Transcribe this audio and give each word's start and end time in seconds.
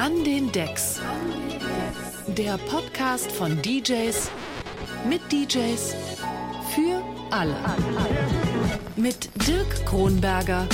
An 0.00 0.24
den 0.24 0.50
Decks. 0.50 0.98
Der 2.28 2.56
Podcast 2.56 3.30
von 3.30 3.60
DJs 3.60 4.30
mit 5.06 5.20
DJs 5.30 5.94
für 6.74 7.04
alle. 7.30 7.54
Mit 8.96 9.28
Dirk 9.46 9.84
Kronberger 9.84 10.66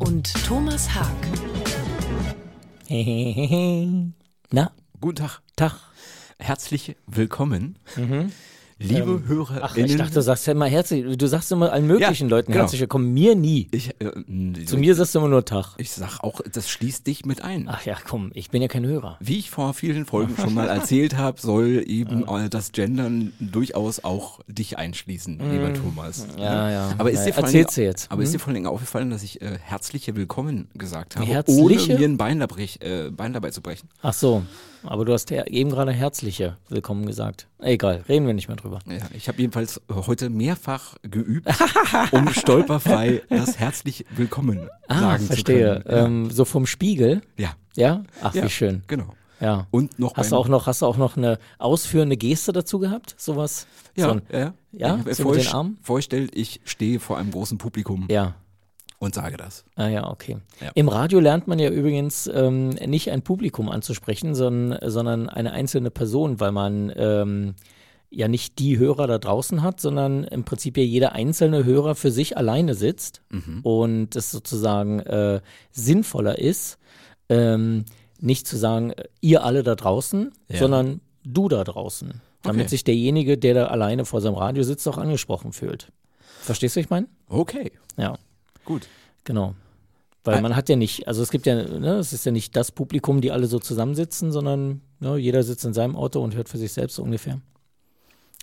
und 0.00 0.34
Thomas 0.44 0.92
Haag. 0.92 1.14
Na, 4.50 4.72
Guten 5.00 5.16
Tag. 5.16 5.40
Tag. 5.54 5.74
Herzlich 6.40 6.96
willkommen, 7.06 7.78
liebe 8.78 9.22
HörerInnen. 9.26 9.62
Ach, 9.62 9.76
ich 9.76 9.96
dachte, 9.96 10.14
du 10.14 10.22
sagst 10.22 10.46
ja 10.46 10.52
immer 10.52 10.66
herzlich, 10.66 11.16
du 11.16 11.26
sagst 11.26 11.50
immer 11.52 11.72
allen 11.72 11.86
möglichen 11.86 12.28
Ja, 12.28 12.36
Leuten 12.36 12.52
genau. 12.52 12.62
herzlich 12.64 12.80
willkommen, 12.80 13.12
mir 13.14 13.34
nie. 13.34 13.68
ich, 13.70 13.90
äh, 14.00 14.64
Zu 14.66 14.76
mir 14.78 14.94
sagst 14.94 15.14
du 15.14 15.20
immer 15.20 15.28
nur 15.28 15.44
Tag. 15.44 15.74
ich 15.78 15.92
sag 15.92 16.20
auch, 16.20 16.40
das 16.52 16.68
schließt 16.70 17.06
dich 17.06 17.24
mit 17.24 17.42
ein. 17.42 17.66
Ach 17.68 17.84
ja, 17.84 17.96
komm, 18.06 18.30
ich 18.34 18.50
bin 18.50 18.62
ja 18.62 18.68
kein 18.68 18.84
Hörer. 18.84 19.16
Wie 19.20 19.38
ich 19.38 19.50
vor 19.50 19.74
vielen 19.74 20.06
Folgen 20.06 20.34
schon 20.36 20.54
mal 20.54 20.68
erzählt 20.68 21.16
habe, 21.16 21.40
soll 21.40 21.84
eben 21.86 22.24
äh, 22.28 22.48
das 22.48 22.72
Gendern 22.72 23.32
durchaus 23.40 24.02
auch 24.04 24.40
dich 24.48 24.78
einschließen, 24.78 25.38
lieber 25.52 25.72
Thomas. 25.72 26.26
Mm. 26.36 26.40
Ja, 26.40 26.70
ja. 26.70 26.94
Aber 26.98 27.10
ist 27.10 27.20
Ja, 27.20 27.26
dir 27.26 27.32
vor 27.34 27.44
allen 27.44 27.52
Dingen-. 27.52 27.94
Aber 28.08 28.22
ist 28.22 28.28
Hm? 28.28 28.32
dir 28.32 28.38
vor 28.38 28.48
allen 28.48 28.54
Dingen 28.54 28.66
aufgefallen, 28.66 29.10
dass 29.10 29.22
ich 29.22 29.40
äh, 29.40 29.58
herzliche 29.62 30.16
Willkommen 30.16 30.68
gesagt 30.74 31.16
habe, 31.16 31.26
Herzliche? 31.26 31.62
ohne 31.62 31.98
mir 31.98 32.08
ein 32.08 32.16
Bein, 32.16 32.40
dabei, 32.40 32.68
äh, 32.80 33.10
Bein 33.10 33.32
dabei 33.32 33.50
zu 33.50 33.60
brechen? 33.60 33.88
Ach 34.02 34.12
so, 34.12 34.42
aber 34.86 35.04
du 35.04 35.12
hast 35.12 35.30
ja 35.30 35.44
eben 35.46 35.70
gerade 35.70 35.92
herzliche 35.92 36.56
Willkommen 36.68 37.06
gesagt. 37.06 37.48
Egal, 37.60 38.04
reden 38.08 38.26
wir 38.26 38.34
nicht 38.34 38.48
mehr 38.48 38.56
drüber. 38.56 38.78
Ja, 38.86 38.98
ich 39.14 39.28
habe 39.28 39.40
jedenfalls 39.40 39.80
heute 39.88 40.30
mehrfach 40.30 40.96
geübt, 41.02 41.48
um 42.12 42.28
stolperfrei 42.30 43.22
das 43.28 43.58
herzlich 43.58 44.04
Willkommen 44.16 44.68
Ah, 44.88 45.00
sagen 45.00 45.26
verstehe. 45.26 45.76
zu 45.82 45.82
können. 45.88 46.24
Ähm, 46.24 46.30
so 46.30 46.44
vom 46.44 46.66
Spiegel, 46.66 47.22
Ja. 47.36 47.50
ja? 47.76 48.04
Ach, 48.22 48.34
ja, 48.34 48.44
wie 48.44 48.50
schön. 48.50 48.82
Genau. 48.86 49.14
Ja. 49.40 49.66
Und 49.70 49.98
noch 49.98 50.14
Hast 50.16 50.32
du 50.32 50.36
auch 50.36 50.48
noch, 50.48 50.66
hast 50.66 50.82
du 50.82 50.86
auch 50.86 50.96
noch 50.96 51.16
eine 51.16 51.38
ausführende 51.58 52.16
Geste 52.16 52.52
dazu 52.52 52.78
gehabt? 52.78 53.14
Sowas? 53.18 53.66
Ja, 53.96 54.06
So 54.06 54.10
ein, 54.12 54.22
ja, 54.32 54.54
Ja, 54.72 55.00
Ich- 55.06 55.16
so 55.16 55.24
vorst-? 55.24 55.54
Vorstellt, 55.82 56.30
ich 56.34 56.60
stehe 56.64 57.00
vor 57.00 57.18
einem 57.18 57.30
großen 57.30 57.58
Publikum 57.58 58.06
ja. 58.10 58.34
Und 58.98 59.14
sage 59.14 59.36
das. 59.36 59.64
Ah 59.76 59.88
ja, 59.88 60.08
okay. 60.10 60.38
Ja. 60.60 60.70
Im 60.74 60.88
Radio 60.88 61.20
lernt 61.20 61.46
man 61.46 61.58
ja 61.58 61.68
übrigens 61.70 62.26
ähm, 62.32 62.70
nicht 62.70 63.10
ein 63.10 63.22
Publikum 63.22 63.68
anzusprechen, 63.68 64.34
sondern, 64.34 64.78
sondern 64.90 65.28
eine 65.28 65.52
einzelne 65.52 65.90
Person, 65.90 66.40
weil 66.40 66.52
man 66.52 66.92
ähm, 66.96 67.54
ja 68.10 68.28
nicht 68.28 68.58
die 68.60 68.78
Hörer 68.78 69.06
da 69.06 69.18
draußen 69.18 69.62
hat, 69.62 69.80
sondern 69.80 70.24
im 70.24 70.44
Prinzip 70.44 70.76
ja 70.76 70.84
jeder 70.84 71.12
einzelne 71.12 71.64
Hörer 71.64 71.94
für 71.96 72.10
sich 72.12 72.36
alleine 72.36 72.74
sitzt 72.74 73.22
Mhm. 73.30 73.60
und 73.62 74.16
es 74.16 74.30
sozusagen 74.30 75.00
äh, 75.00 75.40
sinnvoller 75.72 76.38
ist, 76.38 76.78
ähm, 77.28 77.84
nicht 78.20 78.46
zu 78.46 78.56
sagen, 78.56 78.92
ihr 79.20 79.44
alle 79.44 79.62
da 79.64 79.74
draußen, 79.74 80.30
Ja. 80.48 80.58
sondern 80.58 81.00
du 81.24 81.48
da 81.48 81.64
draußen. 81.64 82.20
Damit 82.42 82.60
Okay. 82.62 82.68
sich 82.68 82.84
derjenige, 82.84 83.36
der 83.38 83.54
da 83.54 83.66
alleine 83.66 84.04
vor 84.04 84.20
seinem 84.20 84.34
Radio 84.34 84.62
sitzt, 84.62 84.86
auch 84.86 84.98
angesprochen 84.98 85.52
fühlt. 85.52 85.90
Verstehst 86.42 86.76
du, 86.76 86.80
was 86.80 86.84
ich 86.84 86.90
meine? 86.90 87.08
Okay, 87.28 87.72
Ja. 87.96 88.16
Gut. 88.64 88.88
Genau. 89.24 89.54
Weil 90.24 90.36
Ein- 90.36 90.42
man 90.42 90.56
hat 90.56 90.68
ja 90.68 90.76
nicht, 90.76 91.06
also 91.06 91.22
es 91.22 91.30
gibt 91.30 91.44
ja, 91.46 91.54
ne, 91.54 91.96
es 91.96 92.12
ist 92.12 92.24
ja 92.24 92.32
nicht 92.32 92.56
das 92.56 92.70
Publikum, 92.72 93.20
die 93.20 93.30
alle 93.30 93.46
so 93.46 93.58
zusammensitzen, 93.58 94.32
sondern 94.32 94.80
ne, 95.00 95.16
jeder 95.16 95.42
sitzt 95.42 95.64
in 95.64 95.74
seinem 95.74 95.96
Auto 95.96 96.22
und 96.22 96.34
hört 96.34 96.48
für 96.48 96.56
sich 96.58 96.72
selbst 96.72 96.96
so 96.96 97.02
ungefähr. 97.02 97.40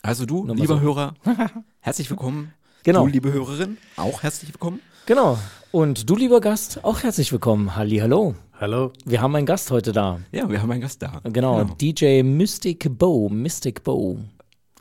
Also 0.03 0.25
du, 0.25 0.45
Nur 0.45 0.55
lieber 0.55 0.75
so. 0.75 0.81
Hörer, 0.81 1.13
herzlich 1.79 2.09
willkommen. 2.09 2.53
Genau. 2.83 3.05
Du, 3.05 3.11
liebe 3.11 3.31
Hörerin, 3.31 3.77
auch 3.97 4.23
herzlich 4.23 4.51
willkommen. 4.53 4.79
Genau. 5.05 5.37
Und 5.71 6.09
du, 6.09 6.15
lieber 6.15 6.41
Gast, 6.41 6.83
auch 6.83 7.01
herzlich 7.03 7.31
willkommen. 7.31 7.75
Halli, 7.75 7.97
hallo. 7.97 8.35
Hallo. 8.59 8.91
Wir 9.05 9.21
haben 9.21 9.35
einen 9.35 9.45
Gast 9.47 9.71
heute 9.71 9.91
da. 9.91 10.19
Ja, 10.31 10.47
wir 10.49 10.61
haben 10.61 10.71
einen 10.71 10.81
Gast 10.81 11.01
da. 11.01 11.19
Genau, 11.23 11.63
DJ 11.63 12.21
Mystic 12.21 12.87
Bo, 12.97 13.27
Mystic 13.29 13.83
Bo. 13.83 14.19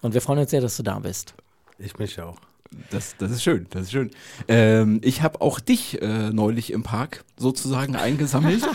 Und 0.02 0.12
wir 0.14 0.20
freuen 0.20 0.40
uns 0.40 0.50
sehr, 0.50 0.60
dass 0.60 0.76
du 0.76 0.82
da 0.82 0.98
bist. 0.98 1.34
Ich 1.78 1.98
mich 1.98 2.20
auch. 2.20 2.36
Das, 2.90 3.16
das 3.16 3.32
ist 3.32 3.42
schön, 3.42 3.66
das 3.70 3.82
ist 3.84 3.90
schön. 3.92 4.10
Ähm, 4.46 5.00
ich 5.02 5.22
habe 5.22 5.40
auch 5.40 5.58
dich 5.60 6.00
äh, 6.02 6.30
neulich 6.30 6.72
im 6.72 6.82
Park 6.84 7.24
sozusagen 7.36 7.96
eingesammelt. 7.96 8.62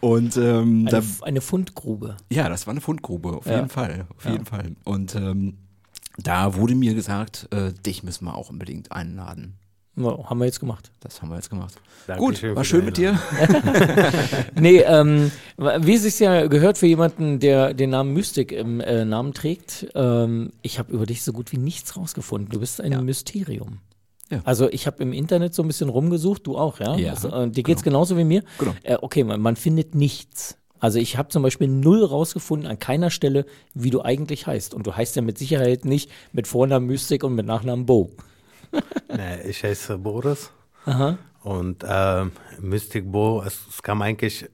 Und 0.00 0.36
ähm, 0.36 0.86
Eine, 0.88 0.90
da, 0.90 1.02
eine 1.22 1.40
Fundgrube. 1.40 2.16
Ja, 2.30 2.48
das 2.48 2.66
war 2.66 2.72
eine 2.72 2.80
Fundgrube, 2.80 3.30
auf 3.36 3.46
Ja. 3.46 3.56
jeden 3.56 3.68
Fall, 3.68 4.06
auf 4.16 4.24
Ja. 4.24 4.32
jeden 4.32 4.46
Fall. 4.46 4.76
Und 4.84 5.14
ähm, 5.16 5.58
da 6.18 6.54
wurde 6.54 6.74
mir 6.74 6.94
gesagt, 6.94 7.48
äh, 7.52 7.72
dich 7.72 8.02
müssen 8.02 8.24
wir 8.26 8.34
auch 8.36 8.50
unbedingt 8.50 8.92
einladen. 8.92 9.54
Ja, 10.04 10.30
haben 10.30 10.38
wir 10.38 10.44
jetzt 10.46 10.60
gemacht. 10.60 10.90
Das 11.00 11.20
haben 11.20 11.28
wir 11.30 11.36
jetzt 11.36 11.50
gemacht. 11.50 11.74
Dankeschön 12.06 12.48
Gut, 12.50 12.56
war 12.56 12.64
schön 12.64 12.84
mit 12.84 12.96
dir. 12.96 13.18
Nee, 14.54 14.78
ähm, 14.80 15.30
wie 15.56 15.94
es 15.94 16.02
sich 16.02 16.18
ja 16.18 16.46
gehört 16.46 16.78
für 16.78 16.86
jemanden, 16.86 17.38
der 17.38 17.74
den 17.74 17.90
Namen 17.90 18.12
Mystic 18.12 18.52
im 18.52 18.80
äh, 18.80 19.04
Namen 19.04 19.34
trägt, 19.34 19.86
ähm, 19.94 20.52
ich 20.62 20.78
habe 20.78 20.92
über 20.92 21.06
dich 21.06 21.22
so 21.22 21.32
gut 21.32 21.52
wie 21.52 21.58
nichts 21.58 21.96
rausgefunden. 21.96 22.50
Du 22.50 22.60
bist 22.60 22.80
ein 22.80 22.92
Ja. 22.92 23.00
Mysterium. 23.00 23.78
Ja. 24.30 24.40
Also 24.44 24.68
ich 24.70 24.86
habe 24.86 25.02
im 25.02 25.12
Internet 25.12 25.54
so 25.54 25.62
ein 25.62 25.68
bisschen 25.68 25.88
rumgesucht, 25.88 26.46
du 26.46 26.58
auch, 26.58 26.80
ja? 26.80 26.96
Ja, 26.96 27.12
Also, 27.12 27.30
äh, 27.30 27.48
dir 27.50 27.62
geht's 27.62 27.82
genauso 27.82 28.16
wie 28.18 28.24
mir? 28.24 28.42
Genau. 28.58 28.74
Äh, 28.82 28.96
okay, 29.00 29.24
man, 29.24 29.40
man 29.40 29.56
findet 29.56 29.94
nichts. 29.94 30.56
Also 30.80 30.98
ich 30.98 31.16
habe 31.16 31.28
zum 31.30 31.42
Beispiel 31.42 31.66
null 31.66 32.04
rausgefunden 32.04 32.68
an 32.70 32.78
keiner 32.78 33.10
Stelle, 33.10 33.46
wie 33.74 33.90
du 33.90 34.02
eigentlich 34.02 34.46
heißt. 34.46 34.74
Und 34.74 34.86
du 34.86 34.94
heißt 34.94 35.16
ja 35.16 35.22
mit 35.22 35.38
Sicherheit 35.38 35.84
nicht 35.84 36.10
mit 36.32 36.46
Vornamen 36.46 36.86
Mystic 36.86 37.24
und 37.24 37.34
mit 37.34 37.46
Nachnamen 37.46 37.86
Bo. 37.86 38.10
Nee, 39.16 39.42
ich 39.48 39.62
heiße 39.64 39.98
Boris 39.98 40.50
Aha. 40.84 41.16
und 41.42 41.84
ähm, 41.88 42.32
Mystic 42.60 43.10
Bo, 43.10 43.42
es, 43.44 43.58
es 43.70 43.82
kam 43.82 44.02
eigentlich, 44.02 44.46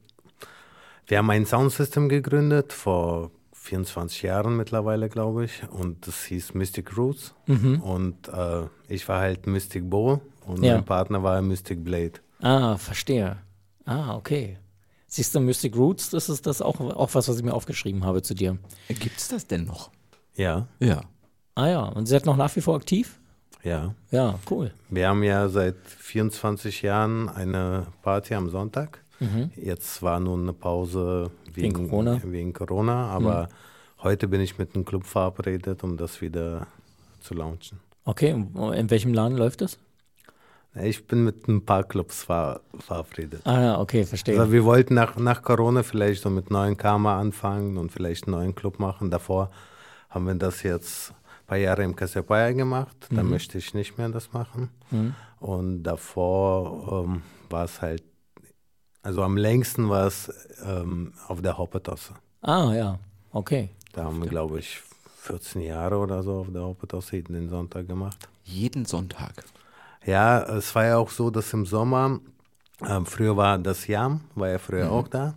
wir 1.07 1.19
haben 1.19 1.31
ein 1.31 1.45
Soundsystem 1.47 2.09
gegründet 2.09 2.73
vor 2.73 3.31
24 3.53 4.23
Jahren 4.23 4.57
mittlerweile, 4.57 5.09
glaube 5.09 5.45
ich, 5.47 5.63
und 5.71 6.07
das 6.07 6.25
hieß 6.25 6.55
Mystic 6.55 6.97
Roots 6.97 7.35
und 7.47 8.29
äh, 8.29 8.63
ich 8.89 9.09
war 9.09 9.21
halt 9.21 9.47
Mystic 9.47 9.89
Bo 9.91 10.21
und 10.47 10.63
Ja. 10.63 10.75
mein 10.75 10.85
Partner 10.85 11.23
war 11.23 11.41
Mystic 11.43 11.83
Blade. 11.83 12.13
Ah, 12.41 12.77
verstehe. 12.77 13.39
Ah, 13.87 14.15
okay. 14.17 14.59
Siehst 15.07 15.35
du, 15.35 15.41
Mystic 15.41 15.77
Roots, 15.77 16.11
das 16.11 16.29
ist 16.29 16.47
das 16.47 16.61
auch, 16.63 16.79
auch 16.81 17.15
was, 17.15 17.29
was 17.29 17.37
ich 17.39 17.43
mir 17.45 17.55
aufgeschrieben 17.55 18.05
habe 18.05 18.23
zu 18.23 18.35
dir. 18.35 18.59
Gibt's 18.89 19.29
das 19.29 19.47
denn 19.47 19.65
noch? 19.65 19.91
Ja, 20.35 20.69
Ja. 20.81 21.03
Ah 21.57 21.69
ja, 21.69 21.85
und 21.85 22.07
sie 22.07 22.11
seid 22.11 22.27
noch 22.27 22.37
nach 22.37 22.55
wie 22.57 22.61
vor 22.61 22.75
aktiv? 22.77 23.19
Ja. 23.65 23.95
Ja, 24.11 24.39
cool. 24.51 24.71
Wir 24.91 25.09
haben 25.09 25.23
ja 25.23 25.49
seit 25.49 25.77
24 25.99 26.83
Jahren 26.83 27.29
eine 27.29 27.87
Party 28.03 28.35
am 28.35 28.51
Sonntag. 28.51 29.01
Jetzt 29.57 30.03
war 30.03 30.21
nur 30.21 30.39
eine 30.39 30.53
Pause 30.53 31.31
Wegen 31.53 31.77
wegen, 31.77 31.89
Corona. 31.89 32.21
Wegen 32.25 32.53
Corona, 32.53 33.07
aber 33.09 33.49
heute 34.03 34.29
bin 34.29 34.41
ich 34.41 34.59
mit 34.59 34.75
einem 34.75 34.85
Club 34.85 35.05
verabredet, 35.05 35.83
um 35.83 35.97
das 35.97 36.21
wieder 36.21 36.67
zu 37.21 37.35
launchen. 37.35 37.81
Okay, 38.05 38.31
in 38.31 38.91
welchem 38.91 39.15
Laden 39.15 39.39
läuft 39.39 39.63
das? 39.63 39.79
Ich 40.83 41.07
bin 41.07 41.25
mit 41.25 41.47
ein 41.47 41.65
paar 41.65 41.85
Clubs 41.85 42.25
ver 42.25 42.61
verabredet. 42.81 43.43
Ah 43.45 43.61
ja, 43.61 43.81
okay, 43.81 44.05
verstehe. 44.05 44.39
Also 44.39 44.53
wir 44.53 44.65
wollten 44.65 44.95
nach, 44.95 45.17
nach 45.17 45.43
Corona 45.43 45.85
vielleicht 45.85 46.23
so 46.23 46.31
mit 46.31 46.51
neuen 46.51 46.77
Karma 46.77 47.21
anfangen 47.21 47.77
und 47.77 47.93
vielleicht 47.93 48.27
einen 48.27 48.37
neuen 48.37 48.55
Club 48.55 48.81
machen. 48.81 49.11
Davor 49.11 49.51
haben 50.11 50.27
wir 50.27 50.35
das 50.35 50.65
jetzt 50.65 51.15
paar 51.47 51.59
Jahre 51.59 51.83
im 51.85 51.95
Cassiopeia 51.95 52.53
gemacht. 52.53 52.97
Da 53.11 53.23
möchte 53.23 53.59
ich 53.59 53.75
nicht 53.75 53.99
mehr 53.99 54.09
das 54.09 54.33
machen. 54.33 54.71
Und 55.41 55.83
davor 55.83 57.05
ähm, 57.07 57.23
war 57.51 57.65
es 57.65 57.83
halt, 57.83 58.03
also 59.03 59.23
am 59.23 59.37
längsten 59.37 59.89
war 59.89 60.07
es 60.07 60.33
ähm, 60.65 61.13
auf 61.29 61.43
der 61.43 61.59
Hoppetosse. 61.59 62.15
ah 62.43 62.73
ja, 62.75 62.99
okay. 63.33 63.71
Da 63.93 64.05
haben 64.05 64.23
wir, 64.23 64.29
glaube 64.29 64.59
ich, 64.59 64.81
14 65.19 65.63
Jahre 65.63 65.99
oder 65.99 66.23
so 66.23 66.41
auf 66.41 66.49
der 66.53 66.63
Hoppetosse 66.63 67.23
den 67.23 67.49
Sonntag 67.49 67.87
gemacht. 67.87 68.29
Jeden 68.45 68.85
Sonntag. 68.85 69.45
Ja, 70.05 70.43
es 70.43 70.75
war 70.75 70.85
ja 70.85 70.97
auch 70.99 71.11
so, 71.11 71.31
dass 71.31 71.53
im 71.53 71.65
Sommer, 71.65 72.21
ähm, 72.87 73.07
früher 73.07 73.37
war 73.37 73.59
das 73.59 73.87
Jam, 73.87 74.21
war 74.35 74.49
ja 74.49 74.59
früher 74.59 74.91
auch 74.93 75.09
da. 75.09 75.35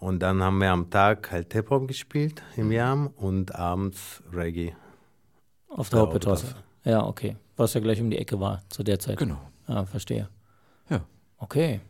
Und 0.00 0.20
dann 0.20 0.42
haben 0.42 0.58
wir 0.58 0.70
am 0.70 0.90
Tag 0.90 1.30
halt 1.32 1.52
Hip-Hop 1.52 1.88
gespielt 1.88 2.42
im 2.56 2.70
Jam 2.70 3.08
und 3.16 3.54
abends 3.54 4.22
Reggae. 4.32 4.74
Auf 5.68 5.90
der 5.90 5.98
Ja, 5.98 6.02
Hauptbetosse. 6.04 6.46
Hauptbetosse. 6.46 6.64
Ja, 6.84 7.06
okay. 7.06 7.36
Was 7.56 7.74
ja 7.74 7.80
gleich 7.80 8.00
um 8.00 8.10
die 8.10 8.18
Ecke 8.18 8.40
war 8.40 8.62
zu 8.68 8.82
der 8.82 8.98
Zeit. 8.98 9.18
Genau. 9.18 9.38
Ah, 9.66 9.84
verstehe. 9.84 10.28
Ja. 10.88 11.02
Okay. 11.38 11.80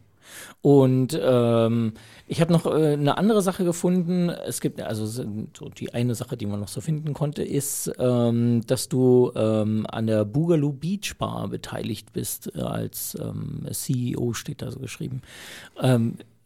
Und 0.61 1.19
ähm, 1.21 1.95
ich 2.27 2.41
habe 2.41 2.53
noch 2.53 2.67
äh, 2.67 2.93
eine 2.93 3.17
andere 3.17 3.41
Sache 3.43 3.65
gefunden. 3.65 4.29
Es 4.29 4.61
gibt 4.61 4.81
also 4.81 5.07
so 5.07 5.25
die 5.71 5.95
eine 5.95 6.15
Sache, 6.15 6.37
die 6.37 6.47
man 6.47 6.61
noch 6.61 6.69
so 6.69 6.81
finden 6.81 7.15
konnte, 7.15 7.43
ist, 7.43 7.91
ähm, 7.99 8.63
dass 8.67 8.89
du 8.89 9.33
ähm, 9.35 9.87
an 9.91 10.07
der 10.07 10.25
Boogaloo 10.25 10.73
Beach 10.73 11.17
Bar 11.19 11.49
beteiligt 11.49 12.13
bist 12.13 12.55
äh, 12.55 12.61
als 12.61 13.17
ähm, 13.21 13.67
CEO 13.71 14.33
steht 14.35 14.63
da 14.63 14.71
so 14.71 14.81
geschrieben. 14.81 15.23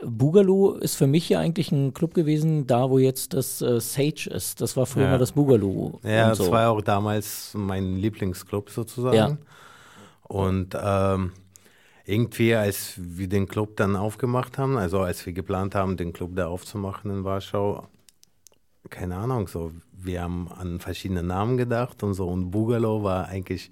Boogaloo 0.05 0.73
ist 0.73 0.97
für 0.97 1.07
mich 1.07 1.29
ja 1.29 1.41
eigentlich 1.41 1.73
ein 1.73 1.95
Club 1.95 2.15
gewesen, 2.15 2.67
da 2.67 2.91
wo 2.91 2.99
jetzt 2.99 3.35
das 3.35 3.63
äh, 3.63 3.81
Sage 3.81 4.29
ist. 4.31 4.61
Das 4.61 4.77
war 4.77 4.87
früher 4.87 5.05
Ja. 5.05 5.11
mal 5.11 5.19
das 5.19 5.33
Boogaloo. 5.33 5.99
Ja, 6.03 6.31
das 6.31 6.39
so. 6.39 6.51
war 6.51 6.71
auch 6.71 6.81
damals 6.83 7.53
mein 7.55 7.97
Lieblingsclub 7.97 8.71
sozusagen. 8.71 9.17
Ja. 9.17 9.37
Und 10.25 10.77
ähm, 10.81 11.33
irgendwie, 12.05 12.55
als 12.55 12.95
wir 12.97 13.29
den 13.29 13.47
Club 13.47 13.77
dann 13.77 13.97
aufgemacht 13.97 14.59
haben, 14.59 14.77
also 14.77 15.01
als 15.01 15.25
wir 15.27 15.33
geplant 15.33 15.75
haben, 15.75 15.97
den 15.97 16.13
Club 16.13 16.33
da 16.35 16.49
aufzumachen 16.49 17.11
in 17.11 17.25
Warschau, 17.25 17.87
keine 18.91 19.17
Ahnung, 19.17 19.47
so, 19.47 19.73
wir 19.93 20.23
haben 20.23 20.49
an 20.51 20.81
verschiedene 20.81 21.23
Namen 21.23 21.57
gedacht 21.57 22.03
und 22.03 22.15
so. 22.15 22.29
Und 22.29 22.51
Bugalo 22.51 23.03
war 23.03 23.27
eigentlich 23.27 23.71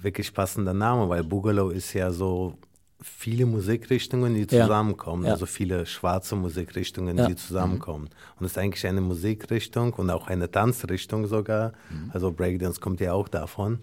wirklich 0.00 0.32
passender 0.32 0.74
Name, 0.74 1.08
weil 1.08 1.24
Bugalo 1.24 1.70
ist 1.70 1.92
ja 1.92 2.12
so 2.12 2.54
viele 3.00 3.46
Musikrichtungen, 3.46 4.34
die 4.34 4.40
Ja. 4.54 4.62
zusammenkommen, 4.64 5.24
Ja. 5.24 5.32
also 5.32 5.46
viele 5.46 5.86
schwarze 5.86 6.34
Musikrichtungen, 6.36 7.16
Ja. 7.18 7.26
die 7.28 7.36
zusammenkommen. 7.36 8.08
Und 8.38 8.46
es 8.46 8.52
ist 8.52 8.58
eigentlich 8.58 8.86
eine 8.86 9.00
Musikrichtung 9.00 9.92
und 9.94 10.10
auch 10.10 10.26
eine 10.26 10.50
Tanzrichtung 10.50 11.26
sogar. 11.26 11.72
Also 12.12 12.32
Breakdance 12.32 12.80
kommt 12.80 13.00
ja 13.00 13.12
auch 13.12 13.28
davon. 13.28 13.80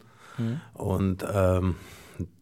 Und 0.73 1.25
ähm, 1.33 1.75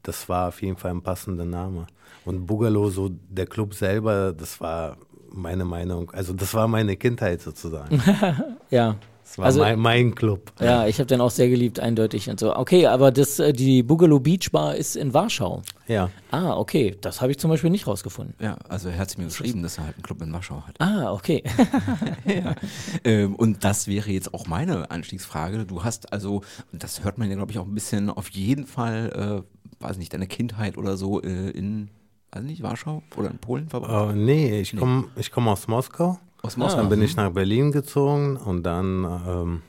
das 0.02 0.28
war 0.30 0.48
auf 0.50 0.62
jeden 0.64 0.78
Fall 0.78 0.92
ein 0.92 1.02
passender 1.04 1.46
Name. 1.46 1.86
Und 2.26 2.46
Bugalo, 2.48 2.90
so 2.90 3.10
der 3.30 3.46
Club 3.46 3.74
selber, 3.76 4.34
das 4.34 4.60
war 4.60 4.98
meine 5.32 5.66
Meinung, 5.66 6.10
also 6.12 6.34
das 6.34 6.54
war 6.54 6.68
meine 6.68 6.96
Kindheit 6.96 7.42
sozusagen. 7.42 8.02
Ja. 8.70 8.96
Das 9.24 9.38
war 9.38 9.46
Also- 9.46 9.60
mein, 9.62 9.80
mein 9.80 10.16
Club. 10.16 10.52
Ja, 10.60 10.86
ich 10.88 11.00
habe 11.00 11.08
den 11.08 11.20
auch 11.22 11.32
sehr 11.32 11.50
geliebt, 11.50 11.80
eindeutig 11.80 12.30
und 12.30 12.40
so. 12.40 12.56
Okay, 12.56 12.86
aber 12.88 13.12
das, 13.12 13.40
äh, 13.40 13.52
die 13.54 13.82
Boogaloo 13.82 14.20
Beach 14.20 14.52
Bar 14.52 14.76
ist 14.76 14.96
in 14.96 15.14
Warschau. 15.14 15.62
Ja. 15.88 16.10
Ah, 16.32 16.56
okay. 16.58 16.96
Das 17.02 17.20
habe 17.22 17.32
ich 17.32 17.40
zum 17.40 17.50
Beispiel 17.50 17.70
nicht 17.70 17.88
rausgefunden. 17.88 18.36
Ja, 18.40 18.58
also 18.70 18.90
er 18.90 18.98
hat 19.00 19.10
es 19.10 19.18
mir 19.18 19.26
geschrieben, 19.26 19.64
dass 19.64 19.78
er 19.78 19.86
halt 19.86 19.96
einen 19.96 20.04
Club 20.04 20.22
in 20.22 20.32
Warschau 20.32 20.62
hat. 20.68 20.76
Ah, 20.80 21.12
okay. 21.12 21.44
ja. 22.26 22.56
ähm, 23.04 23.36
und 23.36 23.64
das 23.64 23.88
wäre 23.88 24.12
jetzt 24.12 24.34
auch 24.34 24.46
meine 24.48 24.92
Anstiegsfrage. 24.92 25.66
Du 25.66 25.84
hast 25.84 26.14
also, 26.14 26.42
und 26.72 26.84
das 26.84 27.04
hört 27.04 27.18
man 27.18 27.30
ja, 27.30 27.36
glaube 27.36 27.52
ich, 27.52 27.58
auch 27.60 27.66
ein 27.66 27.74
bisschen 27.74 28.10
auf 28.10 28.30
jeden 28.30 28.66
Fall, 28.68 29.44
äh, 29.82 29.84
weiß 29.84 29.98
nicht, 29.98 30.14
deine 30.14 30.28
Kindheit 30.28 30.78
oder 30.78 30.96
so 30.98 31.22
äh, 31.22 31.50
in, 31.52 31.90
weiß 32.32 32.44
nicht, 32.44 32.62
Warschau 32.62 33.04
oder 33.18 33.32
in 33.32 33.40
Polen 33.40 33.68
verbracht? 33.70 34.14
Äh, 34.16 34.18
nee, 34.18 34.62
ich 34.62 34.76
komme 34.76 35.06
ich 35.16 35.32
komm 35.32 35.48
aus 35.48 35.68
Moskau. 35.68 36.20
Aus 36.46 36.56
Dann 36.56 36.90
bin 36.90 37.02
ich 37.02 37.16
nach 37.16 37.32
Berlin 37.32 37.72
gezogen 37.72 38.36
und 38.36 38.64
dann, 38.64 39.06
ähm, 39.28 39.62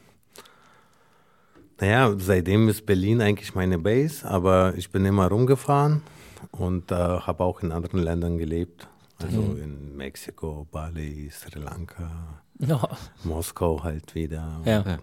naja, 1.81 2.13
seitdem 2.19 2.69
ist 2.69 2.85
Berlin 2.85 3.21
eigentlich 3.21 3.55
meine 3.55 3.79
Base, 3.79 4.29
aber 4.29 4.75
ich 4.77 4.91
bin 4.91 5.05
immer 5.05 5.29
rumgefahren 5.29 6.03
und 6.51 6.91
äh, 6.91 6.95
habe 6.97 7.45
auch 7.45 7.63
in 7.63 7.71
anderen 7.71 8.01
Ländern 8.03 8.39
gelebt. 8.39 8.89
Also 9.23 9.41
in 9.63 9.97
Mexiko, 9.97 10.67
Bali, 10.73 11.31
Sri 11.31 11.61
Lanka, 11.61 12.43
Ja. 12.59 12.89
Moskau 13.23 13.83
halt 13.85 14.15
wieder. 14.17 14.61
ja. 14.65 14.85
Ja. 14.85 14.99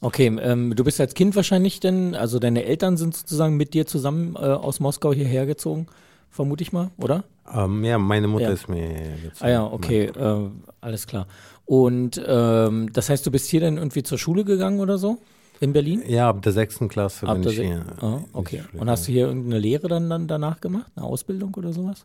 Okay, 0.00 0.26
ähm, 0.26 0.74
du 0.74 0.82
bist 0.82 1.00
als 1.00 1.14
Kind 1.14 1.36
wahrscheinlich 1.36 1.78
denn, 1.78 2.16
also 2.16 2.40
deine 2.40 2.64
Eltern 2.64 2.96
sind 2.96 3.14
sozusagen 3.16 3.56
mit 3.56 3.72
dir 3.72 3.86
zusammen 3.86 4.34
äh, 4.34 4.38
aus 4.40 4.80
Moskau 4.80 5.12
hierher 5.12 5.46
gezogen, 5.46 5.86
vermute 6.32 6.62
ich 6.62 6.72
mal, 6.72 6.90
oder? 6.96 7.24
Ähm, 7.54 7.84
ja, 7.84 7.98
meine 7.98 8.26
Mutter 8.26 8.46
Ja. 8.46 8.50
ist 8.52 8.68
mir 8.68 8.88
gezogen. 9.22 9.36
Ah 9.40 9.48
ja, 9.50 9.64
okay, 9.64 10.04
äh, 10.06 10.50
alles 10.80 11.06
klar. 11.06 11.26
Und 11.66 12.20
ähm, 12.26 12.92
das 12.92 13.08
heißt, 13.08 13.24
du 13.24 13.30
bist 13.30 13.48
hier 13.48 13.60
dann 13.60 13.76
irgendwie 13.76 14.02
zur 14.02 14.18
Schule 14.18 14.44
gegangen 14.44 14.80
oder 14.80 14.98
so? 14.98 15.18
In 15.60 15.72
Berlin? 15.72 16.02
Ja, 16.08 16.28
ab 16.28 16.42
der 16.42 16.52
sechsten 16.52 16.88
Klasse 16.88 17.26
Ab 17.28 17.38
bin 17.40 17.48
ich 17.48 17.60
hier. 17.60 17.84
Ah, 18.00 18.18
okay. 18.32 18.62
Und 18.76 18.90
hast 18.90 19.06
du 19.06 19.12
hier 19.12 19.26
irgendeine 19.28 19.60
Lehre 19.60 19.86
dann, 19.86 20.10
dann 20.10 20.26
danach 20.26 20.60
gemacht? 20.60 20.90
Eine 20.96 21.06
Ausbildung 21.06 21.54
oder 21.54 21.72
sowas? 21.72 22.04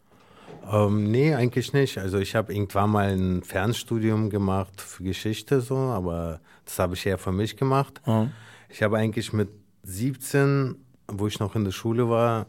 Ähm, 0.72 1.10
nee, 1.10 1.34
eigentlich 1.34 1.74
nicht. 1.74 1.98
Also 1.98 2.20
ich 2.20 2.36
habe 2.36 2.54
irgendwann 2.54 2.92
mal 2.92 3.10
ein 3.18 3.42
Fernstudium 3.44 4.30
gemacht 4.30 4.80
für 4.82 5.04
Geschichte 5.04 5.62
so, 5.62 5.76
aber 5.76 6.40
das 6.66 6.78
habe 6.78 6.94
ich 6.94 7.06
eher 7.06 7.18
für 7.18 7.32
mich 7.32 7.58
gemacht. 7.58 8.02
Mhm. 8.06 8.32
Ich 8.70 8.84
habe 8.84 8.98
eigentlich 8.98 9.34
mit 9.34 9.50
17, 9.84 10.76
wo 11.08 11.26
ich 11.28 11.40
noch 11.40 11.56
in 11.56 11.64
der 11.64 11.72
Schule 11.72 12.10
war, 12.10 12.48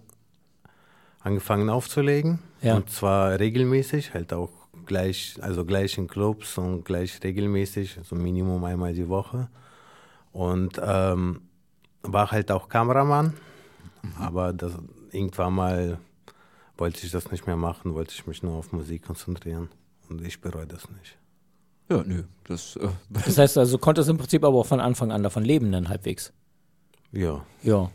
angefangen 1.20 1.70
aufzulegen. 1.70 2.38
Ja. 2.62 2.76
Und 2.76 2.90
zwar 2.90 3.38
regelmäßig, 3.38 4.14
halt 4.14 4.32
auch 4.32 4.50
gleich, 4.86 5.38
also 5.40 5.64
gleich 5.64 5.98
in 5.98 6.08
Clubs 6.08 6.58
und 6.58 6.84
gleich 6.84 7.22
regelmäßig, 7.22 7.98
also 7.98 8.16
Minimum 8.16 8.64
einmal 8.64 8.94
die 8.94 9.08
Woche. 9.08 9.48
Und 10.32 10.80
ähm, 10.82 11.42
war 12.02 12.30
halt 12.30 12.50
auch 12.50 12.68
Kameramann, 12.68 13.34
aber 14.18 14.52
das, 14.52 14.72
irgendwann 15.12 15.54
mal 15.54 15.98
wollte 16.76 17.04
ich 17.04 17.12
das 17.12 17.30
nicht 17.30 17.46
mehr 17.46 17.56
machen, 17.56 17.94
wollte 17.94 18.12
ich 18.14 18.26
mich 18.26 18.42
nur 18.42 18.54
auf 18.54 18.72
Musik 18.72 19.04
konzentrieren. 19.04 19.68
Und 20.08 20.24
ich 20.24 20.40
bereue 20.40 20.66
das 20.66 20.88
nicht. 20.90 21.18
Ja, 21.90 22.02
nö, 22.04 22.24
das, 22.44 22.76
äh, 22.76 22.88
Das 23.10 23.38
heißt 23.38 23.58
also, 23.58 23.76
du 23.76 23.80
konntest 23.80 24.08
im 24.08 24.18
Prinzip 24.18 24.44
aber 24.44 24.58
auch 24.58 24.66
von 24.66 24.80
Anfang 24.80 25.10
an 25.12 25.22
davon 25.22 25.44
leben 25.44 25.72
dann 25.72 25.88
halbwegs. 25.88 26.32
Ja. 27.12 27.44
Ja. 27.62 27.90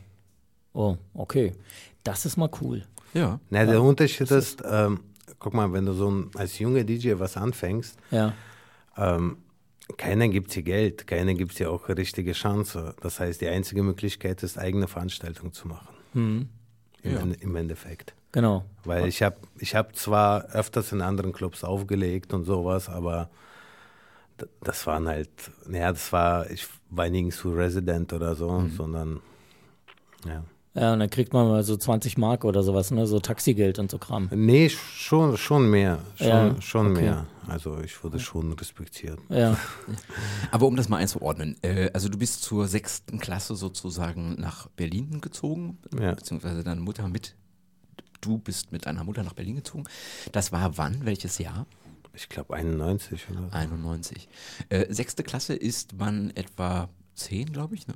Oh, 0.74 0.98
okay. 1.14 1.54
Das 2.04 2.26
ist 2.26 2.38
mal 2.38 2.50
cool. 2.62 2.86
Ja. 3.14 3.40
Na, 3.50 3.66
der 3.66 3.82
Unterschied 3.82 4.30
ist, 4.32 4.62
ähm, 4.66 5.00
guck 5.40 5.54
mal, 5.54 5.72
wenn 5.74 5.86
du 5.86 5.94
so 5.94 6.10
ein, 6.10 6.32
als 6.36 6.60
junger 6.60 6.84
DJ 6.84 7.14
was 7.18 7.38
anfängst, 7.38 7.98
Ja. 8.12 8.34
ähm, 8.98 9.38
keiner 9.98 10.30
gibt 10.30 10.56
dir 10.56 10.64
Geld, 10.64 11.08
keiner 11.08 11.34
gibt 11.34 11.60
dir 11.60 11.70
auch 11.70 11.86
eine 11.88 11.98
richtige 11.98 12.32
Chance. 12.32 12.96
Das 13.02 13.20
heißt, 13.20 13.42
die 13.42 13.48
einzige 13.50 13.84
Möglichkeit 13.84 14.42
ist, 14.42 14.58
eigene 14.58 14.88
Veranstaltungen 14.88 15.52
zu 15.52 15.68
machen. 15.68 15.88
Im, 16.14 16.50
Ja. 17.04 17.20
Im 17.42 17.56
Endeffekt. 17.56 18.14
Genau. 18.32 18.64
Weil 18.86 19.08
ich 19.08 19.22
habe 19.22 19.36
ich 19.60 19.76
hab 19.76 19.96
zwar 19.96 20.46
öfters 20.52 20.92
in 20.94 21.02
anderen 21.02 21.34
Clubs 21.34 21.64
aufgelegt 21.64 22.34
und 22.34 22.46
sowas, 22.46 22.88
aber 22.90 23.30
das 24.62 24.88
waren 24.88 25.08
halt, 25.08 25.30
naja, 25.68 25.92
das 25.92 26.12
war, 26.12 26.50
ich 26.50 26.66
war 26.90 27.10
nirgends 27.10 27.44
Resident 27.46 28.12
oder 28.14 28.36
so, 28.36 28.66
sondern, 28.76 29.20
ja. 30.26 30.44
Ja, 30.76 30.94
und 30.94 31.00
dann 31.00 31.10
kriegt 31.12 31.34
man 31.34 31.48
mal 31.48 31.64
so 31.64 31.78
20 31.78 32.18
Mark 32.18 32.46
oder 32.46 32.64
sowas, 32.64 32.90
ne? 32.90 33.06
So 33.06 33.20
Taxigeld 33.20 33.78
und 33.78 33.92
so 33.92 34.00
Kram. 34.00 34.30
Nee, 34.34 34.70
schon, 34.70 35.38
schon 35.38 35.70
mehr, 35.70 36.00
schon, 36.16 36.28
Ja, 36.28 36.62
schon 36.62 36.92
okay. 36.92 37.02
mehr. 37.02 37.28
Also 37.48 37.80
ich 37.82 38.04
wurde 38.04 38.20
schon 38.20 38.54
respektiert. 38.54 39.20
Ja. 39.30 39.56
Aber 40.52 40.66
um 40.66 40.76
das 40.76 40.90
mal 40.90 40.98
einzuordnen, 40.98 41.58
äh, 41.62 41.92
also 41.94 42.10
du 42.10 42.18
bist 42.18 42.42
zur 42.42 42.68
sechsten 42.68 43.20
Klasse 43.20 43.56
sozusagen 43.56 44.34
nach 44.40 44.68
Berlin 44.70 45.22
gezogen, 45.22 45.78
Ja. 46.00 46.16
beziehungsweise 46.16 46.64
deine 46.64 46.82
Mutter 46.82 47.08
mit, 47.08 47.36
du 48.22 48.40
bist 48.40 48.72
mit 48.72 48.88
deiner 48.88 49.04
Mutter 49.04 49.22
nach 49.24 49.34
Berlin 49.34 49.58
gezogen. 49.58 49.84
Das 50.32 50.52
war 50.52 50.76
wann? 50.80 51.06
Welches 51.06 51.38
Jahr? 51.38 51.68
Ich 52.16 52.30
glaube 52.30 52.56
91 52.56 53.30
oder 53.30 53.42
so. 53.42 53.48
91. 53.52 54.28
Äh, 54.70 54.92
sechste 54.92 55.22
Klasse 55.22 55.54
ist 55.54 55.94
man 55.98 56.32
etwa 56.36 56.90
zehn, 57.14 57.52
glaube 57.52 57.76
ich, 57.76 57.88
ne? 57.88 57.94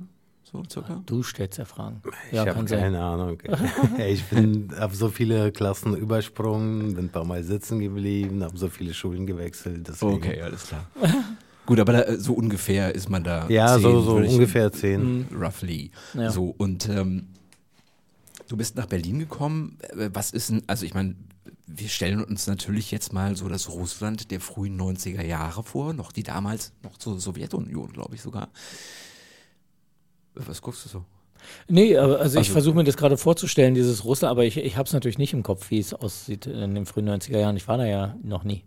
So 0.50 0.62
circa? 0.70 1.02
Du 1.04 1.22
stellst 1.22 1.58
ja 1.58 1.64
Fragen. 1.66 2.00
Ich 2.28 2.32
Ja, 2.36 2.40
habe 2.46 2.52
keine 2.52 2.68
sein. 2.68 2.94
Ahnung. 2.94 3.38
ich 3.98 4.24
bin, 4.24 4.70
habe 4.78 4.94
so 4.94 5.10
viele 5.10 5.52
Klassen 5.52 5.94
übersprungen, 5.94 6.94
bin 6.94 7.06
ein 7.06 7.08
paar 7.10 7.24
Mal 7.24 7.44
sitzen 7.44 7.80
geblieben, 7.80 8.42
habe 8.42 8.56
so 8.56 8.68
viele 8.68 8.94
Schulen 8.94 9.26
gewechselt. 9.26 9.86
Deswegen. 9.88 10.12
Okay, 10.14 10.40
alles 10.40 10.68
klar. 10.68 10.86
Gut, 11.66 11.80
aber 11.80 11.92
da, 11.92 12.00
äh, 12.02 12.16
so 12.16 12.32
ungefähr 12.32 12.94
ist 12.94 13.10
man 13.10 13.24
da. 13.24 13.46
Ja, 13.50 13.74
zehn, 13.74 13.82
so, 13.82 14.00
so 14.00 14.16
ungefähr 14.16 14.72
zehn. 14.72 15.26
Roughly. 15.34 15.90
Ja. 16.14 16.30
So, 16.30 16.54
und 16.56 16.88
ähm, 16.88 17.28
du 18.48 18.56
bist 18.56 18.76
nach 18.76 18.86
Berlin 18.86 19.18
gekommen. 19.18 19.76
Äh, 19.90 20.08
Was 20.14 20.30
ist 20.30 20.48
denn, 20.48 20.62
also 20.66 20.86
ich 20.86 20.94
meine, 20.94 21.14
wir 21.66 21.88
stellen 21.90 22.24
uns 22.24 22.46
natürlich 22.46 22.90
jetzt 22.90 23.12
mal 23.12 23.36
so 23.36 23.48
das 23.50 23.68
Russland 23.68 24.30
der 24.30 24.40
frühen 24.40 24.80
90er 24.80 25.22
Jahre 25.22 25.62
vor, 25.62 25.92
noch 25.92 26.10
die 26.12 26.22
damals, 26.22 26.72
noch 26.82 26.96
zur 26.96 27.20
Sowjetunion, 27.20 27.92
glaube 27.92 28.14
ich 28.14 28.22
sogar. 28.22 28.48
Was 30.46 30.62
guckst 30.62 30.84
du 30.84 30.88
so? 30.88 31.04
Nee, 31.68 31.96
aber 31.96 32.18
also, 32.20 32.34
ich 32.34 32.46
Also- 32.48 32.52
versuche 32.52 32.74
mir 32.76 32.84
das 32.84 32.96
gerade 32.96 33.16
vorzustellen, 33.16 33.74
dieses 33.74 34.04
Russland, 34.04 34.30
aber 34.30 34.44
ich, 34.44 34.56
ich 34.56 34.76
habe 34.76 34.86
es 34.86 34.92
natürlich 34.92 35.18
nicht 35.18 35.32
im 35.32 35.42
Kopf, 35.42 35.70
wie 35.70 35.78
es 35.78 35.94
aussieht 35.94 36.46
in 36.46 36.74
den 36.74 36.84
frühen 36.86 37.08
90er 37.08 37.38
Jahren. 37.38 37.56
Ich 37.56 37.68
war 37.68 37.78
da 37.78 37.84
ja 37.86 38.16
noch 38.22 38.44
nie. 38.44 38.64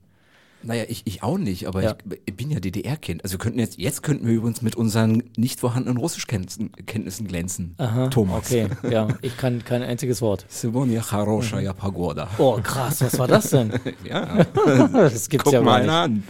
Naja, 0.64 0.84
ich, 0.88 1.02
ich 1.06 1.24
auch 1.24 1.38
nicht, 1.38 1.68
aber 1.68 1.82
ja. 1.82 1.96
ich, 2.10 2.22
ich, 2.26 2.38
bin 2.38 2.52
ja 2.52 2.60
DDR-Kind. 2.60 3.24
Also 3.24 3.38
könnten 3.38 3.60
jetzt, 3.60 3.78
jetzt 3.78 4.04
könnten 4.04 4.28
wir 4.28 4.34
übrigens 4.34 4.62
mit 4.62 4.76
unseren 4.76 5.24
nicht 5.36 5.60
vorhandenen 5.60 5.98
Russischkenntnissen 5.98 7.28
glänzen. 7.28 7.76
Aha, 7.78 8.08
Thomas. 8.10 8.46
Okay, 8.46 8.68
ja, 8.90 9.08
ich 9.22 9.38
kann 9.38 9.64
kein 9.64 9.82
einziges 9.82 10.22
Wort. 10.22 10.46
Sivonia 10.50 11.02
Charoshaya 11.02 11.74
mhm. 11.74 11.78
Pagoda. 11.78 12.30
Oh, 12.38 12.60
krass, 12.62 13.02
was 13.02 13.18
war 13.18 13.28
das 13.28 13.50
denn? 13.50 13.74
ja, 14.04 14.44
das 14.94 15.30
gibt's 15.30 15.46
guck 15.46 15.54
ja 15.54 15.62
mal 15.62 15.82
einer 15.82 15.94
an. 15.94 16.24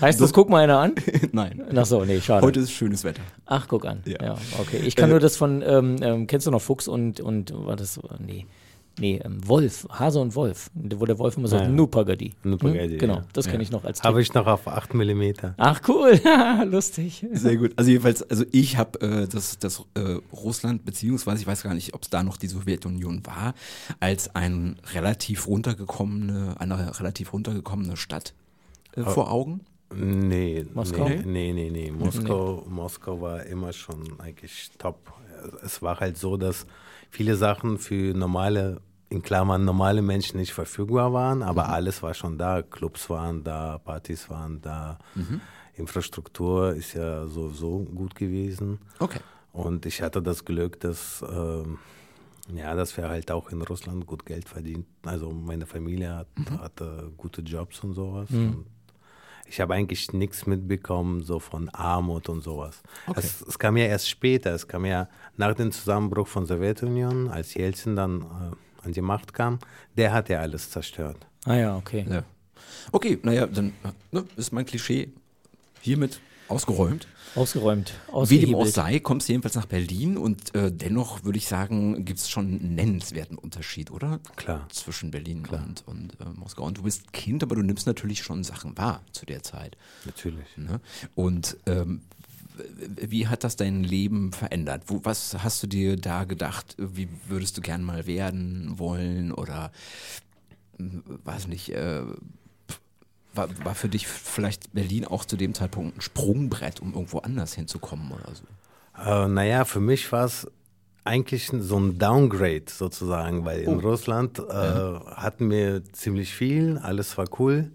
heißt 0.00 0.20
das, 0.20 0.32
guck 0.32 0.48
mal 0.48 0.64
einer 0.64 0.78
an? 0.78 0.94
Nein. 1.32 1.62
Ach 1.74 1.86
so, 1.86 2.04
nee, 2.04 2.20
schade. 2.20 2.44
Heute 2.44 2.60
ist 2.60 2.72
schönes 2.72 3.04
Wetter. 3.04 3.22
Ach, 3.46 3.66
guck 3.68 3.86
an. 3.86 4.02
Ja, 4.04 4.22
ja 4.22 4.36
okay. 4.60 4.78
Ich 4.84 4.96
kann 4.96 5.10
äh, 5.10 5.12
nur 5.12 5.20
das 5.20 5.36
von, 5.36 5.62
ähm, 5.62 5.96
ähm, 6.02 6.26
kennst 6.26 6.46
du 6.46 6.50
noch 6.50 6.62
Fuchs 6.62 6.88
und, 6.88 7.20
und 7.20 7.52
war 7.54 7.76
das, 7.76 8.00
nee 8.18 8.46
nee, 8.98 9.20
ähm, 9.24 9.46
Wolf, 9.48 9.86
Hase 9.90 10.20
und 10.20 10.34
Wolf, 10.34 10.70
wo 10.74 11.06
der 11.06 11.18
Wolf 11.18 11.36
immer 11.36 11.48
sagt, 11.48 11.64
Ja. 11.64 11.68
Nu 11.70 11.86
Pagadi. 11.86 12.34
Nu 12.44 12.56
Pagadi, 12.56 12.92
Hm? 12.94 12.98
Genau, 12.98 13.14
ja. 13.16 13.24
das 13.32 13.46
kenne 13.46 13.62
ich 13.62 13.70
noch 13.70 13.84
als 13.84 14.02
Habe 14.02 14.18
Tipp. 14.18 14.28
ich 14.30 14.34
noch 14.34 14.46
auf 14.46 14.66
8 14.68 14.94
Millimeter. 14.94 15.54
Ach, 15.56 15.80
cool, 15.88 16.20
lustig. 16.66 17.26
Sehr 17.32 17.56
gut. 17.56 17.72
Also 17.76 17.90
jedenfalls, 17.90 18.22
also 18.30 18.44
ich 18.52 18.76
habe 18.76 19.00
äh, 19.00 19.26
das, 19.28 19.58
das 19.58 19.82
äh, 19.94 20.18
Russland, 20.32 20.84
beziehungsweise 20.84 21.40
ich 21.40 21.46
weiß 21.46 21.62
gar 21.62 21.74
nicht, 21.74 21.94
ob 21.94 22.02
es 22.02 22.10
da 22.10 22.22
noch 22.22 22.36
die 22.36 22.48
Sowjetunion 22.48 23.24
war, 23.26 23.54
als 24.00 24.34
ein 24.34 24.76
relativ 24.94 25.46
runtergekommene, 25.46 26.54
eine 26.58 26.98
relativ 27.00 27.32
runtergekommene 27.32 27.96
Stadt 27.96 28.34
äh, 28.96 29.02
vor 29.02 29.30
Augen. 29.30 29.60
Nee, 29.94 30.64
Moskau? 30.72 31.06
nee, 31.06 31.22
nee, 31.24 31.52
nee, 31.52 31.70
nee. 31.70 31.90
Moskau, 31.90 32.64
Moskau 32.68 33.20
war 33.20 33.42
immer 33.44 33.72
schon 33.74 34.18
eigentlich 34.20 34.70
top. 34.78 35.12
es 35.62 35.82
war 35.82 36.00
halt 36.00 36.16
so, 36.16 36.38
dass 36.38 36.66
viele 37.12 37.36
Sachen 37.36 37.78
für 37.78 38.14
normale, 38.14 38.80
in 39.10 39.22
Klammern 39.22 39.64
normale 39.66 40.00
Menschen 40.02 40.38
nicht 40.40 40.52
verfügbar 40.54 41.12
waren, 41.12 41.42
aber 41.42 41.64
Mhm. 41.68 41.70
alles 41.74 42.02
war 42.02 42.14
schon 42.14 42.38
da. 42.38 42.62
Clubs 42.62 43.08
waren 43.10 43.44
da, 43.44 43.78
Partys 43.78 44.28
waren 44.30 44.60
da. 44.62 44.98
Mhm. 45.14 45.40
Infrastruktur 45.74 46.72
ist 46.74 46.94
ja 46.94 47.26
sowieso 47.26 47.80
gut 47.80 48.14
gewesen. 48.14 48.78
Okay. 48.98 49.20
Und 49.52 49.84
ich 49.84 50.00
hatte 50.00 50.22
das 50.22 50.44
Glück, 50.44 50.80
dass, 50.80 51.22
ähm, 51.30 51.78
ja, 52.54 52.74
dass 52.74 52.96
wir 52.96 53.08
halt 53.08 53.30
auch 53.30 53.50
in 53.50 53.60
Russland 53.62 54.06
gut 54.06 54.24
Geld 54.24 54.48
verdient. 54.48 54.86
Also 55.04 55.30
meine 55.30 55.66
Familie 55.66 56.16
hat, 56.16 56.28
Mhm. 56.38 56.60
hatte 56.60 57.12
gute 57.18 57.42
Jobs 57.42 57.80
und 57.84 57.92
sowas. 57.92 58.30
Und 58.30 58.64
ich 59.46 59.60
habe 59.60 59.74
eigentlich 59.74 60.12
nichts 60.12 60.46
mitbekommen, 60.46 61.22
so 61.22 61.38
von 61.38 61.68
Armut 61.70 62.28
und 62.28 62.42
sowas. 62.42 62.82
Okay. 63.06 63.20
Es, 63.22 63.42
es 63.42 63.58
kam 63.58 63.76
ja 63.76 63.84
erst 63.86 64.08
später. 64.08 64.54
Es 64.54 64.66
kam 64.66 64.84
ja 64.84 65.08
nach 65.36 65.54
dem 65.54 65.72
Zusammenbruch 65.72 66.26
von 66.26 66.46
Sowjetunion, 66.46 67.28
als 67.28 67.54
Jelzin 67.54 67.96
dann 67.96 68.22
äh, 68.22 68.86
an 68.86 68.92
die 68.92 69.02
Macht 69.02 69.34
kam. 69.34 69.58
Der 69.96 70.12
hat 70.12 70.28
ja 70.28 70.40
alles 70.40 70.70
zerstört. 70.70 71.26
Ah 71.44 71.56
ja, 71.56 71.76
okay. 71.76 72.06
Ja. 72.08 72.22
Okay, 72.92 73.18
naja, 73.22 73.46
dann 73.46 73.72
ne, 74.10 74.24
ist 74.36 74.52
mein 74.52 74.64
Klischee 74.64 75.12
hiermit 75.80 76.20
ausgeräumt. 76.52 77.08
Ausgeräumt. 77.34 77.94
Wie 78.26 78.38
dem 78.38 78.54
auch 78.54 78.66
sei, 78.66 79.00
kommst 79.00 79.28
du 79.28 79.32
jedenfalls 79.32 79.54
nach 79.54 79.66
Berlin 79.66 80.18
und 80.18 80.54
äh, 80.54 80.70
dennoch 80.70 81.24
würde 81.24 81.38
ich 81.38 81.46
sagen, 81.46 82.04
gibt 82.04 82.18
es 82.20 82.28
schon 82.28 82.46
einen 82.46 82.74
nennenswerten 82.74 83.38
Unterschied, 83.38 83.90
oder? 83.90 84.20
Klar. 84.36 84.68
Zwischen 84.70 85.10
Berlin 85.10 85.46
und, 85.50 85.82
und 85.86 86.20
äh, 86.20 86.24
Moskau. 86.38 86.64
Und 86.64 86.78
du 86.78 86.82
bist 86.82 87.12
Kind, 87.12 87.42
aber 87.42 87.56
du 87.56 87.62
nimmst 87.62 87.86
natürlich 87.86 88.22
schon 88.22 88.44
Sachen 88.44 88.76
wahr 88.76 89.02
zu 89.12 89.24
der 89.24 89.42
Zeit. 89.42 89.76
Natürlich. 90.04 90.56
Ne? 90.56 90.80
Und 91.14 91.56
ähm, 91.66 92.02
wie 93.00 93.28
hat 93.28 93.44
das 93.44 93.56
dein 93.56 93.82
Leben 93.82 94.32
verändert? 94.32 94.84
Wo, 94.86 95.00
was 95.04 95.42
hast 95.42 95.62
du 95.62 95.66
dir 95.66 95.96
da 95.96 96.24
gedacht? 96.24 96.76
Wie 96.78 97.08
würdest 97.28 97.56
du 97.56 97.62
gern 97.62 97.82
mal 97.82 98.06
werden 98.06 98.78
wollen? 98.78 99.32
Oder 99.32 99.72
hm, 100.76 101.02
weiß 101.24 101.48
nicht, 101.48 101.70
äh, 101.70 102.02
war, 103.34 103.48
war 103.64 103.74
für 103.74 103.88
dich 103.88 104.06
vielleicht 104.06 104.72
Berlin 104.72 105.06
auch 105.06 105.24
zu 105.24 105.36
dem 105.36 105.54
Zeitpunkt 105.54 105.96
ein 105.96 106.00
Sprungbrett, 106.00 106.80
um 106.80 106.94
irgendwo 106.94 107.18
anders 107.18 107.54
hinzukommen 107.54 108.12
oder 108.12 108.34
so? 108.34 108.44
Äh, 109.04 109.28
naja, 109.28 109.64
für 109.64 109.80
mich 109.80 110.10
war 110.12 110.24
es 110.24 110.46
eigentlich 111.04 111.50
so 111.52 111.78
ein 111.78 111.98
Downgrade 111.98 112.64
sozusagen, 112.68 113.44
weil 113.44 113.62
in 113.62 113.80
Russland 113.80 114.38
äh, 114.38 114.42
hatten 114.42 115.50
wir 115.50 115.82
ziemlich 115.92 116.32
viel, 116.32 116.78
alles 116.78 117.18
war 117.18 117.26
cool. 117.40 117.72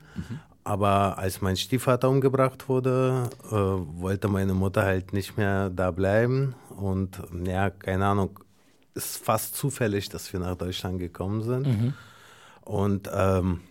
Aber 0.63 1.17
als 1.17 1.41
mein 1.41 1.55
Stiefvater 1.55 2.09
umgebracht 2.09 2.67
wurde, 2.67 3.29
äh, 3.45 3.51
wollte 3.51 4.27
meine 4.27 4.53
Mutter 4.53 4.83
halt 4.83 5.13
nicht 5.13 5.37
mehr 5.37 5.69
da 5.69 5.91
bleiben. 5.91 6.55
Und 6.75 7.21
ja, 7.45 7.69
keine 7.69 8.05
Ahnung, 8.05 8.39
ist 8.93 9.17
fast 9.17 9.55
zufällig, 9.55 10.09
dass 10.09 10.31
wir 10.33 10.39
nach 10.41 10.55
Deutschland 10.55 10.99
gekommen 10.99 11.41
sind. 11.41 11.93
Und 12.61 13.09
ähm, 13.13 13.61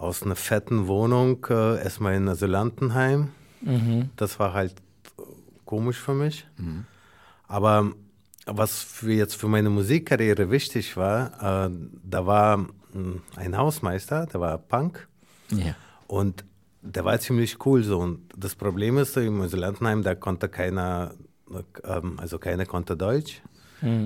aus 0.00 0.22
einer 0.22 0.36
fetten 0.36 0.86
Wohnung 0.86 1.46
äh, 1.50 1.82
erstmal 1.82 2.14
in 2.14 2.24
ein 2.24 2.28
Asylantenheim. 2.30 3.28
Das 4.16 4.38
war 4.40 4.54
halt 4.54 4.72
äh, 5.18 5.22
komisch 5.66 5.98
für 5.98 6.14
mich. 6.14 6.46
Aber 7.46 7.92
was 8.46 8.82
für 8.82 9.12
jetzt 9.12 9.34
für 9.36 9.48
meine 9.48 9.68
Musikkarriere 9.70 10.50
wichtig 10.50 10.96
war, 10.96 11.66
äh, 11.66 11.70
da 12.02 12.26
war 12.26 12.56
mh, 12.58 12.68
ein 13.36 13.56
Hausmeister, 13.56 14.26
der 14.26 14.40
war 14.40 14.56
Punk 14.58 15.06
Ja. 15.50 15.74
und 16.06 16.44
der 16.82 17.04
war 17.04 17.18
ziemlich 17.20 17.58
cool 17.66 17.82
so. 17.84 17.98
Und 17.98 18.20
das 18.34 18.54
Problem 18.54 18.96
ist, 18.96 19.16
im 19.18 19.42
Asylantenheim, 19.42 20.02
da 20.02 20.14
konnte 20.14 20.48
keiner, 20.48 21.12
ähm, 21.84 22.14
also 22.18 22.38
keiner 22.38 22.64
konnte 22.64 22.96
Deutsch. 22.96 23.42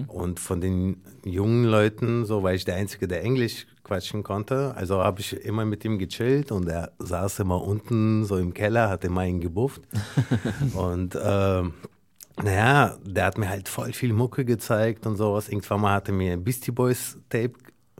Und 0.08 0.40
von 0.40 0.60
den 0.60 1.02
jungen 1.24 1.64
Leuten, 1.64 2.24
so 2.24 2.42
war 2.42 2.54
ich 2.54 2.64
der 2.64 2.76
Einzige, 2.76 3.08
der 3.08 3.22
Englisch 3.22 3.66
quatschen 3.82 4.22
konnte. 4.22 4.74
Also 4.76 5.02
habe 5.02 5.20
ich 5.20 5.32
immer 5.44 5.64
mit 5.64 5.84
ihm 5.84 5.98
gechillt 5.98 6.52
und 6.52 6.68
er 6.68 6.92
saß 6.98 7.40
immer 7.40 7.62
unten 7.62 8.24
so 8.24 8.36
im 8.38 8.54
Keller, 8.54 8.88
hat 8.88 9.04
immer 9.04 9.24
ihn 9.26 9.40
gebufft. 9.40 9.82
und 10.74 11.18
ähm, 11.22 11.74
naja, 12.42 12.96
der 13.04 13.26
hat 13.26 13.38
mir 13.38 13.48
halt 13.48 13.68
voll 13.68 13.92
viel 13.92 14.12
Mucke 14.12 14.44
gezeigt 14.44 15.06
und 15.06 15.16
sowas. 15.16 15.48
Irgendwann 15.48 15.80
mal 15.80 15.94
hat 15.94 16.08
er 16.08 16.14
mir 16.14 16.32
ein 16.32 16.42
Beastie 16.42 16.72
Boys 16.72 17.18
Tape 17.28 17.52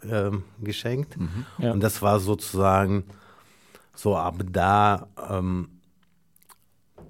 ähm, 0.02 0.44
geschenkt. 0.60 1.16
Ja. 1.58 1.72
Und 1.72 1.82
das 1.82 2.02
war 2.02 2.18
sozusagen 2.18 3.04
so 3.94 4.16
ab 4.16 4.42
da 4.50 5.06
ähm, 5.30 5.68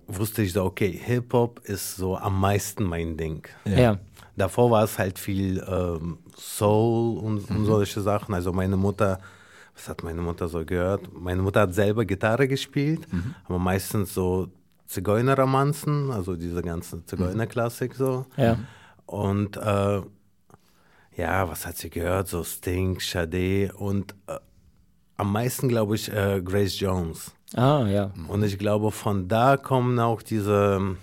wusste 0.07 0.43
ich 0.43 0.53
so, 0.53 0.65
okay, 0.65 0.91
Hip-Hop 0.91 1.61
ist 1.65 1.97
so 1.97 2.17
am 2.17 2.39
meisten 2.39 2.85
mein 2.85 3.17
Ding. 3.17 3.47
Ja. 3.65 3.99
Davor 4.37 4.71
war 4.71 4.85
es 4.85 4.99
halt 4.99 5.19
viel 5.19 5.65
ähm, 5.69 6.19
Soul 6.37 7.19
und, 7.19 7.51
und 7.51 7.65
solche 7.67 8.01
Sachen. 8.01 8.35
Also 8.35 8.53
meine 8.53 8.77
Mutter, 8.77 9.21
was 9.75 9.89
hat 9.89 10.03
meine 10.03 10.23
Mutter 10.23 10.49
so 10.49 10.65
gehört? 10.65 11.09
Meine 11.13 11.43
Mutter 11.43 11.63
hat 11.63 11.75
selber 11.75 12.05
Gitarre 12.05 12.49
gespielt, 12.49 13.07
aber 13.45 13.59
meistens 13.59 14.15
so 14.15 14.49
Zigeunerromanzen, 14.87 16.11
also 16.11 16.37
diese 16.37 16.63
ganze 16.63 17.05
Zigeunerklassik 17.05 17.95
so. 17.95 18.27
Ja. 18.37 18.59
Und 19.07 19.57
äh, 19.57 20.03
ja, 21.17 21.49
was 21.49 21.67
hat 21.67 21.77
sie 21.77 21.91
gehört? 21.91 22.29
So 22.29 22.43
Sting, 22.43 22.99
Sade 23.01 23.73
und 23.77 24.15
äh, 24.27 24.39
am 25.17 25.33
meisten, 25.33 25.69
glaube 25.69 25.95
ich, 25.95 26.13
äh, 26.13 26.43
Grace 26.43 26.81
Jones. 26.81 27.33
Ah, 27.55 27.87
ja. 27.87 28.11
Und 28.29 28.43
ich 28.43 28.59
glaube, 28.59 28.91
von 28.91 29.29
da 29.29 29.57
kommen 29.57 29.99
auch 30.01 30.23
diese 30.23 30.97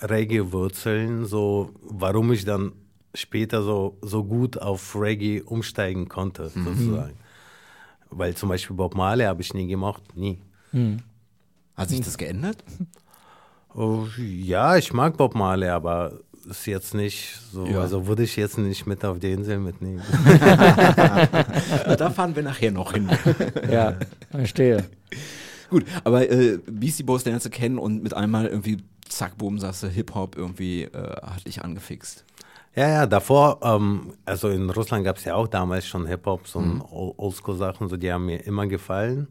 Reggae-Wurzeln, 0.00 1.24
so 1.26 1.70
warum 1.82 2.32
ich 2.32 2.44
dann 2.44 2.72
später 3.14 3.62
so, 3.62 3.96
so 4.02 4.24
gut 4.24 4.58
auf 4.60 4.96
Reggae 4.96 5.42
umsteigen 5.42 6.08
konnte, 6.08 6.48
sozusagen. 6.48 7.14
Weil 8.10 8.34
zum 8.34 8.48
Beispiel 8.48 8.76
Bob 8.76 8.94
Marley 8.94 9.24
habe 9.24 9.42
ich 9.42 9.54
nie 9.54 9.66
gemocht, 9.66 10.02
nie. 10.16 10.38
Hat 11.76 11.88
sich 11.88 12.00
das 12.00 12.18
geändert? 12.18 12.58
Oh, 13.74 14.06
ja, 14.18 14.76
ich 14.76 14.92
mag 14.92 15.16
Bob 15.16 15.34
Marley, 15.34 15.68
aber 15.68 16.18
ist 16.48 16.66
jetzt 16.66 16.94
nicht 16.94 17.38
so, 17.52 17.64
Ja. 17.66 17.80
also 17.80 18.06
würde 18.06 18.22
ich 18.22 18.36
jetzt 18.36 18.58
nicht 18.58 18.86
mit 18.86 19.04
auf 19.04 19.18
die 19.18 19.32
Insel 19.32 19.58
mitnehmen. 19.58 20.02
da 21.96 22.10
fahren 22.14 22.36
wir 22.36 22.42
nachher 22.42 22.70
noch 22.70 22.92
hin. 22.92 23.08
Ja, 23.70 23.94
verstehe. 24.30 24.84
Gut, 25.74 25.86
aber 26.04 26.30
äh, 26.30 26.60
Beastie 26.70 27.02
Boys 27.02 27.24
lernst 27.24 27.46
du 27.46 27.50
kennen 27.50 27.78
und 27.78 28.00
mit 28.00 28.14
einmal 28.14 28.46
irgendwie 28.46 28.76
zack, 29.08 29.36
boom, 29.36 29.58
sagst 29.58 29.82
du, 29.82 29.88
Hip-Hop 29.88 30.36
irgendwie 30.36 30.84
äh, 30.84 31.16
hat 31.20 31.44
dich 31.48 31.64
angefixt. 31.64 32.24
Ja, 32.76 32.88
ja, 32.88 33.06
davor, 33.06 33.58
ähm, 33.64 34.12
also 34.24 34.50
in 34.50 34.70
Russland 34.70 35.04
gab 35.04 35.16
es 35.16 35.24
ja 35.24 35.34
auch 35.34 35.48
damals 35.48 35.84
schon 35.84 36.06
Hip-Hop, 36.06 36.46
so 36.46 36.60
mhm. 36.60 36.80
Oldschool-Sachen, 36.80 37.88
so 37.88 37.96
die 37.96 38.12
haben 38.12 38.26
mir 38.26 38.46
immer 38.46 38.68
gefallen. 38.68 39.26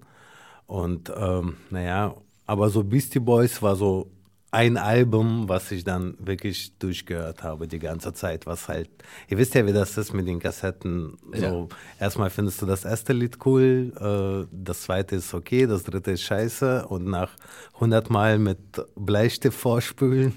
Und 0.68 1.14
ähm, 1.16 1.56
naja, 1.70 2.14
aber 2.46 2.70
so 2.70 2.84
Beastie 2.84 3.20
Boys 3.20 3.62
war 3.62 3.78
so 3.78 4.12
ein 4.54 4.78
Album, 4.78 5.50
was 5.50 5.72
ich 5.72 5.84
dann 5.84 6.16
wirklich 6.20 6.78
durchgehört 6.78 7.42
habe 7.42 7.68
die 7.68 7.80
ganze 7.80 8.14
Zeit, 8.14 8.46
was 8.46 8.68
halt, 8.68 8.88
ihr 9.28 9.40
wisst 9.40 9.56
ja, 9.56 9.66
wie 9.66 9.74
das 9.74 9.98
ist 9.98 10.14
mit 10.14 10.28
den 10.28 10.40
Kassetten. 10.40 11.18
So, 11.34 11.42
Ja. 11.44 11.68
erstmal 12.06 12.30
findest 12.30 12.62
du 12.62 12.68
das 12.68 12.86
erste 12.86 13.14
Lied 13.14 13.44
cool, 13.46 13.92
äh, 14.00 14.48
das 14.52 14.84
zweite 14.84 15.16
ist 15.16 15.34
okay, 15.34 15.66
das 15.66 15.84
dritte 15.84 16.12
ist 16.12 16.22
scheiße 16.22 16.86
und 16.88 17.06
nach 17.06 17.32
100 17.76 18.12
Mal 18.12 18.38
mit 18.38 18.60
Bleistift 18.96 19.58
vorspülen 19.60 20.34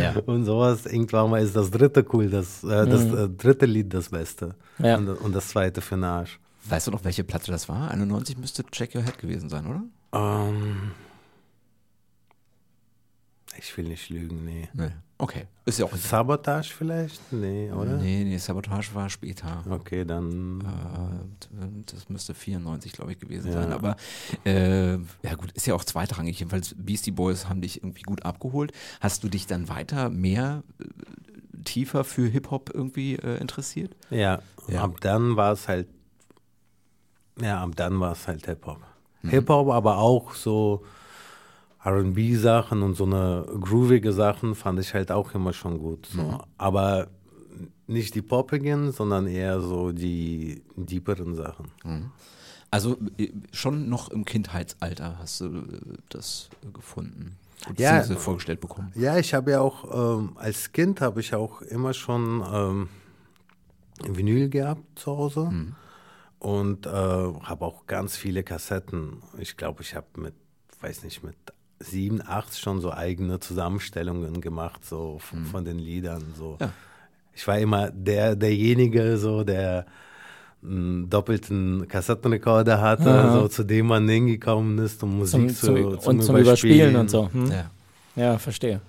Ja. 0.00 0.14
und 0.26 0.44
sowas, 0.44 0.86
irgendwann 0.86 1.28
mal 1.30 1.42
ist 1.42 1.56
das 1.56 1.72
dritte 1.72 2.06
cool, 2.12 2.30
das, 2.30 2.62
äh, 2.62 2.86
das 2.86 3.06
äh, 3.12 3.28
dritte 3.28 3.66
Lied 3.66 3.92
das 3.92 4.08
Beste 4.10 4.54
Ja. 4.78 4.96
und, 4.98 5.08
und 5.08 5.34
das 5.34 5.48
zweite 5.48 5.80
für 5.80 5.96
den 5.96 6.04
Arsch. 6.04 6.38
Weißt 6.68 6.86
du 6.86 6.90
noch, 6.92 7.02
welche 7.02 7.24
Platte 7.24 7.50
das 7.50 7.68
war? 7.68 7.90
91 7.90 8.38
müsste 8.38 8.62
Check 8.70 8.94
Your 8.94 9.02
Head 9.02 9.18
gewesen 9.18 9.48
sein, 9.48 9.66
oder? 9.66 9.82
Ähm, 10.12 10.92
ich 13.58 13.76
will 13.76 13.88
nicht 13.88 14.08
lügen, 14.08 14.44
nee. 14.44 14.68
Nee. 14.72 14.90
Okay, 15.20 15.46
ist 15.64 15.80
ja 15.80 15.84
auch. 15.86 15.96
Sabotage 15.96 16.72
vielleicht? 16.72 17.20
Nee, 17.32 17.72
oder? 17.72 17.96
Nee, 17.96 18.22
nee, 18.22 18.38
Sabotage 18.38 18.94
war 18.94 19.10
später. 19.10 19.64
Okay, 19.68 20.04
dann. 20.04 20.60
Äh, 20.60 21.82
Das 21.92 22.08
müsste 22.08 22.34
94, 22.34 22.92
glaube 22.92 23.10
ich, 23.12 23.18
gewesen 23.18 23.48
Ja. 23.52 23.62
sein. 23.62 23.72
Aber 23.72 23.96
äh, 24.44 24.92
ja 24.92 25.34
gut, 25.36 25.50
ist 25.52 25.66
ja 25.66 25.74
auch 25.74 25.82
zweitrangig. 25.84 26.38
Jedenfalls 26.38 26.74
Beastie 26.78 27.10
Boys 27.10 27.48
haben 27.48 27.60
dich 27.60 27.78
irgendwie 27.82 28.02
gut 28.02 28.24
abgeholt. 28.24 28.70
Hast 29.00 29.24
du 29.24 29.28
dich 29.28 29.46
dann 29.48 29.68
weiter 29.68 30.08
mehr 30.08 30.62
äh, 30.80 30.84
tiefer 31.64 32.04
für 32.04 32.28
Hip-Hop 32.28 32.70
irgendwie 32.72 33.16
äh, 33.16 33.38
interessiert? 33.40 33.96
Ja, 34.10 34.40
Ja. 34.68 34.84
ab 34.84 35.00
dann 35.00 35.34
war 35.36 35.52
es 35.52 35.66
halt. 35.66 35.88
Ja, 37.40 37.62
ab 37.62 37.70
dann 37.74 37.98
war 37.98 38.12
es 38.12 38.28
halt 38.28 38.46
Hip-Hop. 38.46 38.78
Hip-Hop, 39.22 39.68
aber 39.70 39.98
auch 39.98 40.34
so 40.34 40.84
RB-Sachen 41.84 42.82
und 42.82 42.94
so 42.94 43.04
eine 43.04 43.46
groovige 43.60 44.12
Sachen 44.12 44.54
fand 44.54 44.80
ich 44.80 44.94
halt 44.94 45.12
auch 45.12 45.34
immer 45.34 45.52
schon 45.52 45.78
gut. 45.78 46.06
So. 46.06 46.40
Aber 46.58 47.08
nicht 47.86 48.14
die 48.14 48.22
poppigen, 48.22 48.92
sondern 48.92 49.26
eher 49.26 49.60
so 49.60 49.92
die 49.92 50.62
deeperen 50.76 51.34
Sachen. 51.34 51.70
Also 52.70 52.98
äh, 53.16 53.30
schon 53.52 53.88
noch 53.88 54.10
im 54.10 54.24
Kindheitsalter 54.24 55.18
hast 55.18 55.40
du 55.40 55.46
äh, 55.46 55.62
das 56.10 56.50
gefunden. 56.74 57.36
ja, 57.76 58.02
vorgestellt 58.02 58.60
bekommen? 58.60 58.92
Ja, 58.94 59.16
ich 59.16 59.32
habe 59.32 59.52
ja 59.52 59.60
auch, 59.60 60.18
ähm, 60.18 60.36
als 60.36 60.72
Kind 60.72 61.00
habe 61.00 61.20
ich 61.20 61.34
auch 61.34 61.62
immer 61.62 61.94
schon 61.94 62.44
ähm, 62.52 62.88
Vinyl 64.06 64.48
gehabt 64.48 64.98
zu 64.98 65.16
Hause. 65.16 65.48
Mhm. 65.50 65.74
Und 66.40 66.86
äh, 66.86 66.90
habe 66.90 67.64
auch 67.64 67.86
ganz 67.86 68.16
viele 68.16 68.44
Kassetten. 68.44 69.22
Ich 69.38 69.56
glaube, 69.56 69.82
ich 69.82 69.96
habe 69.96 70.06
mit, 70.16 70.34
weiß 70.80 71.02
nicht, 71.02 71.24
mit 71.24 71.36
sieben, 71.80 72.20
acht 72.26 72.58
schon 72.58 72.80
so 72.80 72.92
eigene 72.92 73.40
Zusammenstellungen 73.40 74.40
gemacht, 74.40 74.84
so 74.84 75.20
mhm. 75.32 75.46
von 75.46 75.64
den 75.64 75.78
Liedern. 75.78 76.34
So. 76.36 76.56
Ja. 76.60 76.72
Ich 77.34 77.46
war 77.46 77.58
immer 77.58 77.90
der, 77.90 78.36
derjenige, 78.36 79.16
so 79.18 79.44
der 79.44 79.86
einen 80.62 81.08
doppelten 81.08 81.86
Kassettenrekorder 81.86 82.80
hatte, 82.80 83.10
Aha. 83.10 83.32
so, 83.32 83.48
zu 83.48 83.62
dem 83.62 83.86
man 83.86 84.08
hingekommen 84.08 84.78
ist, 84.78 85.02
um 85.02 85.18
Musik 85.18 85.56
zum, 85.56 85.76
zu, 85.76 85.96
zum, 85.98 86.16
und 86.16 86.22
zum 86.22 86.36
Überspielen 86.36 86.96
und 86.96 87.10
so. 87.10 87.30
Hm? 87.32 87.50
Ja. 87.50 87.70
ja, 88.16 88.38
verstehe. 88.38 88.80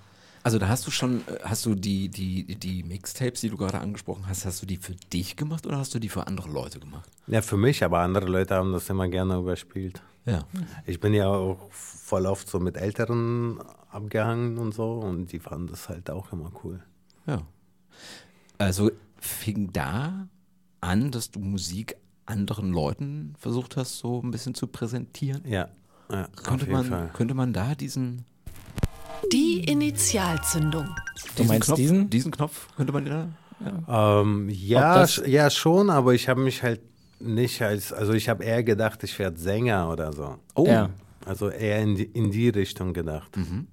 Also 0.42 0.58
da 0.58 0.68
hast 0.68 0.86
du 0.86 0.90
schon, 0.90 1.20
hast 1.44 1.66
du 1.66 1.74
die, 1.74 2.08
die, 2.08 2.56
die 2.56 2.82
Mixtapes, 2.82 3.42
die 3.42 3.50
du 3.50 3.56
gerade 3.56 3.78
angesprochen 3.78 4.24
hast, 4.26 4.46
hast 4.46 4.62
du 4.62 4.66
die 4.66 4.78
für 4.78 4.94
dich 5.12 5.36
gemacht 5.36 5.66
oder 5.66 5.78
hast 5.78 5.94
du 5.94 5.98
die 5.98 6.08
für 6.08 6.26
andere 6.26 6.48
Leute 6.48 6.80
gemacht? 6.80 7.08
Ja, 7.26 7.42
für 7.42 7.58
mich, 7.58 7.84
aber 7.84 8.00
andere 8.00 8.26
Leute 8.26 8.54
haben 8.54 8.72
das 8.72 8.88
immer 8.88 9.06
gerne 9.08 9.36
überspielt. 9.36 10.02
Ja. 10.26 10.40
Ich 10.86 11.00
bin 11.00 11.14
ja 11.14 11.28
auch 11.28 11.70
voll 11.70 12.26
oft 12.26 12.48
so 12.48 12.60
mit 12.60 12.76
Älteren 12.76 13.58
abgehangen 13.90 14.58
und 14.58 14.72
so 14.74 14.92
und 14.92 15.32
die 15.32 15.38
fanden 15.38 15.68
das 15.68 15.88
halt 15.88 16.10
auch 16.10 16.32
immer 16.32 16.52
cool. 16.62 16.80
Ja. 17.26 17.42
Also 18.58 18.90
fing 19.18 19.72
da 19.72 20.28
an, 20.80 21.10
dass 21.10 21.30
du 21.30 21.40
Musik 21.40 21.96
anderen 22.26 22.72
Leuten 22.72 23.34
versucht 23.38 23.76
hast, 23.76 23.98
so 23.98 24.20
ein 24.22 24.30
bisschen 24.30 24.54
zu 24.54 24.66
präsentieren? 24.66 25.42
Ja. 25.44 25.68
ja 26.10 26.28
könnte, 26.42 26.70
man, 26.70 26.84
Fall. 26.86 27.10
könnte 27.12 27.34
man 27.34 27.52
da 27.52 27.74
diesen. 27.74 28.24
Die 29.32 29.64
Initialzündung. 29.64 30.88
Du 31.36 31.44
meinst 31.44 31.66
Knopf, 31.66 31.76
diesen? 31.76 32.08
Diesen 32.08 32.30
Knopf 32.30 32.68
könnte 32.76 32.92
man 32.92 33.04
da. 33.04 33.28
Ja, 33.86 34.20
ähm, 34.20 34.48
ja, 34.48 35.04
ja, 35.26 35.50
schon, 35.50 35.90
aber 35.90 36.14
ich 36.14 36.30
habe 36.30 36.40
mich 36.40 36.62
halt 36.62 36.80
nicht 37.20 37.62
als, 37.62 37.92
also 37.92 38.12
ich 38.12 38.28
habe 38.28 38.44
eher 38.44 38.62
gedacht, 38.62 39.02
ich 39.04 39.18
werde 39.18 39.38
Sänger 39.38 39.90
oder 39.90 40.12
so. 40.12 40.36
Oh. 40.54 40.66
Ja. 40.66 40.90
Also 41.26 41.50
eher 41.50 41.80
in 41.80 41.96
die, 41.96 42.04
in 42.04 42.30
die 42.30 42.48
Richtung 42.48 42.94
gedacht. 42.94 43.36
Mhm. 43.36 43.66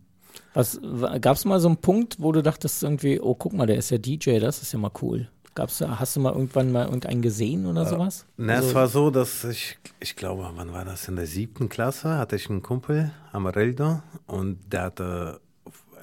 gab 1.22 1.36
es 1.38 1.46
mal 1.46 1.60
so 1.60 1.70
einen 1.70 1.78
Punkt, 1.78 2.18
wo 2.20 2.32
du 2.32 2.44
dachtest 2.44 2.84
irgendwie, 2.84 3.20
oh 3.22 3.36
guck 3.36 3.54
mal, 3.54 3.66
der 3.66 3.78
ist 3.78 3.90
ja 3.90 3.98
DJ, 3.98 4.40
das 4.40 4.62
ist 4.62 4.74
ja 4.74 4.80
mal 4.80 4.92
cool. 5.02 5.30
Gab's, 5.58 5.82
hast 5.82 6.16
du 6.16 6.20
mal 6.20 6.34
irgendwann 6.34 6.72
mal 6.72 6.86
irgendeinen 6.86 7.24
gesehen 7.24 7.66
oder 7.66 7.82
äh, 7.82 7.90
sowas? 7.90 8.28
Na, 8.38 8.58
also, 8.58 8.68
es 8.68 8.76
war 8.76 8.88
so, 8.88 9.10
dass 9.10 9.44
ich, 9.44 9.80
ich 10.00 10.16
glaube, 10.16 10.48
wann 10.54 10.72
war 10.72 10.86
das? 10.86 11.08
In 11.08 11.16
der 11.16 11.26
siebten 11.26 11.68
Klasse 11.68 12.16
hatte 12.16 12.36
ich 12.36 12.48
einen 12.48 12.62
Kumpel, 12.62 13.12
Amarildo, 13.32 14.04
und 14.28 14.60
der 14.72 14.84
hatte, 14.84 15.42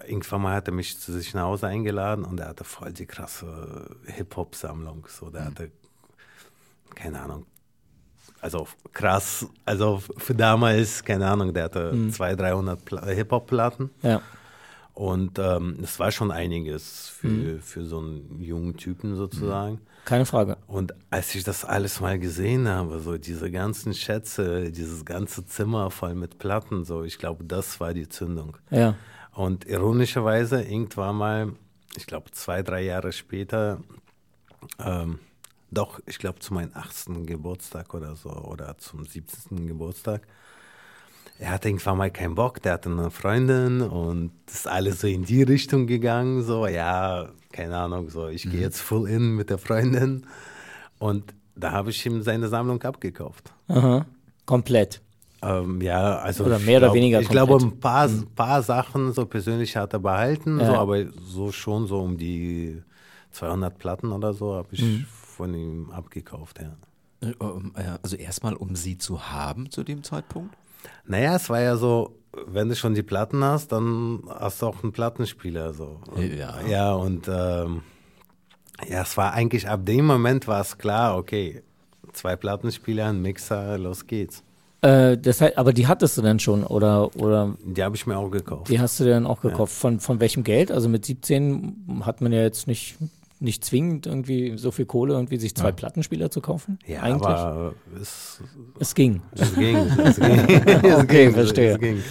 irgendwann 0.08 0.42
mal 0.42 0.56
hat 0.56 0.66
er 0.66 0.74
mich 0.74 0.98
zu 0.98 1.12
sich 1.12 1.34
nach 1.34 1.44
Hause 1.44 1.68
eingeladen 1.68 2.24
und 2.24 2.38
der 2.38 2.48
hatte 2.48 2.64
voll 2.64 2.92
die 2.92 3.06
krasse 3.06 3.94
Hip-Hop-Sammlung. 4.06 5.06
So, 5.08 5.30
der 5.30 5.42
mhm. 5.42 5.46
hatte, 5.46 5.70
keine 6.94 7.20
Ahnung, 7.20 7.46
also 8.40 8.68
krass, 8.92 9.46
also 9.64 10.02
für 10.18 10.34
damals, 10.34 11.02
keine 11.02 11.26
Ahnung, 11.26 11.54
der 11.54 11.64
hatte 11.64 11.92
mhm. 11.92 12.12
200, 12.12 12.80
300 12.90 13.14
Hip-Hop-Platten. 13.14 13.90
Ja. 14.02 14.20
Und 14.92 15.38
ähm, 15.38 15.78
es 15.82 15.98
war 15.98 16.12
schon 16.12 16.30
einiges 16.30 17.08
für, 17.08 17.26
mhm. 17.26 17.60
für 17.60 17.84
so 17.84 17.98
einen 17.98 18.40
jungen 18.40 18.76
Typen 18.76 19.16
sozusagen. 19.16 19.80
Keine 20.04 20.26
Frage. 20.26 20.58
Und 20.66 20.94
als 21.10 21.34
ich 21.34 21.42
das 21.42 21.64
alles 21.64 22.00
mal 22.00 22.18
gesehen 22.18 22.68
habe, 22.68 23.00
so 23.00 23.16
diese 23.16 23.50
ganzen 23.50 23.94
Schätze, 23.94 24.70
dieses 24.70 25.06
ganze 25.06 25.46
Zimmer 25.46 25.90
voll 25.90 26.14
mit 26.14 26.38
Platten, 26.38 26.84
so, 26.84 27.02
ich 27.02 27.18
glaube, 27.18 27.44
das 27.44 27.80
war 27.80 27.94
die 27.94 28.08
Zündung. 28.08 28.58
Ja. 28.70 28.94
Und 29.32 29.64
ironischerweise, 29.64 30.62
irgendwann 30.62 31.16
mal, 31.16 31.52
ich 31.96 32.06
glaube, 32.06 32.30
zwei, 32.32 32.62
drei 32.62 32.82
Jahre 32.82 33.12
später, 33.12 33.80
ähm, 34.78 35.18
doch, 35.74 36.00
ich 36.06 36.18
glaube, 36.18 36.38
zu 36.38 36.54
meinem 36.54 36.70
18. 36.74 37.26
Geburtstag 37.26 37.94
oder 37.94 38.16
so, 38.16 38.30
oder 38.30 38.78
zum 38.78 39.04
17. 39.06 39.66
Geburtstag, 39.66 40.26
er 41.38 41.50
hatte 41.50 41.68
irgendwann 41.68 41.98
mal 41.98 42.10
keinen 42.10 42.34
Bock, 42.34 42.62
der 42.62 42.74
hatte 42.74 42.90
eine 42.90 43.10
Freundin 43.10 43.82
und 43.82 44.32
ist 44.46 44.68
alles 44.68 45.00
so 45.00 45.06
in 45.06 45.24
die 45.24 45.42
Richtung 45.42 45.86
gegangen, 45.86 46.42
so, 46.42 46.66
ja, 46.66 47.28
keine 47.52 47.76
Ahnung, 47.76 48.08
so, 48.08 48.28
ich 48.28 48.46
mhm. 48.46 48.50
gehe 48.50 48.60
jetzt 48.60 48.80
full 48.80 49.08
in 49.08 49.34
mit 49.34 49.50
der 49.50 49.58
Freundin 49.58 50.26
und 50.98 51.34
da 51.56 51.72
habe 51.72 51.90
ich 51.90 52.04
ihm 52.06 52.22
seine 52.22 52.48
Sammlung 52.48 52.82
abgekauft. 52.82 53.52
Aha, 53.68 54.06
komplett. 54.46 55.00
Ähm, 55.42 55.80
ja, 55.80 56.16
also 56.18 56.44
oder 56.44 56.58
mehr 56.58 56.78
oder 56.78 56.86
glaub, 56.86 56.96
weniger. 56.96 57.20
Ich 57.20 57.26
komplett. 57.26 57.46
glaube, 57.46 57.64
ein 57.64 57.80
paar, 57.80 58.08
mhm. 58.08 58.26
paar 58.34 58.62
Sachen 58.62 59.12
so 59.12 59.26
persönlich 59.26 59.76
hat 59.76 59.92
er 59.92 59.98
behalten, 59.98 60.58
ja. 60.58 60.66
so, 60.66 60.72
aber 60.74 61.04
so 61.20 61.52
schon 61.52 61.86
so 61.86 62.00
um 62.00 62.16
die 62.16 62.82
200 63.32 63.76
Platten 63.76 64.12
oder 64.12 64.32
so 64.32 64.54
habe 64.54 64.68
ich 64.70 64.82
mhm. 64.82 65.06
Von 65.34 65.54
ihm 65.54 65.90
abgekauft, 65.90 66.60
ja. 66.60 66.76
Äh, 67.20 67.34
ähm, 67.40 67.72
also 68.02 68.16
erstmal, 68.16 68.54
um 68.54 68.76
sie 68.76 68.98
zu 68.98 69.30
haben 69.30 69.70
zu 69.70 69.82
dem 69.82 70.02
Zeitpunkt? 70.02 70.56
Naja, 71.06 71.36
es 71.36 71.48
war 71.48 71.60
ja 71.60 71.76
so, 71.76 72.16
wenn 72.46 72.68
du 72.68 72.76
schon 72.76 72.94
die 72.94 73.02
Platten 73.02 73.42
hast, 73.42 73.72
dann 73.72 74.22
hast 74.28 74.62
du 74.62 74.66
auch 74.66 74.82
einen 74.82 74.92
Plattenspieler. 74.92 75.72
So. 75.72 76.00
ja. 76.16 76.60
Ja, 76.66 76.92
und 76.92 77.28
ähm, 77.28 77.82
ja, 78.88 79.02
es 79.02 79.16
war 79.16 79.32
eigentlich 79.32 79.68
ab 79.68 79.84
dem 79.86 80.06
Moment 80.06 80.46
war 80.48 80.60
es 80.60 80.76
klar, 80.78 81.16
okay, 81.16 81.62
zwei 82.12 82.36
Plattenspieler, 82.36 83.06
ein 83.06 83.22
Mixer, 83.22 83.78
los 83.78 84.06
geht's. 84.06 84.42
Äh, 84.82 85.16
das 85.16 85.40
heißt, 85.40 85.56
aber 85.56 85.72
die 85.72 85.86
hattest 85.86 86.18
du 86.18 86.22
dann 86.22 86.38
schon, 86.38 86.64
oder? 86.64 87.14
oder 87.16 87.56
die 87.64 87.82
habe 87.82 87.96
ich 87.96 88.06
mir 88.06 88.18
auch 88.18 88.30
gekauft. 88.30 88.68
Die 88.68 88.80
hast 88.80 89.00
du 89.00 89.04
dir 89.04 89.10
dann 89.10 89.26
auch 89.26 89.40
gekauft. 89.40 89.72
Ja. 89.72 89.80
Von, 89.80 90.00
von 90.00 90.20
welchem 90.20 90.44
Geld? 90.44 90.70
Also 90.70 90.88
mit 90.88 91.06
17 91.06 92.02
hat 92.04 92.20
man 92.20 92.32
ja 92.32 92.42
jetzt 92.42 92.66
nicht 92.66 92.96
nicht 93.40 93.64
zwingend 93.64 94.06
irgendwie 94.06 94.56
so 94.56 94.70
viel 94.70 94.86
Kohle, 94.86 95.14
irgendwie 95.14 95.38
sich 95.38 95.54
zwei 95.54 95.68
ja. 95.68 95.72
Plattenspieler 95.72 96.30
zu 96.30 96.40
kaufen? 96.40 96.78
Ja, 96.86 97.02
eigentlich. 97.02 97.26
aber 97.26 97.74
es, 98.00 98.40
es 98.78 98.94
ging. 98.94 99.22
Es 99.32 99.54
ging. 99.54 99.76
Es 100.04 100.16
ging. 100.16 100.38
es 100.38 100.98
okay, 100.98 101.24
ging, 101.24 101.34
verstehe. 101.34 101.72
Es 101.72 101.80
ging. 101.80 102.02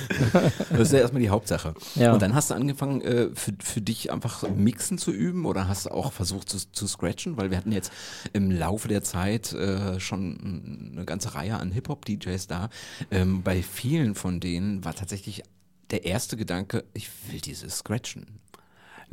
Das 0.69 0.79
ist 0.79 0.93
ja 0.93 0.99
erstmal 0.99 1.21
die 1.21 1.29
Hauptsache. 1.29 1.73
Ja. 1.95 2.13
Und 2.13 2.21
dann 2.21 2.33
hast 2.33 2.49
du 2.49 2.55
angefangen, 2.55 3.01
äh, 3.01 3.29
für, 3.33 3.53
für 3.59 3.81
dich 3.81 4.11
einfach 4.11 4.47
Mixen 4.49 4.97
zu 4.97 5.11
üben 5.11 5.45
oder 5.45 5.67
hast 5.67 5.85
du 5.85 5.91
auch 5.91 6.11
versucht 6.11 6.49
zu, 6.49 6.57
zu 6.71 6.87
scratchen? 6.87 7.37
Weil 7.37 7.51
wir 7.51 7.57
hatten 7.57 7.71
jetzt 7.71 7.91
im 8.33 8.51
Laufe 8.51 8.87
der 8.87 9.03
Zeit 9.03 9.53
äh, 9.53 9.99
schon 9.99 10.91
eine 10.93 11.05
ganze 11.05 11.35
Reihe 11.35 11.57
an 11.57 11.71
Hip-Hop-DJs 11.71 12.47
da. 12.47 12.69
Ähm, 13.11 13.43
bei 13.43 13.61
vielen 13.63 14.15
von 14.15 14.39
denen 14.39 14.83
war 14.83 14.93
tatsächlich 14.93 15.43
der 15.91 16.05
erste 16.05 16.37
Gedanke, 16.37 16.83
ich 16.93 17.09
will 17.29 17.39
dieses 17.39 17.77
Scratchen. 17.77 18.39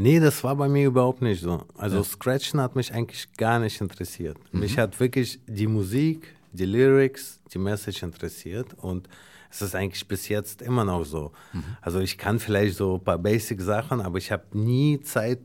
Nee, 0.00 0.18
das 0.18 0.42
war 0.42 0.56
bei 0.56 0.66
mir 0.66 0.86
überhaupt 0.86 1.20
nicht 1.20 1.42
so. 1.42 1.62
Also 1.76 1.98
ja. 1.98 2.04
Scratchen 2.04 2.58
hat 2.58 2.74
mich 2.74 2.90
eigentlich 2.94 3.30
gar 3.34 3.58
nicht 3.58 3.82
interessiert. 3.82 4.38
Mhm. 4.50 4.60
Mich 4.60 4.78
hat 4.78 4.98
wirklich 4.98 5.40
die 5.46 5.66
Musik, 5.66 6.34
die 6.52 6.64
Lyrics, 6.64 7.38
die 7.52 7.58
Message 7.58 8.02
interessiert 8.02 8.68
und 8.78 9.10
es 9.50 9.60
ist 9.60 9.74
eigentlich 9.74 10.08
bis 10.08 10.28
jetzt 10.28 10.62
immer 10.62 10.86
noch 10.86 11.04
so. 11.04 11.32
Mhm. 11.52 11.64
Also 11.82 12.00
ich 12.00 12.16
kann 12.16 12.38
vielleicht 12.38 12.78
so 12.78 12.94
ein 12.94 13.04
paar 13.04 13.18
Basic-Sachen, 13.18 14.00
aber 14.00 14.16
ich 14.16 14.32
habe 14.32 14.44
nie 14.56 15.02
Zeit 15.02 15.40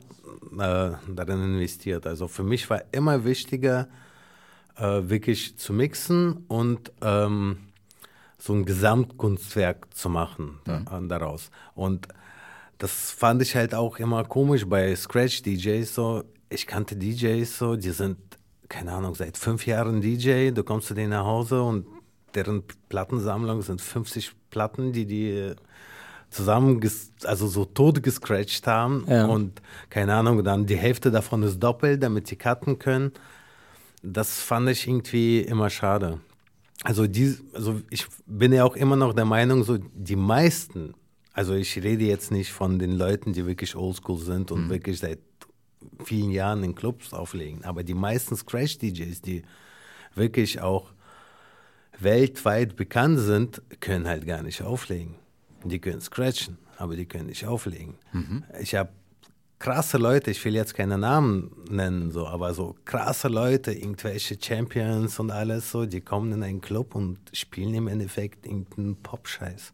äh, 0.53 0.91
darin 1.09 1.43
investiert. 1.43 2.07
Also 2.07 2.29
für 2.29 2.43
mich 2.43 2.69
war 2.69 2.81
immer 2.93 3.25
wichtiger, 3.25 3.89
äh, 4.77 5.01
wirklich 5.03 5.57
zu 5.57 5.73
mixen 5.73 6.45
und 6.47 6.93
ähm, 7.01 7.57
so 8.37 8.53
ein 8.53 8.63
Gesamtkunstwerk 8.63 9.93
zu 9.93 10.07
machen 10.09 10.59
mhm. 10.65 10.85
da, 10.85 11.01
daraus. 11.01 11.51
Und 11.73 12.07
das 12.77 13.11
fand 13.11 13.41
ich 13.41 13.55
halt 13.55 13.73
auch 13.73 13.97
immer 13.97 14.23
komisch 14.25 14.65
bei 14.65 14.95
Scratch-DJs. 14.95 15.93
So, 15.93 16.23
ich 16.49 16.67
kannte 16.67 16.95
DJs 16.95 17.57
so, 17.57 17.75
die 17.75 17.91
sind, 17.91 18.17
keine 18.69 18.91
Ahnung, 18.93 19.15
seit 19.15 19.37
fünf 19.37 19.65
Jahren 19.65 20.01
DJ. 20.01 20.51
Du 20.51 20.63
kommst 20.63 20.87
zu 20.87 20.93
denen 20.93 21.11
nach 21.11 21.25
Hause 21.25 21.61
und 21.61 21.85
deren 22.33 22.63
Plattensammlung 22.89 23.61
sind 23.61 23.81
50 23.81 24.31
Platten, 24.49 24.91
die 24.91 25.05
die 25.05 25.53
zusammen, 26.29 26.81
also 27.23 27.47
so 27.47 27.65
tot 27.65 28.03
gescratcht 28.03 28.67
haben. 28.67 29.05
Ja. 29.07 29.25
Und 29.25 29.61
keine 29.89 30.13
Ahnung, 30.13 30.43
dann 30.43 30.65
die 30.65 30.75
Hälfte 30.75 31.11
davon 31.11 31.43
ist 31.43 31.59
doppelt, 31.59 32.03
damit 32.03 32.27
sie 32.27 32.35
cutten 32.35 32.77
können. 32.77 33.11
Das 34.03 34.41
fand 34.41 34.69
ich 34.69 34.87
irgendwie 34.87 35.39
immer 35.39 35.69
schade. 35.69 36.19
Also, 36.83 37.07
die, 37.07 37.37
also 37.53 37.81
ich 37.89 38.05
bin 38.25 38.51
ja 38.51 38.65
auch 38.65 38.75
immer 38.75 38.95
noch 38.95 39.13
der 39.13 39.25
Meinung, 39.25 39.63
so 39.63 39.77
die 39.77 40.17
meisten 40.17 40.93
also 41.35 41.53
ich 41.53 41.75
rede 41.83 42.05
jetzt 42.05 42.31
nicht 42.31 42.53
von 42.53 42.79
den 42.79 42.91
Leuten, 42.91 43.33
die 43.33 43.45
wirklich 43.45 43.75
oldschool 43.75 44.17
sind 44.17 44.51
und 44.51 44.65
mhm. 44.65 44.69
wirklich 44.69 44.99
seit 44.99 45.19
vielen 46.03 46.31
Jahren 46.31 46.63
in 46.63 46.75
Clubs 46.75 47.13
auflegen, 47.13 47.63
aber 47.65 47.83
die 47.83 47.93
meisten 47.93 48.37
Scratch-DJs, 48.37 49.21
die 49.21 49.43
wirklich 50.15 50.61
auch 50.61 50.91
weltweit 51.99 52.77
bekannt 52.77 53.19
sind, 53.19 53.61
können 53.81 54.07
halt 54.07 54.25
gar 54.25 54.43
nicht 54.43 54.61
auflegen. 54.61 55.15
Die 55.65 55.79
können 55.79 55.99
scratchen, 55.99 56.57
aber 56.77 56.95
die 56.95 57.05
können 57.05 57.27
nicht 57.27 57.45
auflegen. 57.45 57.95
Mhm. 58.13 58.43
Ich 58.61 58.73
habe 58.75 58.91
krasse 59.59 59.97
Leute, 59.97 60.31
ich 60.31 60.43
will 60.45 60.55
jetzt 60.55 60.73
keine 60.73 60.97
Namen 60.97 61.51
nennen, 61.69 62.11
so, 62.11 62.27
aber 62.27 62.53
so 62.53 62.75
krasse 62.85 63.27
Leute, 63.27 63.73
irgendwelche 63.73 64.37
Champions 64.41 65.19
und 65.19 65.31
alles 65.31 65.69
so, 65.69 65.85
die 65.85 66.01
kommen 66.01 66.31
in 66.31 66.43
einen 66.43 66.61
Club 66.61 66.95
und 66.95 67.19
spielen 67.33 67.73
im 67.73 67.87
Endeffekt 67.89 68.45
irgendeinen 68.45 68.95
Pop-Scheiß. 68.95 69.73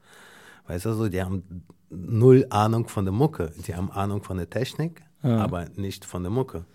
Weißt 0.67 0.85
du, 0.85 0.93
so, 0.93 1.09
die 1.09 1.21
haben 1.21 1.63
null 1.89 2.45
Ahnung 2.49 2.87
von 2.87 3.05
der 3.05 3.11
Mucke. 3.13 3.51
Die 3.67 3.75
haben 3.75 3.91
Ahnung 3.91 4.23
von 4.23 4.37
der 4.37 4.49
Technik, 4.49 5.01
aber 5.21 5.65
nicht 5.75 6.05
von 6.05 6.23
der 6.23 6.31
Mucke. 6.31 6.65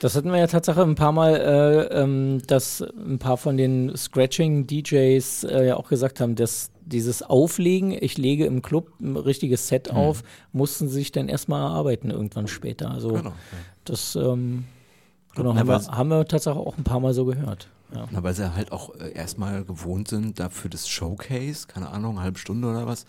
Das 0.00 0.16
hatten 0.16 0.30
wir 0.30 0.38
ja 0.38 0.46
Tatsache 0.46 0.82
ein 0.82 0.96
paar 0.96 1.12
Mal, 1.12 1.36
äh, 1.36 2.00
ähm, 2.02 2.42
dass 2.46 2.82
ein 2.82 3.18
paar 3.18 3.36
von 3.36 3.56
den 3.56 3.96
Scratching-DJs 3.96 5.44
äh, 5.44 5.66
ja 5.68 5.76
auch 5.76 5.88
gesagt 5.88 6.20
haben, 6.20 6.34
dass 6.34 6.70
dieses 6.84 7.22
Auflegen, 7.22 7.96
ich 7.98 8.18
lege 8.18 8.44
im 8.44 8.60
Club 8.60 8.90
ein 9.00 9.16
richtiges 9.16 9.68
Set 9.68 9.90
Mhm. 9.90 9.96
auf, 9.98 10.22
mussten 10.52 10.88
sich 10.88 11.12
dann 11.12 11.28
erstmal 11.28 11.62
erarbeiten 11.62 12.10
irgendwann 12.10 12.48
später. 12.48 12.90
Also 12.90 13.08
Genau, 13.08 13.30
ja. 13.30 13.34
das 13.84 14.16
ähm, 14.16 14.64
genau, 15.34 15.54
Na, 15.54 15.60
haben, 15.60 15.68
wir, 15.68 15.86
haben 15.96 16.08
wir 16.10 16.26
tatsächlich 16.26 16.62
auch 16.66 16.76
ein 16.76 16.84
paar 16.84 17.00
Mal 17.00 17.14
so 17.14 17.24
gehört. 17.24 17.68
Ja. 17.94 18.08
Na, 18.10 18.22
weil 18.22 18.34
sie 18.34 18.54
halt 18.54 18.72
auch 18.72 18.94
äh, 18.96 19.12
erstmal 19.12 19.64
gewohnt 19.64 20.08
sind, 20.08 20.40
dafür 20.40 20.70
das 20.70 20.88
Showcase, 20.88 21.66
keine 21.66 21.90
Ahnung, 21.90 22.12
eine 22.16 22.22
halbe 22.24 22.38
Stunde 22.38 22.68
oder 22.68 22.86
was. 22.86 23.04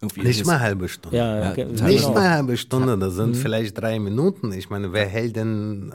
Irgendwie 0.00 0.22
Nicht 0.22 0.44
mal 0.44 0.60
halbe 0.60 0.88
Stunde. 0.88 1.16
Ja, 1.16 1.36
Ja, 1.36 1.52
teilweise 1.54 1.84
Nicht 1.84 2.00
genau. 2.02 2.14
mal 2.14 2.30
halbe 2.30 2.56
Stunde, 2.56 2.98
das 2.98 3.14
sind 3.14 3.36
vielleicht 3.36 3.78
drei 3.78 3.98
Minuten. 3.98 4.52
Ich 4.52 4.68
meine, 4.68 4.92
wer 4.92 5.06
hält 5.06 5.36
denn 5.36 5.94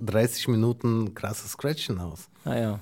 30 0.00 0.48
Minuten 0.48 1.14
krasses 1.14 1.52
Scratchen 1.52 1.98
aus? 2.00 2.28
Ah, 2.44 2.56
ja. 2.56 2.80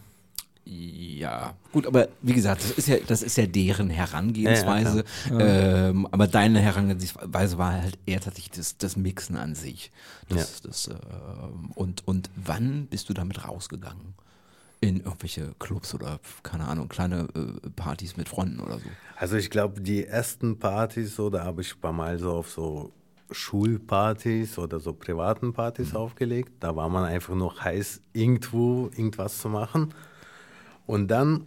Ja, 0.70 1.54
gut, 1.72 1.86
aber 1.86 2.08
wie 2.20 2.34
gesagt, 2.34 2.62
das 2.62 2.72
ist 2.72 2.88
ja, 2.88 2.96
das 3.06 3.22
ist 3.22 3.38
ja 3.38 3.46
deren 3.46 3.88
Herangehensweise. 3.88 5.02
Ja, 5.30 5.88
ähm, 5.88 6.06
aber 6.10 6.26
deine 6.26 6.60
Herangehensweise 6.60 7.56
war 7.56 7.72
halt 7.72 7.98
eher 8.04 8.20
tatsächlich 8.20 8.50
das, 8.50 8.76
das 8.76 8.94
Mixen 8.94 9.36
an 9.36 9.54
sich. 9.54 9.90
Das, 10.28 10.60
das, 10.60 10.88
ähm, 10.88 11.70
und, 11.74 12.06
und 12.06 12.28
wann 12.36 12.86
bist 12.90 13.08
du 13.08 13.14
damit 13.14 13.48
rausgegangen? 13.48 14.12
In 14.80 14.98
irgendwelche 14.98 15.54
Clubs 15.58 15.92
oder, 15.94 16.20
keine 16.44 16.68
Ahnung, 16.68 16.88
kleine 16.88 17.28
äh, 17.34 17.68
Partys 17.70 18.16
mit 18.16 18.28
Freunden 18.28 18.60
oder 18.60 18.78
so. 18.78 18.88
Also 19.16 19.36
ich 19.36 19.50
glaube, 19.50 19.80
die 19.80 20.04
ersten 20.04 20.58
Partys, 20.58 21.16
so, 21.16 21.30
da 21.30 21.44
habe 21.44 21.62
ich 21.62 21.74
ein 21.74 21.80
paar 21.80 21.92
Mal 21.92 22.18
so 22.18 22.32
auf 22.32 22.50
so 22.50 22.92
Schulpartys 23.30 24.58
oder 24.58 24.78
so 24.80 24.92
privaten 24.92 25.52
Partys 25.52 25.94
aufgelegt. 25.94 26.52
Da 26.60 26.76
war 26.76 26.88
man 26.88 27.04
einfach 27.04 27.34
nur 27.34 27.62
heiß, 27.62 28.02
irgendwo 28.12 28.86
irgendwas 28.96 29.38
zu 29.38 29.48
machen. 29.48 29.94
Und 30.86 31.08
dann 31.08 31.46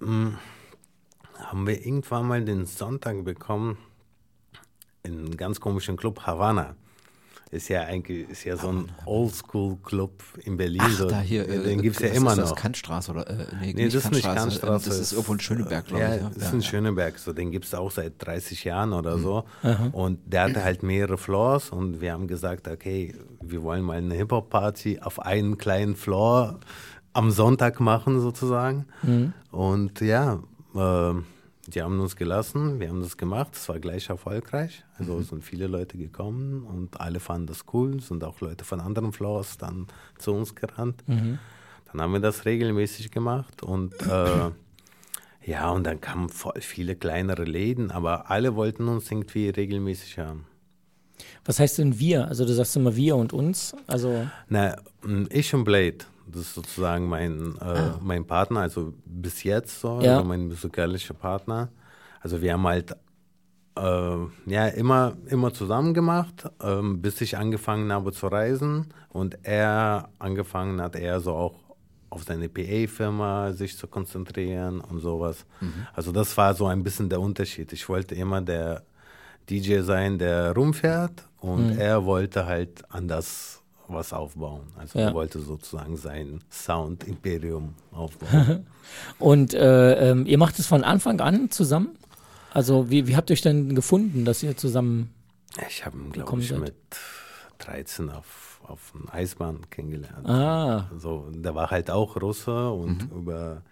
mh, 0.00 0.38
haben 1.38 1.66
wir 1.66 1.84
irgendwann 1.84 2.26
mal 2.26 2.44
den 2.44 2.64
Sonntag 2.64 3.24
bekommen 3.24 3.76
in 5.02 5.18
einem 5.18 5.36
ganz 5.36 5.60
komischen 5.60 5.96
Club 5.96 6.20
Havana. 6.26 6.76
Ist 7.52 7.68
ja 7.68 7.82
eigentlich 7.82 8.28
ist 8.28 8.44
ja 8.44 8.56
so 8.56 8.68
ein 8.68 8.88
Oldschool-Club 9.04 10.20
in 10.44 10.56
Berlin. 10.56 10.82
Ach, 10.84 10.90
so. 10.90 11.08
da 11.08 11.20
hier, 11.20 11.48
äh, 11.48 11.62
den 11.62 11.80
gibt 11.80 11.94
es 11.96 12.02
ja 12.02 12.08
immer 12.08 12.32
ist 12.32 12.38
das, 12.38 12.50
noch. 12.50 12.56
Kantstraße 12.56 13.12
oder, 13.12 13.30
äh, 13.30 13.46
nee, 13.60 13.72
Nee, 13.72 13.84
das 13.84 13.94
ist 13.94 14.10
nicht 14.10 14.26
äh, 14.26 14.34
Kantstraße. 14.34 14.88
Das 14.88 14.98
ist 14.98 15.12
irgendwo 15.12 15.34
in 15.34 15.40
Schöneberg, 15.40 15.86
glaube 15.86 16.02
ja, 16.02 16.16
ich. 16.16 16.22
das 16.34 16.48
ist 16.48 16.52
in 16.52 16.62
Schöneberg. 16.62 17.16
So, 17.18 17.32
den 17.32 17.52
gibt 17.52 17.66
es 17.66 17.74
auch 17.74 17.92
seit 17.92 18.14
30 18.18 18.64
Jahren 18.64 18.92
oder 18.92 19.18
so. 19.18 19.44
Und 19.92 20.18
der 20.26 20.42
hatte 20.42 20.64
halt 20.64 20.82
mehrere 20.82 21.18
Floors 21.18 21.70
und 21.70 22.00
wir 22.00 22.12
haben 22.12 22.26
gesagt, 22.26 22.66
okay, 22.66 23.14
wir 23.40 23.62
wollen 23.62 23.82
mal 23.82 23.98
eine 23.98 24.14
Hip-Hop-Party 24.14 24.98
auf 25.00 25.20
einen 25.20 25.56
kleinen 25.56 25.94
Floor 25.94 26.58
am 27.12 27.30
Sonntag 27.30 27.78
machen 27.78 28.20
sozusagen. 28.20 28.86
Und 29.52 30.00
ja, 30.00 30.40
äh, 30.74 31.14
die 31.68 31.82
haben 31.82 31.98
uns 32.00 32.16
gelassen, 32.16 32.80
wir 32.80 32.88
haben 32.88 33.00
das 33.00 33.16
gemacht, 33.16 33.54
es 33.54 33.68
war 33.68 33.78
gleich 33.78 34.08
erfolgreich. 34.08 34.84
Also 34.98 35.18
es 35.18 35.28
sind 35.28 35.42
viele 35.44 35.66
Leute 35.66 35.98
gekommen 35.98 36.62
und 36.64 37.00
alle 37.00 37.20
fanden 37.20 37.46
das 37.46 37.64
cool, 37.72 38.00
sind 38.00 38.22
auch 38.24 38.40
Leute 38.40 38.64
von 38.64 38.80
anderen 38.80 39.12
Floors 39.12 39.58
dann 39.58 39.86
zu 40.18 40.32
uns 40.32 40.54
gerannt. 40.54 41.02
Dann 41.06 42.00
haben 42.02 42.12
wir 42.12 42.20
das 42.20 42.44
regelmäßig 42.44 43.10
gemacht 43.10 43.62
und 43.62 43.94
äh, 44.02 44.50
ja, 45.44 45.70
und 45.70 45.84
dann 45.84 46.00
kamen 46.00 46.28
voll 46.28 46.60
viele 46.60 46.96
kleinere 46.96 47.44
Läden, 47.44 47.90
aber 47.90 48.30
alle 48.30 48.56
wollten 48.56 48.88
uns 48.88 49.10
irgendwie 49.10 49.48
regelmäßig 49.48 50.18
haben. 50.18 50.44
Was 51.44 51.60
heißt 51.60 51.78
denn 51.78 51.98
wir? 51.98 52.26
Also 52.28 52.44
du 52.44 52.52
sagst 52.52 52.76
immer 52.76 52.96
wir 52.96 53.16
und 53.16 53.32
uns. 53.32 53.74
Also 53.86 54.26
Na, 54.48 54.76
ich 55.30 55.54
und 55.54 55.64
Blade, 55.64 55.98
das 56.26 56.42
ist 56.42 56.54
sozusagen 56.54 57.08
mein, 57.08 57.56
äh, 57.60 57.90
mein 58.00 58.26
Partner, 58.26 58.60
also 58.60 58.92
bis 59.04 59.42
jetzt 59.44 59.80
so, 59.80 60.00
Ja. 60.00 60.16
also 60.16 60.24
mein 60.24 60.48
musikalischer 60.48 61.14
Partner. 61.14 61.68
Also 62.20 62.40
wir 62.42 62.52
haben 62.52 62.66
halt 62.66 62.92
äh, 63.76 64.16
ja 64.46 64.66
immer, 64.68 65.16
immer 65.26 65.52
zusammen 65.52 65.94
gemacht, 65.94 66.48
ähm, 66.62 67.00
bis 67.02 67.20
ich 67.20 67.36
angefangen 67.36 67.92
habe 67.92 68.12
zu 68.12 68.26
reisen 68.28 68.86
und 69.10 69.38
er 69.42 70.08
angefangen 70.18 70.80
hat, 70.80 70.96
eher 70.96 71.20
so 71.20 71.32
auch 71.34 71.54
auf 72.08 72.22
seine 72.24 72.48
PA-Firma 72.48 73.52
sich 73.52 73.76
zu 73.76 73.86
konzentrieren 73.88 74.80
und 74.80 75.00
sowas. 75.00 75.44
Also 75.92 76.12
das 76.12 76.36
war 76.36 76.54
so 76.54 76.66
ein 76.66 76.82
bisschen 76.82 77.08
der 77.10 77.20
Unterschied. 77.20 77.72
Ich 77.72 77.88
wollte 77.88 78.14
immer 78.14 78.40
der 78.40 78.82
DJ 79.50 79.80
sein, 79.80 80.18
der 80.18 80.52
rumfährt 80.54 81.24
und 81.40 81.76
er 81.78 82.04
wollte 82.06 82.46
halt 82.46 82.82
anders 82.90 83.62
was 83.88 84.12
aufbauen. 84.12 84.62
Also 84.76 84.98
Ja. 84.98 85.06
er 85.08 85.14
wollte 85.14 85.40
sozusagen 85.40 85.96
sein 85.96 86.40
Sound-Imperium 86.50 87.74
aufbauen. 87.92 88.66
und 89.18 89.54
äh, 89.54 90.10
ähm, 90.10 90.26
ihr 90.26 90.38
macht 90.38 90.58
es 90.58 90.66
von 90.66 90.84
Anfang 90.84 91.20
an 91.20 91.50
zusammen? 91.50 91.96
Also 92.52 92.90
wie, 92.90 93.06
wie 93.06 93.16
habt 93.16 93.30
ihr 93.30 93.34
euch 93.34 93.42
denn 93.42 93.74
gefunden, 93.74 94.24
dass 94.24 94.42
ihr 94.42 94.56
zusammen 94.56 95.10
ich 95.68 95.84
habe 95.86 95.96
ihn, 95.98 96.12
glaube 96.12 96.40
ich, 96.40 96.48
seid. 96.48 96.60
mit 96.60 96.74
13 97.58 98.10
auf, 98.10 98.60
auf 98.66 98.92
einer 98.94 99.14
Eisbahn 99.14 99.60
kennengelernt. 99.70 100.28
Ah, 100.28 100.90
So, 100.98 101.30
der 101.34 101.54
war 101.54 101.70
halt 101.70 101.90
auch 101.90 102.20
Russe 102.20 102.70
und 102.70 103.10
über, 103.12 103.62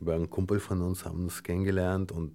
über 0.00 0.14
einen 0.14 0.30
Kumpel 0.30 0.58
von 0.60 0.80
uns 0.82 1.04
haben 1.04 1.18
wir 1.18 1.24
uns 1.24 1.42
kennengelernt 1.42 2.12
und 2.12 2.32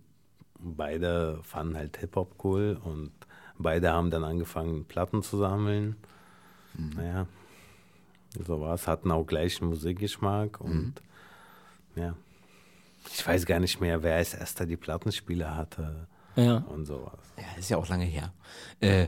beide 0.60 1.40
fanden 1.44 1.76
halt 1.76 1.98
Hip-Hop 1.98 2.36
cool 2.44 2.78
und 2.84 3.12
beide 3.58 3.92
haben 3.92 4.12
dann 4.12 4.24
angefangen, 4.24 4.86
Platten 4.86 5.24
zu 5.24 5.38
sammeln. 5.38 5.96
Naja, 6.96 7.28
so 8.46 8.60
war 8.62 8.74
es, 8.76 8.88
hatten 8.88 9.12
auch 9.12 9.26
gleichen 9.26 9.68
Musikgeschmack 9.68 10.60
und 10.62 10.94
ja. 11.96 12.16
Ich 13.14 13.26
weiß 13.26 13.46
gar 13.46 13.60
nicht 13.60 13.82
mehr, 13.82 14.04
wer 14.04 14.16
als 14.16 14.34
erster 14.36 14.66
die 14.66 14.78
Plattenspieler 14.78 15.56
hatte 15.58 16.08
ja. 16.36 16.58
und 16.58 16.86
sowas. 16.86 17.20
Ja, 17.38 17.44
ist 17.58 17.70
ja 17.70 17.78
auch 17.78 17.90
lange 17.90 18.06
her. 18.06 18.32
Äh, 18.80 19.08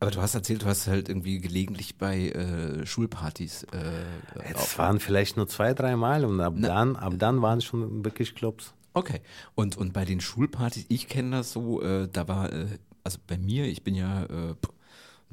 aber 0.00 0.10
du 0.10 0.20
hast 0.22 0.34
erzählt, 0.34 0.62
du 0.62 0.66
hast 0.66 0.86
halt 0.86 1.08
irgendwie 1.08 1.38
gelegentlich 1.40 1.96
bei 1.96 2.28
äh, 2.30 2.84
Schulpartys. 2.86 3.64
Äh, 3.64 4.50
Es 4.54 4.76
waren 4.78 5.00
vielleicht 5.00 5.36
nur 5.36 5.46
zwei, 5.48 5.74
drei 5.74 5.96
Mal 5.96 6.24
und 6.24 6.40
ab, 6.40 6.54
Na- 6.56 6.68
dann, 6.68 6.96
ab 6.96 7.12
dann 7.18 7.40
waren 7.42 7.58
es 7.58 7.64
schon 7.64 8.04
wirklich 8.04 8.34
Clubs. 8.34 8.74
Okay. 8.94 9.20
Und, 9.54 9.76
und 9.76 9.92
bei 9.92 10.04
den 10.04 10.20
Schulpartys, 10.20 10.86
ich 10.88 11.06
kenne 11.08 11.36
das 11.38 11.52
so, 11.52 11.82
äh, 11.82 12.08
da 12.10 12.26
war, 12.26 12.52
äh, 12.52 12.66
also 13.02 13.18
bei 13.26 13.36
mir, 13.38 13.66
ich 13.66 13.82
bin 13.84 13.94
ja, 13.94 14.24
äh, 14.24 14.54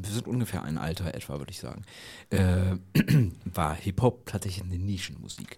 wir 0.04 0.14
sind 0.14 0.28
ungefähr 0.28 0.64
ein 0.64 0.78
Alter 0.78 1.14
etwa, 1.14 1.38
würde 1.40 1.52
ich 1.52 1.60
sagen, 1.60 1.84
äh, 2.30 2.76
war 3.46 3.76
Hip-Hop 3.76 4.26
tatsächlich 4.26 4.64
eine 4.66 4.78
Nischenmusik. 4.78 5.58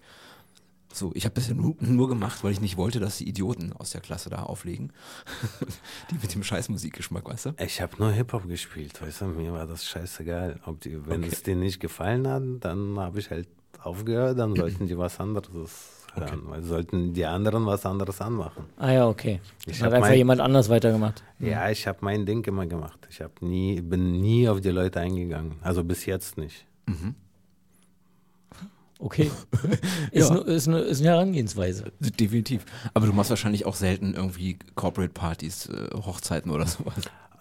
So, 0.92 1.10
ich 1.14 1.24
habe 1.24 1.34
das 1.34 1.48
ja 1.48 1.54
nur, 1.54 1.74
nur 1.80 2.08
gemacht, 2.08 2.44
weil 2.44 2.52
ich 2.52 2.60
nicht 2.60 2.76
wollte, 2.76 3.00
dass 3.00 3.18
die 3.18 3.28
Idioten 3.28 3.72
aus 3.72 3.90
der 3.90 4.00
Klasse 4.00 4.30
da 4.30 4.44
auflegen. 4.44 4.92
die 6.10 6.14
mit 6.14 6.32
dem 6.32 6.44
scheiß 6.44 6.68
Musikgeschmack, 6.68 7.28
weißt 7.28 7.46
du? 7.46 7.54
Ich 7.58 7.80
habe 7.80 7.96
nur 7.98 8.12
Hip-Hop 8.12 8.46
gespielt, 8.46 9.02
weißt 9.02 9.22
du, 9.22 9.24
mir 9.26 9.52
war 9.52 9.66
das 9.66 9.84
scheißegal. 9.84 10.60
Ob 10.66 10.80
die, 10.80 11.04
wenn 11.06 11.24
Okay. 11.24 11.32
es 11.32 11.42
denen 11.42 11.60
nicht 11.62 11.80
gefallen 11.80 12.28
hat, 12.28 12.42
dann 12.60 12.96
habe 12.98 13.18
ich 13.18 13.28
halt 13.30 13.48
aufgehört, 13.80 14.38
dann 14.38 14.54
sollten 14.54 14.86
die 14.86 14.96
was 14.96 15.18
anderes 15.18 15.93
hören, 16.16 16.42
weil 16.46 16.62
sollten 16.62 17.12
die 17.12 17.24
anderen 17.26 17.66
was 17.66 17.84
anderes 17.86 18.20
anmachen. 18.20 18.64
Ah 18.76 18.92
ja, 18.92 19.08
okay. 19.08 19.40
Ich 19.66 19.80
Hat 19.80 19.86
hab 19.86 19.92
einfach 19.94 20.08
mein- 20.10 20.18
jemand 20.18 20.40
anders 20.40 20.68
weitergemacht. 20.68 21.22
Ja, 21.38 21.70
ich 21.70 21.86
habe 21.86 21.98
mein 22.02 22.24
Ding 22.26 22.44
immer 22.46 22.66
gemacht. 22.66 23.06
Ich 23.10 23.20
habe 23.20 23.32
nie, 23.40 23.80
bin 23.80 24.20
nie 24.20 24.48
auf 24.48 24.60
die 24.60 24.70
Leute 24.70 25.00
eingegangen, 25.00 25.56
also 25.62 25.82
bis 25.84 26.06
jetzt 26.06 26.38
nicht. 26.38 26.66
Okay. 28.98 29.30
Ist, 30.12 30.28
Ja. 30.30 30.34
nur, 30.34 30.46
ist, 30.46 30.66
nur, 30.66 30.86
ist 30.86 31.00
eine 31.00 31.10
Herangehensweise. 31.10 31.92
Definitiv. 32.00 32.64
Aber 32.94 33.06
du 33.06 33.12
machst 33.12 33.28
wahrscheinlich 33.30 33.66
auch 33.66 33.74
selten 33.74 34.14
irgendwie 34.14 34.58
Corporate 34.76 35.12
Partys, 35.12 35.66
äh, 35.68 35.90
Hochzeiten 35.94 36.50
oder 36.50 36.66
sowas. 36.66 36.94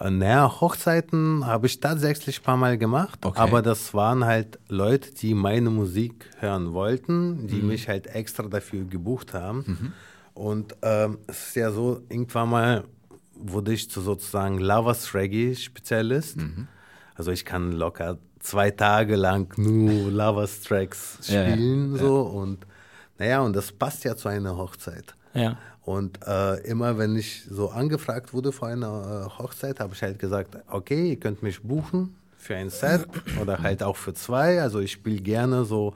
Äh, 0.03 0.11
Naja, 0.11 0.59
Hochzeiten 0.61 1.45
habe 1.45 1.67
ich 1.67 1.79
tatsächlich 1.79 2.39
ein 2.39 2.43
paar 2.43 2.57
Mal 2.57 2.77
gemacht, 2.77 3.25
Okay. 3.25 3.39
aber 3.39 3.61
das 3.61 3.93
waren 3.93 4.25
halt 4.25 4.59
Leute, 4.67 5.13
die 5.13 5.33
meine 5.33 5.69
Musik 5.69 6.29
hören 6.39 6.73
wollten, 6.73 7.47
die 7.47 7.61
mich 7.61 7.87
halt 7.87 8.07
extra 8.07 8.43
dafür 8.43 8.83
gebucht 8.85 9.33
haben. 9.33 9.93
Und 10.33 10.75
ähm, 10.81 11.19
es 11.27 11.47
ist 11.49 11.55
ja 11.55 11.71
so, 11.71 12.01
irgendwann 12.09 12.49
mal 12.49 12.83
wurde 13.35 13.73
ich 13.73 13.89
zu 13.89 14.01
sozusagen 14.01 14.57
Lovers 14.59 15.13
Reggae 15.13 15.55
Spezialist. 15.55 16.37
Also 17.15 17.31
ich 17.31 17.45
kann 17.45 17.71
locker 17.71 18.17
zwei 18.39 18.71
Tage 18.71 19.15
lang 19.15 19.53
nur 19.57 20.11
Lovers 20.11 20.61
Tracks 20.61 21.19
Ja, 21.27 21.43
ja, 21.43 21.53
spielen 21.53 21.95
so 21.97 22.21
und 22.21 22.65
naja, 23.19 23.41
und 23.41 23.55
das 23.55 23.71
passt 23.71 24.03
ja 24.03 24.15
zu 24.15 24.27
einer 24.27 24.57
Hochzeit. 24.57 25.15
Ja. 25.33 25.57
Und 25.85 26.19
äh, 26.25 26.61
immer 26.61 26.97
wenn 26.97 27.15
ich 27.17 27.43
so 27.49 27.69
angefragt 27.69 28.33
wurde 28.33 28.51
vor 28.51 28.69
einer 28.69 29.27
äh, 29.27 29.37
Hochzeit, 29.39 29.79
habe 29.79 29.93
ich 29.93 30.01
halt 30.01 30.17
gesagt, 30.19 30.57
okay, 30.69 31.09
ihr 31.09 31.19
könnt 31.19 31.43
mich 31.43 31.61
buchen 31.61 32.15
für 32.37 32.55
ein 32.55 32.69
Set 32.69 33.05
oder 33.41 33.59
halt 33.59 33.83
auch 33.83 33.97
für 33.97 34.13
zwei. 34.13 34.61
Also 34.61 34.79
ich 34.79 34.93
spiele 34.93 35.19
gerne 35.21 35.65
so 35.65 35.93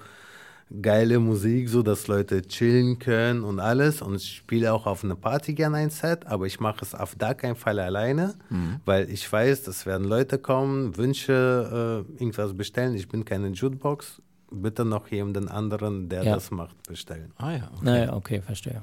geile 0.81 1.19
Musik, 1.19 1.69
so 1.69 1.81
dass 1.81 2.07
Leute 2.07 2.41
chillen 2.41 2.99
können 2.99 3.43
und 3.45 3.61
alles. 3.61 4.01
Und 4.01 4.15
ich 4.15 4.35
spiele 4.37 4.73
auch 4.73 4.85
auf 4.85 5.05
einer 5.05 5.15
Party 5.15 5.53
gerne 5.53 5.77
ein 5.77 5.89
Set, 5.89 6.27
aber 6.27 6.45
ich 6.45 6.59
mache 6.59 6.79
es 6.83 6.93
auf 6.93 7.17
gar 7.17 7.35
keinen 7.35 7.55
Fall 7.55 7.79
alleine, 7.79 8.35
Mhm. 8.49 8.81
weil 8.83 9.09
ich 9.09 9.31
weiß, 9.31 9.67
es 9.67 9.85
werden 9.85 10.05
Leute 10.05 10.37
kommen, 10.37 10.97
Wünsche, 10.97 12.05
äh, 12.09 12.21
irgendwas 12.21 12.53
bestellen. 12.53 12.95
Ich 12.95 13.07
bin 13.07 13.23
keine 13.23 13.47
Jukebox. 13.49 14.21
Bitte 14.51 14.83
noch 14.85 15.07
jemanden 15.09 15.47
anderen, 15.47 16.09
der 16.09 16.23
Ja. 16.23 16.35
das 16.35 16.51
macht, 16.51 16.75
bestellen. 16.87 17.31
Ah 17.37 17.51
ja, 17.53 17.69
okay. 17.73 17.85
Naja, 17.85 18.13
okay, 18.13 18.41
verstehe. 18.41 18.81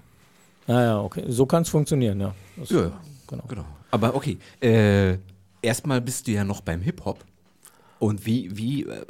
Naja, 0.66 1.00
okay. 1.00 1.24
So 1.28 1.46
kann 1.46 1.62
es 1.62 1.68
funktionieren, 1.68 2.20
ja. 2.20 2.34
Das, 2.56 2.70
Ja. 2.70 2.92
Genau. 3.26 3.44
Genau. 3.48 3.64
Aber 3.90 4.14
okay, 4.14 4.38
äh, 4.60 5.16
erstmal 5.62 6.00
bist 6.00 6.26
du 6.26 6.32
ja 6.32 6.44
noch 6.44 6.60
beim 6.60 6.80
Hip-Hop. 6.80 7.24
Und 7.98 8.26
wie, 8.26 8.54
wie, 8.56 8.82
äh, 8.82 9.04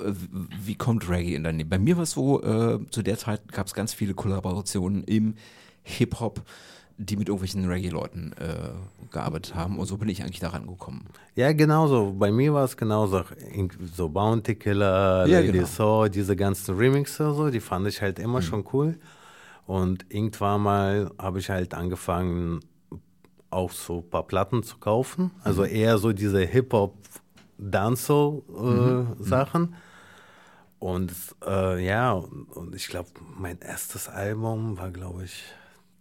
wie 0.62 0.74
kommt 0.76 1.08
Reggae 1.08 1.34
in 1.34 1.44
dein 1.44 1.58
Leben? 1.58 1.70
Bei 1.70 1.78
mir 1.78 1.96
war 1.96 2.04
es 2.04 2.12
so, 2.12 2.42
äh, 2.42 2.78
zu 2.90 3.02
der 3.02 3.18
Zeit 3.18 3.40
gab 3.50 3.66
es 3.66 3.74
ganz 3.74 3.92
viele 3.92 4.14
Kollaborationen 4.14 5.02
im 5.04 5.34
Hip-Hop, 5.82 6.42
die 6.96 7.16
mit 7.16 7.28
irgendwelchen 7.28 7.66
Reggae-Leuten 7.68 8.34
äh, 8.38 9.10
gearbeitet 9.10 9.54
haben. 9.54 9.78
Und 9.78 9.86
so 9.86 9.96
bin 9.96 10.08
ich 10.08 10.22
eigentlich 10.22 10.38
daran 10.38 10.66
gekommen. 10.66 11.06
Ja, 11.34 11.52
genauso. 11.52 12.14
Bei 12.16 12.30
mir 12.30 12.54
war 12.54 12.64
es 12.64 12.76
genauso. 12.76 13.24
So 13.96 14.08
Bounty 14.08 14.54
Killer, 14.54 15.26
Ja, 15.26 15.40
Lady 15.40 15.52
genau. 15.52 15.66
Saw, 15.66 16.08
diese 16.08 16.36
ganzen 16.36 16.76
Remixe, 16.76 17.34
so, 17.34 17.50
die 17.50 17.60
fand 17.60 17.88
ich 17.88 18.00
halt 18.00 18.18
immer 18.20 18.42
schon 18.42 18.64
cool. 18.72 18.96
Und 19.66 20.06
irgendwann 20.10 20.62
mal 20.62 21.10
habe 21.18 21.38
ich 21.38 21.50
halt 21.50 21.74
angefangen, 21.74 22.60
auch 23.50 23.70
so 23.70 23.98
ein 23.98 24.10
paar 24.10 24.26
Platten 24.26 24.62
zu 24.62 24.78
kaufen. 24.78 25.30
Also 25.42 25.64
eher 25.64 25.98
so 25.98 26.12
diese 26.12 26.40
Hip-Hop, 26.40 26.96
Dancehall-Sachen. 27.58 29.74
Und 30.80 31.12
äh, 31.46 31.84
ja, 31.84 32.12
und, 32.12 32.50
und 32.50 32.74
ich 32.74 32.88
glaube, 32.88 33.08
mein 33.38 33.58
erstes 33.60 34.08
Album 34.08 34.76
war, 34.76 34.90
glaube 34.90 35.24
ich, 35.24 35.44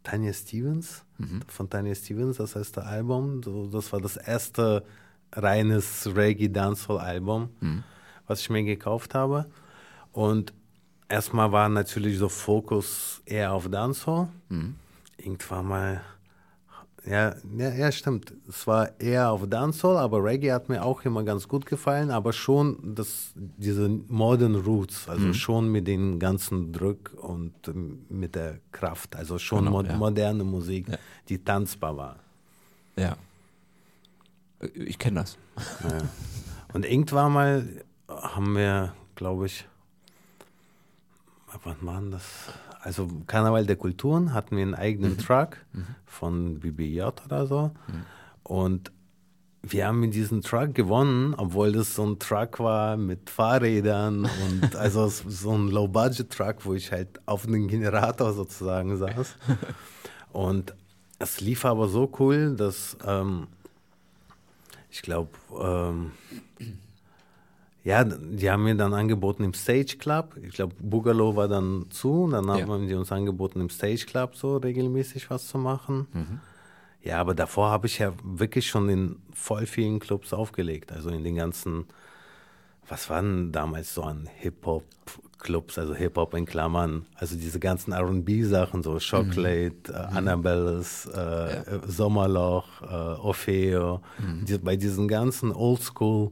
Tanya 0.03 0.33
Stevens. 0.33 1.05
Von 1.47 1.69
Tanya 1.69 1.95
Stevens, 1.95 2.37
das 2.37 2.55
erste 2.55 2.83
Album. 2.83 3.41
So, 3.43 3.67
das 3.67 3.93
war 3.93 4.01
das 4.01 4.17
erste 4.17 4.83
reines 5.31 6.13
Reggae-Dancehall-Album, 6.13 7.49
was 8.27 8.41
ich 8.41 8.49
mir 8.49 8.63
gekauft 8.63 9.15
habe. 9.15 9.45
Und 10.11 10.53
erstmal 11.13 11.51
war 11.51 11.69
natürlich 11.69 12.17
so 12.17 12.29
Fokus 12.29 13.21
eher 13.25 13.53
auf 13.53 13.69
Dancehall. 13.69 14.27
Irgendwann 15.17 15.65
mal 15.67 16.01
ja, 17.05 17.35
ja, 17.57 17.69
ja, 17.73 17.91
stimmt. 17.91 18.33
Es 18.47 18.65
war 18.65 18.97
eher 18.97 19.29
auf 19.31 19.45
Dancehall, 19.49 19.97
aber 19.97 20.23
Reggae 20.23 20.51
hat 20.53 20.69
mir 20.69 20.81
auch 20.85 21.03
immer 21.03 21.23
ganz 21.23 21.49
gut 21.49 21.65
gefallen, 21.65 22.09
aber 22.11 22.31
schon 22.31 22.95
das, 22.95 23.33
diese 23.35 23.89
Modern 24.07 24.55
Roots, 24.55 25.09
also 25.09 25.33
schon 25.33 25.69
mit 25.69 25.85
den 25.85 26.17
ganzen 26.17 26.71
Druck 26.71 27.11
und 27.21 27.53
ähm, 27.67 28.05
mit 28.07 28.35
der 28.35 28.59
Kraft, 28.71 29.17
also 29.17 29.37
schon 29.37 29.65
Genau, 29.65 29.71
mo 29.71 29.81
ja. 29.83 29.97
moderne 29.97 30.45
Musik, 30.45 30.87
Ja. 30.87 30.97
die 31.27 31.39
tanzbar 31.43 31.97
war. 31.97 32.15
Ja. 32.95 33.17
Äh, 34.61 34.67
Ich 34.91 34.97
kenne 34.97 35.19
das. 35.21 35.37
Ja. 35.83 35.97
Und 36.73 36.85
irgendwann 36.85 37.33
mal 37.33 37.67
haben 38.07 38.55
wir, 38.55 38.93
glaube 39.15 39.47
ich, 39.47 39.65
war 41.63 41.99
denn 41.99 42.11
das? 42.11 42.23
Also 42.81 43.07
Karneval 43.27 43.65
der 43.65 43.75
Kulturen 43.75 44.33
hatten 44.33 44.55
wir 44.55 44.63
einen 44.63 44.75
eigenen 44.75 45.17
Truck 45.17 45.57
von 46.05 46.59
BBJ 46.59 47.01
oder 47.25 47.47
so. 47.47 47.71
Und 48.43 48.91
wir 49.61 49.87
haben 49.87 50.01
mit 50.01 50.13
diesem 50.13 50.41
Truck 50.41 50.75
gewonnen, 50.75 51.33
obwohl 51.35 51.71
das 51.71 51.95
so 51.95 52.05
ein 52.05 52.19
Truck 52.19 52.59
war 52.59 52.97
mit 52.97 53.29
Fahrrädern 53.29 54.25
und 54.25 54.75
also 54.75 55.07
so 55.07 55.53
ein 55.57 55.69
Low-Budget-Truck, 55.69 56.65
wo 56.65 56.73
ich 56.73 56.91
halt 56.91 57.21
auf 57.25 57.47
einem 57.47 57.69
Generator 57.69 58.33
sozusagen 58.33 58.97
saß. 58.97 59.35
Und 60.33 60.73
es 61.19 61.39
lief 61.39 61.63
aber 61.63 61.87
so 61.87 62.11
cool, 62.19 62.55
dass 62.55 62.97
ähm, 63.05 63.47
ich 64.89 65.01
glaube, 65.01 65.29
ähm, 65.57 66.11
ja, 67.83 68.03
die 68.03 68.49
haben 68.49 68.63
mir 68.63 68.75
dann 68.75 68.93
angeboten 68.93 69.43
im 69.43 69.53
Stage 69.53 69.97
Club. 69.99 70.35
Ich 70.41 70.53
glaube, 70.53 70.73
Boogaloo 70.79 71.35
war 71.35 71.47
dann 71.47 71.85
zu. 71.89 72.29
Dann 72.31 72.47
Ja. 72.47 72.65
haben 72.65 72.87
die 72.87 72.93
uns 72.93 73.11
angeboten, 73.11 73.59
im 73.59 73.69
Stage 73.69 74.05
Club 74.05 74.35
so 74.35 74.57
regelmäßig 74.57 75.29
was 75.29 75.47
zu 75.47 75.57
machen. 75.57 76.07
Ja, 77.01 77.19
aber 77.19 77.35
davor 77.35 77.69
habe 77.69 77.87
ich 77.87 77.99
ja 77.99 78.13
wirklich 78.23 78.67
schon 78.67 78.87
in 78.87 79.17
voll 79.33 79.65
vielen 79.65 79.99
Clubs 79.99 80.31
aufgelegt. 80.31 80.93
Also 80.93 81.09
in 81.09 81.23
den 81.25 81.35
ganzen, 81.35 81.85
was 82.87 83.09
waren 83.09 83.51
damals 83.51 83.93
so 83.93 84.03
an 84.03 84.29
Hip-Hop-Clubs, 84.37 85.77
also 85.77 85.93
Hip-Hop 85.93 86.33
in 86.35 86.45
Klammern, 86.45 87.05
also 87.15 87.35
diese 87.35 87.59
ganzen 87.59 87.91
RB-Sachen, 87.93 88.83
so 88.83 88.97
Chocolate, 88.99 89.91
äh, 89.91 89.93
Annabelles, 89.93 91.05
äh, 91.13 91.57
äh, 91.57 91.79
Sommerloch, 91.85 92.81
äh, 92.81 92.85
Orfeo, 93.19 93.99
die, 94.47 94.57
bei 94.57 94.77
diesen 94.77 95.07
ganzen 95.09 95.51
Oldschool, 95.51 96.31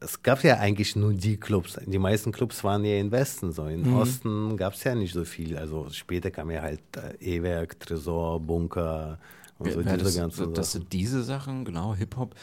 es 0.00 0.22
gab 0.22 0.42
ja 0.44 0.56
eigentlich 0.58 0.96
nur 0.96 1.12
die 1.12 1.36
Clubs. 1.36 1.78
Die 1.84 1.98
meisten 1.98 2.32
Clubs 2.32 2.64
waren 2.64 2.84
ja 2.84 2.98
im 2.98 3.10
Westen 3.10 3.52
so. 3.52 3.66
Im 3.66 3.94
Osten 3.96 4.56
gab 4.56 4.74
es 4.74 4.84
ja 4.84 4.94
nicht 4.94 5.12
so 5.12 5.24
viel. 5.24 5.56
Also 5.58 5.88
später 5.90 6.30
kam 6.30 6.50
ja 6.50 6.62
halt 6.62 6.80
äh, 6.96 7.16
E-Werk, 7.36 7.78
Tresor, 7.80 8.40
Bunker 8.40 9.18
und 9.58 9.72
so 9.72 9.80
Ja, 9.80 9.92
diese 9.92 10.04
das, 10.04 10.16
ganzen 10.16 10.54
das 10.54 10.72
Sachen. 10.72 10.82
sind 10.82 10.92
diese 10.92 11.22
Sachen, 11.22 11.64
genau, 11.66 11.94
Hip-Hop, 11.94 12.34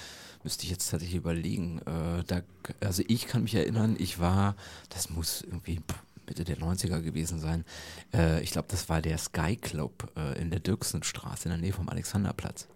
müsste 0.44 0.66
ich 0.66 0.70
jetzt 0.70 0.90
tatsächlich 0.90 1.18
überlegen. 1.18 1.80
Äh, 1.80 2.24
da, 2.28 2.42
also 2.80 3.04
ich 3.08 3.28
kann 3.28 3.44
mich 3.44 3.56
erinnern, 3.56 3.96
ich 3.98 4.20
war, 4.20 4.56
das 4.90 5.10
muss 5.10 5.42
irgendwie 5.42 5.80
Mitte 6.28 6.44
der 6.44 6.58
90er 6.58 7.02
gewesen 7.02 7.40
sein. 7.40 7.66
Äh, 8.14 8.42
ich 8.44 8.52
glaube, 8.52 8.68
das 8.70 8.88
war 8.88 9.02
der 9.02 9.18
Sky 9.18 9.56
Club 9.56 10.12
äh, 10.16 10.40
in 10.40 10.52
der 10.52 10.60
Dirksenstraße 10.60 11.46
in 11.46 11.52
der 11.52 11.60
Nähe 11.62 11.74
vom 11.74 11.90
Alexanderplatz. 11.90 12.68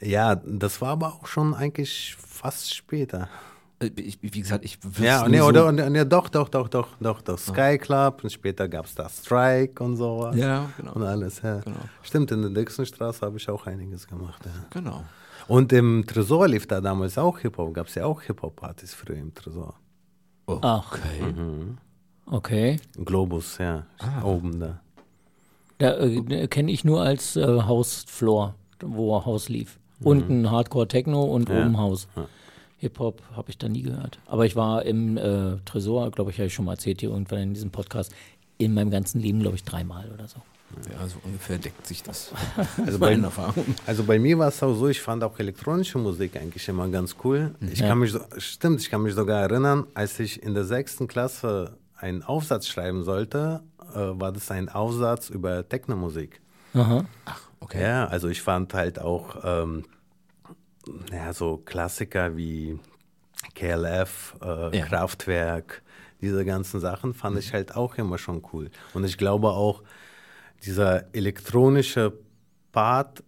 Ja, 0.00 0.34
das 0.34 0.80
war 0.80 0.90
aber 0.90 1.14
auch 1.14 1.26
schon 1.26 1.54
eigentlich 1.54 2.16
fast 2.18 2.74
später. 2.74 3.28
Äh, 3.80 3.90
ich, 3.96 4.18
wie 4.22 4.40
gesagt, 4.40 4.64
ich 4.64 4.82
wüsste 4.84 5.04
Ja, 5.04 5.28
nee, 5.28 5.38
so- 5.38 5.46
oder, 5.46 5.66
und, 5.66 5.76
nee, 5.76 6.04
doch, 6.04 6.28
doch, 6.28 6.48
doch, 6.48 6.68
doch, 6.68 6.88
doch, 7.00 7.22
doch. 7.22 7.38
Sky 7.38 7.78
Club 7.78 8.22
und 8.24 8.30
später 8.30 8.68
gab 8.68 8.86
es 8.86 8.94
da 8.94 9.08
Strike 9.08 9.82
und 9.82 9.96
sowas. 9.96 10.36
Ja, 10.36 10.70
genau. 10.76 10.92
Und 10.92 11.02
alles, 11.02 11.40
ja. 11.42 11.58
Genau. 11.60 11.76
Stimmt, 12.02 12.30
in 12.30 12.42
der 12.42 12.50
Dixonstraße 12.50 13.24
habe 13.26 13.36
ich 13.38 13.48
auch 13.48 13.66
einiges 13.66 14.06
gemacht, 14.06 14.42
ja. 14.44 14.52
Genau. 14.70 15.02
Und 15.48 15.72
im 15.72 16.04
Tresor 16.06 16.48
lief 16.48 16.66
da 16.66 16.80
damals 16.80 17.18
auch 17.18 17.38
Hip-Hop, 17.40 17.74
gab 17.74 17.88
es 17.88 17.94
ja 17.96 18.06
auch 18.06 18.22
Hip-Hop-Partys 18.22 18.94
früher 18.94 19.16
im 19.16 19.34
Tresor. 19.34 19.74
Ach. 20.46 20.92
Okay. 20.92 21.34
Okay. 22.26 22.76
Globus, 23.04 23.58
ja, 23.58 23.84
oben 24.22 24.60
da. 24.60 24.80
Da 25.78 25.98
äh, 25.98 26.46
kenne 26.48 26.70
ich 26.70 26.84
nur 26.84 27.02
als 27.02 27.36
äh, 27.36 27.44
Hausfloor, 27.62 28.54
wo 28.82 29.24
Haus 29.24 29.48
lief. 29.48 29.78
Unten 30.00 30.50
Hardcore 30.50 30.86
Techno 30.88 31.24
und 31.24 31.48
Ja. 31.48 31.62
oben 31.64 31.76
Haus. 31.78 32.08
Hip-Hop 32.84 33.22
habe 33.34 33.50
ich 33.50 33.58
da 33.58 33.68
nie 33.68 33.82
gehört. 33.82 34.18
Aber 34.26 34.44
ich 34.46 34.56
war 34.56 34.84
im 34.84 35.16
äh, 35.16 35.56
Tresor, 35.64 36.10
glaube 36.10 36.30
ich, 36.30 36.38
habe 36.38 36.46
ich 36.48 36.54
schon 36.54 36.66
mal 36.66 36.72
erzählt 36.72 37.00
hier 37.00 37.10
irgendwann 37.10 37.38
in 37.40 37.54
diesem 37.54 37.70
Podcast, 37.70 38.12
in 38.58 38.74
meinem 38.74 38.90
ganzen 38.90 39.20
Leben, 39.20 39.40
glaube 39.40 39.56
ich, 39.56 39.64
dreimal 39.64 40.10
oder 40.12 40.28
so. 40.28 40.36
Ja, 40.92 41.06
so 41.06 41.16
ungefähr 41.24 41.56
deckt 41.58 41.86
sich 41.86 42.02
das. 42.02 42.32
Also 42.86 42.98
bei, 42.98 43.18
also 43.86 44.02
bei 44.04 44.18
mir 44.18 44.38
war 44.38 44.48
es 44.48 44.62
auch 44.62 44.74
so, 44.74 44.88
ich 44.88 45.00
fand 45.00 45.22
auch 45.24 45.38
elektronische 45.38 45.98
Musik 45.98 46.36
eigentlich 46.36 46.66
immer 46.68 46.88
ganz 46.88 47.16
cool. 47.24 47.54
Ich 47.72 47.78
Ja. 47.80 47.88
kann 47.88 47.98
mich, 48.00 48.12
so, 48.12 48.20
stimmt, 48.38 48.80
ich 48.80 48.90
kann 48.90 49.02
mich 49.02 49.14
sogar 49.14 49.40
erinnern, 49.42 49.86
als 49.94 50.18
ich 50.20 50.42
in 50.42 50.54
der 50.54 50.64
sechsten 50.64 51.06
Klasse 51.06 51.76
einen 51.96 52.22
Aufsatz 52.22 52.66
schreiben 52.66 53.02
sollte, 53.04 53.62
äh, 53.94 53.96
war 53.96 54.32
das 54.32 54.50
ein 54.50 54.68
Aufsatz 54.68 55.30
über 55.30 55.66
Technomusik. 55.68 56.40
Aha. 56.74 57.04
Okay. 57.60 57.80
Ja, 57.82 58.06
also 58.08 58.28
ich 58.28 58.42
fand 58.42 58.74
halt 58.74 58.98
auch 58.98 59.36
ähm, 59.44 59.84
ja, 61.12 61.32
so 61.32 61.58
Klassiker 61.58 62.36
wie 62.36 62.78
KLF, 63.54 64.36
äh, 64.42 64.78
Ja. 64.78 64.86
Kraftwerk, 64.86 65.82
diese 66.20 66.44
ganzen 66.44 66.80
Sachen 66.80 67.14
fand 67.14 67.38
ich 67.38 67.52
halt 67.52 67.76
auch 67.76 67.96
immer 67.96 68.18
schon 68.18 68.42
cool. 68.52 68.70
Und 68.94 69.04
ich 69.04 69.18
glaube 69.18 69.48
auch, 69.50 69.82
dieser 70.64 71.14
elektronische 71.14 72.12
Part 72.72 73.22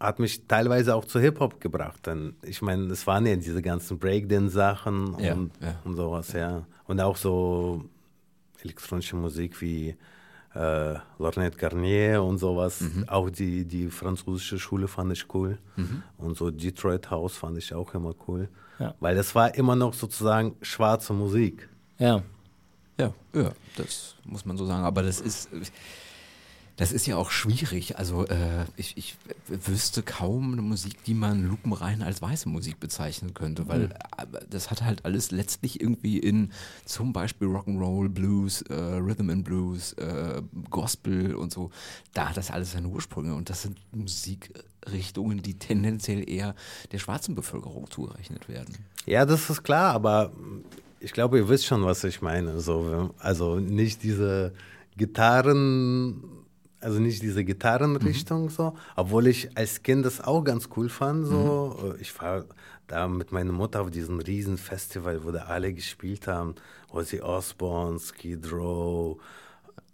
hat 0.00 0.18
mich 0.18 0.46
teilweise 0.46 0.94
auch 0.94 1.04
zu 1.04 1.20
Hip-Hop 1.20 1.60
gebracht. 1.60 2.06
Denn 2.06 2.36
ich 2.42 2.62
meine, 2.62 2.84
es 2.86 3.06
waren 3.06 3.26
ja 3.26 3.36
diese 3.36 3.60
ganzen 3.62 3.98
Breakdance-Sachen 3.98 5.18
Ja, 5.18 5.34
und, 5.34 5.50
ja. 5.60 5.78
und 5.84 5.96
sowas, 5.96 6.32
ja. 6.32 6.64
Und 6.86 7.00
auch 7.00 7.16
so 7.16 7.84
elektronische 8.62 9.16
Musik 9.16 9.60
wie 9.60 9.96
äh, 10.58 10.98
Lornet 11.18 11.56
Garnier 11.56 12.22
und 12.22 12.38
sowas. 12.38 12.80
Mhm. 12.80 13.08
Auch 13.08 13.30
die, 13.30 13.64
die 13.64 13.88
französische 13.88 14.58
Schule 14.58 14.88
fand 14.88 15.12
ich 15.12 15.32
cool. 15.32 15.58
Mhm. 15.76 16.02
Und 16.16 16.36
so 16.36 16.50
Detroit 16.50 17.10
House 17.10 17.36
fand 17.36 17.58
ich 17.58 17.72
auch 17.72 17.94
immer 17.94 18.14
cool. 18.26 18.48
Ja. 18.80 18.94
Weil 18.98 19.14
das 19.14 19.34
war 19.34 19.54
immer 19.54 19.76
noch 19.76 19.94
sozusagen 19.94 20.56
schwarze 20.60 21.12
Musik. 21.12 21.68
Ja. 21.98 22.22
Ja, 22.98 23.14
ja, 23.32 23.52
das 23.76 24.16
muss 24.24 24.44
man 24.44 24.56
so 24.56 24.66
sagen. 24.66 24.82
Aber 24.82 25.02
das 25.02 25.20
ist, 25.20 25.48
Das 26.78 26.92
ist 26.92 27.06
ja 27.06 27.16
auch 27.16 27.30
schwierig. 27.32 27.98
Also 27.98 28.24
äh, 28.26 28.64
ich, 28.76 28.96
ich 28.96 29.16
wüsste 29.48 30.02
kaum 30.04 30.52
eine 30.52 30.62
Musik, 30.62 31.02
die 31.04 31.12
man 31.14 31.44
lupenrein 31.46 32.02
als 32.02 32.22
weiße 32.22 32.48
Musik 32.48 32.78
bezeichnen 32.80 33.34
könnte, 33.34 33.66
weil 33.68 33.88
Mhm. 33.88 33.92
äh, 34.16 34.26
das 34.48 34.70
hat 34.70 34.82
halt 34.82 35.04
alles 35.04 35.32
letztlich 35.32 35.80
irgendwie 35.80 36.18
in 36.18 36.52
zum 36.84 37.12
Beispiel 37.12 37.48
Rock'n'Roll, 37.48 38.08
Blues, 38.08 38.62
äh, 38.62 38.74
Rhythm 38.74 39.28
and 39.30 39.44
Blues, 39.44 39.92
äh, 39.94 40.40
Gospel 40.70 41.34
und 41.34 41.52
so. 41.52 41.70
Da 42.14 42.28
hat 42.28 42.36
das 42.36 42.50
alles 42.52 42.72
seine 42.72 42.86
Ursprünge 42.88 43.34
und 43.34 43.50
das 43.50 43.62
sind 43.62 43.76
Musikrichtungen, 43.92 45.42
die 45.42 45.58
tendenziell 45.58 46.28
eher 46.30 46.54
der 46.92 46.98
schwarzen 46.98 47.34
Bevölkerung 47.34 47.90
zugerechnet 47.90 48.48
werden. 48.48 48.76
Ja, 49.04 49.26
das 49.26 49.50
ist 49.50 49.64
klar, 49.64 49.92
aber 49.94 50.32
ich 51.00 51.12
glaube, 51.12 51.38
ihr 51.38 51.48
wisst 51.48 51.66
schon, 51.66 51.84
was 51.84 52.04
ich 52.04 52.22
meine. 52.22 52.60
So, 52.60 53.14
also 53.18 53.56
nicht 53.58 54.02
diese 54.04 54.52
Gitarren, 54.96 56.22
also 56.80 56.98
nicht 57.00 57.22
diese 57.22 57.44
Gitarrenrichtung 57.44 58.50
so, 58.50 58.74
obwohl 58.96 59.26
ich 59.26 59.56
als 59.56 59.82
Kind 59.82 60.04
das 60.06 60.20
auch 60.20 60.42
ganz 60.44 60.68
cool 60.76 60.88
fand. 60.88 61.26
So, 61.26 61.94
ich 62.00 62.18
war 62.20 62.44
da 62.86 63.06
mit 63.08 63.32
meiner 63.32 63.52
Mutter 63.52 63.82
auf 63.82 63.90
diesem 63.90 64.20
riesen 64.20 64.56
Festival, 64.58 65.24
wo 65.24 65.30
da 65.30 65.40
alle 65.44 65.72
gespielt 65.72 66.26
haben, 66.26 66.54
Ozzy 66.90 67.20
Osbourne, 67.20 67.98
Skid 67.98 68.50
Row. 68.52 69.18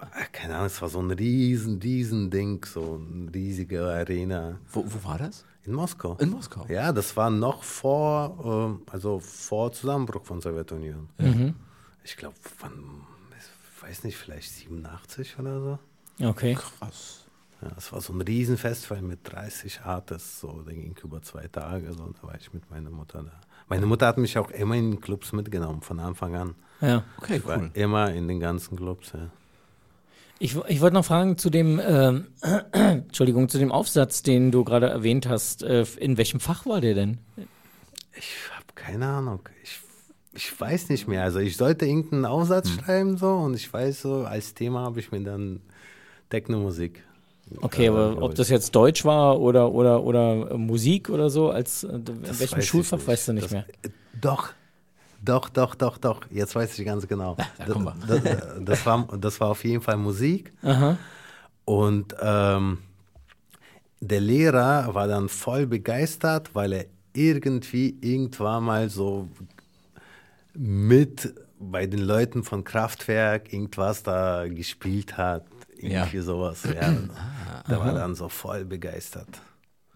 äh, 0.01 0.25
Keine 0.33 0.55
Ahnung, 0.57 0.67
es 0.67 0.81
war 0.83 0.89
so 0.89 1.01
ein 1.01 1.11
riesen, 1.11 1.81
riesen 1.81 2.31
Ding, 2.31 2.65
so 2.65 3.01
eine 3.03 3.35
riesige 3.35 3.83
Arena. 3.85 4.59
Wo, 4.71 4.85
wo 4.87 5.09
war 5.09 5.19
das? 5.19 5.45
In 5.65 5.73
Moskau. 5.73 6.17
In 6.21 6.29
Moskau. 6.31 6.67
Ja, 6.69 6.93
das 6.93 7.17
war 7.17 7.31
noch 7.31 7.63
vor, 7.65 8.79
äh, 8.87 8.91
also 8.93 9.19
vor 9.19 9.73
Zusammenbruch 9.73 10.25
von 10.25 10.41
Sowjetunion. 10.41 11.09
Ich 12.05 12.17
glaube, 12.19 12.37
wann, 12.61 12.75
ich 13.31 13.83
weiß 13.83 14.05
nicht, 14.05 14.17
vielleicht 14.19 14.53
87 14.53 15.39
oder 15.39 15.61
so. 15.61 15.79
Okay. 16.21 16.55
Krass. 16.55 17.25
Ja, 17.63 17.71
es 17.77 17.93
war 17.93 18.01
so 18.01 18.13
ein 18.13 18.21
Riesenfestival 18.21 19.03
mit 19.03 19.21
30 19.25 19.81
Artists, 19.83 20.41
so, 20.41 20.63
der 20.63 20.75
ging 20.75 20.95
über 21.03 21.23
zwei 21.23 21.47
Tage, 21.49 21.93
so, 21.95 22.13
da 22.21 22.29
war 22.29 22.35
ich 22.39 22.53
mit 22.53 22.71
meiner 22.71 22.91
Mutter 22.91 23.23
da. 23.23 23.33
Meine 23.69 23.87
Mutter 23.87 24.07
hat 24.07 24.19
mich 24.19 24.37
auch 24.37 24.51
immer 24.51 24.75
in 24.75 24.93
den 24.93 25.01
Clubs 25.01 25.33
mitgenommen, 25.33 25.81
von 25.81 25.99
Anfang 25.99 26.35
an. 26.35 26.55
Ja. 26.81 27.05
Okay, 27.17 27.37
Ich 27.37 27.47
war 27.47 27.59
cool. 27.59 27.71
immer 27.75 28.13
in 28.13 28.29
den 28.29 28.39
ganzen 28.41 28.77
Clubs, 28.77 29.13
ja. 29.15 29.31
Ich, 30.41 30.57
ich 30.69 30.81
wollte 30.81 30.95
noch 30.95 31.05
fragen 31.05 31.39
zu 31.39 31.49
dem, 31.49 31.81
ähm, 31.83 32.27
Entschuldigung, 32.73 33.49
zu 33.49 33.59
dem 33.59 33.73
Aufsatz, 33.73 34.23
den 34.23 34.51
du 34.51 34.65
gerade 34.65 34.89
erwähnt 34.89 35.27
hast. 35.29 35.63
Äh, 35.63 35.87
in 35.99 36.19
welchem 36.19 36.41
Fach 36.41 36.67
war 36.67 36.81
der 36.81 36.95
denn? 36.95 37.19
Ich 38.17 38.35
habe 38.55 38.67
keine 38.75 39.07
Ahnung. 39.07 39.41
Ich, 39.63 39.79
ich 40.35 40.61
weiß 40.61 40.89
nicht 40.91 41.07
mehr. 41.09 41.23
Also 41.23 41.39
ich 41.39 41.57
sollte 41.57 41.87
irgendeinen 41.87 42.27
Aufsatz 42.27 42.69
schreiben 42.69 43.17
so 43.17 43.29
und 43.37 43.55
ich 43.55 43.73
weiß 43.73 44.03
so, 44.03 44.25
als 44.27 44.53
Thema 44.55 44.81
habe 44.81 44.99
ich 45.01 45.13
mir 45.13 45.23
dann 45.23 45.61
Technomusik. 46.35 47.03
Okay, 47.61 47.85
äh, 47.87 47.89
aber 47.91 48.21
ob 48.23 48.35
das 48.35 48.49
jetzt 48.49 48.75
Deutsch 48.75 49.05
war 49.05 49.39
oder 49.41 49.71
oder 49.71 50.03
oder 50.03 50.51
äh, 50.51 50.57
Musik 50.59 51.11
oder 51.11 51.31
so, 51.31 51.51
als 51.51 51.85
äh, 51.85 51.89
in 51.95 52.39
welchem 52.41 52.63
Schulfach 52.63 52.99
weißt 53.07 53.29
du 53.29 53.33
nicht 53.35 53.45
Das- 53.45 53.53
mehr. 53.53 53.67
äh, 53.83 53.89
Doch. 54.21 54.49
Doch, 55.23 55.49
doch, 55.49 55.75
doch, 55.75 55.97
doch. 55.97 56.21
Jetzt 56.31 56.55
weiß 56.55 56.79
ich 56.79 56.85
ganz 56.85 57.07
genau. 57.09 57.37
da. 57.59 57.67
Das, 57.67 58.23
das, 58.23 58.41
das, 58.61 58.87
war, 58.87 59.09
das 59.19 59.41
war 59.41 59.49
auf 59.51 59.65
jeden 59.65 59.81
Fall 59.81 59.97
Musik. 59.97 60.53
Aha. 60.63 60.99
Und 61.65 62.15
ähm, 62.21 62.79
der 64.01 64.21
Lehrer 64.21 64.95
war 64.95 65.07
dann 65.09 65.29
voll 65.31 65.67
begeistert, 65.67 66.51
weil 66.55 66.73
er 66.75 66.85
irgendwie 67.15 67.97
irgendwann 68.03 68.65
mal 68.65 68.91
so 68.91 69.29
mit 70.55 71.33
bei 71.59 71.87
den 71.87 72.01
Leuten 72.01 72.43
von 72.43 72.65
Kraftwerk 72.65 73.51
irgendwas 73.53 74.03
da 74.03 74.47
gespielt 74.49 75.17
hat. 75.17 75.45
Irgendwie 75.85 76.17
Ja. 76.17 76.23
sowas. 76.23 76.63
Ja. 76.65 76.95
Der 77.69 77.79
war 77.81 77.93
dann 77.95 78.15
so 78.15 78.29
voll 78.29 78.65
begeistert. 78.65 79.29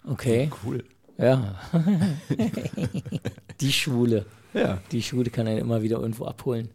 Okay. 0.07 0.51
Cool. 0.65 0.85
Ja. 1.19 1.57
Die 3.61 3.73
Schwule. 3.73 4.25
Ja. 4.55 4.79
Die 4.93 5.03
Schule 5.03 5.31
kann 5.31 5.47
einen 5.47 5.59
immer 5.59 5.83
wieder 5.83 5.99
irgendwo 5.99 6.25
abholen. 6.27 6.71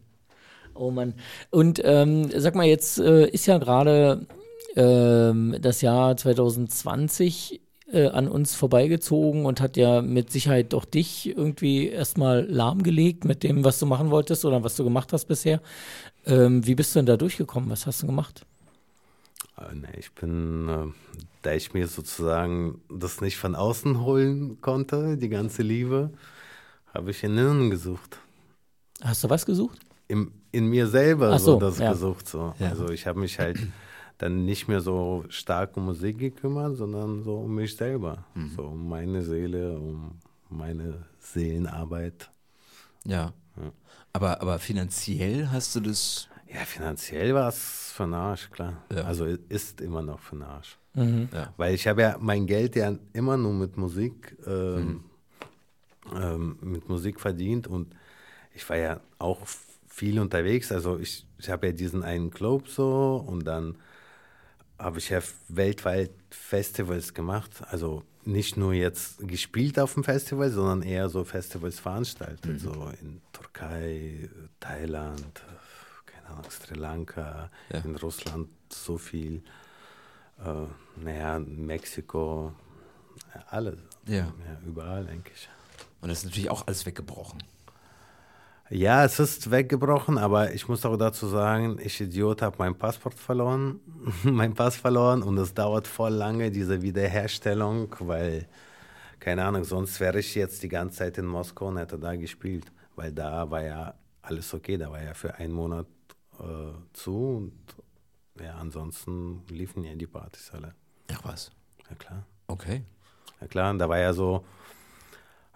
Oh 0.75 0.91
Mann. 0.91 1.13
Und 1.49 1.81
ähm, 1.83 2.29
sag 2.35 2.55
mal, 2.55 2.65
jetzt 2.65 2.99
äh, 2.99 3.27
ist 3.29 3.45
ja 3.45 3.57
gerade 3.57 4.25
ähm, 4.75 5.55
das 5.61 5.81
Jahr 5.81 6.17
2020 6.17 7.61
äh, 7.91 8.07
an 8.07 8.27
uns 8.27 8.55
vorbeigezogen 8.55 9.45
und 9.45 9.61
hat 9.61 9.77
ja 9.77 10.01
mit 10.01 10.31
Sicherheit 10.31 10.73
doch 10.73 10.85
dich 10.85 11.27
irgendwie 11.27 11.89
erstmal 11.89 12.43
lahmgelegt 12.49 13.23
mit 13.25 13.43
dem, 13.43 13.63
was 13.63 13.79
du 13.79 13.85
machen 13.85 14.09
wolltest 14.09 14.45
oder 14.45 14.63
was 14.63 14.75
du 14.75 14.83
gemacht 14.83 15.13
hast 15.13 15.25
bisher. 15.25 15.61
Ähm, 16.25 16.65
wie 16.65 16.75
bist 16.75 16.95
du 16.95 16.99
denn 16.99 17.05
da 17.05 17.17
durchgekommen? 17.17 17.69
Was 17.69 17.85
hast 17.85 18.01
du 18.01 18.07
gemacht? 18.07 18.45
Äh, 19.71 19.99
ich 19.99 20.13
bin, 20.13 20.69
äh, 20.69 21.21
da 21.41 21.53
ich 21.53 21.73
mir 21.73 21.87
sozusagen 21.87 22.81
das 22.89 23.21
nicht 23.21 23.37
von 23.37 23.55
außen 23.55 24.01
holen 24.01 24.61
konnte, 24.61 25.17
die 25.17 25.29
ganze 25.29 25.61
Liebe, 25.61 26.11
habe 26.93 27.11
ich 27.11 27.23
in 27.23 27.37
innen 27.37 27.69
gesucht. 27.69 28.19
Hast 29.01 29.23
du 29.23 29.29
was 29.29 29.45
gesucht? 29.45 29.79
Im, 30.07 30.31
in 30.51 30.67
mir 30.67 30.87
selber 30.87 31.37
so, 31.39 31.53
so, 31.53 31.59
das 31.59 31.79
ja. 31.79 31.91
gesucht. 31.91 32.27
So. 32.27 32.53
Ja. 32.59 32.69
Also 32.69 32.89
ich 32.89 33.07
habe 33.07 33.19
mich 33.19 33.39
halt 33.39 33.59
dann 34.17 34.45
nicht 34.45 34.67
mehr 34.67 34.81
so 34.81 35.25
stark 35.29 35.75
um 35.77 35.85
Musik 35.85 36.19
gekümmert, 36.19 36.77
sondern 36.77 37.23
so 37.23 37.37
um 37.37 37.55
mich 37.55 37.75
selber. 37.75 38.25
Mhm. 38.35 38.51
So 38.55 38.63
um 38.67 38.87
meine 38.87 39.23
Seele, 39.23 39.77
um 39.77 40.19
meine 40.49 41.05
Seelenarbeit. 41.19 42.29
Ja. 43.05 43.33
Aber, 44.13 44.41
aber 44.41 44.59
finanziell 44.59 45.49
hast 45.51 45.75
du 45.75 45.79
das. 45.79 46.29
Ja, 46.53 46.61
finanziell 46.65 47.33
war 47.33 47.49
es 47.49 47.82
für 47.93 48.03
den 48.03 48.13
Arsch, 48.13 48.49
klar. 48.49 48.83
Ja. 48.93 49.03
Also 49.03 49.25
ist 49.25 49.81
immer 49.81 50.01
noch 50.01 50.19
für 50.19 50.35
den 50.35 50.43
Arsch. 50.43 50.77
Ja. 50.95 51.53
Weil 51.57 51.73
ich 51.73 51.87
habe 51.87 52.01
ja 52.03 52.17
mein 52.19 52.45
Geld 52.45 52.75
ja 52.75 52.95
immer 53.13 53.35
nur 53.37 53.53
mit 53.53 53.77
Musik, 53.77 54.37
ähm, 54.45 55.03
Mhm. 56.11 56.17
ähm, 56.21 56.57
mit 56.61 56.87
Musik 56.89 57.19
verdient 57.19 57.65
und 57.67 57.95
ich 58.53 58.67
war 58.69 58.77
ja 58.77 58.99
auch 59.17 59.39
viel 59.87 60.19
unterwegs. 60.19 60.71
Also 60.71 60.99
ich, 60.99 61.25
ich 61.39 61.49
habe 61.49 61.67
ja 61.67 61.71
diesen 61.73 62.03
einen 62.03 62.29
Club 62.29 62.67
so 62.67 63.23
und 63.25 63.45
dann 63.45 63.75
habe 64.77 64.99
ich 64.99 65.09
ja 65.09 65.19
weltweit 65.47 66.11
Festivals 66.29 67.13
gemacht. 67.13 67.63
Also 67.71 68.03
nicht 68.25 68.57
nur 68.57 68.73
jetzt 68.73 69.25
gespielt 69.27 69.79
auf 69.79 69.93
dem 69.95 70.03
Festival, 70.03 70.49
sondern 70.51 70.81
eher 70.81 71.09
so 71.09 71.23
Festivals 71.23 71.79
veranstaltet. 71.79 72.45
Mhm. 72.45 72.59
So 72.59 72.91
in 73.01 73.21
Türkei, 73.31 74.29
Thailand, 74.59 75.41
Sri 76.49 76.75
Lanka, 76.75 77.49
Ja. 77.71 77.79
in 77.79 77.95
Russland 77.95 78.47
so 78.69 78.97
viel. 78.97 79.43
Äh, 80.43 81.01
naja, 81.03 81.39
Mexiko, 81.39 82.53
alles. 83.49 83.77
Ja. 84.07 84.15
ja. 84.17 84.27
Überall 84.65 85.07
eigentlich. 85.07 85.47
Und 86.01 86.09
das 86.09 86.19
ist 86.19 86.25
natürlich 86.25 86.49
auch 86.49 86.65
alles 86.67 86.85
weggebrochen. 86.85 87.41
Ja, 88.69 89.05
es 89.05 89.19
ist 89.19 89.51
weggebrochen, 89.51 90.17
aber 90.17 90.53
ich 90.53 90.67
muss 90.67 90.85
auch 90.85 90.97
dazu 90.97 91.27
sagen, 91.27 91.77
ich 91.81 91.99
Idiot 92.01 92.41
habe 92.41 92.55
mein 92.59 92.75
Passport 92.75 93.13
verloren, 93.13 93.79
mein 94.23 94.53
Pass 94.53 94.77
verloren 94.77 95.21
und 95.21 95.37
es 95.37 95.53
dauert 95.53 95.85
voll 95.85 96.13
lange, 96.13 96.49
diese 96.49 96.81
Wiederherstellung, 96.81 97.93
weil, 97.99 98.47
keine 99.19 99.43
Ahnung, 99.45 99.63
sonst 99.63 99.99
wäre 99.99 100.19
ich 100.19 100.33
jetzt 100.33 100.63
die 100.63 100.69
ganze 100.69 100.99
Zeit 100.99 101.17
in 101.17 101.25
Moskau 101.25 101.67
und 101.67 101.77
hätte 101.77 101.99
da 101.99 102.15
gespielt, 102.15 102.65
weil 102.95 103.11
da 103.11 103.49
war 103.51 103.61
ja 103.61 103.93
alles 104.23 104.53
okay, 104.53 104.77
da 104.77 104.89
war 104.89 105.03
ja 105.03 105.13
für 105.13 105.35
einen 105.35 105.53
Monat 105.53 105.85
äh, 106.39 106.73
zu 106.93 107.17
und 107.37 107.53
ja, 108.39 108.55
ansonsten 108.55 109.43
liefen 109.49 109.83
ja 109.83 109.95
die 109.95 110.07
Partys 110.07 110.51
alle. 110.51 110.73
Ach 111.11 111.23
was. 111.23 111.51
Ja 111.89 111.95
klar. 111.95 112.25
Okay. 112.47 112.83
Ja 113.41 113.47
klar, 113.47 113.71
und 113.71 113.79
da 113.79 113.89
war 113.89 113.99
ja 113.99 114.13
so, 114.13 114.45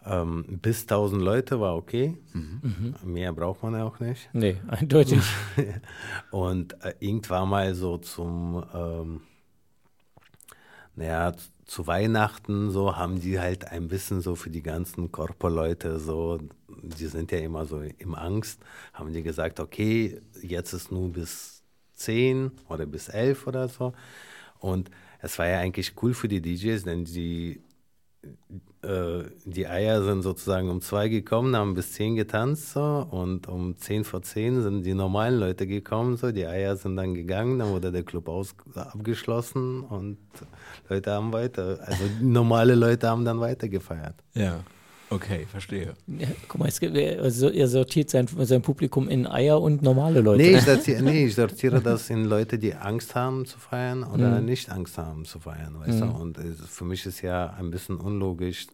ähm, 0.05 0.59
bis 0.61 0.81
1000 0.83 1.21
Leute 1.21 1.59
war 1.59 1.75
okay. 1.75 2.17
Mehr 3.03 3.33
braucht 3.33 3.63
man 3.63 3.73
ja 3.73 3.83
auch 3.83 3.99
nicht. 3.99 4.29
Nee, 4.33 4.57
eindeutig. 4.67 5.21
Und 6.31 6.81
äh, 6.83 6.93
irgendwann 6.99 7.49
mal 7.49 7.75
so 7.75 7.97
zum, 7.97 8.63
ähm, 8.73 9.21
naja, 10.95 11.33
zu 11.67 11.85
Weihnachten 11.85 12.71
so 12.71 12.95
haben 12.95 13.19
die 13.19 13.39
halt 13.39 13.65
ein 13.65 13.87
bisschen 13.89 14.21
so 14.21 14.35
für 14.35 14.49
die 14.49 14.63
ganzen 14.63 15.11
Korpo-Leute 15.11 15.99
so, 15.99 16.39
die 16.67 17.07
sind 17.07 17.31
ja 17.31 17.39
immer 17.39 17.65
so 17.65 17.81
im 17.81 18.15
Angst, 18.15 18.61
haben 18.93 19.13
die 19.13 19.21
gesagt, 19.21 19.59
okay, 19.59 20.21
jetzt 20.41 20.73
ist 20.73 20.91
nur 20.91 21.11
bis 21.11 21.61
10 21.93 22.51
oder 22.69 22.85
bis 22.85 23.09
11 23.09 23.47
oder 23.47 23.67
so. 23.67 23.93
Und 24.59 24.89
es 25.19 25.37
war 25.39 25.47
ja 25.47 25.59
eigentlich 25.59 25.93
cool 26.01 26.13
für 26.13 26.27
die 26.27 26.41
DJs, 26.41 26.83
denn 26.83 27.05
die 27.05 27.61
äh, 28.87 29.23
die 29.45 29.67
Eier 29.67 30.01
sind 30.03 30.21
sozusagen 30.21 30.69
um 30.69 30.81
zwei 30.81 31.09
gekommen, 31.09 31.55
haben 31.55 31.73
bis 31.73 31.91
zehn 31.91 32.15
getanzt 32.15 32.71
so 32.71 33.05
und 33.11 33.47
um 33.47 33.75
zehn 33.75 34.03
vor 34.03 34.21
zehn 34.21 34.61
sind 34.61 34.83
die 34.83 34.93
normalen 34.93 35.39
Leute 35.39 35.67
gekommen, 35.67 36.15
so 36.15 36.31
die 36.31 36.45
Eier 36.45 36.75
sind 36.77 36.95
dann 36.95 37.13
gegangen, 37.13 37.59
dann 37.59 37.69
wurde 37.69 37.91
der 37.91 38.03
Club 38.03 38.29
aus 38.29 38.55
abgeschlossen 38.75 39.81
und 39.81 40.17
Leute 40.89 41.11
haben 41.11 41.33
weiter, 41.33 41.79
also 41.83 42.03
normale 42.21 42.75
Leute 42.75 43.09
haben 43.09 43.25
dann 43.25 43.39
weiter 43.39 43.67
gefeiert. 43.67 44.15
Ja. 44.33 44.63
Okay, 45.09 45.45
verstehe. 45.49 45.93
Ja, 46.07 46.27
guck 46.47 46.59
mal, 46.59 46.67
es 46.67 46.79
gibt, 46.81 46.97
also 46.97 47.49
er 47.49 47.67
sortiert 47.67 48.09
sein, 48.09 48.27
sein 48.27 48.61
Publikum 48.61 49.07
in 49.07 49.25
Eier 49.25 49.61
und 49.61 49.81
normale 49.81 50.19
Leute. 50.19 50.43
Nee 50.43 50.57
ich, 50.57 50.61
sortiere, 50.65 51.01
nee, 51.01 51.25
ich 51.27 51.35
sortiere 51.35 51.81
das 51.81 52.09
in 52.09 52.25
Leute, 52.25 52.59
die 52.59 52.73
Angst 52.73 53.15
haben 53.15 53.45
zu 53.45 53.57
feiern 53.57 54.03
oder 54.03 54.41
nicht 54.41 54.69
Angst 54.69 54.97
haben 54.97 55.23
zu 55.23 55.39
feiern, 55.39 55.79
weißt 55.79 56.01
du? 56.01 56.05
Und 56.05 56.37
es, 56.37 56.59
für 56.67 56.83
mich 56.83 57.05
ist 57.05 57.21
ja 57.21 57.53
ein 57.57 57.71
bisschen 57.71 57.97
unlogisch, 57.97 58.67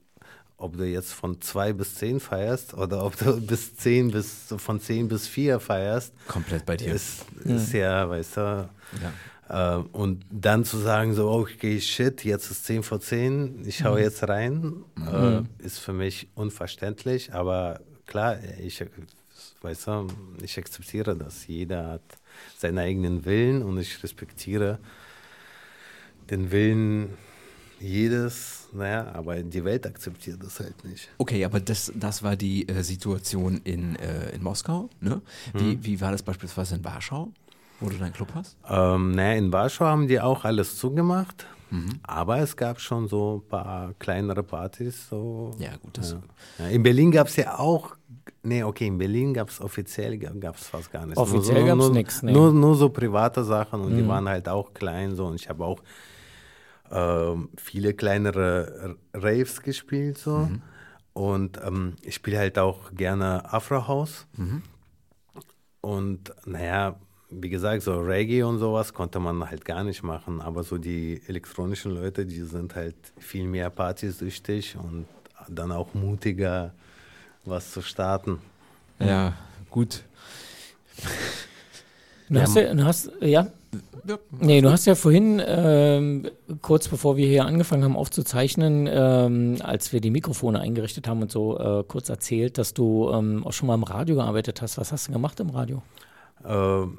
ob 0.57 0.77
du 0.77 0.85
jetzt 0.85 1.13
von 1.13 1.41
zwei 1.41 1.73
bis 1.73 1.95
zehn 1.95 2.19
feierst 2.19 2.73
oder 2.73 3.05
ob 3.05 3.17
du 3.17 3.39
bis 3.45 3.75
zehn 3.75 4.11
bis 4.11 4.53
von 4.57 4.79
zehn 4.79 5.07
bis 5.07 5.27
vier 5.27 5.59
feierst. 5.59 6.13
Komplett 6.27 6.65
bei 6.65 6.77
dir. 6.77 6.93
Ist, 6.93 7.25
ist 7.43 7.73
ja, 7.73 8.09
weißt 8.09 8.37
du. 8.37 8.69
Ja. 9.01 9.13
Äh, 9.49 9.77
und 9.91 10.25
dann 10.31 10.65
zu 10.65 10.77
sagen, 10.77 11.13
so, 11.13 11.29
okay, 11.29 11.79
shit, 11.79 12.23
jetzt 12.23 12.49
ist 12.49 12.65
10 12.65 12.83
vor 12.83 12.99
10, 12.99 13.67
ich 13.67 13.83
hau 13.83 13.97
jetzt 13.97 14.27
rein, 14.27 14.83
äh, 14.97 15.41
ist 15.63 15.79
für 15.79 15.93
mich 15.93 16.27
unverständlich. 16.35 17.33
Aber 17.33 17.81
klar, 18.05 18.37
ich, 18.59 18.83
weißt 19.61 19.87
du, 19.87 20.07
ich 20.41 20.57
akzeptiere 20.57 21.15
das. 21.15 21.47
Jeder 21.47 21.87
hat 21.87 22.17
seinen 22.57 22.79
eigenen 22.79 23.25
Willen 23.25 23.63
und 23.63 23.77
ich 23.79 24.01
respektiere 24.03 24.79
den 26.29 26.51
Willen 26.51 27.17
jedes, 27.83 28.69
naja, 28.73 29.11
aber 29.13 29.41
die 29.43 29.63
Welt 29.63 29.85
akzeptiert 29.85 30.43
das 30.43 30.59
halt 30.59 30.83
nicht. 30.85 31.09
Okay, 31.17 31.43
aber 31.45 31.59
das, 31.59 31.91
das 31.95 32.23
war 32.23 32.35
die 32.35 32.67
äh, 32.67 32.81
Situation 32.83 33.61
in, 33.63 33.95
äh, 33.97 34.31
in 34.35 34.41
Moskau. 34.43 34.89
Ne? 35.01 35.21
Wie, 35.53 35.83
wie 35.83 36.01
war 36.01 36.11
das 36.11 36.23
beispielsweise 36.23 36.75
in 36.75 36.83
Warschau, 36.85 37.29
wo 37.79 37.89
du 37.89 37.97
deinen 37.97 38.13
Club 38.13 38.29
hast? 38.33 38.55
Ähm, 38.69 39.11
naja, 39.11 39.37
in 39.37 39.51
Warschau 39.51 39.85
haben 39.85 40.07
die 40.07 40.19
auch 40.19 40.45
alles 40.45 40.77
zugemacht, 40.77 41.45
aber 42.03 42.37
es 42.37 42.55
gab 42.55 42.79
schon 42.79 43.07
so 43.07 43.41
ein 43.43 43.49
paar 43.49 43.93
kleinere 43.97 44.43
Partys. 44.43 45.09
So. 45.09 45.51
Ja, 45.57 45.75
gut, 45.77 45.97
das- 45.97 46.11
Ja. 46.11 46.21
Ja, 46.59 46.67
in 46.67 46.83
Berlin 46.83 47.09
gab 47.11 47.27
es 47.27 47.35
ja 47.35 47.57
auch, 47.57 47.95
nee, 48.43 48.61
okay, 48.63 48.85
in 48.87 48.99
Berlin 48.99 49.33
gab 49.33 49.49
es 49.49 49.59
offiziell 49.59 50.17
gab 50.19 50.55
es 50.55 50.67
fast 50.67 50.91
gar 50.91 51.05
nichts. 51.07 51.17
Offiziell 51.19 51.59
nur, 51.61 51.67
gab's 51.67 51.79
nur, 51.79 51.89
nix, 51.91 52.21
nee. 52.21 52.31
Nur, 52.31 52.53
nur 52.53 52.75
so 52.75 52.89
private 52.89 53.43
Sachen 53.43 53.81
und 53.81 53.95
die 53.97 54.07
waren 54.07 54.29
halt 54.29 54.47
auch 54.47 54.71
klein 54.73 55.15
so 55.15 55.25
und 55.25 55.35
ich 55.35 55.49
habe 55.49 55.65
auch 55.65 55.81
ähm, 56.93 57.49
viele 57.57 57.93
kleinere 57.93 58.95
Raves 59.13 59.61
gespielt 59.61 60.17
so. 60.17 60.49
Und 61.13 61.59
ähm, 61.63 61.95
ich 62.01 62.15
spiele 62.15 62.37
halt 62.37 62.57
auch 62.57 62.93
gerne 62.93 63.51
Afro 63.51 63.87
House. 63.87 64.25
Und 65.81 66.33
naja, 66.45 66.95
wie 67.29 67.49
gesagt, 67.49 67.81
so 67.83 67.99
Reggae 67.99 68.43
und 68.43 68.59
sowas 68.59 68.93
konnte 68.93 69.19
man 69.19 69.49
halt 69.49 69.65
gar 69.65 69.83
nicht 69.83 70.03
machen. 70.03 70.41
Aber 70.41 70.63
so 70.63 70.77
die 70.77 71.21
elektronischen 71.27 71.91
Leute, 71.91 72.25
die 72.25 72.41
sind 72.41 72.75
halt 72.75 72.95
viel 73.17 73.45
mehr 73.45 73.69
partysüchtig 73.69 74.75
und 74.77 75.05
dann 75.49 75.71
auch 75.71 75.93
mutiger, 75.93 76.73
was 77.45 77.71
zu 77.71 77.81
starten. 77.81 78.39
Ja, 78.99 79.33
gut. 79.69 80.03
Du 82.29 82.39
hast 82.39 82.55
ja, 82.55 82.73
du 82.73 82.85
hast, 82.85 83.11
ja? 83.19 83.47
Nee, 84.39 84.61
du 84.61 84.69
hast 84.71 84.85
ja 84.85 84.95
vorhin, 84.95 85.41
ähm, 85.45 86.29
kurz 86.61 86.87
bevor 86.87 87.17
wir 87.17 87.27
hier 87.27 87.45
angefangen 87.45 87.83
haben 87.83 87.95
aufzuzeichnen, 87.95 88.87
ähm, 88.91 89.57
als 89.61 89.93
wir 89.93 90.01
die 90.01 90.11
Mikrofone 90.11 90.59
eingerichtet 90.59 91.07
haben 91.07 91.21
und 91.21 91.31
so, 91.31 91.57
äh, 91.59 91.83
kurz 91.87 92.09
erzählt, 92.09 92.57
dass 92.57 92.73
du 92.73 93.09
ähm, 93.11 93.45
auch 93.45 93.53
schon 93.53 93.67
mal 93.67 93.75
im 93.75 93.83
Radio 93.83 94.15
gearbeitet 94.15 94.61
hast. 94.61 94.77
Was 94.77 94.91
hast 94.91 95.07
du 95.07 95.13
gemacht 95.13 95.39
im 95.39 95.49
Radio? 95.49 95.81
Äh, 96.43 96.49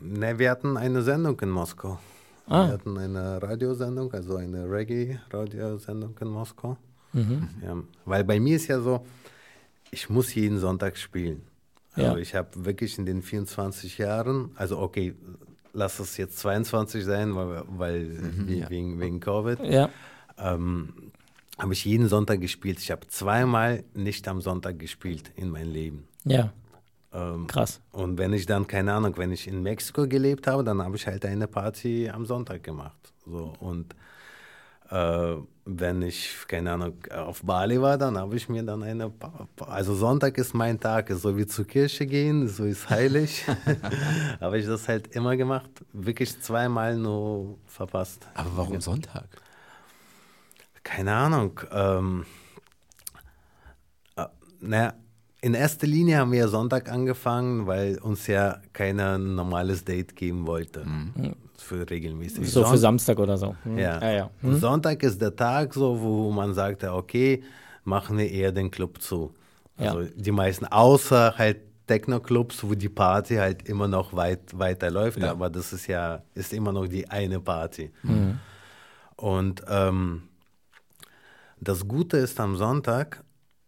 ne, 0.03 0.39
wir 0.39 0.51
hatten 0.51 0.77
eine 0.77 1.03
Sendung 1.03 1.39
in 1.41 1.51
Moskau. 1.51 1.99
Ah. 2.47 2.67
Wir 2.67 2.73
hatten 2.75 2.99
eine 2.99 3.43
Radiosendung, 3.43 4.13
also 4.13 4.37
eine 4.37 4.65
Reggae-Radiosendung 4.71 6.15
in 6.21 6.29
Moskau. 6.29 6.77
Ja, 7.15 7.77
weil 8.07 8.25
bei 8.25 8.41
mir 8.41 8.57
ist 8.57 8.67
ja 8.67 8.81
so, 8.81 9.07
ich 9.93 10.11
muss 10.11 10.35
jeden 10.35 10.59
Sonntag 10.59 10.97
spielen. 10.97 11.43
Also 11.95 12.11
Ja. 12.11 12.17
ich 12.19 12.35
habe 12.35 12.49
wirklich 12.65 12.99
in 12.99 13.07
den 13.07 13.23
24 13.23 13.99
Jahren, 13.99 14.51
also 14.57 14.79
okay, 14.81 15.15
lass 15.75 15.99
es 15.99 16.17
jetzt 16.17 16.39
22 16.39 17.05
sein, 17.05 17.35
weil, 17.37 17.63
weil 17.69 18.09
we- 18.47 18.55
ja. 18.55 18.71
wegen, 18.71 18.99
wegen 19.01 19.21
Covid, 19.21 19.61
Ja. 19.65 19.91
ähm, 20.39 20.95
habe 21.59 21.73
ich 21.75 21.85
jeden 21.85 22.09
Sonntag 22.09 22.41
gespielt. 22.41 22.79
Ich 22.81 22.91
habe 22.91 23.07
zweimal 23.09 23.85
nicht 23.95 24.27
am 24.27 24.41
Sonntag 24.41 24.79
gespielt 24.79 25.31
in 25.37 25.51
meinem 25.51 25.71
Leben. 25.73 26.09
Ja, 26.25 26.53
Ähm, 27.13 27.47
krass. 27.47 27.81
und 27.93 28.19
wenn 28.19 28.33
ich 28.33 28.47
dann, 28.47 28.67
keine 28.67 28.93
Ahnung, 28.95 29.17
wenn 29.19 29.31
ich 29.31 29.47
in 29.47 29.63
Mexiko 29.63 30.09
gelebt 30.09 30.47
habe, 30.47 30.65
dann 30.65 30.81
habe 30.83 30.97
ich 30.97 31.07
halt 31.07 31.25
eine 31.27 31.47
Party 31.47 32.09
am 32.09 32.25
Sonntag 32.27 32.63
gemacht. 32.65 33.13
So, 33.27 33.53
und 33.61 33.95
äh, 34.91 35.35
wenn 35.67 36.03
ich, 36.03 36.35
keine 36.47 36.73
Ahnung, 36.73 36.95
auf 37.11 37.43
Bali 37.43 37.81
war, 37.81 37.97
dann 37.97 38.19
habe 38.19 38.37
ich 38.37 38.49
mir 38.51 38.63
dann 38.63 38.83
eine, 38.83 39.09
Pa- 39.09 39.49
Pa- 39.57 39.65
also 39.67 39.95
Sonntag 39.95 40.37
ist 40.37 40.53
mein 40.55 40.79
Tag, 40.79 41.11
so 41.13 41.37
wie 41.39 41.47
zur 41.47 41.67
Kirche 41.67 42.07
gehen, 42.07 42.49
so 42.49 42.65
ist 42.65 42.91
heilig. 42.91 43.45
habe 44.41 44.59
ich 44.59 44.67
das 44.67 44.87
halt 44.89 45.09
immer 45.17 45.37
gemacht, 45.37 45.71
wirklich 45.93 46.39
zweimal 46.41 46.97
nur 46.97 47.57
verpasst. 47.67 48.27
Aber 48.35 48.51
warum 48.57 48.81
Sonntag? 48.81 49.27
Keine 50.83 51.15
Ahnung. 51.15 51.59
Ähm, 51.73 52.27
äh, 54.17 54.27
naja, 54.61 54.93
in 55.41 55.55
erster 55.55 55.87
Linie 55.87 56.19
haben 56.19 56.33
wir 56.33 56.49
Sonntag 56.49 56.91
angefangen, 56.91 57.67
weil 57.67 57.99
uns 57.99 58.27
ja 58.27 58.61
keiner 58.75 59.17
ein 59.19 59.35
normales 59.35 59.85
Date 59.85 60.15
geben 60.15 60.47
wollte. 60.47 60.87
Für 61.57 61.89
regelmäßig. 61.89 62.51
So 62.51 62.63
für 62.63 62.69
Son- 62.71 62.79
Samstag 62.79 63.19
oder 63.19 63.37
so. 63.37 63.55
Hm. 63.65 63.79
Ja. 63.79 64.01
ja, 64.01 64.11
ja. 64.13 64.31
Und 64.43 64.57
Sonntag 64.61 65.03
ist 65.03 65.21
der 65.21 65.35
Tag 65.35 65.73
so, 65.75 66.01
wo 66.01 66.31
man 66.31 66.53
sagt, 66.55 66.83
ja, 66.83 66.95
okay, 66.95 67.43
machen 67.85 68.19
wir 68.19 68.31
eher 68.31 68.53
den 68.53 68.71
Club 68.71 69.01
zu. 69.01 69.33
Ja. 69.79 69.95
Also 69.95 70.11
die 70.15 70.31
meisten, 70.33 70.67
außer 70.67 71.35
halt 71.37 71.59
Techno-Clubs, 71.87 72.65
wo 72.65 72.75
die 72.75 72.89
Party 72.89 73.35
halt 73.37 73.69
immer 73.69 73.87
noch 73.89 74.15
weit 74.15 74.57
weiterläuft, 74.59 75.19
Ja. 75.19 75.33
aber 75.33 75.51
das 75.51 75.73
ist 75.73 75.87
ja, 75.87 76.23
ist 76.35 76.53
immer 76.53 76.73
noch 76.73 76.87
die 76.89 77.09
eine 77.09 77.41
Party. 77.41 77.91
Und 79.17 79.63
ähm, 79.69 80.23
das 81.61 81.87
Gute 81.87 82.17
ist 82.19 82.41
am 82.41 82.57
Sonntag, 82.57 83.23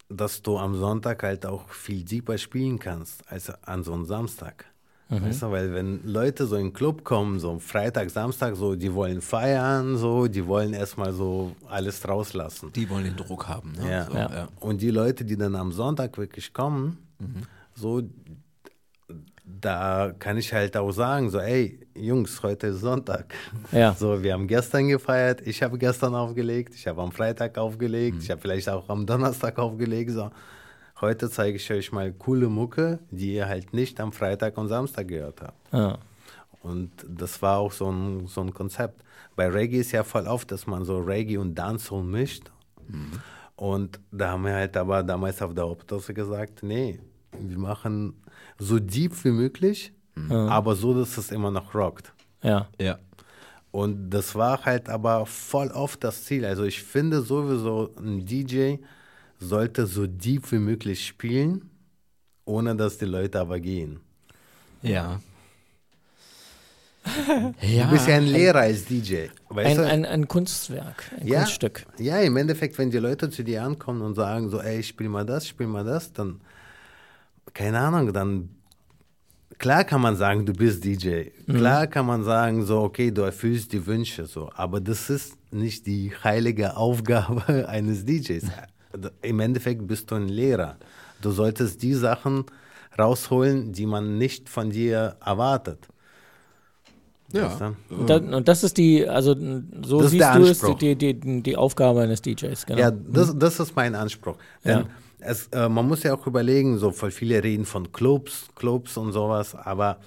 dass 0.09 0.41
du 0.43 0.57
am 0.59 0.75
Sonntag 0.77 1.23
halt 1.23 1.45
auch 1.47 1.69
viel 1.69 2.05
deeper 2.05 2.39
spielen 2.39 2.79
kannst 2.79 3.23
als 3.31 3.51
an 3.65 3.83
so 3.85 3.93
einem 3.93 4.05
Samstag. 4.07 4.65
Weißt 5.09 5.43
du, 5.43 5.51
weil 5.53 5.73
wenn 5.73 6.01
Leute 6.05 6.47
so 6.47 6.57
in 6.57 6.67
den 6.69 6.73
Club 6.73 7.05
kommen, 7.05 7.39
so 7.39 7.61
Freitag, 7.61 8.11
Samstag, 8.11 8.57
so, 8.57 8.75
die 8.75 8.93
wollen 8.93 9.21
feiern, 9.21 9.97
so, 9.97 10.27
die 10.27 10.45
wollen 10.45 10.73
erstmal 10.73 11.13
so 11.13 11.53
alles 11.69 12.07
rauslassen. 12.09 12.73
Die 12.73 12.91
wollen 12.91 13.05
den 13.05 13.17
Druck 13.17 13.47
haben. 13.47 13.73
Ne? 13.73 13.89
Ja. 13.89 14.05
So, 14.07 14.17
Ja. 14.17 14.49
Und 14.59 14.83
die 14.83 14.91
Leute, 14.91 15.25
die 15.25 15.37
dann 15.37 15.55
am 15.55 15.71
Sonntag 15.71 16.19
wirklich 16.19 16.53
kommen, 16.53 16.99
so, 17.75 18.03
da 19.61 20.13
kann 20.19 20.39
ich 20.39 20.53
halt 20.53 20.77
auch 20.77 20.91
sagen, 20.91 21.31
so, 21.31 21.39
ey, 21.39 21.79
Jungs, 21.95 22.43
heute 22.43 22.69
ist 22.69 22.81
Sonntag. 22.81 23.33
Ja. 23.71 23.95
So, 23.99 24.21
wir 24.23 24.33
haben 24.33 24.49
gestern 24.49 24.89
gefeiert, 24.89 25.41
ich 25.47 25.63
habe 25.63 25.79
gestern 25.79 26.15
aufgelegt, 26.17 26.75
ich 26.75 26.87
habe 26.87 27.01
am 27.01 27.13
Freitag 27.13 27.57
aufgelegt, 27.59 28.19
ich 28.23 28.31
habe 28.31 28.41
vielleicht 28.41 28.69
auch 28.69 28.89
am 28.89 29.07
Donnerstag 29.07 29.57
aufgelegt. 29.59 30.11
So. 30.11 30.31
Heute 31.01 31.29
zeige 31.31 31.57
ich 31.57 31.71
euch 31.71 31.93
mal 31.93 32.13
coole 32.13 32.49
Mucke, 32.49 33.01
die 33.11 33.35
ihr 33.35 33.47
halt 33.49 33.75
nicht 33.75 34.01
am 34.01 34.13
Freitag 34.13 34.57
und 34.57 34.69
Samstag 34.69 35.09
gehört 35.09 35.43
habt. 35.43 35.73
Ja. 35.73 35.99
Und 36.63 36.91
das 37.07 37.43
war 37.43 37.59
auch 37.59 37.73
so 37.73 37.91
ein, 37.91 38.27
so 38.27 38.41
ein 38.41 38.53
Konzept. 38.55 39.03
Bei 39.37 39.49
Reggae 39.49 39.81
ist 39.81 39.93
ja 39.93 40.03
voll 40.05 40.27
oft, 40.27 40.51
dass 40.51 40.67
man 40.67 40.85
so 40.85 40.99
Reggae 40.99 41.37
und 41.37 41.55
Dancehall 41.55 42.03
mischt. 42.03 42.51
Und 43.57 44.01
da 44.11 44.31
haben 44.31 44.45
wir 44.45 44.55
halt 44.55 44.77
aber 44.77 45.03
damals 45.03 45.43
auf 45.43 45.55
der 45.55 45.67
Optose 45.67 46.15
gesagt, 46.15 46.63
nee, 46.63 46.99
wir 47.39 47.59
machen 47.59 48.15
so 48.59 48.79
deep 48.79 49.13
wie 49.25 49.31
möglich, 49.31 49.93
aber 50.31 50.75
so, 50.75 50.95
dass 50.95 51.19
es 51.19 51.31
immer 51.31 51.51
noch 51.51 51.75
rockt. 51.75 52.13
ja. 52.43 52.69
Ja. 52.81 52.99
Und 53.73 54.09
das 54.09 54.35
war 54.35 54.65
halt 54.65 54.89
aber 54.89 55.27
voll 55.27 55.69
oft 55.69 56.03
das 56.03 56.25
Ziel. 56.25 56.47
Also 56.47 56.65
ich 56.65 56.83
finde 56.83 57.21
sowieso, 57.21 57.91
ein 57.99 58.25
DJ 58.25 58.77
sollte 59.39 59.87
so 59.87 60.07
deep 60.07 60.51
wie 60.53 60.59
möglich 60.59 61.07
spielen, 61.07 61.71
ohne 62.45 62.77
dass 62.77 62.99
die 62.99 63.05
Leute 63.05 63.41
aber 63.41 63.61
gehen. 63.61 64.01
Ja. 64.83 65.21
ja. 67.61 67.85
Du 67.85 67.91
bist 67.91 68.09
ja 68.09 68.17
ein 68.17 68.27
Lehrer 68.27 68.61
als 68.61 68.85
DJ. 68.85 69.27
Ein, 69.55 69.81
ein, 69.81 70.05
ein 70.05 70.29
Kunstwerk, 70.29 71.05
ein 71.21 71.27
ja, 71.27 71.41
Kunststück. 71.41 71.87
Ja, 71.99 72.21
im 72.21 72.37
Endeffekt, 72.37 72.79
wenn 72.79 72.91
die 72.91 72.99
Leute 72.99 73.31
zu 73.31 73.45
dir 73.45 73.63
ankommen 73.63 74.03
und 74.03 74.15
sagen 74.15 74.51
so, 74.51 74.61
ey, 74.61 74.83
spiel 74.83 75.09
mal 75.09 75.25
das, 75.25 75.47
spiel 75.47 75.67
mal 75.67 75.85
das, 75.85 76.13
dann, 76.13 76.41
keine 77.55 77.79
Ahnung, 77.79 78.13
dann, 78.13 78.49
klar 79.59 79.85
kann 79.85 80.01
man 80.01 80.17
sagen, 80.17 80.47
du 80.47 80.53
bist 80.53 80.85
DJ. 80.85 81.29
Klar 81.47 81.87
kann 81.87 82.07
man 82.07 82.25
sagen 82.25 82.65
so, 82.65 82.81
okay, 82.81 83.11
du 83.11 83.23
erfüllst 83.23 83.73
die 83.73 83.87
Wünsche 83.87 84.27
so, 84.27 84.51
aber 84.55 84.81
das 84.81 85.09
ist 85.09 85.37
nicht 85.53 85.87
die 85.87 86.13
heilige 86.25 86.77
Aufgabe 86.77 87.69
eines 87.69 88.05
DJs. 88.05 88.47
Im 89.23 89.41
Endeffekt 89.41 89.87
bist 89.87 90.11
du 90.11 90.17
ein 90.17 90.29
Lehrer. 90.29 90.77
Du 91.23 91.31
solltest 91.31 91.83
die 91.83 91.95
Sachen 91.95 92.45
rausholen, 92.99 93.73
die 93.73 93.87
man 93.87 94.19
nicht 94.19 94.49
von 94.49 94.71
dir 94.71 95.17
erwartet. 95.25 95.89
Ja. 97.33 97.51
Weißt 97.51 97.61
du? 97.61 97.95
Und, 97.95 98.11
dann, 98.11 98.35
und 98.35 98.49
das 98.49 98.63
ist 98.65 98.77
die, 98.77 99.07
also 99.09 99.35
so 99.85 100.03
Das 100.03 100.11
siehst 100.11 100.35
du 100.35 100.43
es, 100.43 100.61
die, 100.61 100.95
die, 100.95 101.15
die, 101.15 101.43
die 101.43 101.57
Aufgabe 101.57 102.03
eines 102.03 102.23
DJs, 102.23 102.67
genau. 102.67 102.81
Ja, 102.81 102.91
das, 102.91 103.37
das 103.37 103.61
ist 103.61 103.75
mein 103.75 103.95
Anspruch. 103.95 104.37
Denn 104.65 104.81
Ja. 104.81 104.87
es, 105.19 105.49
äh, 105.49 105.69
man 105.69 105.87
muss 105.89 106.03
ja 106.05 106.15
auch 106.15 106.27
überlegen, 106.27 106.79
so 106.79 106.93
voll 106.93 107.11
viele 107.11 107.43
reden 107.43 107.65
von 107.65 107.91
Clubs, 107.91 108.47
Clubs 108.55 108.97
und 108.97 109.13
sowas, 109.13 109.55
aber 109.55 109.99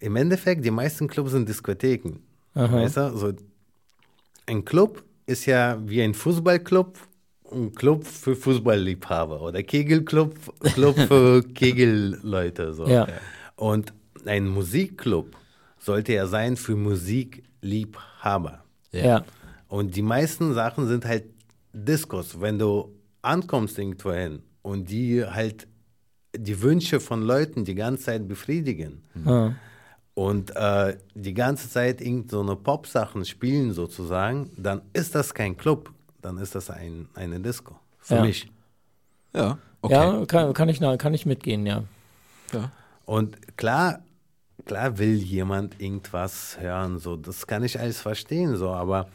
im 0.00 0.16
Endeffekt, 0.16 0.64
die 0.64 0.70
meisten 0.70 1.08
Clubs 1.08 1.32
sind 1.32 1.48
Diskotheken. 1.48 2.20
Weißt 2.54 2.96
du? 2.96 3.16
So, 3.16 3.32
ein 4.46 4.64
Club 4.64 5.02
ist 5.26 5.46
ja 5.46 5.78
wie 5.84 6.02
ein 6.02 6.14
Fußballclub, 6.14 6.98
Club 7.74 8.04
für 8.06 8.36
Fußballliebhaber 8.36 9.40
oder 9.42 9.62
Kegelclub, 9.62 10.34
Club 10.74 10.98
für 10.98 11.42
Kegelleute. 11.54 12.74
So. 12.74 12.86
Ja. 12.86 13.06
Und 13.56 13.92
ein 14.26 14.48
Musikclub 14.48 15.36
sollte 15.78 16.12
ja 16.12 16.26
sein 16.26 16.56
für 16.56 16.76
Musikliebhaber. 17.62 18.64
ja. 18.92 19.24
Und 19.70 19.96
die 19.96 20.02
meisten 20.02 20.54
Sachen 20.54 20.88
sind 20.88 21.04
halt 21.04 21.24
Diskos. 21.74 22.40
Wenn 22.40 22.58
du 22.58 22.90
ankommst 23.20 23.78
irgendwo 23.78 24.12
hin 24.12 24.40
und 24.62 24.88
die 24.88 25.22
halt 25.26 25.68
die 26.34 26.62
Wünsche 26.62 27.00
von 27.00 27.20
Leuten 27.22 27.66
die 27.66 27.74
ganze 27.74 28.04
Zeit 28.04 28.26
befriedigen 28.26 29.02
Ah. 29.26 29.52
und 30.14 30.56
äh, 30.56 30.96
die 31.14 31.34
ganze 31.34 31.68
Zeit 31.68 32.00
irgend 32.00 32.30
so 32.30 32.40
eine 32.40 32.56
Pop-Sachen 32.56 33.26
spielen 33.26 33.72
sozusagen, 33.74 34.50
dann 34.56 34.80
ist 34.94 35.14
das 35.14 35.34
kein 35.34 35.54
Club, 35.58 35.90
dann 36.22 36.38
ist 36.38 36.54
das 36.54 36.70
ein, 36.70 37.08
eine 37.14 37.40
Disco. 37.40 37.78
Für 38.00 38.16
Ja. 38.16 38.22
mich. 38.22 38.50
Ja, 39.34 39.58
okay. 39.82 39.92
Ja, 39.94 40.24
kann, 40.26 40.52
kann, 40.54 40.68
ich, 40.68 40.80
na- 40.80 40.96
kann 40.96 41.14
ich 41.14 41.26
mitgehen, 41.26 41.66
ja. 41.66 41.84
Ja. 42.52 42.70
Und 43.04 43.56
klar, 43.56 44.02
klar 44.64 44.98
will 44.98 45.14
jemand 45.16 45.80
irgendwas 45.80 46.58
hören, 46.60 46.98
so 46.98 47.16
das 47.16 47.46
kann 47.46 47.62
ich 47.64 47.78
alles 47.78 48.00
verstehen, 48.00 48.56
so, 48.56 48.70
aber 48.70 49.08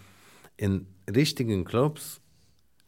in 0.58 0.86
richtigen 1.14 1.66
Clubs 1.66 2.22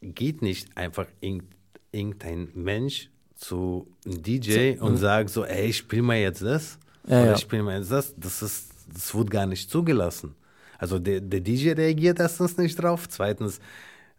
geht 0.00 0.40
nicht 0.42 0.76
einfach 0.76 1.06
irgend, 1.20 1.44
irgendein 1.92 2.48
Mensch 2.54 3.10
zu 3.34 3.86
einem 4.04 4.22
DJ 4.22 4.78
und 4.80 4.96
sagt 4.96 5.30
so, 5.30 5.44
ey, 5.44 5.72
spiel 5.72 6.02
mal 6.02 6.16
jetzt 6.16 6.42
das 6.42 6.78
Ja, 7.06 7.22
oder 7.22 7.30
ja. 7.32 7.36
spiel 7.36 7.62
mal 7.62 7.78
jetzt 7.78 7.90
das. 7.90 8.14
Das 8.16 8.40
ist, 8.42 8.70
das 8.92 9.14
wird 9.14 9.30
gar 9.30 9.46
nicht 9.46 9.70
zugelassen. 9.70 10.34
Also 10.78 10.98
der, 10.98 11.20
der 11.20 11.40
DJ 11.40 11.70
reagiert 11.72 12.18
erstens 12.20 12.56
nicht 12.56 12.80
drauf, 12.80 13.08
zweitens 13.08 13.60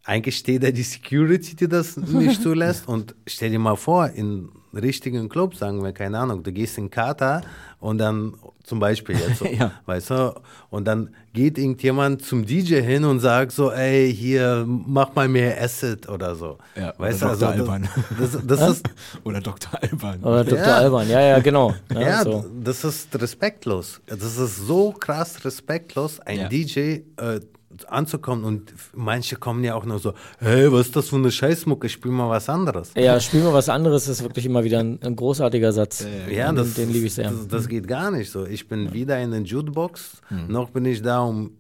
eigentlich 0.07 0.37
steht 0.37 0.63
da 0.63 0.71
die 0.71 0.83
Security, 0.83 1.55
die 1.55 1.67
das 1.67 1.97
nicht 1.97 2.41
zulässt. 2.41 2.87
Und 2.93 3.13
stell 3.27 3.51
dir 3.51 3.59
mal 3.59 3.75
vor, 3.75 4.09
in 4.09 4.49
richtigen 4.73 5.27
Club, 5.27 5.55
sagen 5.55 5.83
wir, 5.83 5.91
keine 5.91 6.17
Ahnung, 6.19 6.43
du 6.43 6.51
gehst 6.51 6.77
in 6.77 6.89
Katar 6.89 7.41
und 7.79 7.97
dann 7.97 8.33
zum 8.63 8.79
Beispiel 8.79 9.15
jetzt, 9.17 9.39
so, 9.39 9.45
Ja. 9.59 9.71
weißt 9.85 10.09
du, 10.11 10.35
und 10.69 10.85
dann 10.85 11.09
geht 11.33 11.57
irgendjemand 11.57 12.21
zum 12.23 12.45
DJ 12.45 12.81
hin 12.81 13.03
und 13.05 13.19
sagt 13.19 13.53
so, 13.53 13.71
ey, 13.71 14.13
hier, 14.13 14.65
mach 14.67 15.15
mal 15.15 15.27
mehr 15.27 15.59
Acid 15.61 16.07
oder 16.09 16.35
so. 16.35 16.57
Ja, 16.75 16.93
weißt 16.97 17.23
oder 17.23 17.33
du, 17.33 17.39
Dr. 17.39 17.49
also, 17.49 17.63
Alban. 17.71 17.89
das, 18.19 18.31
das, 18.33 18.45
das 18.59 18.69
ist, 18.77 18.89
Oder 19.23 19.41
Dr. 19.41 19.71
Alban. 19.81 20.23
Oder 20.23 20.43
Dr. 20.43 20.57
Ja. 20.59 20.75
Alban, 20.77 21.09
ja, 21.09 21.21
ja, 21.21 21.39
genau. 21.39 21.73
Ja, 21.93 21.99
ja, 22.01 22.23
so. 22.23 22.45
das 22.63 22.83
ist 22.83 23.19
respektlos. 23.19 23.99
Das 24.05 24.37
ist 24.37 24.57
so 24.67 24.91
krass 24.91 25.43
respektlos, 25.43 26.19
ein 26.19 26.39
Ja. 26.41 26.49
DJ 26.49 26.79
äh, 27.17 27.39
anzukommen 27.87 28.45
und 28.45 28.73
manche 28.93 29.35
kommen 29.35 29.63
ja 29.63 29.75
auch 29.75 29.85
nur 29.85 29.99
so, 29.99 30.13
hey, 30.39 30.71
was 30.71 30.87
ist 30.87 30.95
das 30.95 31.09
für 31.09 31.17
eine 31.17 31.31
Scheißmucke, 31.31 31.89
spiel 31.89 32.11
mal 32.11 32.29
was 32.29 32.47
anderes. 32.49 32.91
ja, 32.95 33.19
spiel 33.19 33.43
mal 33.43 33.53
was 33.53 33.67
anderes, 33.69 34.07
ist 34.07 34.23
wirklich 34.23 34.45
immer 34.45 34.63
wieder 34.63 34.79
ein, 34.79 34.99
ein 35.03 35.15
großartiger 35.15 35.73
Satz. 35.73 36.05
Ja, 36.29 36.47
den, 36.47 36.55
das, 36.55 36.73
den 36.75 36.91
liebe 36.91 37.05
ich 37.07 37.13
sehr. 37.13 37.29
Das, 37.29 37.47
das 37.47 37.67
geht 37.67 37.87
gar 37.87 38.09
nicht 38.11 38.31
so. 38.31 38.45
Ich 38.45 38.67
bin 38.67 38.93
weder 38.93 39.19
in 39.21 39.31
der 39.31 39.41
Jukebox, 39.41 40.21
Hm. 40.29 40.47
noch 40.51 40.69
bin 40.69 40.85
ich 40.85 41.01
da, 41.01 41.19
um 41.21 41.51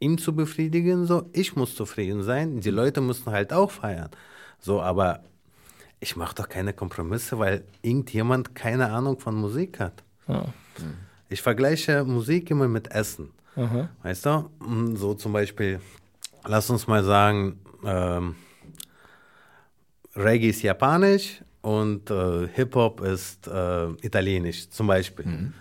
ihn 0.00 0.18
zu 0.18 0.34
befriedigen. 0.34 1.06
So, 1.06 1.28
ich 1.32 1.54
muss 1.56 1.74
zufrieden 1.76 2.22
sein. 2.22 2.60
Die 2.60 2.70
Leute 2.70 3.00
müssen 3.00 3.30
halt 3.30 3.52
auch 3.52 3.70
feiern. 3.70 4.10
So, 4.58 4.80
aber 4.80 5.20
ich 6.00 6.16
mache 6.16 6.34
doch 6.34 6.48
keine 6.48 6.72
Kompromisse, 6.72 7.38
weil 7.38 7.64
irgendjemand 7.82 8.54
keine 8.54 8.90
Ahnung 8.90 9.18
von 9.20 9.34
Musik 9.34 9.78
hat. 9.80 10.02
Ja. 10.26 10.46
Ich 11.28 11.42
vergleiche 11.42 12.04
Musik 12.04 12.50
immer 12.50 12.68
mit 12.68 12.90
Essen. 12.90 13.30
Aha. 13.56 13.88
Weißt 14.02 14.26
du? 14.26 14.50
Mm, 14.60 14.96
So 14.96 15.14
zum 15.14 15.32
Beispiel, 15.32 15.80
lass 16.46 16.68
uns 16.70 16.86
mal 16.86 17.04
sagen, 17.04 17.60
ähm, 17.84 18.34
Reggae 20.16 20.48
ist 20.50 20.62
japanisch 20.62 21.42
und 21.62 22.10
äh, 22.10 22.48
Hip-Hop 22.52 23.00
ist 23.00 23.46
äh, 23.48 23.88
italienisch, 24.02 24.68
zum 24.70 24.86
Beispiel. 24.86 25.52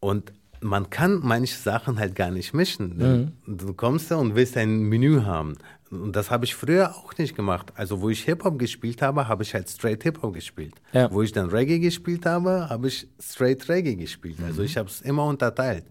Und 0.00 0.32
man 0.60 0.90
kann 0.90 1.20
manche 1.22 1.54
Sachen 1.56 1.98
halt 1.98 2.14
gar 2.14 2.30
nicht 2.30 2.52
mischen. 2.54 2.98
denn 2.98 3.32
Du 3.46 3.74
kommst 3.74 4.10
da 4.10 4.16
und 4.16 4.34
willst 4.34 4.56
ein 4.56 4.80
Menü 4.88 5.22
haben. 5.22 5.56
Und 5.90 6.14
das 6.16 6.30
habe 6.30 6.44
ich 6.44 6.54
früher 6.54 6.94
auch 6.94 7.16
nicht 7.16 7.34
gemacht. 7.34 7.72
Also 7.74 8.00
wo 8.00 8.10
ich 8.10 8.22
Hip-Hop 8.24 8.58
gespielt 8.58 9.00
habe, 9.02 9.26
habe 9.28 9.42
ich 9.42 9.54
halt 9.54 9.68
straight 9.70 10.02
Hip-Hop 10.02 10.34
gespielt. 10.34 10.74
Ja. 10.92 11.10
Wo 11.10 11.22
ich 11.22 11.32
dann 11.32 11.48
Reggae 11.48 11.78
gespielt 11.78 12.26
habe, 12.26 12.68
habe 12.68 12.88
ich 12.88 13.06
straight 13.20 13.68
Reggae 13.68 13.94
gespielt. 13.96 14.36
Also 14.44 14.62
ich 14.62 14.76
habe 14.76 14.88
es 14.88 15.00
immer 15.00 15.24
unterteilt. 15.24 15.84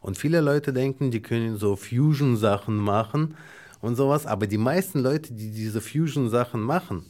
Und 0.00 0.18
viele 0.18 0.40
Leute 0.40 0.72
denken, 0.72 1.10
die 1.10 1.20
können 1.20 1.56
so 1.56 1.74
Fusion-Sachen 1.76 2.76
machen 2.76 3.34
und 3.80 3.96
sowas. 3.96 4.26
Aber 4.26 4.46
die 4.46 4.58
meisten 4.58 5.00
Leute, 5.00 5.34
die 5.34 5.50
diese 5.50 5.80
Fusion-Sachen 5.80 6.60
machen, 6.60 7.04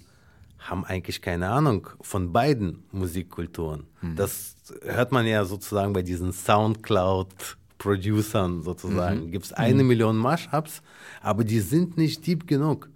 haben 0.58 0.84
eigentlich 0.84 1.22
keine 1.22 1.50
Ahnung 1.50 1.88
von 2.00 2.32
beiden 2.32 2.84
Musikkulturen. 2.90 3.84
Das 4.16 4.56
hört 4.82 5.12
man 5.12 5.26
ja 5.26 5.44
sozusagen 5.44 5.92
bei 5.92 6.02
diesen 6.02 6.32
Soundcloud-Producern 6.32 8.62
sozusagen. 8.62 9.30
Gibt 9.30 9.44
es 9.44 9.52
eine 9.52 9.84
Million 9.84 10.16
Mashups, 10.16 10.82
aber 11.20 11.44
die 11.44 11.60
sind 11.60 11.96
nicht 11.96 12.26
deep 12.26 12.46
genug. 12.46 12.88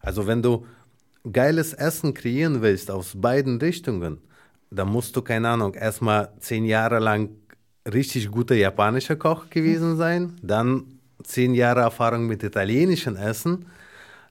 Also 0.00 0.26
wenn 0.26 0.42
du 0.42 0.66
geiles 1.32 1.72
Essen 1.72 2.14
kreieren 2.14 2.62
willst 2.62 2.90
aus 2.90 3.14
beiden 3.16 3.58
Richtungen, 3.58 4.18
dann 4.70 4.88
musst 4.88 5.16
du, 5.16 5.22
keine 5.22 5.48
Ahnung, 5.48 5.74
erstmal 5.74 6.32
zehn 6.38 6.64
Jahre 6.64 6.98
lang 6.98 7.30
richtig 7.92 8.30
guter 8.30 8.54
japanischer 8.54 9.16
Koch 9.16 9.50
gewesen 9.50 9.96
sein, 9.96 10.32
dann 10.42 10.84
zehn 11.22 11.54
Jahre 11.54 11.80
Erfahrung 11.80 12.26
mit 12.26 12.42
italienischem 12.42 13.16
Essen, 13.16 13.66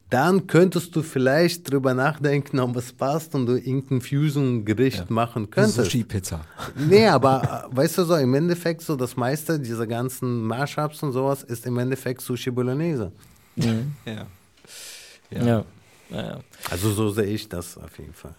dann 0.09 0.45
könntest 0.45 0.95
du 0.95 1.01
vielleicht 1.01 1.71
drüber 1.71 1.93
nachdenken, 1.95 2.59
ob 2.59 2.75
es 2.75 2.93
passt 2.93 3.33
und 3.33 3.47
du 3.47 3.53
irgendein 3.55 3.99
Fusion-Gericht 4.01 5.09
machen 5.09 5.49
könntest. 5.49 5.77
Sushi-Pizza. 5.77 6.41
Nee, 6.75 7.07
aber 7.07 7.67
äh, 7.71 7.75
weißt 7.75 7.97
du 7.97 8.03
so, 8.03 8.15
im 8.15 8.33
Endeffekt 8.35 8.81
so 8.83 8.95
das 8.95 9.15
meiste 9.15 9.59
dieser 9.59 9.87
ganzen 9.87 10.43
Mashups 10.43 11.01
und 11.01 11.13
sowas 11.13 11.41
ist 11.41 11.65
im 11.65 11.79
Endeffekt 11.79 12.21
Sushi 12.21 12.51
Bolognese. 12.51 13.11
Ja. 13.55 13.73
Ja. 14.05 14.25
Ja. 15.31 15.65
Ja, 16.09 16.39
Also 16.69 16.91
so 16.91 17.09
sehe 17.09 17.25
ich 17.25 17.49
das 17.49 17.75
auf 17.77 17.97
jeden 17.97 18.13
Fall. 18.13 18.35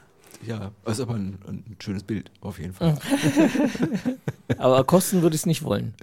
Ja, 0.47 0.73
ist 0.87 1.01
aber 1.01 1.15
ein, 1.15 1.39
ein 1.47 1.77
schönes 1.79 2.03
Bild, 2.03 2.31
auf 2.41 2.59
jeden 2.59 2.75
Fall. 2.75 2.99
Aber 4.59 4.85
kosten 4.85 5.23
würde 5.23 5.35
ich 5.35 5.43
es 5.43 5.47
nicht 5.47 5.63
wollen. 5.63 5.95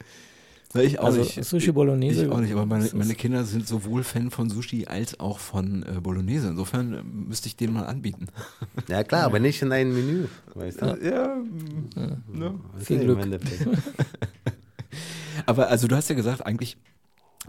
Na, 0.74 0.82
ich 0.82 1.00
auch 1.00 1.06
Also 1.06 1.20
nicht. 1.20 1.44
Sushi 1.44 1.72
Bolognese. 1.72 2.26
Ich 2.26 2.32
auch 2.32 2.40
nicht, 2.40 2.54
aber 2.54 2.66
meine, 2.66 2.90
meine 2.94 3.14
Kinder 3.14 3.44
sind 3.44 3.68
sowohl 3.68 4.04
Fan 4.04 4.32
von 4.32 4.50
Sushi 4.50 4.86
als 4.88 5.20
auch 5.20 5.40
von 5.40 5.84
äh, 5.84 6.00
Bolognese. 6.00 6.48
Insofern 6.48 6.94
äh, 6.94 7.04
müsste 7.04 7.48
ich 7.48 7.58
denen 7.58 7.74
mal 7.74 7.86
anbieten. 7.86 8.28
Ja 8.88 9.04
klar, 9.04 9.24
aber 9.24 9.40
nicht 9.40 9.62
in 9.62 9.72
einem 9.72 9.94
Menü, 9.94 10.28
weißt 10.54 10.82
du? 10.82 10.86
Ja, 11.04 11.38
ne? 12.32 12.60
Weißt 12.74 12.88
Viel 12.88 13.06
du, 13.06 13.14
im 13.14 13.22
Glück. 13.22 13.42
Aber 15.46 15.70
also 15.70 15.88
du 15.88 15.96
hast 15.96 16.10
ja 16.10 16.16
gesagt, 16.16 16.46
eigentlich, 16.46 16.78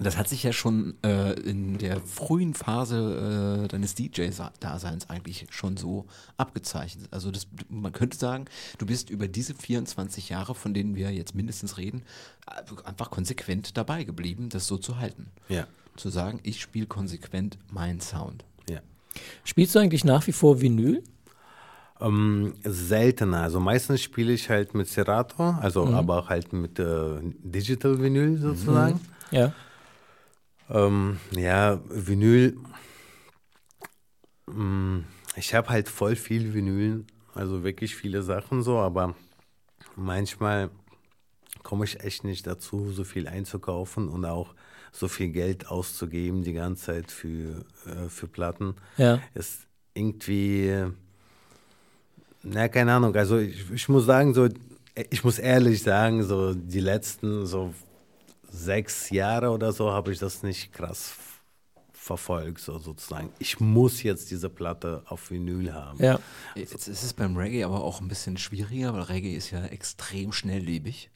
das 0.01 0.17
hat 0.17 0.29
sich 0.29 0.43
ja 0.43 0.53
schon 0.53 0.95
äh, 1.05 1.33
in 1.35 1.77
der 1.79 2.01
frühen 2.01 2.55
Phase 2.55 3.65
äh, 3.65 3.69
deines 3.69 3.95
DJ-Daseins 3.95 5.11
eigentlich 5.11 5.47
schon 5.51 5.77
so 5.77 6.07
abgezeichnet. 6.39 7.09
Also 7.11 7.31
das, 7.31 7.47
man 7.69 7.93
könnte 7.93 8.17
sagen, 8.17 8.47
du 8.79 8.87
bist 8.87 9.11
über 9.11 9.29
diese 9.29 9.55
24 9.55 10.31
Jahre, 10.31 10.55
von 10.55 10.73
denen 10.73 10.97
wir 10.97 11.11
jetzt 11.13 11.35
mindestens 11.35 11.77
reden, 11.77 12.03
äh, 12.47 12.63
einfach 12.89 13.11
konsequent 13.11 13.77
dabei 13.77 14.05
geblieben, 14.05 14.49
das 14.49 14.67
so 14.67 14.79
zu 14.79 14.99
halten. 14.99 15.27
Ja, 15.49 15.67
Zu 15.97 16.09
sagen, 16.09 16.41
ich 16.43 16.61
spiele 16.63 16.87
konsequent 16.87 17.59
meinen 17.71 18.01
Sound. 18.01 18.45
ja. 18.69 18.81
Spielst 19.45 19.75
du 19.75 19.79
eigentlich 19.79 20.05
nach 20.07 20.27
wie 20.27 20.33
vor 20.33 20.63
Vinyl? 20.63 21.03
Ähm, 22.01 22.55
seltener. 22.65 23.43
Also 23.43 23.61
meistens 23.61 24.01
spiele 24.01 24.33
ich 24.33 24.49
halt 24.49 24.75
mit 24.75 24.89
Serato, 24.89 25.51
also 25.61 25.87
aber 25.87 26.19
auch 26.21 26.29
halt 26.31 26.53
mit 26.55 26.79
äh, 26.79 27.19
Digital 27.45 28.01
Vinyl 28.01 28.39
sozusagen. 28.39 29.01
Ja. 29.31 29.53
Ähm, 30.73 31.19
ja, 31.33 31.81
Vinyl. 31.89 32.57
Mm, 34.47 35.01
Ich 35.37 35.55
habe 35.55 35.69
halt 35.69 35.89
voll 35.89 36.17
viel 36.17 36.55
Vinyl, 36.55 37.05
also 37.35 37.63
wirklich 37.63 37.95
viele 37.95 38.23
Sachen 38.23 38.63
so, 38.63 38.79
aber 38.79 39.15
manchmal 39.97 40.71
komme 41.63 41.85
ich 41.85 42.01
echt 42.01 42.25
nicht 42.25 42.47
dazu, 42.47 42.91
so 42.91 43.05
viel 43.05 43.29
einzukaufen 43.29 44.09
und 44.09 44.25
auch 44.25 44.55
so 44.93 45.09
viel 45.09 45.29
Geld 45.29 45.69
auszugeben 45.69 46.43
die 46.43 46.53
ganze 46.53 46.85
Zeit 46.87 47.11
für, 47.11 47.65
äh, 47.87 48.09
für 48.09 48.27
Platten. 48.27 48.75
Ja. 48.99 49.21
Ist 49.35 49.67
irgendwie, 49.95 50.85
na, 52.43 52.69
keine 52.69 52.93
Ahnung, 52.93 53.15
also 53.17 53.39
ich, 53.39 53.71
ich 53.71 53.89
muss 53.89 54.05
sagen, 54.05 54.35
so, 54.35 54.49
ich 55.11 55.25
muss 55.25 55.39
ehrlich 55.39 55.83
sagen, 55.83 56.23
so 56.25 56.53
die 56.55 56.81
letzten 56.81 57.47
so 57.47 57.73
sechs 58.53 59.11
Jahre 59.11 59.51
oder 59.51 59.73
so 59.73 59.91
habe 59.91 60.13
ich 60.13 60.19
das 60.19 60.43
nicht 60.43 60.73
krass 60.73 61.13
verfolgt, 61.93 62.61
so 62.61 62.79
sozusagen. 62.79 63.31
Ich 63.39 63.61
muss 63.61 64.03
jetzt 64.03 64.31
diese 64.31 64.49
Platte 64.51 65.03
auf 65.07 65.31
Vinyl 65.31 65.73
haben. 65.73 66.03
Ja. 66.03 66.19
Jetzt 66.57 66.89
ist 66.89 67.03
es 67.05 67.13
beim 67.13 67.37
Reggae 67.37 67.63
aber 67.65 67.83
auch 67.83 68.01
ein 68.01 68.09
bisschen 68.09 68.37
schwieriger, 68.37 68.93
weil 68.93 69.03
Reggae 69.03 69.35
ist 69.37 69.51
ja 69.51 69.65
extrem 69.67 70.33
schnelllebig. 70.33 71.11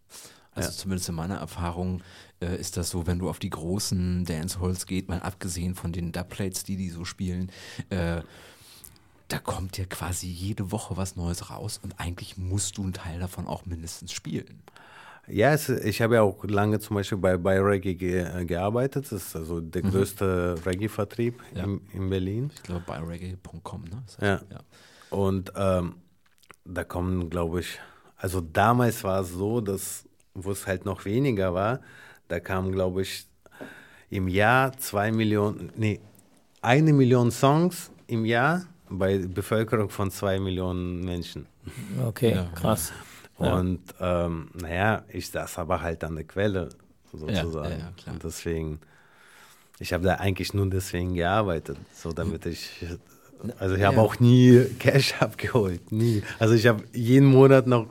Also 0.53 0.70
Ja. 0.70 0.74
zumindest 0.76 1.09
in 1.09 1.16
meiner 1.16 1.37
Erfahrung 1.37 2.03
äh, 2.41 2.57
ist 2.57 2.76
das 2.76 2.91
so, 2.91 3.07
wenn 3.07 3.18
du 3.18 3.28
auf 3.28 3.39
die 3.41 3.51
großen 3.51 4.24
Dancehalls 4.24 4.87
geht, 4.87 5.09
mal 5.09 5.20
abgesehen 5.20 5.74
von 5.74 5.93
den 5.93 6.12
Dubplates, 6.12 6.64
die 6.64 6.76
die 6.76 6.91
so 6.91 7.05
spielen, 7.05 7.51
äh, 7.91 8.22
da 9.28 9.39
kommt 9.41 9.76
ja 9.76 9.84
quasi 9.87 10.28
jede 10.28 10.70
Woche 10.70 10.97
was 10.97 11.16
Neues 11.16 11.51
raus 11.51 11.80
und 11.82 11.99
eigentlich 11.99 12.37
musst 12.37 12.78
du 12.78 12.84
einen 12.84 12.93
Teil 12.93 13.18
davon 13.18 13.49
auch 13.49 13.66
mindestens 13.66 14.12
spielen. 14.12 14.62
Ja, 15.28 15.52
es, 15.52 15.68
ich 15.68 16.00
habe 16.02 16.14
ja 16.16 16.22
auch 16.22 16.44
lange 16.44 16.78
zum 16.78 16.94
Beispiel 16.96 17.18
bei, 17.18 17.36
bei 17.36 17.60
Reggae 17.60 17.94
ge, 17.94 18.20
äh, 18.22 18.44
gearbeitet. 18.44 19.06
Das 19.10 19.12
ist 19.26 19.36
also 19.36 19.60
der 19.60 19.82
größte 19.82 20.54
Reggae-Vertrieb 20.64 21.42
Ja. 21.54 21.64
in, 21.64 21.80
in 21.92 22.08
Berlin. 22.10 22.50
Ich 22.54 22.62
glaube 22.62 22.84
bei 22.86 22.98
reggae.com, 22.98 23.82
ne? 23.84 24.02
Das? 24.06 24.16
Ja. 24.20 24.40
ja. 24.50 24.60
Und 25.10 25.52
ähm, 25.56 25.94
da 26.64 26.84
kommen, 26.84 27.28
glaube 27.30 27.60
ich, 27.60 27.78
also 28.16 28.40
damals 28.40 29.02
war 29.04 29.20
es 29.22 29.30
so, 29.30 29.60
dass, 29.60 30.04
wo 30.34 30.52
es 30.52 30.66
halt 30.66 30.84
noch 30.84 31.04
weniger 31.04 31.52
war, 31.54 31.80
da 32.28 32.38
kamen, 32.40 32.72
glaube 32.72 33.02
ich, 33.02 33.26
im 34.10 34.28
Jahr 34.28 34.76
zwei 34.78 35.10
Millionen, 35.10 35.72
nee, 35.76 36.00
eine 36.62 36.92
Million 36.92 37.30
Songs 37.32 37.90
im 38.06 38.24
Jahr 38.24 38.64
bei 38.88 39.18
Bevölkerung 39.18 39.90
von 39.90 40.10
zwei 40.12 40.38
Millionen 40.38 41.04
Menschen. 41.04 41.46
Okay, 42.06 42.32
Ja. 42.34 42.44
krass. 42.54 42.90
Ja. 42.90 42.96
Und 43.39 43.80
ähm, 44.01 44.51
naja, 44.55 45.05
ich 45.09 45.30
saß 45.30 45.59
aber 45.59 45.82
halt 45.82 46.03
an 46.05 46.14
der 46.16 46.24
Quelle 46.24 46.70
sozusagen. 47.12 47.70
ja, 47.70 47.78
ja, 47.78 47.93
klar. 47.97 48.14
Und 48.14 48.24
deswegen, 48.24 48.80
ich 49.78 49.93
habe 49.93 50.05
da 50.05 50.14
eigentlich 50.14 50.55
nur 50.55 50.68
deswegen 50.70 51.14
gearbeitet, 51.14 51.76
so 51.93 52.12
damit 52.12 52.47
ich, 52.47 52.70
also 53.59 53.74
ich 53.74 53.82
habe 53.82 54.01
auch 54.01 54.18
nie 54.20 54.64
Cash 54.78 55.14
abgeholt, 55.20 55.93
nie. 55.93 56.22
Also 56.39 56.55
ich 56.55 56.66
habe 56.66 56.84
jeden 56.93 57.26
Monat 57.26 57.66
noch 57.66 57.87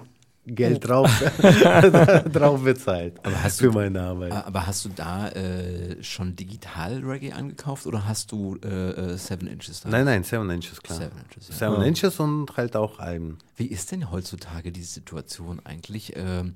Geld 0.48 0.88
drauf, 0.88 1.10
drauf 2.34 2.64
bezahlt 2.64 3.14
Aber 3.24 3.44
hast 3.44 3.60
für 3.60 3.68
du- 3.68 3.72
meine 3.74 4.02
Arbeit. 4.02 4.32
Aber 4.32 4.68
hast 4.68 4.86
du 4.86 4.90
da 4.90 5.30
äh, 5.30 6.02
schon 6.04 6.36
digital 6.36 7.00
Reggae 7.04 7.32
angekauft 7.34 7.86
oder 7.88 8.08
hast 8.08 8.32
du 8.32 8.58
äh, 8.64 8.68
äh, 8.68 9.18
Seven 9.18 9.48
Inches 9.48 9.82
da? 9.82 9.90
Nein, 9.90 10.06
nein, 10.06 10.24
Seven 10.24 10.50
Inches, 10.50 10.82
klar. 10.82 11.00
Seven 11.00 11.18
Inches, 11.24 11.48
ja. 11.50 11.56
Seven 11.56 11.82
Inches 11.84 12.20
und 12.20 12.56
halt 12.58 12.76
auch 12.76 13.00
Alben. 13.00 13.38
Wie 13.56 13.66
ist 13.68 13.92
denn 13.92 14.12
heutzutage 14.12 14.72
die 14.72 14.84
Situation 14.84 15.62
eigentlich? 15.64 16.14
Ähm, 16.16 16.54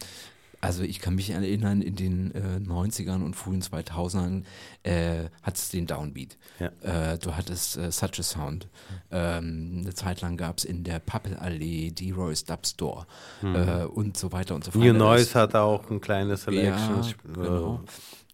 also 0.61 0.83
ich 0.83 0.99
kann 0.99 1.15
mich 1.15 1.29
erinnern, 1.29 1.81
in 1.81 1.95
den 1.95 2.35
äh, 2.35 2.59
90ern 2.59 3.23
und 3.23 3.35
frühen 3.35 3.61
2000ern 3.61 4.43
äh, 4.83 5.29
hat 5.41 5.55
es 5.55 5.69
den 5.69 5.87
Downbeat. 5.87 6.37
Ja. 6.59 7.13
Äh, 7.13 7.17
du 7.17 7.35
hattest 7.35 7.77
äh, 7.77 7.91
Such 7.91 8.19
a 8.19 8.23
Sound. 8.23 8.67
Ähm, 9.11 9.79
eine 9.81 9.93
Zeit 9.93 10.21
lang 10.21 10.37
gab 10.37 10.57
es 10.57 10.65
in 10.65 10.83
der 10.83 10.99
Pappelallee 10.99 11.91
die 11.91 12.11
Royce 12.11 12.43
Dub 12.43 12.65
Store 12.65 13.05
äh, 13.41 13.85
und 13.85 14.17
so 14.17 14.31
weiter 14.31 14.55
und 14.55 14.63
so 14.63 14.71
fort. 14.71 14.83
New 14.83 14.93
Noise 14.93 15.33
hat 15.39 15.55
auch 15.55 15.89
ein 15.89 16.01
kleines 16.01 16.43
Selection. 16.43 17.03
ja, 17.03 17.13
genau. 17.33 17.83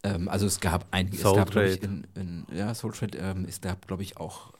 Ähm, 0.03 0.27
also 0.27 0.45
es 0.45 0.59
gab 0.59 0.85
einige, 0.91 1.17
es 1.17 1.21
Soul 1.23 1.35
gab, 1.35 1.51
glaube 1.51 1.69
ich, 1.69 1.79
Trade. 1.79 2.03
in, 2.15 2.45
in, 2.49 2.57
ja, 2.57 2.73
Soul 2.73 2.91
Trade, 2.91 3.17
ähm, 3.17 3.45
es 3.47 3.61
gab, 3.61 3.87
glaube 3.87 4.03
ich, 4.03 4.17
auch, 4.17 4.53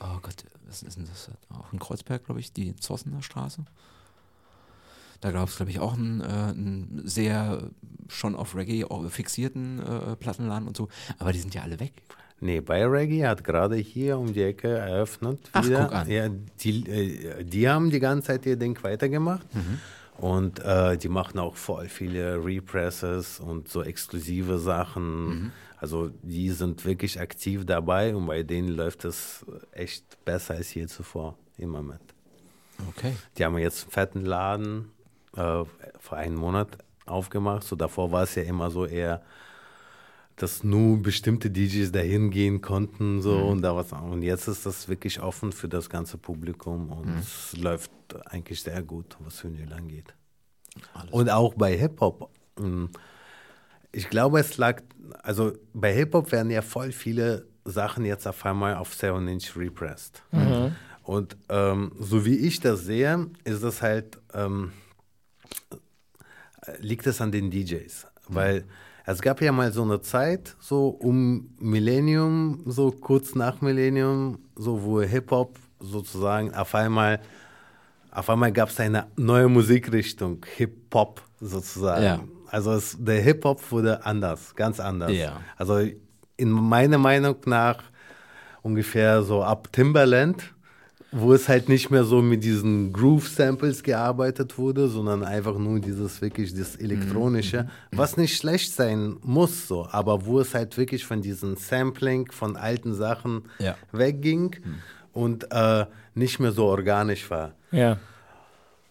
oh 0.00 0.18
Gott, 0.22 0.44
was 0.66 0.82
ist 0.82 0.96
denn 0.96 1.06
das? 1.06 1.30
Auch 1.48 1.72
in 1.72 1.78
Kreuzberg, 1.78 2.24
glaube 2.24 2.40
ich, 2.40 2.52
die 2.52 2.76
Zossener 2.76 3.22
Straße. 3.22 3.64
Da 5.20 5.30
gab 5.32 5.48
es, 5.48 5.56
glaube 5.56 5.70
ich, 5.70 5.80
auch 5.80 5.94
einen, 5.94 6.20
äh, 6.20 6.24
einen 6.24 7.02
sehr 7.04 7.70
schon 8.08 8.34
auf 8.34 8.56
Reggae 8.56 8.84
auch 8.84 9.08
fixierten 9.10 9.80
äh, 9.80 10.16
Plattenladen 10.16 10.66
und 10.66 10.76
so. 10.76 10.88
Aber 11.18 11.32
die 11.32 11.38
sind 11.38 11.54
ja 11.54 11.62
alle 11.62 11.78
weg. 11.78 11.92
Nee, 12.40 12.60
bei 12.60 12.86
Reggae 12.86 13.26
hat 13.26 13.44
gerade 13.44 13.76
hier 13.76 14.18
um 14.18 14.32
die 14.32 14.42
Ecke 14.42 14.68
eröffnet. 14.68 15.38
Ach, 15.52 15.64
wieder. 15.64 15.84
guck 15.84 15.94
an. 15.94 16.10
Ja, 16.10 16.28
die, 16.60 16.88
äh, 16.88 17.44
die 17.44 17.68
haben 17.68 17.90
die 17.90 18.00
ganze 18.00 18.28
Zeit 18.28 18.46
ihr 18.46 18.56
Ding 18.56 18.82
weitergemacht. 18.82 19.46
Mhm. 19.54 19.78
Und 20.16 20.60
äh, 20.60 20.96
die 20.96 21.08
machen 21.08 21.38
auch 21.38 21.56
voll 21.56 21.88
viele 21.88 22.42
Represses 22.44 23.40
und 23.40 23.68
so 23.68 23.82
exklusive 23.82 24.58
Sachen. 24.58 25.28
Mhm. 25.28 25.52
Also 25.76 26.10
die 26.22 26.50
sind 26.50 26.84
wirklich 26.84 27.20
aktiv 27.20 27.64
dabei 27.64 28.14
und 28.14 28.26
bei 28.26 28.42
denen 28.42 28.68
läuft 28.68 29.06
es 29.06 29.46
echt 29.72 30.22
besser 30.24 30.54
als 30.54 30.74
je 30.74 30.86
zuvor 30.86 31.38
im 31.56 31.70
Moment. 31.70 32.02
Okay. 32.88 33.14
Die 33.36 33.44
haben 33.44 33.56
jetzt 33.58 33.84
einen 33.84 33.92
fetten 33.92 34.24
Laden 34.24 34.92
äh, 35.36 35.64
vor 35.98 36.18
einem 36.18 36.36
Monat 36.36 36.78
aufgemacht. 37.06 37.64
So 37.64 37.76
davor 37.76 38.12
war 38.12 38.22
es 38.24 38.34
ja 38.34 38.42
immer 38.42 38.70
so 38.70 38.86
eher, 38.86 39.22
dass 40.36 40.64
nur 40.64 41.02
bestimmte 41.02 41.50
DJs 41.50 41.92
dahin 41.92 42.30
gehen 42.30 42.60
konnten 42.62 43.20
so 43.20 43.36
und 43.36 43.62
da 43.62 43.76
was. 43.76 43.92
Und 43.92 44.22
jetzt 44.22 44.48
ist 44.48 44.64
das 44.64 44.88
wirklich 44.88 45.20
offen 45.20 45.52
für 45.52 45.68
das 45.68 45.90
ganze 45.90 46.16
Publikum 46.18 46.90
und 46.90 47.18
es 47.18 47.56
läuft 47.56 47.90
eigentlich 48.26 48.62
sehr 48.62 48.82
gut, 48.82 49.16
was 49.20 49.44
Vinyl 49.44 49.72
angeht. 49.72 50.14
Alles 50.94 51.12
Und 51.12 51.28
auch 51.30 51.54
bei 51.54 51.76
Hip-Hop. 51.76 52.30
mm, 52.58 52.86
Ich 53.92 54.08
glaube, 54.08 54.40
es 54.40 54.56
lag, 54.56 54.82
also 55.22 55.52
bei 55.74 55.92
Hip-Hop 55.92 56.32
werden 56.32 56.50
ja 56.50 56.62
voll 56.62 56.92
viele 56.92 57.46
Sachen 57.64 58.04
jetzt 58.04 58.26
auf 58.26 58.46
einmal 58.46 58.76
auf 58.76 58.92
7-Inch 58.94 59.56
repressed. 59.56 60.22
Und 61.02 61.36
ähm, 61.48 61.92
so 61.98 62.24
wie 62.24 62.36
ich 62.36 62.60
das 62.60 62.80
sehe, 62.84 63.26
ist 63.44 63.62
das 63.62 63.82
halt, 63.82 64.18
ähm, 64.32 64.72
liegt 66.78 67.06
es 67.06 67.20
an 67.20 67.32
den 67.32 67.50
DJs. 67.50 68.06
Weil 68.28 68.64
es 69.06 69.22
gab 69.22 69.40
ja 69.40 69.50
mal 69.50 69.72
so 69.72 69.82
eine 69.82 70.00
Zeit, 70.02 70.56
so 70.60 70.88
um 70.88 71.50
Millennium, 71.58 72.62
so 72.66 72.92
kurz 72.92 73.34
nach 73.34 73.60
Millennium, 73.60 74.38
so 74.54 74.82
wo 74.82 75.00
Hip-Hop 75.00 75.58
sozusagen 75.80 76.54
auf 76.54 76.74
einmal, 76.74 77.20
auf 78.10 78.30
einmal 78.30 78.52
gab 78.52 78.68
es 78.68 78.78
eine 78.78 79.06
neue 79.16 79.48
Musikrichtung, 79.48 80.44
Hip-Hop 80.56 81.22
sozusagen. 81.40 82.04
Ja. 82.04 82.20
Also 82.50 82.72
es, 82.72 82.96
der 83.00 83.20
Hip-Hop 83.20 83.72
wurde 83.72 84.04
anders, 84.04 84.54
ganz 84.54 84.78
anders. 84.80 85.12
Ja. 85.12 85.40
Also 85.56 85.80
in 86.36 86.50
meiner 86.50 86.98
Meinung 86.98 87.36
nach 87.46 87.82
ungefähr 88.62 89.22
so 89.22 89.42
ab 89.42 89.72
Timberland, 89.72 90.54
wo 91.12 91.32
es 91.32 91.48
halt 91.48 91.68
nicht 91.68 91.90
mehr 91.90 92.04
so 92.04 92.22
mit 92.22 92.44
diesen 92.44 92.92
Groove-Samples 92.92 93.82
gearbeitet 93.82 94.56
wurde, 94.58 94.88
sondern 94.88 95.24
einfach 95.24 95.58
nur 95.58 95.80
dieses 95.80 96.20
wirklich 96.22 96.54
das 96.54 96.76
Elektronische, 96.76 97.68
was 97.90 98.16
nicht 98.16 98.36
schlecht 98.36 98.72
sein 98.72 99.16
muss, 99.22 99.66
so, 99.66 99.86
aber 99.90 100.24
wo 100.24 100.38
es 100.40 100.54
halt 100.54 100.76
wirklich 100.76 101.04
von 101.04 101.20
diesem 101.20 101.56
Sampling 101.56 102.30
von 102.30 102.56
alten 102.56 102.94
Sachen 102.94 103.42
Ja. 103.58 103.76
wegging 103.92 104.54
und 105.12 105.48
äh, 105.50 105.86
nicht 106.14 106.38
mehr 106.38 106.52
so 106.52 106.66
organisch 106.66 107.28
war. 107.30 107.54
Ja. 107.72 107.98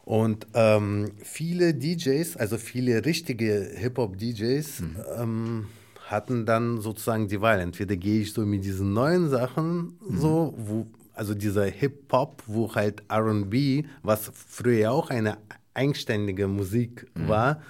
Und 0.04 0.48
ähm, 0.56 1.12
viele 1.24 1.74
DJs, 1.74 2.36
also 2.38 2.58
viele 2.58 3.06
richtige 3.06 3.70
Hip-Hop-DJs, 3.76 4.84
ähm, 5.18 5.68
hatten 6.08 6.46
dann 6.48 6.82
sozusagen 6.82 7.28
die 7.28 7.40
Wahl. 7.42 7.60
Entweder 7.60 7.96
gehe 7.96 8.22
ich 8.22 8.34
so 8.34 8.42
mit 8.46 8.66
diesen 8.66 8.94
neuen 8.94 9.30
Sachen, 9.30 9.94
so, 10.10 10.56
wo, 10.58 10.88
also 11.20 11.36
dieser 11.36 11.66
Hip-Hop, 11.66 12.44
wo 12.48 12.74
halt 12.74 13.04
RB, 13.12 13.86
was 14.04 14.32
früher 14.34 14.80
ja 14.80 14.92
auch 14.92 15.10
eine 15.10 15.38
eigenständige 15.74 16.48
Musik 16.48 17.08
war, 17.14 17.62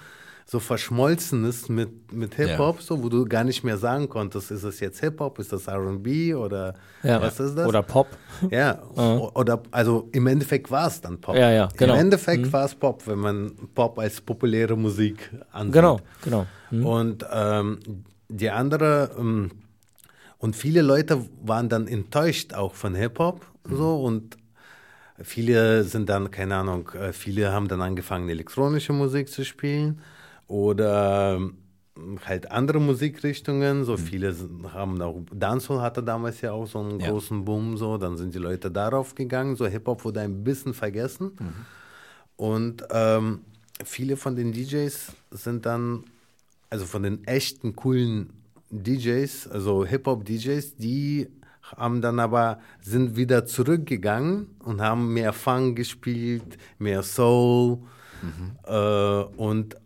so 0.46 0.60
verschmolzen 0.60 1.44
ist 1.44 1.68
mit, 1.68 2.12
mit 2.12 2.34
Hip-Hop, 2.36 2.80
so, 2.80 3.02
wo 3.02 3.08
du 3.08 3.24
gar 3.24 3.42
nicht 3.42 3.64
mehr 3.64 3.76
sagen 3.76 4.08
konntest, 4.08 4.52
ist 4.52 4.62
es 4.62 4.78
jetzt 4.78 5.00
Hip-Hop, 5.00 5.40
ist 5.40 5.52
das 5.52 5.68
RB 5.68 6.34
oder 6.36 6.74
ja. 7.02 7.20
was 7.20 7.40
ist 7.40 7.56
das? 7.56 7.66
Oder 7.66 7.82
Pop. 7.82 8.06
Ja, 8.50 8.80
o- 8.96 9.30
oder 9.34 9.62
also 9.72 10.08
im 10.12 10.28
Endeffekt 10.28 10.70
war 10.70 10.86
es 10.86 11.00
dann 11.00 11.20
Pop. 11.20 11.34
Ja, 11.34 11.50
ja, 11.50 11.68
genau. 11.76 11.94
Im 11.94 12.00
Endeffekt 12.00 12.52
war 12.52 12.64
es 12.64 12.74
Pop, 12.74 13.04
wenn 13.06 13.18
man 13.18 13.52
Pop 13.74 13.98
als 13.98 14.20
populäre 14.20 14.76
Musik 14.76 15.30
ansieht. 15.50 15.74
Genau, 15.74 16.00
genau. 16.22 16.46
Und 16.70 17.26
ähm, 17.32 17.80
die 18.28 18.50
andere, 18.50 19.10
ähm, 19.18 19.50
und 20.40 20.56
viele 20.56 20.82
Leute 20.82 21.24
waren 21.44 21.68
dann 21.68 21.86
enttäuscht 21.86 22.54
auch 22.54 22.74
von 22.74 22.94
Hip-Hop 22.94 23.46
so 23.70 24.02
und 24.02 24.36
viele 25.22 25.84
sind 25.84 26.08
dann, 26.08 26.30
keine 26.30 26.56
Ahnung, 26.56 26.88
äh, 26.94 27.12
viele 27.12 27.52
haben 27.52 27.68
dann 27.68 27.82
angefangen, 27.82 28.28
elektronische 28.28 28.92
Musik 28.92 29.28
zu 29.28 29.44
spielen 29.44 30.00
oder 30.48 31.36
ähm, 31.36 31.56
halt 32.24 32.50
andere 32.50 32.80
Musikrichtungen, 32.80 33.84
so 33.84 33.96
viele 33.98 34.32
sind, 34.32 34.72
haben 34.72 35.00
auch, 35.02 35.20
Dancehall 35.32 35.82
hatte 35.82 36.02
damals 36.02 36.40
ja 36.40 36.52
auch 36.52 36.66
so 36.66 36.78
einen 36.80 36.98
Ja. 37.00 37.10
großen 37.10 37.44
Boom, 37.44 37.76
so, 37.76 37.98
dann 37.98 38.16
sind 38.16 38.34
die 38.34 38.38
Leute 38.38 38.70
darauf 38.70 39.14
gegangen, 39.14 39.56
so 39.56 39.66
Hip-Hop 39.66 40.04
wurde 40.04 40.20
ein 40.20 40.42
bisschen 40.42 40.72
vergessen. 40.72 41.32
Und 42.36 42.82
ähm, 42.90 43.40
viele 43.84 44.16
von 44.16 44.34
den 44.34 44.52
DJs 44.52 45.12
sind 45.32 45.66
dann, 45.66 46.04
also 46.70 46.86
von 46.86 47.02
den 47.02 47.26
echten 47.26 47.76
coolen 47.76 48.32
DJs, 48.70 49.48
also 49.48 49.84
Hip-Hop-DJs, 49.84 50.76
die 50.76 51.28
haben 51.62 52.00
dann 52.00 52.18
aber, 52.18 52.58
sind 52.80 53.16
wieder 53.16 53.46
zurückgegangen 53.46 54.48
und 54.64 54.80
haben 54.80 55.12
mehr 55.12 55.32
Funk 55.32 55.76
gespielt, 55.76 56.58
mehr 56.78 57.02
Soul. 57.02 57.78
Äh, 58.66 59.22
und 59.36 59.76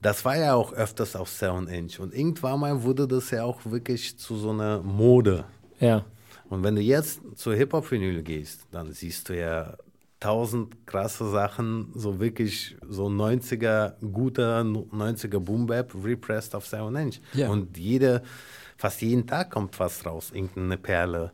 das 0.00 0.24
war 0.24 0.36
ja 0.36 0.54
auch 0.54 0.72
öfters 0.72 1.16
auf 1.16 1.28
7 1.28 1.68
Inch. 1.68 1.98
Und 1.98 2.14
irgendwann 2.14 2.60
mal 2.60 2.82
wurde 2.82 3.08
das 3.08 3.30
ja 3.30 3.44
auch 3.44 3.60
wirklich 3.64 4.18
zu 4.18 4.36
so 4.36 4.50
einer 4.50 4.80
Mode. 4.82 5.44
Ja. 5.80 6.04
Und 6.50 6.62
wenn 6.62 6.76
du 6.76 6.82
jetzt 6.82 7.20
zur 7.36 7.54
Hip-Hop-Vinyl 7.54 8.22
gehst, 8.22 8.66
dann 8.70 8.92
siehst 8.92 9.28
du 9.28 9.38
ja 9.38 9.76
tausend 10.20 10.86
krasse 10.86 11.30
Sachen, 11.30 11.90
so 11.94 12.20
wirklich 12.20 12.76
so 12.88 13.06
90er, 13.06 13.94
guter 14.12 14.60
90er 14.60 15.38
Boom-Bap, 15.38 15.94
repressed 16.02 16.54
auf 16.54 16.66
7 16.66 16.94
Inch. 16.96 17.20
Ja. 17.34 17.50
Und 17.50 17.76
jede, 17.76 18.22
fast 18.76 19.02
jeden 19.02 19.26
Tag 19.26 19.50
kommt 19.50 19.78
was 19.78 20.04
raus, 20.06 20.30
irgendeine 20.32 20.78
Perle. 20.78 21.32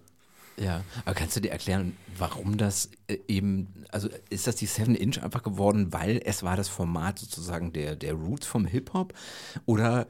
Ja, 0.56 0.84
aber 1.06 1.14
kannst 1.14 1.36
du 1.36 1.40
dir 1.40 1.52
erklären, 1.52 1.96
warum 2.18 2.58
das 2.58 2.90
äh, 3.06 3.18
eben, 3.28 3.86
also 3.90 4.10
ist 4.28 4.46
das 4.46 4.56
die 4.56 4.66
7 4.66 4.94
Inch 4.94 5.22
einfach 5.22 5.42
geworden, 5.42 5.92
weil 5.92 6.20
es 6.24 6.42
war 6.42 6.56
das 6.56 6.68
Format 6.68 7.18
sozusagen 7.18 7.72
der, 7.72 7.96
der 7.96 8.12
Roots 8.12 8.46
vom 8.46 8.66
Hip-Hop? 8.66 9.14
Oder, 9.64 10.06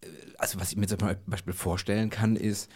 äh, 0.00 0.06
also 0.38 0.58
was 0.58 0.72
ich 0.72 0.78
mir 0.78 0.88
zum 0.88 0.98
Beispiel 1.26 1.52
vorstellen 1.52 2.10
kann, 2.10 2.34
ist, 2.34 2.68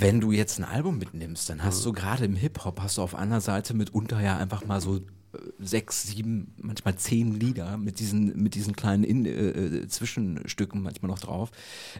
wenn 0.00 0.20
du 0.20 0.30
jetzt 0.32 0.58
ein 0.58 0.64
Album 0.64 0.98
mitnimmst, 0.98 1.48
dann 1.48 1.64
hast 1.64 1.84
du 1.84 1.92
gerade 1.92 2.24
im 2.26 2.36
Hip-Hop, 2.36 2.80
hast 2.82 2.98
du 2.98 3.02
auf 3.02 3.14
einer 3.14 3.40
Seite 3.40 3.72
mitunter 3.72 4.20
ja 4.20 4.36
einfach 4.36 4.66
mal 4.66 4.80
so 4.80 4.96
äh, 4.96 5.00
sechs, 5.58 6.02
sieben, 6.02 6.54
manchmal 6.60 6.96
zehn 6.96 7.32
Lieder 7.32 7.78
mit 7.78 7.98
diesen, 7.98 8.36
mit 8.42 8.54
diesen 8.54 8.76
kleinen 8.76 9.04
In 9.04 9.24
äh, 9.24 9.30
äh, 9.30 9.88
Zwischenstücken 9.88 10.82
manchmal 10.82 11.10
noch 11.10 11.18
drauf. 11.18 11.50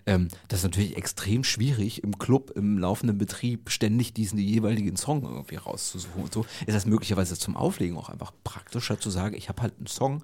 Ähm, 0.05 0.28
das 0.49 0.61
ist 0.61 0.64
natürlich 0.64 0.97
extrem 0.99 1.42
schwierig, 1.42 2.03
im 2.03 2.18
Club, 2.18 2.53
im 2.55 2.78
laufenden 2.78 3.16
Betrieb 3.16 3.70
ständig 3.70 4.12
diesen 4.12 4.38
jeweiligen 4.38 4.97
Song 4.97 5.22
irgendwie 5.22 5.57
rauszusuchen 5.57 6.24
und 6.24 6.32
so. 6.32 6.44
Ist 6.66 6.74
das 6.74 6.84
möglicherweise 6.84 7.38
zum 7.38 7.57
Auflegen 7.57 7.97
auch 7.97 8.11
einfach 8.11 8.32
praktischer 8.44 9.01
zu 9.01 9.09
sagen, 9.09 9.34
ich 9.36 9.49
habe 9.49 9.62
halt 9.62 9.74
einen 9.78 9.86
Song 9.86 10.22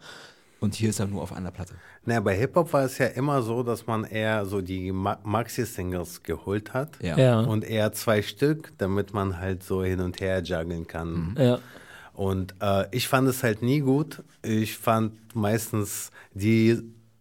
und 0.62 0.74
hier 0.74 0.88
ist 0.90 1.00
er 1.00 1.06
nur 1.06 1.20
auf 1.22 1.32
einer 1.32 1.50
Platte. 1.50 1.74
Naja, 2.06 2.20
bei 2.20 2.34
Hip-Hop 2.36 2.72
war 2.72 2.84
es 2.84 2.96
ja 2.98 3.06
immer 3.06 3.42
so, 3.42 3.62
dass 3.62 3.86
man 3.86 4.04
eher 4.04 4.46
so 4.46 4.60
die 4.62 4.90
Ma 4.92 5.18
Maxi-Singles 5.22 6.22
geholt 6.22 6.72
hat. 6.72 6.90
Ja. 7.02 7.16
Ja. 7.18 7.40
Und 7.40 7.64
eher 7.64 7.92
zwei 7.92 8.22
Stück, 8.22 8.72
damit 8.78 9.12
man 9.12 9.38
halt 9.38 9.62
so 9.62 9.84
hin 9.84 10.00
und 10.00 10.20
her 10.20 10.42
juggeln 10.42 10.86
kann. 10.86 11.36
Ja. 11.38 11.58
Und 12.14 12.54
äh, 12.60 12.86
ich 12.90 13.08
fand 13.08 13.28
es 13.28 13.42
halt 13.42 13.62
nie 13.62 13.80
gut. 13.80 14.22
Ich 14.42 14.76
fand 14.78 15.12
meistens 15.34 16.10
die 16.34 16.80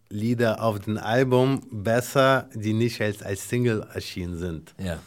Lieder 0.10 0.62
auf 0.62 0.80
dem 0.80 0.98
Album 0.98 1.62
besser, 1.72 2.50
die 2.54 2.74
nicht 2.74 3.02
als, 3.02 3.22
als 3.24 3.48
Single 3.48 3.86
erschienen 3.94 4.38
sind. 4.38 4.74
Ja. 4.78 5.00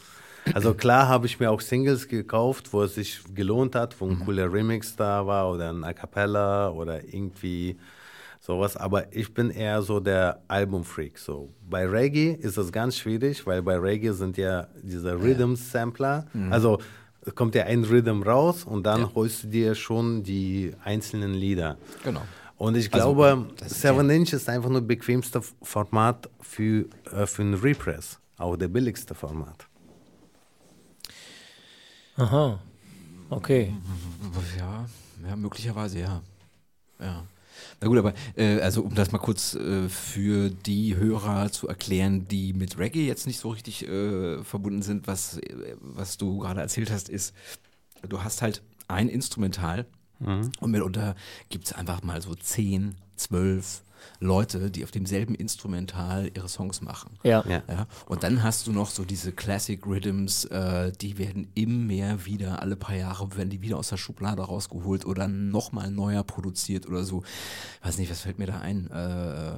Also 0.55 0.75
klar 0.75 1.09
habe 1.09 1.27
ich 1.27 1.41
mir 1.41 1.51
auch 1.51 1.61
Singles 1.61 2.09
gekauft, 2.09 2.73
wo 2.73 2.83
es 2.83 2.95
sich 2.97 3.21
gelohnt 3.35 3.75
hat, 3.75 3.99
wo 4.01 4.07
ein 4.07 4.19
Mhm. 4.19 4.25
cooler 4.25 4.53
Remix 4.53 4.95
da 4.97 5.27
war 5.27 5.51
oder 5.51 5.71
ein 5.71 5.85
A 5.85 5.93
Cappella 5.93 6.71
oder 6.71 7.03
irgendwie 7.05 7.77
sowas. 8.45 8.77
Aber 8.77 9.15
ich 9.15 9.33
bin 9.33 9.51
eher 9.51 9.83
so 9.83 10.01
der 10.01 10.43
Albumfreak. 10.49 11.19
So 11.19 11.53
bei 11.69 11.87
Reggae 11.87 12.35
ist 12.35 12.59
das 12.59 12.71
ganz 12.71 12.97
schwierig, 12.97 13.47
weil 13.47 13.63
bei 13.63 13.77
Reggae 13.77 14.13
sind 14.13 14.37
ja 14.37 14.69
diese 14.83 15.19
Rhythm-Sampler. 15.19 16.27
Mhm. 16.33 16.53
Also 16.53 16.79
es 17.23 17.35
kommt 17.35 17.55
ja 17.55 17.65
ein 17.65 17.85
Rhythm 17.85 18.23
raus 18.23 18.65
und 18.65 18.85
dann 18.85 19.15
holst 19.15 19.45
du 19.45 19.49
dir 19.49 19.75
schon 19.75 20.23
die 20.23 20.73
einzelnen 20.85 21.33
Lieder. 21.35 21.79
Genau. 22.03 22.23
Und 22.57 22.77
ich 22.77 22.93
Also, 22.93 23.15
glaube, 23.15 23.49
das 23.57 23.73
ist 23.73 23.81
7 23.81 24.09
Inch 24.11 24.33
ist 24.33 24.49
einfach 24.49 24.71
nur 24.71 24.83
bequemste 24.83 25.41
Format 25.63 26.31
für, 26.41 26.87
äh, 27.11 27.27
für 27.27 27.43
einen 27.43 27.55
Repress. 27.55 28.21
Auch 28.37 28.57
der 28.57 28.69
billigste 28.69 29.15
Format. 29.15 29.67
Aha. 32.17 32.61
Okay. 33.31 33.75
Ja, 34.59 34.85
ja, 35.27 35.37
möglicherweise 35.37 36.01
ja. 36.01 36.23
Ja. 37.01 37.25
Na 37.85 37.89
gut, 37.89 37.99
aber 37.99 38.15
äh, 38.35 38.61
also 38.61 38.81
um 38.81 38.95
das 38.95 39.13
mal 39.13 39.19
kurz 39.19 39.55
äh, 39.57 39.91
für 39.91 40.49
die 40.49 40.97
Hörer 40.97 41.53
zu 41.53 41.69
erklären, 41.69 42.27
die 42.29 42.55
mit 42.55 42.79
Reggae 42.79 43.07
jetzt 43.07 43.27
nicht 43.27 43.39
so 43.39 43.51
richtig 43.51 43.87
äh, 43.87 44.43
verbunden 44.43 44.81
sind, 44.81 45.07
was, 45.07 45.37
äh, 45.37 45.77
was 45.81 46.17
du 46.17 46.39
gerade 46.39 46.63
erzählt 46.63 46.91
hast, 46.91 47.11
ist, 47.11 47.35
du 48.09 48.25
hast 48.25 48.41
halt 48.41 48.63
ein 48.89 49.11
Instrumental 49.11 49.85
und 50.61 50.71
mitunter 50.71 51.15
gibt 51.51 51.67
es 51.67 51.75
einfach 51.75 52.03
mal 52.03 52.23
so 52.23 52.35
10, 52.35 52.95
12 53.17 53.83
Leute, 54.21 54.71
die 54.71 54.85
auf 54.85 54.91
demselben 54.91 55.35
Instrumental 55.35 56.31
ihre 56.35 56.49
Songs 56.49 56.81
machen. 56.81 57.19
Ja. 57.23 57.45
Ja. 57.49 57.63
Ja, 57.69 57.87
und 58.07 58.23
dann 58.23 58.43
hast 58.43 58.67
du 58.67 58.73
noch 58.73 58.91
so 58.91 59.05
diese 59.05 59.33
Classic 59.33 59.85
Rhythms, 59.87 60.45
äh, 60.47 60.93
die 60.93 61.19
werden 61.19 61.49
immer 61.55 62.25
wieder, 62.25 62.63
alle 62.63 62.77
paar 62.77 62.97
Jahre 62.97 63.37
werden 63.37 63.51
die 63.51 63.63
wieder 63.63 63.77
aus 63.77 63.89
der 63.89 63.97
Schublade 63.97 64.43
rausgeholt 64.43 65.05
oder 65.07 65.29
nochmal 65.29 65.91
neuer 65.91 66.25
produziert 66.25 66.87
oder 66.87 67.05
so. 67.05 67.23
Ich 67.81 67.87
weiß 67.87 67.99
nicht, 67.99 68.11
was 68.11 68.21
fällt 68.21 68.39
mir 68.39 68.47
da 68.47 68.61
ein? 68.61 68.91
Äh, 68.91 69.53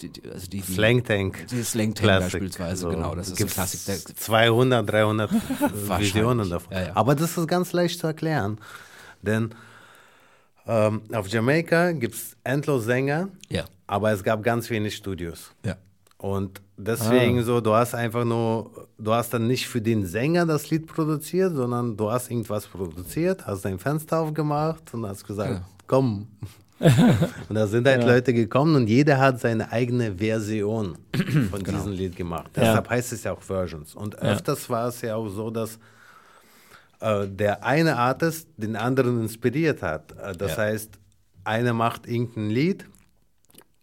die, 0.00 0.10
die, 0.10 0.30
also 0.30 0.46
die, 0.46 0.60
die, 0.60 0.72
Slang 0.72 1.04
Tank. 1.04 1.46
Die 1.50 1.62
Slang 1.62 1.94
Tank 1.94 1.98
Classic. 1.98 2.32
beispielsweise, 2.32 2.82
So, 2.82 2.90
genau, 2.90 3.14
das 3.14 3.28
ist 3.28 3.40
ein 3.40 3.48
Klassik. 3.48 3.84
Der, 3.86 3.98
200, 4.16 4.88
300 4.88 5.30
Visionen 5.98 6.50
davon. 6.50 6.72
Ja, 6.72 6.82
ja. 6.88 6.96
Aber 6.96 7.14
das 7.14 7.36
ist 7.36 7.48
ganz 7.48 7.72
leicht 7.72 7.98
zu 7.98 8.06
erklären. 8.06 8.58
Denn 9.22 9.50
ähm, 10.68 11.00
auf 11.12 11.26
Jamaika 11.28 11.92
gibt 11.92 12.14
es 12.14 12.36
endlos 12.44 12.84
Sänger, 12.84 13.28
ja, 13.48 13.64
aber 13.86 14.12
es 14.12 14.22
gab 14.22 14.42
ganz 14.42 14.68
wenig 14.70 14.94
Studios. 14.94 15.50
ja. 15.64 15.76
Und 16.20 16.60
deswegen 16.76 17.38
Ah. 17.38 17.42
so, 17.44 17.60
du 17.60 17.72
hast 17.74 17.94
einfach 17.94 18.24
nur, 18.24 18.88
du 18.98 19.12
hast 19.12 19.32
dann 19.32 19.46
nicht 19.46 19.68
für 19.68 19.80
den 19.80 20.04
Sänger 20.04 20.44
das 20.46 20.68
Lied 20.68 20.88
produziert, 20.88 21.54
sondern 21.54 21.96
du 21.96 22.10
hast 22.10 22.28
irgendwas 22.28 22.66
produziert, 22.66 23.46
hast 23.46 23.64
dein 23.64 23.78
Fenster 23.78 24.18
aufgemacht 24.18 24.92
und 24.94 25.06
hast 25.06 25.24
gesagt, 25.24 25.48
Genau. 25.48 25.60
komm. 25.86 26.26
und 27.48 27.54
da 27.54 27.66
sind 27.68 27.86
halt 27.86 28.02
Leute 28.04 28.32
gekommen 28.34 28.74
und 28.74 28.88
jeder 28.88 29.18
hat 29.18 29.38
seine 29.40 29.70
eigene 29.70 30.16
Version 30.16 30.98
von 31.50 31.62
Genau. 31.62 31.78
diesem 31.78 31.92
Lied 31.92 32.16
gemacht. 32.16 32.50
Ja. 32.56 32.62
Deshalb 32.64 32.90
heißt 32.90 33.12
es 33.12 33.22
ja 33.22 33.32
auch 33.32 33.42
Versions. 33.42 33.94
Und 33.94 34.16
öfters 34.20 34.68
war 34.68 34.88
es 34.88 35.00
ja 35.02 35.14
auch 35.14 35.28
so, 35.28 35.50
dass 35.50 35.76
äh, 35.76 35.78
der 37.00 37.64
eine 37.64 37.96
Artist 37.96 38.48
den 38.56 38.76
anderen 38.76 39.20
inspiriert 39.22 39.82
hat. 39.82 40.12
Äh, 40.12 40.34
das 40.36 40.52
Ja. 40.52 40.64
heißt, 40.64 40.98
einer 41.44 41.72
macht 41.72 42.06
irgendein 42.06 42.50
Lied 42.50 42.84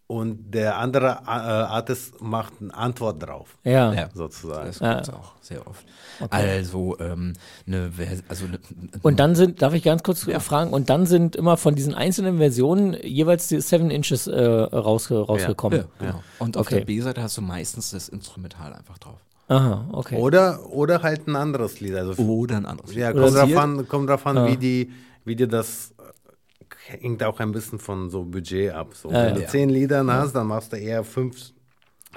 und 0.08 0.52
der 0.54 0.76
andere 0.78 1.06
äh, 1.26 1.30
Artist 1.30 2.20
macht 2.20 2.52
eine 2.60 2.72
Antwort 2.72 3.20
drauf, 3.20 3.58
Ja. 3.64 3.92
Ja. 3.92 4.08
sozusagen. 4.14 4.66
Das 4.68 4.78
Ja. 4.78 4.94
gibt's 4.94 5.10
auch 5.10 5.32
sehr 5.40 5.66
oft. 5.66 5.84
Also, 6.30 6.96
ähm, 7.00 7.32
eine, 7.66 7.90
Vers- 7.90 8.22
also 8.28 8.44
eine, 8.46 8.60
Und 9.02 9.18
dann 9.18 9.34
sind, 9.34 9.62
darf 9.62 9.74
ich 9.74 9.82
ganz 9.82 10.04
kurz 10.04 10.22
fragen, 10.38 10.70
und 10.72 10.90
dann 10.90 11.06
sind 11.06 11.34
immer 11.34 11.56
von 11.56 11.74
diesen 11.74 11.92
einzelnen 11.94 12.38
Versionen 12.38 12.92
jeweils 13.02 13.48
die 13.48 13.60
Seven 13.60 13.90
Inches 13.90 14.28
äh, 14.28 14.40
raus, 14.44 15.10
rausgekommen. 15.10 15.80
ja, 15.80 15.86
genau. 15.98 16.22
Und 16.38 16.56
auf 16.56 16.66
Okay. 16.68 16.78
der 16.78 16.84
B-Seite 16.84 17.20
hast 17.22 17.36
du 17.36 17.42
meistens 17.42 17.90
das 17.90 18.08
Instrumental 18.08 18.74
einfach 18.74 18.98
drauf. 18.98 19.18
Aha, 19.48 19.88
okay. 19.92 20.16
Oder, 20.16 20.66
oder 20.66 21.02
halt 21.02 21.26
ein 21.28 21.36
anderes 21.36 21.80
Lied. 21.80 21.94
Also, 21.94 22.20
Oder 22.22 22.56
ein 22.56 22.66
anderes. 22.66 22.94
ja, 22.94 23.10
Lied. 23.10 23.20
kommt 23.22 23.34
drauf 23.36 23.56
an, 23.56 23.88
kommt 23.88 24.08
drauf 24.10 24.26
an 24.26 24.36
Ja. 24.36 24.46
wie, 24.48 24.56
die, 24.56 24.92
wie 25.24 25.36
dir 25.36 25.46
das 25.46 25.94
äh, 25.98 26.98
hängt 26.98 27.22
auch 27.22 27.38
ein 27.40 27.52
bisschen 27.52 27.78
von 27.78 28.10
so 28.10 28.24
Budget 28.24 28.72
ab. 28.72 28.94
So, 28.94 29.10
Ja, 29.10 29.26
wenn 29.26 29.34
du 29.36 29.42
ja. 29.42 29.48
zehn 29.48 29.68
Lieder 29.68 30.04
hast, 30.06 30.32
dann 30.34 30.48
machst 30.48 30.72
du 30.72 30.76
eher 30.76 31.04
fünf 31.04 31.36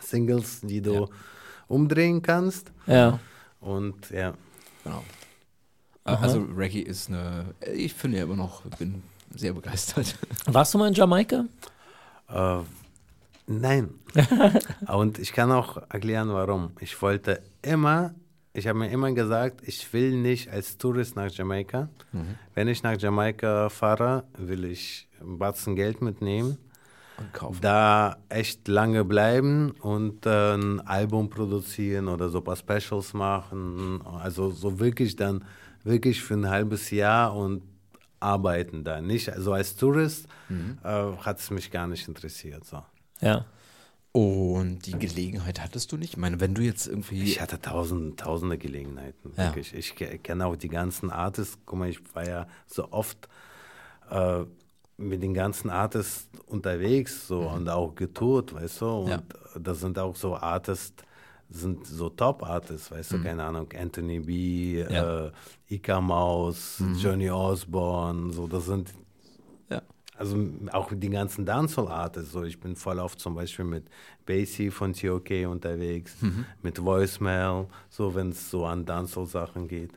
Singles, 0.01 0.61
die 0.61 0.81
du 0.81 0.93
Ja. 0.93 1.05
umdrehen 1.67 2.21
kannst. 2.21 2.71
Ja. 2.87 3.19
Und 3.59 4.09
ja. 4.09 4.33
Genau. 4.83 5.03
Also 6.05 6.39
Reggae 6.57 6.79
ist 6.81 7.09
eine, 7.09 7.53
ich 7.75 7.93
finde 7.93 8.17
ja 8.17 8.23
immer 8.23 8.35
noch, 8.37 8.63
bin 8.79 9.03
sehr 9.35 9.53
begeistert. 9.53 10.15
Warst 10.47 10.73
du 10.73 10.79
mal 10.79 10.87
in 10.87 10.93
Jamaika? 10.95 11.45
Äh, 12.27 12.59
nein. 13.49 13.89
Und 14.87 15.19
ich 15.19 15.33
kann 15.33 15.51
auch 15.51 15.77
erklären, 15.89 16.29
warum. 16.29 16.71
Ich 16.79 17.01
wollte 17.01 17.41
immer, 17.61 18.13
ich 18.53 18.67
habe 18.67 18.79
mir 18.79 18.89
immer 18.89 19.11
gesagt, 19.11 19.61
ich 19.67 19.91
will 19.93 20.15
nicht 20.15 20.49
als 20.49 20.77
Tourist 20.77 21.15
nach 21.15 21.29
Jamaika. 21.31 21.89
Wenn 22.53 22.67
ich 22.67 22.83
nach 22.83 22.97
Jamaika 22.97 23.69
fahre, 23.69 24.23
will 24.37 24.65
ich 24.65 25.07
einen 25.19 25.37
Batzen 25.37 25.75
Geld 25.75 26.01
mitnehmen, 26.01 26.57
da 27.61 28.17
echt 28.29 28.67
lange 28.67 29.03
bleiben 29.03 29.71
und 29.81 30.25
äh, 30.25 30.53
ein 30.55 30.79
Album 30.81 31.29
produzieren 31.29 32.07
oder 32.07 32.29
so 32.29 32.37
ein 32.37 32.43
paar 32.45 32.55
Specials 32.55 33.13
machen. 33.13 34.01
Also 34.05 34.51
so 34.51 34.79
wirklich 34.79 35.15
dann, 35.17 35.43
wirklich 35.83 36.21
für 36.21 36.35
ein 36.35 36.49
halbes 36.49 36.91
Jahr 36.91 37.35
und 37.35 37.63
arbeiten 38.19 38.83
da. 38.83 39.01
Nicht, 39.01 39.29
also 39.29 39.53
als 39.53 39.75
Tourist 39.75 40.27
äh, 40.83 41.17
hat 41.17 41.39
es 41.39 41.51
mich 41.51 41.71
gar 41.71 41.87
nicht 41.87 42.07
interessiert. 42.07 42.65
So. 42.65 42.81
Ja. 43.21 43.45
Und 44.11 44.87
die 44.87 44.93
Gelegenheit 44.97 45.61
hattest 45.61 45.91
du 45.91 45.97
nicht? 45.97 46.11
Ich 46.13 46.17
meine, 46.17 46.39
wenn 46.39 46.55
du 46.55 46.61
jetzt 46.63 46.87
irgendwie. 46.87 47.21
Ich 47.23 47.39
hatte 47.41 47.61
tausend, 47.61 48.19
tausende 48.19 48.57
Gelegenheiten, 48.57 49.31
Ja. 49.37 49.45
wirklich. 49.45 49.73
Ich 49.75 49.95
ke- 49.95 50.17
kenne 50.17 50.47
auch 50.47 50.55
die 50.55 50.67
ganzen 50.69 51.11
Artists. 51.11 51.59
Guck 51.65 51.77
mal, 51.79 51.89
ich 51.89 51.99
war 52.15 52.27
ja 52.27 52.47
so 52.65 52.91
oft 52.91 53.29
äh, 54.09 54.45
mit 54.97 55.21
den 55.21 55.33
ganzen 55.35 55.69
Artists 55.69 56.27
unterwegs 56.47 57.27
so, 57.27 57.41
und 57.41 57.69
auch 57.69 57.93
getourt, 57.93 58.53
weißt 58.53 58.81
du. 58.81 58.85
Und 58.87 59.03
Mhm. 59.05 59.09
Ja. 59.11 59.21
das 59.59 59.79
sind 59.79 59.99
auch 59.99 60.15
so 60.15 60.35
Artists, 60.35 61.03
sind 61.51 61.85
so 61.85 62.09
Top-Artists, 62.09 62.91
weißt 62.91 63.11
du, 63.13 63.23
keine 63.23 63.43
Ahnung, 63.43 63.67
Anthony 63.79 64.19
B., 64.19 64.83
Mhm. 64.83 64.91
Ja. 64.93 65.03
Mhm. 65.21 65.31
äh, 65.69 65.75
Ika 65.75 66.01
Maus, 66.01 66.81
Johnny 66.97 67.29
Osborne, 67.29 68.33
so, 68.33 68.47
das 68.47 68.65
sind. 68.65 68.91
Also 70.19 70.37
auch 70.73 70.91
die 70.93 71.09
ganzen 71.09 71.45
Dancehall-Artists, 71.45 72.33
so 72.33 72.43
ich 72.43 72.59
bin 72.59 72.75
voll 72.75 72.99
oft 72.99 73.21
zum 73.21 73.35
Beispiel 73.35 73.63
mit 73.63 73.85
Basie 74.25 74.69
von 74.69 74.91
TOK 74.91 75.29
unterwegs, 75.47 76.17
mit 76.61 76.83
Voicemail, 76.83 77.67
so 77.89 78.13
wenn 78.13 78.31
es 78.31 78.51
so 78.51 78.65
an 78.65 78.85
Dancehall-Sachen 78.85 79.69
geht. 79.69 79.91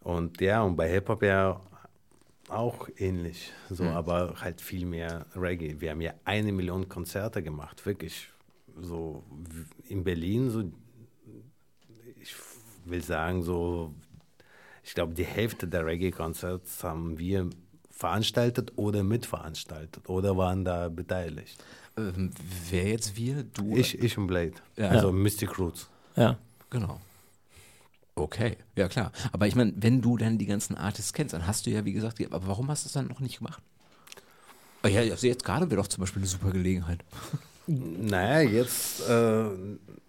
Und 0.00 0.38
ja, 0.42 0.62
und 0.62 0.76
bei 0.76 0.90
Hip-Hop 0.90 1.22
ja 1.22 1.58
auch 2.50 2.88
ähnlich, 2.98 3.50
so, 3.70 3.84
aber 3.84 4.34
halt 4.42 4.60
viel 4.60 4.84
mehr 4.84 5.24
Reggae. 5.34 5.80
Wir 5.80 5.92
haben 5.92 6.02
ja 6.02 6.12
eine 6.26 6.52
Million 6.52 6.86
Konzerte 6.86 7.42
gemacht, 7.42 7.86
wirklich 7.86 8.28
so 8.78 9.24
in 9.88 10.04
Berlin, 10.04 10.50
so 10.50 10.70
ich 12.20 12.34
will 12.84 13.02
sagen, 13.02 13.42
so 13.42 13.94
ich 14.84 14.94
glaube, 14.94 15.14
die 15.14 15.24
Hälfte 15.24 15.66
der 15.66 15.86
Reggae-Konzerts 15.86 16.84
haben 16.84 17.18
wir 17.18 17.48
veranstaltet 17.98 18.72
oder 18.76 19.02
mitveranstaltet 19.02 20.08
oder 20.08 20.36
waren 20.36 20.64
da 20.64 20.88
beteiligt. 20.88 21.58
Ähm, 21.96 22.30
wer 22.70 22.84
jetzt 22.90 23.16
wir? 23.16 23.42
Du? 23.42 23.76
Ich, 23.76 23.98
ich 23.98 24.16
und 24.16 24.28
Blade. 24.28 24.52
Ja. 24.76 24.88
Also 24.90 25.10
Mystic 25.10 25.58
Roots. 25.58 25.88
Ja. 26.14 26.36
Genau. 26.70 27.00
Okay, 28.14 28.56
ja 28.76 28.88
klar. 28.88 29.10
Aber 29.32 29.46
ich 29.48 29.54
meine, 29.56 29.72
wenn 29.76 30.00
du 30.00 30.16
dann 30.16 30.38
die 30.38 30.46
ganzen 30.46 30.76
Artists 30.76 31.12
kennst, 31.12 31.34
dann 31.34 31.46
hast 31.46 31.66
du 31.66 31.70
ja, 31.70 31.84
wie 31.84 31.92
gesagt, 31.92 32.18
die- 32.20 32.26
aber 32.30 32.46
warum 32.46 32.68
hast 32.70 32.84
du 32.84 32.88
es 32.88 32.92
dann 32.92 33.06
noch 33.08 33.18
nicht 33.20 33.38
gemacht? 33.38 33.60
Oh 34.84 34.88
ja, 34.88 35.00
also 35.00 35.26
jetzt 35.26 35.44
gerade 35.44 35.68
wäre 35.70 35.80
doch 35.80 35.88
zum 35.88 36.00
Beispiel 36.02 36.20
eine 36.22 36.28
super 36.28 36.50
Gelegenheit. 36.50 37.00
Naja, 37.70 38.48
jetzt, 38.48 39.06
äh, 39.10 39.44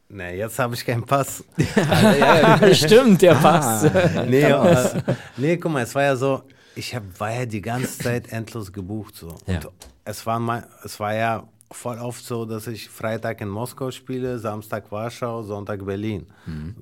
naja, 0.07 0.31
jetzt 0.45 0.57
habe 0.59 0.75
ich 0.75 0.85
keinen 0.85 1.03
Pass. 1.05 1.43
Stimmt, 2.71 3.21
der 3.21 3.33
passt. 3.35 3.93
nee, 4.29 4.43
äh, 4.43 5.01
nee, 5.35 5.57
guck 5.57 5.69
mal, 5.73 5.83
es 5.83 5.93
war 5.93 6.03
ja 6.03 6.15
so, 6.15 6.41
ich 6.75 6.95
hab, 6.95 7.19
war 7.19 7.33
ja 7.33 7.45
die 7.45 7.61
ganze 7.61 7.97
Zeit 8.03 8.31
endlos 8.31 8.71
gebucht 8.71 9.15
so. 9.15 9.35
Ja. 9.45 9.55
Und 9.55 9.69
es 10.05 10.25
war, 10.25 10.39
mal, 10.39 10.67
es 10.83 10.99
war 10.99 11.13
ja 11.13 11.47
voll 11.71 11.99
oft 11.99 12.25
so, 12.25 12.45
dass 12.45 12.67
ich 12.67 12.89
Freitag 12.89 13.41
in 13.41 13.49
Moskau 13.49 13.91
spiele, 13.91 14.39
Samstag 14.39 14.91
Warschau, 14.91 15.43
Sonntag 15.43 15.85
Berlin. 15.85 16.25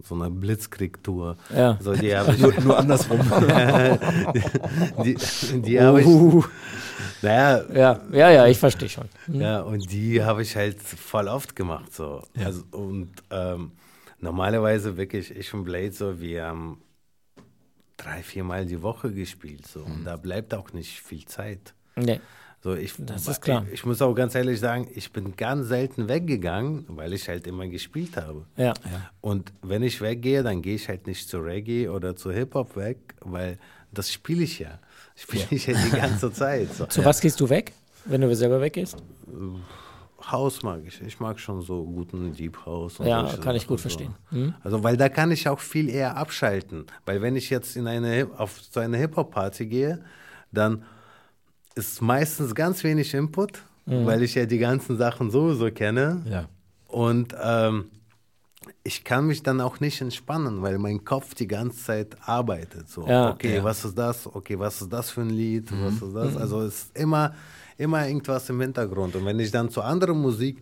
So 0.03 0.15
eine 0.15 0.29
Blitzkrieg-Tour. 0.29 1.35
Ja. 1.53 1.77
So, 1.81 1.93
die 1.93 2.15
habe 2.17 2.33
ich, 2.33 2.39
Nur, 2.39 2.53
nur 2.61 2.77
andersrum. 2.77 3.19
die, 5.03 5.17
die 5.61 5.81
habe 5.81 6.01
ich, 6.01 6.07
naja, 7.21 7.63
Ja, 7.73 8.01
ja, 8.11 8.31
ja, 8.31 8.47
ich 8.47 8.57
verstehe 8.57 8.89
schon. 8.89 9.09
Ja, 9.27 9.61
und 9.61 9.91
die 9.91 10.23
habe 10.23 10.41
ich 10.41 10.55
halt 10.55 10.81
voll 10.81 11.27
oft 11.27 11.55
gemacht. 11.55 11.93
So. 11.93 12.23
Also, 12.37 12.63
und 12.71 13.11
ähm, 13.29 13.71
normalerweise 14.21 14.95
wirklich, 14.95 15.35
ich 15.35 15.53
und 15.53 15.65
Blade, 15.65 15.91
so, 15.91 16.19
wir 16.19 16.45
haben 16.45 16.79
drei, 17.97 18.23
viermal 18.23 18.65
die 18.65 18.81
Woche 18.81 19.11
gespielt. 19.11 19.67
So. 19.67 19.81
Und 19.81 20.05
da 20.05 20.17
bleibt 20.17 20.53
auch 20.53 20.71
nicht 20.73 21.01
viel 21.01 21.25
Zeit. 21.25 21.73
Nee. 21.95 22.21
So, 22.63 22.75
ich, 22.75 22.93
Das 22.97 23.27
ist 23.27 23.41
klar. 23.41 23.65
Ich, 23.67 23.75
ich 23.75 23.85
muss 23.85 24.01
auch 24.01 24.13
ganz 24.13 24.33
ehrlich 24.33 24.59
sagen, 24.59 24.87
ich 24.95 25.11
bin 25.11 25.35
ganz 25.35 25.67
selten 25.67 26.09
weggegangen, 26.09 26.85
weil 26.87 27.13
ich 27.13 27.27
halt 27.27 27.45
immer 27.45 27.67
gespielt 27.67 28.17
habe. 28.17 28.45
Ja. 28.55 28.73
Und 29.21 29.53
wenn 29.61 29.83
ich 29.83 30.01
weggehe, 30.01 30.43
dann 30.43 30.61
gehe 30.61 30.75
ich 30.75 30.87
halt 30.87 31.07
nicht 31.07 31.29
zu 31.29 31.39
Reggae 31.39 31.89
oder 31.89 32.15
zu 32.15 32.31
Hip-Hop 32.31 32.75
weg, 32.75 32.97
weil 33.21 33.57
das 33.91 34.11
spiele 34.11 34.43
ich 34.43 34.59
ja. 34.59 34.79
Spiele 35.15 35.45
ich 35.51 35.67
ja 35.67 35.73
die 35.75 35.95
ganze 35.95 36.31
Zeit. 36.31 36.73
So. 36.73 36.85
Zu 36.87 37.05
was 37.05 37.21
gehst 37.21 37.39
du 37.39 37.49
weg, 37.49 37.73
wenn 38.05 38.21
du 38.21 38.35
selber 38.35 38.59
weggehst? 38.59 38.97
Haus 40.31 40.63
mag 40.63 40.81
ich. 40.85 41.01
Ich 41.01 41.19
mag 41.19 41.39
schon 41.39 41.61
so 41.61 41.83
guten 41.85 42.33
Deep 42.33 42.65
House. 42.65 42.97
Ja, 43.03 43.23
kann 43.37 43.55
ich 43.55 43.65
gut 43.67 43.79
verstehen. 43.81 44.13
Hm? 44.29 44.53
Also, 44.63 44.83
weil 44.83 44.97
da 44.97 45.09
kann 45.09 45.31
ich 45.31 45.47
auch 45.47 45.59
viel 45.59 45.89
eher 45.89 46.17
abschalten. 46.17 46.85
Weil 47.05 47.21
wenn 47.21 47.35
ich 47.35 47.49
jetzt 47.49 47.75
in 47.75 47.87
eine 47.87 48.27
auf 48.37 48.59
so 48.61 48.79
eine 48.79 48.97
Hip-Hop-Party 48.97 49.65
gehe, 49.67 50.03
dann 50.51 50.83
ist 51.75 52.01
meistens 52.01 52.55
ganz 52.55 52.83
wenig 52.83 53.13
Input, 53.13 53.61
Mhm. 53.85 54.05
weil 54.05 54.21
ich 54.23 54.35
ja 54.35 54.45
die 54.45 54.57
ganzen 54.57 54.97
Sachen 54.97 55.31
sowieso 55.31 55.71
kenne. 55.71 56.21
ja. 56.29 56.45
Und 56.87 57.35
ähm, 57.41 57.85
ich 58.83 59.03
kann 59.03 59.27
mich 59.27 59.43
dann 59.43 59.59
auch 59.61 59.79
nicht 59.81 59.99
entspannen, 60.01 60.61
weil 60.61 60.77
mein 60.77 61.03
Kopf 61.05 61.35
die 61.35 61.47
ganze 61.47 61.83
Zeit 61.83 62.17
arbeitet. 62.25 62.89
So, 62.89 63.05
Ja, 63.07 63.29
okay, 63.31 63.57
ja. 63.57 63.63
was 63.63 63.83
ist 63.85 63.97
das? 63.97 64.25
Okay, 64.27 64.57
was 64.59 64.81
ist 64.81 64.91
das 64.91 65.09
für 65.09 65.21
ein 65.21 65.29
Lied? 65.29 65.69
Was 65.83 66.01
ist 66.01 66.13
das? 66.15 66.35
Also 66.37 66.61
es 66.61 66.83
ist 66.83 66.97
immer, 66.97 67.33
immer 67.77 68.07
irgendwas 68.07 68.49
im 68.49 68.59
Hintergrund. 68.61 69.15
Und 69.15 69.25
wenn 69.25 69.39
ich 69.39 69.51
dann 69.51 69.69
zu 69.69 69.81
anderer 69.81 70.13
Musik 70.13 70.61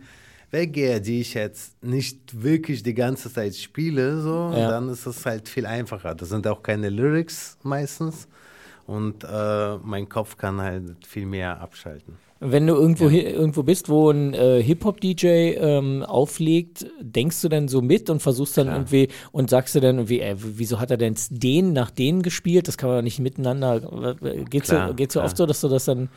weggehe, 0.51 1.01
die 1.01 1.22
ich 1.22 1.34
jetzt 1.34 1.82
nicht 1.84 2.41
wirklich 2.43 2.84
die 2.84 2.93
ganze 2.93 3.32
Zeit 3.32 3.55
spiele, 3.55 4.22
so, 4.22 4.51
Ja. 4.53 4.70
dann 4.70 4.89
ist 4.89 5.05
es 5.05 5.26
halt 5.26 5.49
viel 5.49 5.66
einfacher. 5.66 6.16
Das 6.16 6.30
sind 6.30 6.47
auch 6.47 6.61
keine 6.63 6.89
Lyrics 6.89 7.57
meistens. 7.63 8.28
Und 8.88 9.24
äh, 9.24 9.78
mein 9.84 10.07
Kopf 10.07 10.38
kann 10.38 10.61
halt 10.61 11.05
viel 11.07 11.26
mehr 11.26 11.59
abschalten. 11.59 12.13
Wenn 12.39 12.68
du 12.68 12.76
irgendwo, 12.76 13.09
hi- 13.09 13.22
irgendwo 13.22 13.63
bist, 13.63 13.89
wo 13.89 14.11
ein 14.11 14.34
äh, 14.36 14.61
Hip-Hop-DJ 14.61 15.26
ähm, 15.57 16.03
auflegt, 16.03 16.86
denkst 17.01 17.41
du 17.41 17.49
dann 17.49 17.68
so 17.68 17.82
mit 17.82 18.09
und 18.11 18.22
versuchst 18.22 18.57
dann 18.57 18.68
irgendwie 18.68 19.07
und 19.32 19.49
sagst 19.49 19.74
du 19.74 19.80
dann 19.80 19.95
irgendwie, 19.95 20.20
ey, 20.20 20.36
wieso 20.38 20.80
hat 20.80 20.91
er 20.91 20.97
denn 20.97 21.16
den 21.32 21.74
nach 21.74 21.89
denen 21.89 22.22
gespielt? 22.22 22.68
Das 22.68 22.78
kann 22.78 22.89
man 22.89 22.99
doch 22.99 23.03
nicht 23.03 23.20
miteinander. 23.20 24.18
Äh, 24.22 24.43
Geht's 24.43 24.68
so, 24.68 24.76
Klar, 24.76 24.93
geht's 24.93 25.13
so 25.13 25.20
klar. 25.22 25.26
oft 25.28 25.38
so, 25.38 25.45
dass 25.47 25.61
du 25.61 25.70
das 25.70 25.86
dann, 25.86 26.09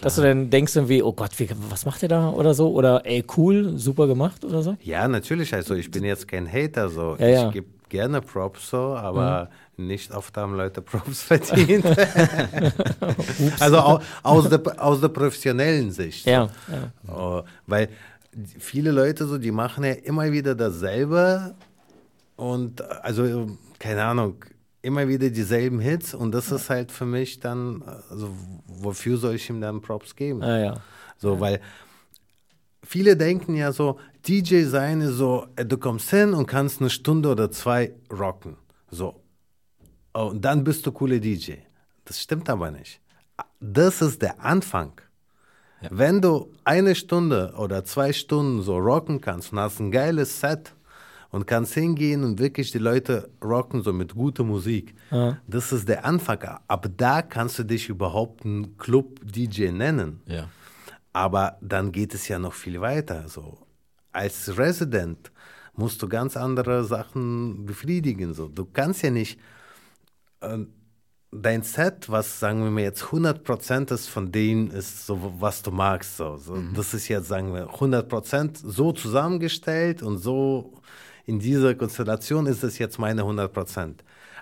dass 0.00 0.16
du 0.16 0.22
dann 0.22 0.50
denkst 0.50 0.74
irgendwie, 0.76 1.02
oh 1.02 1.12
Gott, 1.12 1.38
wie, 1.38 1.48
was 1.70 1.86
macht 1.86 2.02
der 2.02 2.08
da 2.08 2.30
oder 2.30 2.54
so? 2.54 2.70
Oder 2.72 3.04
ey, 3.04 3.24
cool, 3.36 3.78
super 3.78 4.06
gemacht 4.06 4.44
oder 4.44 4.62
so? 4.62 4.76
Ja, 4.82 5.06
natürlich. 5.08 5.54
Also 5.54 5.74
ich 5.74 5.90
bin 5.90 6.04
jetzt 6.04 6.28
kein 6.28 6.50
Hater, 6.50 6.88
so. 6.88 7.16
Ja, 7.18 7.28
ich 7.28 7.34
ja. 7.34 7.50
gebe 7.50 7.66
gerne 7.88 8.20
Props 8.20 8.70
so, 8.70 8.96
aber 8.96 9.50
nicht 9.76 10.12
oft 10.12 10.36
haben 10.36 10.56
Leute 10.56 10.82
Props 10.82 11.22
verdient. 11.30 11.84
also 13.60 13.78
au, 13.78 14.00
aus, 14.22 14.48
der, 14.48 14.60
aus 14.82 15.00
der 15.00 15.08
professionellen 15.08 15.90
Sicht. 15.90 16.24
so. 16.24 16.30
Ja, 16.30 16.48
ja. 16.68 17.12
Oh, 17.14 17.42
weil 17.66 17.88
viele 18.58 18.90
Leute 18.90 19.26
so, 19.26 19.38
die 19.38 19.52
machen 19.52 19.84
ja 19.84 19.92
immer 19.92 20.30
wieder 20.32 20.54
dasselbe 20.54 21.54
und 22.36 22.82
also 23.02 23.48
keine 23.78 24.02
Ahnung, 24.02 24.36
immer 24.84 25.08
wieder 25.08 25.30
dieselben 25.30 25.80
Hits 25.80 26.14
und 26.14 26.32
das 26.32 26.52
ist 26.52 26.68
halt 26.68 26.92
für 26.92 27.06
mich 27.06 27.40
dann, 27.40 27.82
also 28.10 28.30
wofür 28.66 29.16
soll 29.16 29.36
ich 29.36 29.48
ihm 29.48 29.60
dann 29.60 29.80
Props 29.80 30.14
geben? 30.14 30.42
Ah, 30.42 30.58
ja. 30.58 30.74
So, 31.16 31.40
weil 31.40 31.60
viele 32.82 33.16
denken 33.16 33.54
ja 33.54 33.72
so, 33.72 33.98
DJ 34.28 34.64
sein 34.64 35.00
ist 35.00 35.14
so, 35.14 35.46
du 35.56 35.78
kommst 35.78 36.10
hin 36.10 36.34
und 36.34 36.46
kannst 36.46 36.80
eine 36.80 36.90
Stunde 36.90 37.30
oder 37.30 37.50
zwei 37.50 37.94
rocken. 38.12 38.56
So. 38.90 39.22
Oh, 40.12 40.26
und 40.26 40.44
dann 40.44 40.62
bist 40.62 40.86
du 40.86 40.92
cooler 40.92 41.18
DJ. 41.18 41.54
Das 42.04 42.20
stimmt 42.20 42.50
aber 42.50 42.70
nicht. 42.70 43.00
Das 43.60 44.02
ist 44.02 44.20
der 44.20 44.44
Anfang. 44.44 45.00
Wenn 45.90 46.20
du 46.20 46.52
eine 46.64 46.94
Stunde 46.94 47.54
oder 47.56 47.84
zwei 47.84 48.12
Stunden 48.12 48.62
so 48.62 48.76
rocken 48.76 49.20
kannst 49.20 49.52
und 49.52 49.60
hast 49.60 49.80
ein 49.80 49.90
geiles 49.90 50.40
Set 50.40 50.73
und 51.34 51.48
kannst 51.48 51.74
hingehen 51.74 52.22
und 52.22 52.38
wirklich 52.38 52.70
die 52.70 52.78
Leute 52.78 53.28
rocken, 53.42 53.82
so 53.82 53.92
mit 53.92 54.14
guter 54.14 54.44
Musik, 54.44 54.94
das 55.48 55.72
ist 55.72 55.88
der 55.88 56.04
Anfang. 56.04 56.40
Ab 56.68 56.86
da 56.96 57.22
kannst 57.22 57.58
du 57.58 57.64
dich 57.64 57.88
überhaupt 57.88 58.44
ein 58.44 58.76
Club-DJ 58.78 59.72
nennen. 59.72 60.20
Ja. 60.26 60.48
Aber 61.12 61.58
dann 61.60 61.90
geht 61.90 62.14
es 62.14 62.28
ja 62.28 62.38
noch 62.38 62.52
viel 62.52 62.80
weiter. 62.80 63.26
So. 63.26 63.58
Als 64.12 64.56
Resident 64.56 65.32
musst 65.74 66.00
du 66.02 66.08
ganz 66.08 66.36
andere 66.36 66.84
Sachen 66.84 67.66
befriedigen. 67.66 68.32
So. 68.32 68.46
Du 68.46 68.64
kannst 68.64 69.02
ja 69.02 69.10
nicht 69.10 69.40
äh, 70.40 70.58
dein 71.32 71.62
Set, 71.62 72.08
was 72.10 72.38
sagen 72.38 72.62
wir 72.62 72.70
mal 72.70 72.82
jetzt 72.82 73.06
100% 73.06 73.92
ist 73.92 74.08
von 74.08 74.30
denen 74.30 74.70
ist, 74.70 75.04
so, 75.04 75.34
was 75.40 75.62
du 75.62 75.72
magst. 75.72 76.16
So. 76.16 76.36
So, 76.36 76.62
Das 76.76 76.94
ist 76.94 77.08
jetzt, 77.08 77.26
sagen 77.26 77.52
wir, 77.52 77.70
100% 77.70 78.60
so 78.62 78.92
zusammengestellt 78.92 80.00
und 80.00 80.18
so 80.18 80.74
in 81.26 81.38
dieser 81.38 81.74
Konstellation 81.74 82.46
ist 82.46 82.62
es 82.64 82.78
jetzt 82.78 82.98
meine 82.98 83.22
100%. 83.22 83.94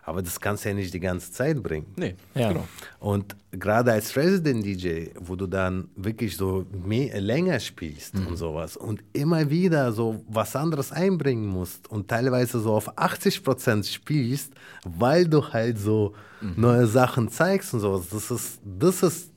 Aber 0.05 0.21
das 0.21 0.41
kannst 0.41 0.65
du 0.65 0.71
ja 0.71 0.75
nicht 0.75 0.93
die 0.93 0.99
ganze 0.99 1.31
Zeit 1.31 1.63
bringen. 1.63 1.87
Nee, 1.95 2.17
Ja. 2.35 2.49
genau. 2.49 2.67
Und 2.99 3.37
gerade 3.53 3.93
als 3.93 4.17
Resident 4.17 4.67
DJ, 4.67 5.11
wo 5.21 5.37
du 5.37 5.47
dann 5.47 5.89
wirklich 5.95 6.37
so 6.37 6.67
mehr, 6.85 7.21
länger 7.21 7.61
spielst 7.61 8.17
und 8.17 8.37
sowas 8.37 8.77
und 8.77 9.05
immer 9.13 9.49
wieder 9.49 9.93
so 9.93 10.25
was 10.27 10.57
anderes 10.57 10.91
einbringen 10.91 11.47
musst 11.47 11.89
und 11.89 12.09
teilweise 12.09 12.59
so 12.59 12.73
auf 12.75 12.99
80 12.99 13.45
Prozent 13.45 13.87
spielst, 13.87 14.53
weil 14.85 15.29
du 15.29 15.53
halt 15.53 15.79
so 15.79 16.15
neue 16.57 16.89
Sachen 16.89 17.29
zeigst 17.29 17.73
und 17.73 17.79
sowas, 17.79 18.09
das 18.11 18.33
ist, 18.33 18.61
das 18.65 19.05
ist 19.05 19.31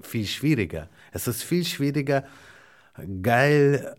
viel 0.00 0.24
schwieriger. 0.26 0.88
Es 1.12 1.28
ist 1.28 1.42
viel 1.42 1.64
schwieriger, 1.64 2.24
geil 3.22 3.94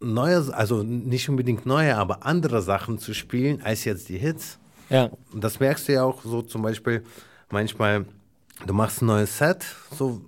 neue, 0.00 0.52
also 0.54 0.82
nicht 0.82 1.28
unbedingt 1.28 1.66
neue, 1.66 1.96
aber 1.96 2.24
andere 2.26 2.62
Sachen 2.62 2.98
zu 2.98 3.14
spielen, 3.14 3.62
als 3.62 3.84
jetzt 3.84 4.08
die 4.08 4.18
Hits. 4.18 4.58
Ja, 4.88 5.10
Und 5.32 5.42
das 5.42 5.58
merkst 5.58 5.88
du 5.88 5.92
ja 5.94 6.04
auch 6.04 6.22
so 6.22 6.42
zum 6.42 6.62
Beispiel 6.62 7.02
manchmal, 7.50 8.06
du 8.66 8.72
machst 8.72 9.02
ein 9.02 9.06
neues 9.06 9.38
Set, 9.38 9.64
so 9.96 10.20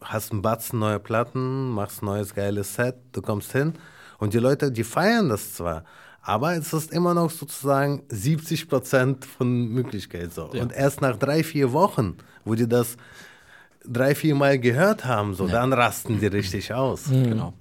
hast 0.00 0.32
einen 0.32 0.42
Batzen 0.42 0.78
neue 0.78 0.98
Platten, 0.98 1.70
machst 1.70 2.02
ein 2.02 2.06
neues 2.06 2.34
geiles 2.34 2.74
Set, 2.74 2.96
du 3.12 3.22
kommst 3.22 3.52
hin 3.52 3.74
und 4.18 4.34
die 4.34 4.38
Leute, 4.38 4.72
die 4.72 4.84
feiern 4.84 5.28
das 5.28 5.54
zwar, 5.54 5.84
aber 6.22 6.54
es 6.56 6.72
ist 6.72 6.92
immer 6.92 7.14
noch 7.14 7.30
sozusagen 7.30 8.02
70 8.08 8.68
Prozent 8.68 9.24
von 9.24 9.68
Möglichkeit 9.68 10.32
so. 10.32 10.46
Und 10.46 10.72
erst 10.72 11.00
nach 11.00 11.16
drei, 11.16 11.44
vier 11.44 11.72
Wochen, 11.72 12.16
wo 12.44 12.54
die 12.54 12.68
das 12.68 12.96
drei, 13.86 14.14
vier 14.14 14.34
Mal 14.34 14.58
gehört 14.58 15.04
haben, 15.04 15.34
so, 15.34 15.46
dann 15.46 15.72
rasten 15.72 16.20
die 16.20 16.26
richtig 16.26 16.72
aus. 16.72 17.04
Genau. 17.10 17.52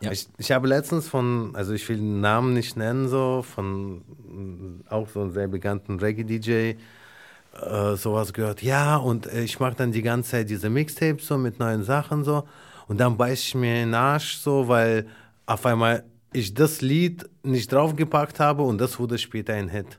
Ja. 0.00 0.12
Ich, 0.12 0.28
ich 0.38 0.52
habe 0.52 0.68
letztens 0.68 1.08
von, 1.08 1.54
also 1.54 1.72
ich 1.72 1.88
will 1.88 1.96
den 1.96 2.20
Namen 2.20 2.52
nicht 2.52 2.76
nennen, 2.76 3.08
so, 3.08 3.42
von 3.42 3.98
mm, 3.98 4.84
auch 4.88 5.08
so 5.08 5.22
einem 5.22 5.32
sehr 5.32 5.48
bekannten 5.48 5.98
Reggae-DJ, 5.98 6.50
äh, 6.50 7.96
sowas 7.96 8.32
gehört. 8.32 8.62
Ja, 8.62 8.96
und 8.96 9.26
äh, 9.26 9.42
ich 9.42 9.58
mache 9.58 9.76
dann 9.76 9.92
die 9.92 10.02
ganze 10.02 10.32
Zeit 10.32 10.50
diese 10.50 10.68
Mixtapes 10.68 11.26
so 11.26 11.38
mit 11.38 11.58
neuen 11.58 11.84
Sachen 11.84 12.24
so. 12.24 12.44
Und 12.88 12.98
dann 12.98 13.16
beiß 13.16 13.40
ich 13.40 13.54
mir 13.54 13.82
in 13.82 13.88
den 13.88 13.94
Arsch 13.94 14.36
so, 14.36 14.68
weil 14.68 15.06
auf 15.46 15.64
einmal 15.64 16.04
ich 16.32 16.52
das 16.52 16.82
Lied 16.82 17.28
nicht 17.42 17.72
draufgepackt 17.72 18.38
habe 18.40 18.62
und 18.62 18.78
das 18.78 18.98
wurde 18.98 19.16
später 19.18 19.54
ein 19.54 19.68
Hit. 19.68 19.98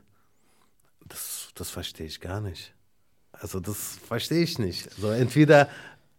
Das, 1.06 1.48
das 1.54 1.70
verstehe 1.70 2.06
ich 2.06 2.20
gar 2.20 2.40
nicht. 2.40 2.74
Also 3.32 3.60
das 3.60 3.98
verstehe 4.06 4.42
ich 4.42 4.58
nicht. 4.58 4.88
Also 4.96 5.10
entweder 5.10 5.68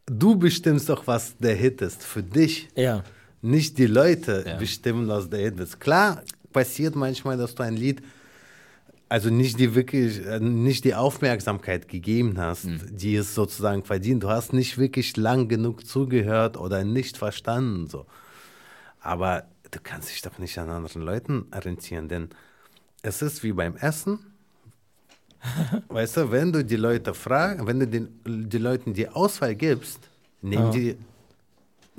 du 0.05 0.35
bestimmst 0.35 0.89
doch, 0.89 1.07
was 1.07 1.37
der 1.37 1.55
Hit 1.55 1.81
ist 1.81 2.03
für 2.03 2.23
dich. 2.23 2.69
Ja. 2.75 3.03
Nicht 3.41 3.77
die 3.77 3.87
Leute 3.87 4.43
Ja. 4.45 4.57
bestimmen, 4.57 5.07
was 5.07 5.29
der 5.29 5.53
ist. 5.57 5.79
Klar, 5.79 6.23
passiert 6.51 6.95
manchmal, 6.95 7.37
dass 7.37 7.55
du 7.55 7.63
ein 7.63 7.75
Lied, 7.75 8.01
also 9.07 9.29
nicht 9.29 9.59
die 9.59 9.73
wirklich, 9.75 10.25
äh, 10.25 10.39
nicht 10.39 10.83
die 10.83 10.93
Aufmerksamkeit 10.95 11.87
gegeben 11.87 12.37
hast, 12.37 12.67
die 12.91 13.15
es 13.15 13.33
sozusagen 13.33 13.83
verdient. 13.83 14.23
Du 14.23 14.29
hast 14.29 14.53
nicht 14.53 14.77
wirklich 14.77 15.15
lang 15.17 15.47
genug 15.47 15.85
zugehört 15.85 16.57
oder 16.57 16.83
nicht 16.83 17.17
verstanden, 17.17 17.87
so. 17.87 18.05
Aber 18.99 19.45
du 19.71 19.79
kannst 19.81 20.09
dich 20.09 20.21
doch 20.21 20.37
nicht 20.37 20.57
an 20.57 20.69
anderen 20.69 21.01
Leuten 21.01 21.45
orientieren, 21.55 22.07
denn 22.07 22.29
es 23.01 23.21
ist 23.21 23.43
wie 23.43 23.53
beim 23.53 23.77
Essen. 23.77 24.19
weißt 25.87 26.17
du, 26.17 26.31
wenn 26.31 26.51
du 26.51 26.65
die 26.65 26.75
Leute 26.75 27.13
fragst, 27.13 27.65
wenn 27.65 27.79
du 27.79 27.87
den, 27.87 28.09
die 28.25 28.57
Leuten 28.57 28.93
die 28.93 29.07
Auswahl 29.07 29.55
gibst, 29.55 29.99
nehmen 30.41 30.71
die 30.71 30.97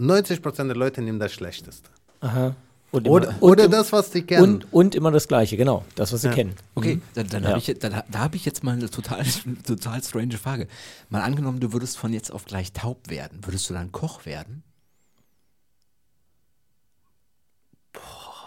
90% 0.01 0.67
der 0.67 0.77
Leute 0.77 1.03
nehmen 1.03 1.19
das 1.21 1.33
Schlechteste. 1.33 1.89
Aha. 2.21 2.55
Und 2.93 3.07
Oder, 3.09 3.29
immer, 3.29 3.43
oder 3.43 3.65
und, 3.67 3.71
das, 3.73 3.93
was 3.93 4.11
die 4.11 4.23
kennen. 4.23 4.43
und, 4.43 4.73
und 4.73 4.95
immer 4.97 5.13
das 5.13 5.29
Gleiche, 5.29 5.57
genau. 5.57 5.85
Das, 5.95 6.13
was 6.13 6.23
sie 6.23 6.29
Ja. 6.29 6.35
kennen. 6.35 6.55
Okay, 6.75 7.01
dann, 7.15 7.29
dann 7.29 7.43
Ja. 7.45 7.51
habe 7.51 7.59
ich, 7.61 7.69
jetzt- 7.69 7.85
dann, 7.85 8.03
da 8.11 8.19
habe 8.19 8.35
ich 8.37 8.45
jetzt 8.45 8.65
mal 8.65 8.73
eine 8.73 8.91
total, 8.91 9.25
total 9.67 10.03
strange 10.03 10.37
Frage. 10.39 10.67
Mal 11.09 11.21
angenommen, 11.23 11.61
du 11.61 11.73
würdest 11.73 11.99
von 11.99 12.13
jetzt 12.13 12.33
auf 12.33 12.47
gleich 12.47 12.73
taub 12.73 13.09
werden. 13.09 13.39
Würdest 13.45 13.71
du 13.71 13.75
dann 13.75 13.93
Koch 13.93 14.27
werden? 14.27 14.65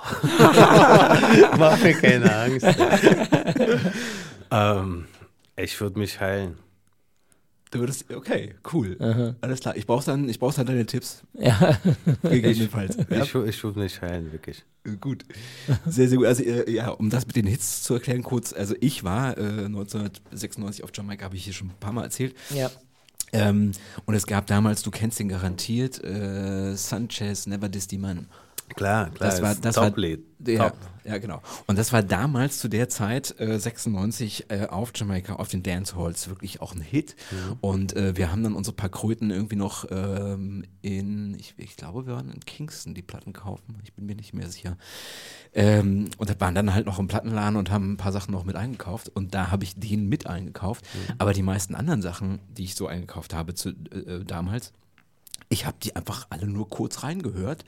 Mach 1.58 1.80
mir 1.82 1.93
keine 1.93 2.36
Angst. 2.36 2.66
ähm, 4.51 5.06
ich 5.56 5.80
würde 5.80 5.99
mich 5.99 6.20
heilen. 6.20 6.58
Du 7.74 7.80
würdest, 7.80 8.05
okay, 8.13 8.53
cool. 8.71 9.36
Alles 9.41 9.59
klar. 9.61 9.76
Ich 9.76 9.88
brauche 9.88 10.05
dann, 10.05 10.30
ich 10.30 10.38
brauch 10.39 10.53
dann 10.53 10.67
deine 10.67 10.86
Tipps. 10.86 11.24
Ja. 11.34 11.80
Gegebenenfalls. 12.21 12.97
Ja, 13.09 13.24
Ich, 13.24 13.34
ich 13.34 13.63
würde 13.63 13.80
mich 13.80 13.99
heilen, 13.99 14.32
wirklich. 14.32 14.63
gut. 15.01 15.26
Sehr, 15.88 16.07
sehr 16.07 16.17
gut. 16.19 16.28
Also, 16.28 16.43
äh, 16.43 16.69
ja, 16.69 16.89
um 16.89 17.09
das 17.09 17.26
mit 17.26 17.36
den 17.36 17.47
Hits 17.47 17.82
zu 17.82 17.95
erklären, 17.95 18.21
kurz. 18.21 18.53
Also, 18.53 18.76
ich 18.80 19.03
war 19.03 19.36
äh, 19.39 19.65
1996 19.65 20.84
auf 20.84 20.91
Jamaika, 20.93 21.26
habe 21.26 21.36
ich 21.36 21.45
hier 21.45 21.53
schon 21.53 21.69
ein 21.69 21.80
paar 21.80 21.93
Mal 21.93 22.03
erzählt. 22.03 22.36
ja. 22.51 22.69
Ähm, 23.36 23.71
und 24.05 24.13
es 24.13 24.28
gab 24.28 24.45
damals, 24.45 24.84
du 24.84 24.91
kennst 24.91 25.17
den 25.17 25.28
garantiert, 25.28 26.03
äh, 26.03 26.76
Sanchez 26.76 27.47
Never 27.47 27.67
Diss 27.67 27.88
die 27.88 27.97
Man. 27.97 28.28
Klar, 28.76 29.09
klar. 29.09 29.30
Das 29.32 29.41
war, 29.41 29.51
ist 29.53 29.65
das 29.65 29.76
war, 29.78 29.88
Top-Lied. 29.88 30.24
ja, 30.45 30.69
Top. 30.69 30.78
Ja, 31.06 31.18
genau. 31.18 31.41
Und 31.68 31.78
das 31.78 31.91
war 31.91 32.04
damals 32.04 32.60
zu 32.60 32.68
der 32.68 32.89
Zeit, 32.89 33.39
äh, 33.39 33.60
96, 33.60 34.45
äh, 34.49 34.68
auf 34.68 34.91
Jamaika, 34.95 35.36
auf 35.36 35.47
den 35.47 35.64
Dancehalls, 35.64 36.30
wirklich 36.30 36.62
auch 36.62 36.74
ein 36.74 36.82
Hit. 36.82 37.16
Und 37.62 37.95
äh, 37.95 38.16
wir 38.16 38.32
haben 38.32 38.43
dann 38.43 38.56
unsere 38.56 38.76
paar 38.76 38.89
Kröten 38.89 39.32
irgendwie 39.32 39.56
noch 39.56 39.86
ähm, 39.91 40.66
in, 40.82 41.36
ich, 41.39 41.56
ich 41.58 41.76
glaube, 41.76 42.08
wir 42.08 42.16
waren 42.16 42.32
in 42.32 42.39
Kingston 42.39 42.93
die 42.93 43.01
Platten 43.01 43.34
kaufen. 43.34 43.78
Ich 43.84 43.93
bin 43.93 44.06
mir 44.06 44.16
nicht 44.16 44.34
mehr 44.34 44.49
sicher. 44.49 44.78
Ähm, 45.54 46.10
und 46.18 46.30
da 46.30 46.39
waren 46.39 46.56
dann 46.56 46.74
halt 46.74 46.86
noch 46.86 46.99
im 46.99 47.08
Plattenladen 47.08 47.58
und 47.58 47.70
haben 47.70 47.93
ein 47.93 47.97
paar 47.97 48.12
Sachen 48.12 48.32
noch 48.32 48.45
mit 48.45 48.56
eingekauft. 48.56 49.10
Und 49.10 49.34
da 49.34 49.51
habe 49.51 49.64
ich 49.64 49.76
den 49.76 50.08
mit 50.08 50.28
eingekauft. 50.28 50.86
Aber 51.18 51.34
die 51.34 51.43
meisten 51.43 51.76
anderen 51.76 52.01
Sachen, 52.01 52.39
die 52.49 52.64
ich 52.64 52.76
so 52.76 52.88
eingekauft 52.88 53.34
habe 53.34 53.54
zu, 53.54 53.70
äh, 53.70 53.97
äh, 53.97 54.24
damals, 54.24 54.74
ich 55.49 55.66
habe 55.66 55.78
die 55.82 55.95
einfach 55.95 56.28
alle 56.30 56.47
nur 56.47 56.70
kurz 56.70 57.04
reingehört 57.04 57.64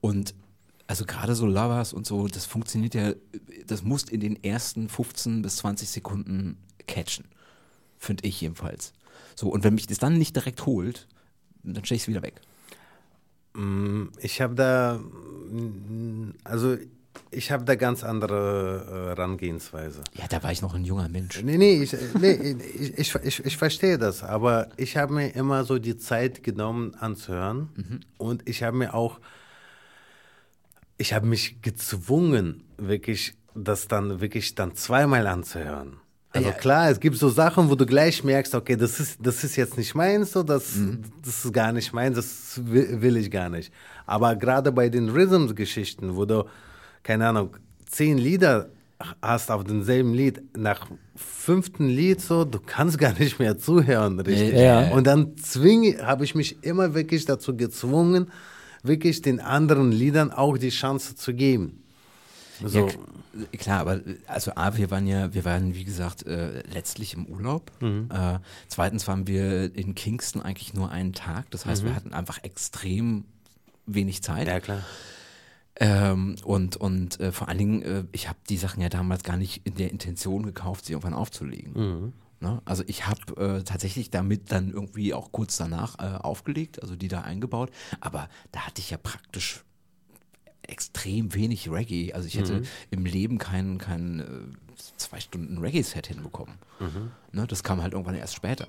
und 0.00 0.34
also 0.86 1.04
gerade 1.06 1.34
so 1.34 1.46
Lovers 1.46 1.92
und 1.92 2.06
so, 2.06 2.28
das 2.28 2.46
funktioniert 2.46 2.94
ja, 2.94 3.12
das 3.66 3.82
muss 3.82 4.04
in 4.04 4.20
den 4.20 4.42
ersten 4.44 4.88
15 4.88 5.42
bis 5.42 5.56
20 5.56 5.88
Sekunden 5.88 6.58
catchen, 6.86 7.24
finde 7.98 8.26
ich 8.26 8.40
jedenfalls. 8.40 8.92
So, 9.34 9.48
und 9.48 9.64
wenn 9.64 9.74
mich 9.74 9.86
das 9.86 9.98
dann 9.98 10.18
nicht 10.18 10.36
direkt 10.36 10.66
holt, 10.66 11.08
dann 11.62 11.84
stelle 11.84 11.96
ich 11.96 12.02
es 12.02 12.08
wieder 12.08 12.22
weg. 12.22 12.40
Mm, 13.54 14.04
Ich 14.20 14.40
habe 14.40 14.54
da, 14.54 14.98
mm, 14.98 16.34
also 16.44 16.76
ich 17.30 17.50
habe 17.50 17.64
da 17.64 17.74
ganz 17.76 18.04
andere 18.04 18.86
äh, 18.88 19.08
Herangehensweise. 19.10 20.02
Ja, 20.14 20.26
da 20.28 20.42
war 20.42 20.52
ich 20.52 20.62
noch 20.62 20.74
ein 20.74 20.84
junger 20.84 21.08
Mensch. 21.08 21.42
Nee, 21.42 21.56
nee, 21.56 21.82
ich, 21.82 21.96
nee 22.20 22.32
ich, 22.32 22.98
ich, 22.98 23.14
ich, 23.14 23.44
ich 23.44 23.56
verstehe 23.56 23.98
das, 23.98 24.22
aber 24.22 24.68
ich 24.76 24.96
habe 24.96 25.14
mir 25.14 25.28
immer 25.34 25.64
so 25.64 25.78
die 25.78 25.96
Zeit 25.96 26.42
genommen 26.42 26.94
anzuhören 26.96 28.04
und 28.18 28.48
ich 28.48 28.62
habe 28.62 28.76
mir 28.76 28.94
auch, 28.94 29.20
ich 30.98 31.12
habe 31.12 31.26
mich 31.26 31.60
gezwungen, 31.62 32.64
wirklich 32.78 33.34
das 33.54 33.88
dann 33.88 34.20
wirklich 34.20 34.54
dann 34.54 34.74
zweimal 34.74 35.26
anzuhören. 35.26 35.98
Also 36.30 36.48
Ja. 36.48 36.54
klar, 36.54 36.90
es 36.90 36.98
gibt 36.98 37.16
so 37.16 37.28
Sachen, 37.28 37.70
wo 37.70 37.76
du 37.76 37.86
gleich 37.86 38.24
merkst, 38.24 38.54
okay, 38.56 38.74
das 38.76 38.98
ist, 38.98 39.18
das 39.22 39.44
ist 39.44 39.54
jetzt 39.54 39.78
nicht 39.78 39.94
meins, 39.94 40.32
so, 40.32 40.42
das, 40.42 40.74
das 41.24 41.44
ist 41.44 41.52
gar 41.52 41.70
nicht 41.72 41.92
meins, 41.92 42.16
das 42.16 42.60
will, 42.64 43.00
will 43.00 43.16
ich 43.16 43.30
gar 43.30 43.48
nicht. 43.48 43.72
Aber 44.04 44.34
gerade 44.34 44.72
bei 44.72 44.88
den 44.88 45.08
Rhythms-Geschichten, 45.10 46.16
wo 46.16 46.24
du, 46.24 46.44
keine 47.04 47.28
Ahnung, 47.28 47.56
zehn 47.86 48.18
Lieder 48.18 48.70
hast 49.22 49.50
auf 49.52 49.62
demselben 49.62 50.12
Lied, 50.14 50.42
nach 50.56 50.88
fünften 51.14 51.88
Lied 51.88 52.20
so, 52.20 52.44
du 52.44 52.58
kannst 52.64 52.98
gar 52.98 53.12
nicht 53.16 53.38
mehr 53.38 53.56
zuhören, 53.56 54.18
richtig. 54.18 54.54
Ja. 54.54 54.90
Und 54.90 55.06
dann 55.06 55.36
zwinge, 55.36 56.04
habe 56.04 56.24
ich 56.24 56.34
mich 56.34 56.64
immer 56.64 56.94
wirklich 56.94 57.24
dazu 57.26 57.56
gezwungen, 57.56 58.30
wirklich 58.84 59.22
den 59.22 59.40
anderen 59.40 59.90
Liedern 59.90 60.30
auch 60.30 60.56
die 60.58 60.70
Chance 60.70 61.16
zu 61.16 61.34
geben. 61.34 61.82
So. 62.64 62.86
Ja, 62.86 62.86
k- 62.86 63.56
klar, 63.58 63.80
aber 63.80 64.00
also 64.28 64.52
A, 64.54 64.76
wir 64.76 64.90
waren 64.92 65.06
ja, 65.08 65.34
wir 65.34 65.44
waren 65.44 65.74
wie 65.74 65.82
gesagt 65.84 66.24
äh, 66.24 66.62
letztlich 66.72 67.14
im 67.14 67.26
Urlaub. 67.26 67.72
Äh, 67.80 68.38
zweitens 68.68 69.08
waren 69.08 69.26
wir 69.26 69.74
in 69.74 69.96
Kingston 69.96 70.40
eigentlich 70.40 70.72
nur 70.74 70.90
einen 70.92 71.12
Tag. 71.14 71.50
Das 71.50 71.66
heißt, 71.66 71.82
wir 71.84 71.96
hatten 71.96 72.12
einfach 72.14 72.38
extrem 72.44 73.24
wenig 73.86 74.22
Zeit. 74.22 74.46
ja, 74.46 74.60
klar. 74.60 74.82
Ähm, 75.76 76.36
und 76.44 76.76
und 76.76 77.18
äh, 77.18 77.32
vor 77.32 77.48
allen 77.48 77.58
Dingen, 77.58 77.82
äh, 77.82 78.04
ich 78.12 78.28
habe 78.28 78.38
die 78.48 78.56
Sachen 78.56 78.80
ja 78.80 78.88
damals 78.88 79.24
gar 79.24 79.36
nicht 79.36 79.62
in 79.66 79.74
der 79.74 79.90
Intention 79.90 80.44
gekauft, 80.46 80.84
sie 80.84 80.92
irgendwann 80.92 81.14
aufzulegen. 81.14 82.12
Ne? 82.44 82.60
Also 82.66 82.84
ich 82.86 83.06
habe 83.06 83.20
äh, 83.38 83.62
tatsächlich 83.62 84.10
damit 84.10 84.52
dann 84.52 84.70
irgendwie 84.70 85.14
auch 85.14 85.32
kurz 85.32 85.56
danach 85.56 85.98
äh, 85.98 86.18
aufgelegt, 86.18 86.82
also 86.82 86.94
die 86.94 87.08
da 87.08 87.22
eingebaut. 87.22 87.70
Aber 88.00 88.28
da 88.52 88.60
hatte 88.66 88.82
ich 88.82 88.90
ja 88.90 88.98
praktisch 88.98 89.64
extrem 90.60 91.32
wenig 91.32 91.70
Reggae. 91.70 92.12
Also 92.12 92.28
ich 92.28 92.36
hätte 92.36 92.58
im 92.90 93.06
Leben 93.06 93.38
kein, 93.38 93.78
kein 93.78 94.20
äh, 94.20 94.24
zwei 94.98 95.20
Stunden 95.20 95.56
Reggae-Set 95.56 96.06
hinbekommen. 96.08 96.56
Ne? 97.32 97.46
Das 97.46 97.62
kam 97.62 97.82
halt 97.82 97.94
irgendwann 97.94 98.14
erst 98.14 98.34
später. 98.34 98.66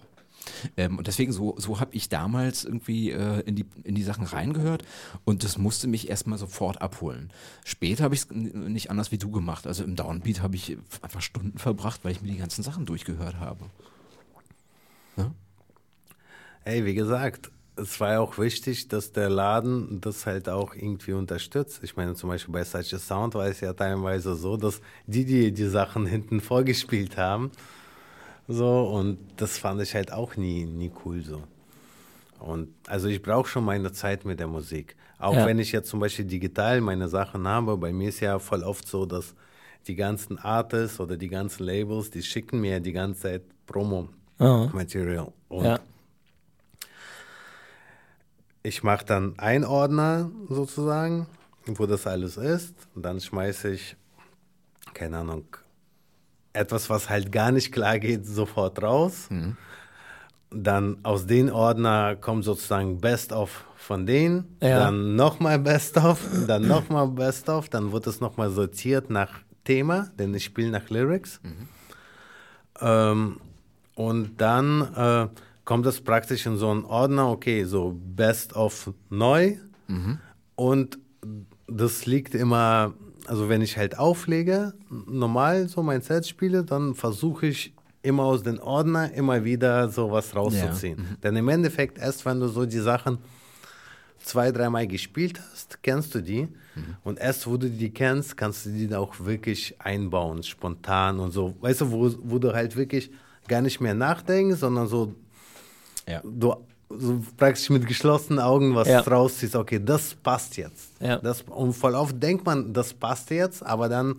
Ähm, 0.78 0.98
und 0.98 1.08
deswegen, 1.08 1.32
so, 1.32 1.56
so 1.58 1.80
habe 1.80 1.96
ich 1.96 2.10
damals 2.10 2.64
irgendwie 2.64 3.12
äh, 3.12 3.42
in, 3.42 3.56
die, 3.56 3.66
in 3.84 3.96
die 3.96 4.04
Sachen 4.04 4.26
reingehört 4.26 4.84
und 5.24 5.44
das 5.44 5.58
musste 5.58 5.88
mich 5.88 6.10
erstmal 6.10 6.38
sofort 6.38 6.82
abholen. 6.82 7.32
Später 7.64 8.04
habe 8.04 8.16
ich 8.16 8.22
es 8.22 8.32
nicht 8.32 8.90
anders 8.90 9.12
wie 9.12 9.18
du 9.18 9.32
gemacht. 9.32 9.68
Also 9.68 9.84
im 9.84 9.96
Downbeat 9.96 10.42
habe 10.42 10.56
ich 10.56 10.78
einfach 11.02 11.22
Stunden 11.22 11.58
verbracht, 11.58 12.02
weil 12.04 12.12
ich 12.12 12.22
mir 12.22 12.32
die 12.32 12.38
ganzen 12.38 12.64
Sachen 12.64 12.86
durchgehört 12.86 13.40
habe. 13.40 13.66
Ne? 15.16 15.32
Hey, 16.64 16.86
wie 16.86 16.96
gesagt, 16.96 17.52
es 17.78 18.00
war 18.00 18.14
ja 18.14 18.20
auch 18.20 18.38
wichtig, 18.38 18.88
dass 18.88 19.12
der 19.12 19.30
Laden 19.30 20.00
das 20.02 20.26
halt 20.26 20.48
auch 20.50 20.74
irgendwie 20.74 21.14
unterstützt. 21.14 21.82
Ich 21.84 21.96
meine, 21.96 22.16
zum 22.16 22.30
Beispiel 22.30 22.54
bei 22.54 22.64
Such 22.64 22.94
a 22.94 23.00
Sound 23.00 23.36
war 23.36 23.48
es 23.48 23.60
ja 23.60 23.74
teilweise 23.74 24.36
so, 24.36 24.58
dass 24.58 24.82
die, 25.08 25.26
die 25.26 25.52
die 25.52 25.68
Sachen 25.68 26.06
hinten 26.06 26.40
vorgespielt 26.42 27.18
haben, 27.18 27.52
so, 28.48 28.88
und 28.90 29.18
das 29.38 29.58
fand 29.58 29.82
ich 29.82 29.94
halt 29.96 30.12
auch 30.12 30.36
nie, 30.36 30.66
nie 30.66 30.92
cool 31.04 31.22
so. 31.24 31.44
Und 32.40 32.74
also 32.88 33.08
ich 33.08 33.22
brauche 33.22 33.48
schon 33.48 33.66
meine 33.66 33.92
Zeit 33.92 34.26
mit 34.26 34.40
der 34.40 34.48
Musik. 34.48 34.96
Auch 35.18 35.34
Ja. 35.34 35.46
wenn 35.46 35.58
ich 35.60 35.72
jetzt 35.72 35.90
zum 35.90 36.00
Beispiel 36.00 36.26
digital 36.26 36.82
meine 36.82 37.08
Sachen 37.08 37.48
habe, 37.48 37.78
bei 37.78 37.92
mir 37.94 38.10
ist 38.10 38.20
ja 38.20 38.38
voll 38.40 38.64
oft 38.64 38.88
so, 38.88 39.06
dass 39.06 39.34
die 39.88 39.96
ganzen 39.96 40.38
Artists 40.40 41.00
oder 41.00 41.16
die 41.18 41.30
ganzen 41.30 41.64
Labels, 41.64 42.10
die 42.12 42.22
schicken 42.24 42.60
mir 42.60 42.80
die 42.80 42.92
ganze 42.92 43.22
Zeit 43.22 43.44
Promo-Material. 43.68 45.32
Und 45.48 45.66
Ja. 45.66 45.80
ich 48.64 48.84
mache 48.84 49.06
dann 49.06 49.38
einen 49.40 49.64
Ordner 49.64 50.30
sozusagen, 50.50 51.28
wo 51.66 51.86
das 51.86 52.06
alles 52.08 52.38
ist. 52.38 52.74
Und 52.96 53.04
dann 53.04 53.20
schmeiße 53.22 53.70
ich, 53.72 53.96
keine 54.94 55.20
Ahnung, 55.20 55.46
etwas, 56.56 56.90
was 56.90 57.10
halt 57.10 57.32
gar 57.32 57.52
nicht 57.52 57.72
klar 57.72 58.00
geht, 58.00 58.26
sofort 58.26 58.82
raus. 58.82 59.30
dann 60.52 60.98
aus 61.04 61.26
den 61.26 61.50
Ordner 61.52 62.16
kommt 62.16 62.46
sozusagen 62.46 63.02
Best 63.02 63.34
of 63.34 63.66
von 63.76 64.06
denen, 64.06 64.56
Ja. 64.62 64.80
dann 64.80 65.16
nochmal 65.16 65.60
Best 65.60 65.98
of, 65.98 66.20
dann 66.48 66.66
nochmal 66.68 67.08
Best 67.10 67.50
of, 67.50 67.68
dann 67.70 67.92
wird 67.92 68.08
es 68.08 68.22
nochmal 68.22 68.50
sortiert 68.52 69.10
nach 69.10 69.30
Thema, 69.66 70.10
denn 70.18 70.34
ich 70.34 70.46
spiele 70.46 70.70
nach 70.72 70.90
Lyrics. 70.90 71.42
Ähm, 72.80 73.38
und 73.96 74.40
dann 74.42 74.82
äh, 74.96 75.28
kommt 75.66 75.86
es 75.88 76.02
praktisch 76.02 76.46
in 76.46 76.58
so 76.58 76.70
einen 76.70 76.86
Ordner, 76.86 77.30
okay, 77.30 77.64
so 77.66 77.96
Best 78.16 78.56
of 78.56 78.92
neu. 79.10 79.58
Und 80.56 80.98
das 81.68 82.06
liegt 82.06 82.34
immer, 82.36 82.94
also 83.28 83.50
wenn 83.50 83.62
ich 83.62 83.78
halt 83.78 83.98
auflege, 83.98 84.74
normal 84.90 85.68
so 85.68 85.82
mein 85.84 86.02
Set 86.02 86.28
spiele, 86.28 86.64
dann 86.64 86.94
versuche 86.96 87.48
ich 87.48 87.74
immer 88.02 88.24
aus 88.24 88.44
den 88.44 88.60
Ordner 88.60 89.12
immer 89.14 89.44
wieder 89.44 89.90
sowas 89.90 90.36
rauszuziehen. 90.36 91.18
Denn 91.24 91.36
im 91.36 91.50
Endeffekt, 91.50 91.98
erst 91.98 92.26
wenn 92.26 92.40
du 92.40 92.48
so 92.48 92.66
die 92.66 92.80
Sachen 92.80 93.18
zwei, 94.20 94.52
dreimal 94.52 94.88
gespielt 94.88 95.40
hast, 95.52 95.82
kennst 95.84 96.14
du 96.16 96.22
die. 96.22 96.48
Und 97.04 97.20
erst 97.20 97.48
wo 97.48 97.58
du 97.58 97.70
die 97.70 97.90
kennst, 97.92 98.36
kannst 98.38 98.66
du 98.66 98.70
die 98.72 98.88
dann 98.88 99.00
auch 99.00 99.20
wirklich 99.22 99.76
einbauen, 99.80 100.44
spontan 100.44 101.20
und 101.20 101.32
so. 101.32 101.56
Weißt 101.62 101.82
du, 101.82 101.92
wo, 101.92 102.12
wo 102.24 102.38
du 102.38 102.54
halt 102.54 102.76
wirklich 102.76 103.12
gar 103.48 103.62
nicht 103.62 103.80
mehr 103.80 103.94
nachdenkst, 103.94 104.60
sondern 104.60 104.88
so, 104.88 105.16
Ja. 106.08 106.22
du 106.24 106.54
so 107.00 107.22
praktisch 107.38 107.70
mit 107.70 107.86
geschlossenen 107.88 108.40
Augen 108.40 108.76
was 108.76 108.88
Ja. 108.88 109.00
rausziehst. 109.02 109.56
Okay, 109.56 109.80
das 109.84 110.14
passt 110.16 110.58
jetzt. 110.58 110.92
Ja. 111.00 111.18
Das, 111.18 111.42
und 111.44 111.74
voll 111.74 111.96
oft 111.96 112.22
denkt 112.22 112.46
man, 112.46 112.74
das 112.74 112.94
passt 112.94 113.30
jetzt, 113.32 113.66
aber 113.66 113.90
dann 113.90 114.16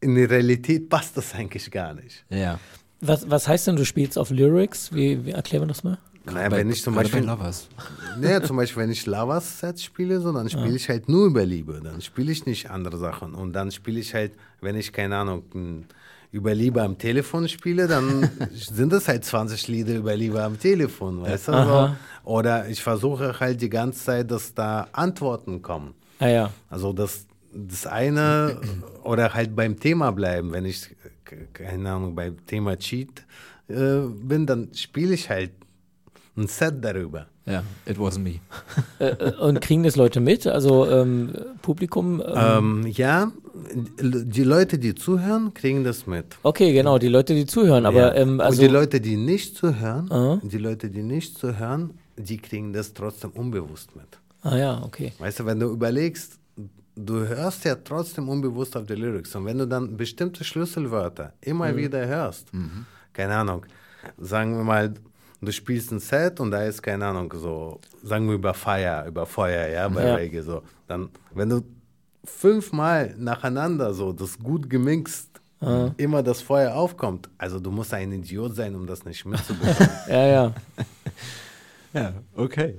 in 0.00 0.14
der 0.14 0.30
Realität 0.30 0.88
passt 0.88 1.16
das 1.16 1.34
eigentlich 1.34 1.70
gar 1.70 1.94
nicht. 1.94 2.24
Ja. 2.30 2.58
Was, 3.00 3.28
was 3.30 3.48
heißt 3.48 3.66
denn, 3.66 3.76
du 3.76 3.84
spielst 3.84 4.18
auf 4.18 4.30
Lyrics? 4.30 4.92
Wie, 4.92 5.24
wie 5.24 5.30
erklären 5.30 5.62
wir 5.62 5.68
das 5.68 5.84
mal? 5.84 5.98
Naja, 6.26 6.48
Bei- 6.50 6.58
wenn 6.58 6.70
ich 6.70 6.82
zum 6.82 6.94
Beispiel 6.94 7.20
bei 7.20 7.26
Lovers. 7.26 7.68
Ja, 8.20 8.42
zum 8.42 8.56
Beispiel, 8.56 8.82
wenn 8.82 8.90
ich 8.90 9.06
Lovers-Sets 9.06 9.82
spiele, 9.84 10.20
so, 10.20 10.32
dann 10.32 10.50
spiele 10.50 10.74
ich 10.76 10.88
halt 10.88 11.08
nur 11.08 11.26
über 11.26 11.46
Liebe. 11.46 11.80
Dann 11.82 12.00
spiele 12.02 12.30
ich 12.32 12.44
nicht 12.44 12.70
andere 12.70 12.98
Sachen. 12.98 13.34
Und 13.34 13.52
dann 13.54 13.70
spiele 13.70 14.00
ich 14.00 14.12
halt, 14.14 14.32
wenn 14.60 14.76
ich, 14.76 14.92
keine 14.92 15.16
Ahnung, 15.16 15.44
n- 15.54 15.86
über 16.32 16.54
Liebe 16.54 16.82
am 16.82 16.96
Telefon 16.98 17.48
spiele, 17.48 17.88
dann 17.88 18.30
sind 18.52 18.92
es 18.92 19.08
halt 19.08 19.24
20 19.24 19.68
Lieder 19.68 19.96
über 19.96 20.14
Liebe 20.16 20.42
am 20.42 20.58
Telefon, 20.58 21.22
weißt 21.22 21.48
du? 21.48 21.52
So. 21.52 21.90
Oder 22.24 22.68
ich 22.68 22.82
versuche 22.82 23.38
halt 23.40 23.60
die 23.60 23.68
ganze 23.70 24.04
Zeit, 24.04 24.30
dass 24.30 24.54
da 24.54 24.86
Antworten 24.92 25.62
kommen. 25.62 25.94
Ah 26.18 26.28
ja. 26.28 26.50
Also 26.68 26.92
das, 26.92 27.26
das 27.52 27.86
eine, 27.86 28.60
oder 29.02 29.34
halt 29.34 29.56
beim 29.56 29.78
Thema 29.80 30.12
bleiben. 30.12 30.52
Wenn 30.52 30.66
ich, 30.66 30.94
keine 31.52 31.90
Ahnung, 31.90 32.14
beim 32.14 32.36
Thema 32.46 32.78
Cheat 32.78 33.24
äh, 33.68 34.00
bin, 34.22 34.46
dann 34.46 34.68
spiele 34.74 35.14
ich 35.14 35.28
halt 35.30 35.52
ein 36.36 36.46
Set 36.46 36.76
darüber. 36.84 37.26
Ja, 37.46 37.64
it 37.86 37.96
wasn't 37.96 38.20
me. 38.20 38.34
Äh, 39.00 39.06
äh, 39.06 39.34
und 39.38 39.60
kriegen 39.60 39.82
das 39.82 39.96
Leute 39.96 40.20
mit? 40.20 40.46
Also 40.46 40.88
ähm, 40.88 41.32
Publikum? 41.62 42.22
Ähm, 42.24 42.84
Ähm, 42.84 42.86
ja, 42.86 43.32
die 44.00 44.44
Leute, 44.44 44.78
die 44.78 44.94
zuhören, 44.94 45.52
kriegen 45.54 45.84
das 45.84 46.06
mit. 46.06 46.36
okay, 46.42 46.72
genau, 46.72 46.98
die 46.98 47.08
Leute, 47.08 47.34
die 47.34 47.46
zuhören. 47.46 47.86
Aber 47.86 48.14
ja. 48.14 48.14
ähm, 48.14 48.40
also 48.40 48.60
Und 48.62 48.68
die 48.68 48.72
Leute, 48.72 49.00
die 49.00 49.16
nicht 49.16 49.56
zuhören, 49.56 50.10
Aha. 50.10 50.40
die 50.42 50.58
Leute, 50.58 50.90
die 50.90 51.02
nicht 51.02 51.38
zuhören, 51.38 51.90
die 52.16 52.38
kriegen 52.38 52.72
das 52.72 52.92
trotzdem 52.94 53.30
unbewusst 53.30 53.94
mit. 53.96 54.06
ah 54.42 54.56
ja, 54.56 54.82
okay. 54.84 55.12
Weißt 55.18 55.40
du, 55.40 55.46
wenn 55.46 55.60
du 55.60 55.70
überlegst, 55.70 56.38
du 56.96 57.26
hörst 57.26 57.64
ja 57.64 57.76
trotzdem 57.76 58.28
unbewusst 58.28 58.76
auf 58.76 58.84
die 58.86 58.94
Lyrics. 58.94 59.34
Und 59.34 59.46
wenn 59.46 59.58
du 59.58 59.66
dann 59.66 59.96
bestimmte 59.96 60.44
Schlüsselwörter 60.44 61.32
immer 61.40 61.74
wieder 61.76 62.06
hörst, 62.06 62.48
keine 63.12 63.34
Ahnung, 63.36 63.64
sagen 64.18 64.56
wir 64.56 64.64
mal, 64.64 64.92
du 65.40 65.52
spielst 65.52 65.92
ein 65.92 66.00
Set 66.00 66.40
und 66.40 66.50
da 66.50 66.62
ist, 66.64 66.82
keine 66.82 67.06
Ahnung, 67.06 67.32
so, 67.36 67.80
sagen 68.02 68.26
wir 68.28 68.34
über 68.34 68.52
Fire, 68.54 69.04
über 69.08 69.24
Feuer, 69.24 69.68
ja, 69.68 69.88
bei 69.88 70.06
Ja. 70.06 70.14
Reggae, 70.16 70.42
so. 70.42 70.62
Dann, 70.86 71.08
wenn 71.34 71.48
du 71.48 71.62
fünfmal 72.24 73.14
nacheinander 73.18 73.94
so 73.94 74.12
das 74.12 74.38
gut 74.38 74.68
gemixt 74.70 75.28
immer 75.98 76.22
das 76.22 76.40
Feuer 76.40 76.74
aufkommt, 76.74 77.28
also 77.36 77.60
du 77.60 77.70
musst 77.70 77.92
ein 77.92 78.10
Idiot 78.12 78.56
sein, 78.56 78.74
um 78.74 78.86
das 78.86 79.04
nicht 79.04 79.26
mitzubekommen. 79.26 79.90
Ja, 80.08 80.26
ja. 80.26 80.54
Ja, 81.92 82.12
okay. 82.34 82.78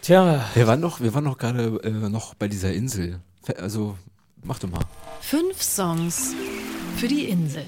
Tja, 0.00 0.42
Wir 0.54 0.66
waren 0.66 0.80
noch, 0.80 1.00
wir 1.00 1.12
waren 1.12 1.24
noch 1.24 1.36
gerade 1.36 1.78
äh, 1.82 1.90
noch 2.08 2.32
bei 2.34 2.48
dieser 2.48 2.72
Insel. 2.72 3.20
Also, 3.58 3.98
mach 4.42 4.58
doch 4.58 4.70
mal. 4.70 4.80
Fünf 5.20 5.60
Songs 5.62 6.32
für 6.96 7.08
die 7.08 7.28
Insel. 7.28 7.64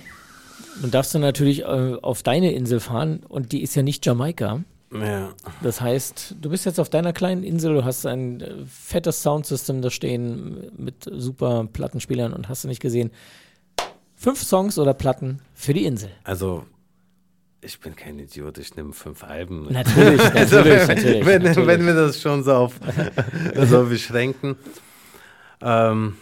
nun 0.80 0.90
darfst 0.90 1.12
du 1.14 1.18
natürlich 1.18 1.62
äh, 1.62 1.96
auf 2.00 2.22
deine 2.22 2.52
Insel 2.52 2.80
fahren 2.80 3.20
und 3.28 3.52
die 3.52 3.62
ist 3.62 3.74
ja 3.74 3.82
nicht 3.82 4.06
Jamaika. 4.06 4.62
Ja. 4.92 5.34
Das 5.62 5.80
heißt, 5.80 6.36
du 6.40 6.50
bist 6.50 6.64
jetzt 6.64 6.80
auf 6.80 6.88
deiner 6.88 7.12
kleinen 7.12 7.42
Insel, 7.42 7.74
du 7.74 7.84
hast 7.84 8.06
ein 8.06 8.40
äh, 8.40 8.54
fettes 8.66 9.22
Soundsystem 9.22 9.82
da 9.82 9.90
stehen 9.90 10.70
mit 10.76 11.04
super 11.10 11.68
Plattenspielern 11.72 12.32
und 12.32 12.48
hast 12.48 12.64
du 12.64 12.68
nicht 12.68 12.80
gesehen. 12.80 13.10
Fünf 14.16 14.42
Songs 14.42 14.78
oder 14.78 14.94
Platten 14.94 15.40
für 15.54 15.74
die 15.74 15.84
Insel. 15.84 16.10
Also, 16.24 16.64
ich 17.60 17.78
bin 17.80 17.94
kein 17.94 18.18
Idiot, 18.18 18.58
ich 18.58 18.74
nehme 18.76 18.92
fünf 18.92 19.22
Alben. 19.24 19.72
Natürlich, 19.72 20.20
Also, 20.34 20.56
natürlich, 20.56 20.88
wenn, 20.88 20.96
natürlich. 20.96 21.26
wenn, 21.26 21.42
natürlich. 21.42 21.68
wenn 21.68 21.86
wir 21.86 21.94
das 21.94 22.20
schon 22.20 22.42
so 22.42 22.54
auf 22.54 22.74
so 23.66 23.84
beschränken. 23.84 24.56
Ähm, 25.60 26.16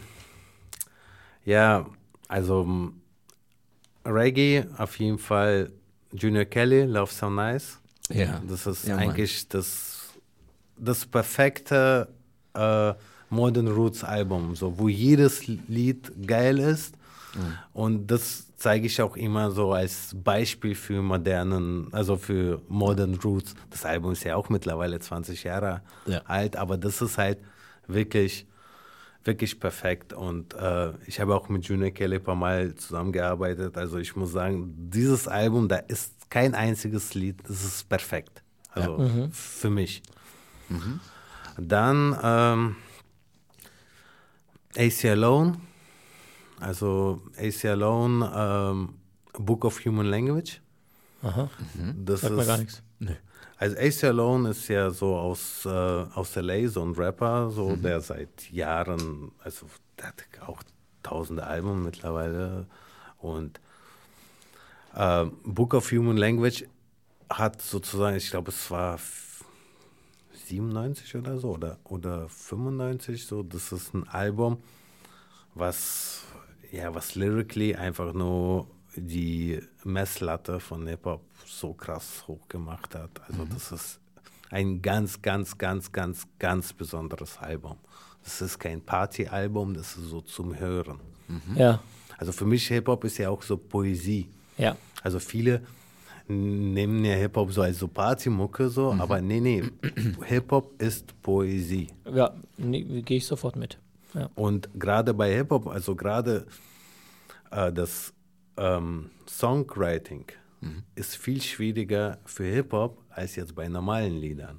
ja, 1.45 1.87
also 2.29 2.91
Reggae 4.05 4.65
auf 4.79 4.99
jeden 4.99 5.19
Fall 5.19 5.71
Junior 6.13 6.45
Kelly, 6.45 6.85
Love 6.85 7.13
So 7.13 7.31
Nice. 7.31 7.79
Ja. 8.11 8.41
Das 8.49 8.67
ist 8.67 8.87
Ja, 8.87 8.97
eigentlich 8.97 9.49
das, 9.49 10.11
das 10.79 11.07
perfekte 11.07 12.09
äh, 12.55 12.93
Modern 13.31 13.69
Roots 13.69 14.05
Album, 14.05 14.55
so, 14.55 14.79
wo 14.79 14.89
jedes 14.89 15.47
Lied 15.47 16.13
geil 16.27 16.59
ist. 16.59 16.95
Und 17.75 18.07
das 18.07 18.47
zeige 18.57 18.87
ich 18.87 19.03
auch 19.03 19.15
immer 19.15 19.51
so 19.51 19.75
als 19.75 20.17
Beispiel 20.25 20.75
für 20.75 21.03
modernen, 21.03 21.89
also 21.93 22.17
für 22.17 22.63
Modern 22.69 23.15
Roots. 23.17 23.55
Das 23.69 23.85
Album 23.85 24.13
ist 24.13 24.25
ja 24.25 24.37
auch 24.37 24.49
mittlerweile 24.49 24.99
20 24.99 25.45
Jahre 25.45 25.83
Ja. 26.07 26.23
alt, 26.25 26.57
aber 26.57 26.79
das 26.79 27.03
ist 27.03 27.19
halt 27.19 27.39
wirklich, 27.89 28.47
wirklich 29.25 29.61
perfekt. 29.61 30.15
Und 30.15 30.55
äh, 30.55 30.93
ich 31.07 31.21
habe 31.21 31.35
auch 31.35 31.51
mit 31.51 31.67
Junior 31.67 31.91
Kelly 31.91 32.19
paar 32.21 32.37
Mal 32.37 32.75
zusammengearbeitet. 32.75 33.77
Also 33.77 33.99
ich 33.99 34.17
muss 34.17 34.33
sagen, 34.33 34.73
dieses 34.91 35.29
Album, 35.29 35.69
da 35.69 35.77
ist 35.77 36.15
kein 36.31 36.55
einziges 36.55 37.15
Lied, 37.15 37.41
das 37.47 37.65
ist 37.65 37.89
perfekt. 37.89 38.43
Also 38.73 39.29
für 39.33 39.71
mich. 39.71 40.03
Dann 41.59 42.19
ähm, 42.23 42.77
AC 44.77 45.05
Alone, 45.07 45.57
also 46.61 47.23
AC 47.39 47.65
Alone, 47.67 48.31
ähm, 48.35 48.95
Book 49.33 49.65
of 49.65 49.83
Human 49.85 50.07
Language. 50.07 50.61
Aha, 51.23 51.49
Das 52.05 52.21
sagt 52.21 52.33
ist, 52.33 52.37
mir 52.39 52.47
gar 52.47 52.59
nichts. 52.59 52.83
Also 53.59 53.77
AC 53.79 54.05
Alone 54.11 54.51
ist 54.51 54.69
ja 54.69 54.91
so 54.91 55.17
aus, 55.17 55.65
äh, 55.65 55.69
aus 55.71 56.35
LA, 56.35 56.69
so 56.69 56.85
ein 56.85 56.93
Rapper, 56.93 57.51
so, 57.51 57.75
der 57.77 58.03
seit 58.03 58.51
Jahren, 58.51 59.33
also 59.43 59.67
der 59.99 60.09
hat 60.09 60.25
auch 60.47 60.63
tausende 61.03 61.47
Alben 61.47 61.83
mittlerweile. 61.83 62.67
Und 63.19 63.61
äh, 64.97 65.27
Book 65.45 65.75
of 65.75 65.91
Human 65.93 66.17
Language 66.17 66.65
hat 67.31 67.61
sozusagen, 67.63 68.17
ich 68.17 68.31
glaube, 68.31 68.51
es 68.51 68.71
war 68.71 68.95
f- 68.95 69.45
97 70.47 71.17
oder 71.17 71.39
so 71.39 71.51
oder, 71.51 71.79
oder 71.85 72.29
95, 72.29 73.25
so, 73.27 73.43
das 73.43 73.73
ist 73.73 73.95
ein 73.95 74.07
Album, 74.09 74.59
was, 75.55 76.23
ja, 76.71 76.95
was 76.95 77.15
lyrically 77.15 77.75
einfach 77.75 78.13
nur 78.13 78.67
die 78.95 79.61
Messlatte 79.85 80.61
von 80.61 80.87
Hip-Hop 80.87 81.23
so 81.47 81.73
krass 81.75 82.25
hochgemacht 82.27 82.95
hat. 82.95 83.11
Also 83.29 83.45
das 83.45 83.73
ist 83.73 84.01
ein 84.51 84.81
ganz, 84.81 85.21
ganz, 85.21 85.59
ganz, 85.59 85.91
ganz, 85.93 86.27
ganz 86.39 86.73
besonderes 86.73 87.39
Album. 87.39 87.77
Das 88.23 88.41
ist 88.41 88.59
kein 88.59 88.81
Party-Album, 88.81 89.75
das 89.75 89.97
ist 89.97 90.09
so 90.09 90.21
zum 90.21 90.59
Hören. 90.59 90.99
Ja, 91.57 91.81
Also 92.19 92.33
für 92.33 92.45
mich 92.47 92.67
Hip-Hop 92.69 93.05
ist 93.05 93.19
ja 93.19 93.31
auch 93.31 93.43
so 93.43 93.57
Poesie. 93.57 94.29
Ja. 94.57 94.77
Also 95.03 95.19
viele 95.19 95.63
nehmen 96.29 97.05
ja 97.05 97.15
Hip-Hop 97.15 97.53
so 97.53 97.63
als 97.63 97.79
so 97.79 97.89
Partymucke 97.89 98.69
so, 98.69 98.93
aber 98.99 99.21
nee, 99.21 99.41
nee, 99.41 99.63
Hip-Hop 100.25 100.81
ist 100.83 101.21
Poesie. 101.23 101.89
Ja, 102.13 102.35
nee, 102.57 103.03
gehe 103.03 103.19
ich 103.19 103.27
sofort 103.27 103.57
mit. 103.57 103.79
Ja. 104.15 104.29
Und 104.35 104.69
gerade 104.75 105.15
bei 105.15 105.33
Hip-Hop, 105.35 105.69
also 105.69 105.95
gerade 105.95 106.47
äh, 107.51 107.73
das 107.73 108.13
ähm, 108.57 109.11
Songwriting 109.29 110.25
ist 110.95 111.17
viel 111.17 111.41
schwieriger 111.41 112.19
für 112.25 112.45
Hip-Hop 112.45 113.03
als 113.11 113.37
jetzt 113.37 113.55
bei 113.55 113.69
normalen 113.69 114.21
Liedern, 114.21 114.59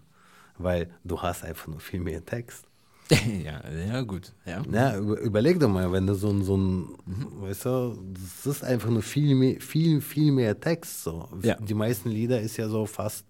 weil 0.58 0.90
du 1.04 1.22
hast 1.22 1.44
einfach 1.44 1.68
nur 1.68 1.80
viel 1.80 2.00
mehr 2.00 2.24
Text. 2.24 2.67
ja, 3.44 3.62
ja, 3.70 4.02
gut. 4.02 4.34
Ja. 4.46 4.62
Ja, 4.72 4.98
über, 4.98 5.20
überleg 5.20 5.60
doch 5.60 5.70
mal, 5.70 5.92
wenn 5.92 6.08
du 6.08 6.14
so 6.14 6.30
ein, 6.30 6.44
so 6.44 6.58
ein 6.58 6.98
weißt 7.42 7.66
du, 7.66 7.98
das 8.14 8.46
ist 8.46 8.64
einfach 8.64 8.90
nur 8.90 9.02
viel 9.02 9.34
mehr, 9.36 9.62
viel, 9.62 10.02
viel 10.02 10.32
mehr 10.32 10.60
Text. 10.60 11.04
So. 11.04 11.30
Ja. 11.42 11.56
Die 11.56 11.74
meisten 11.74 12.10
Lieder 12.10 12.42
ist 12.42 12.58
ja 12.58 12.68
so 12.68 12.86
fast, 12.86 13.26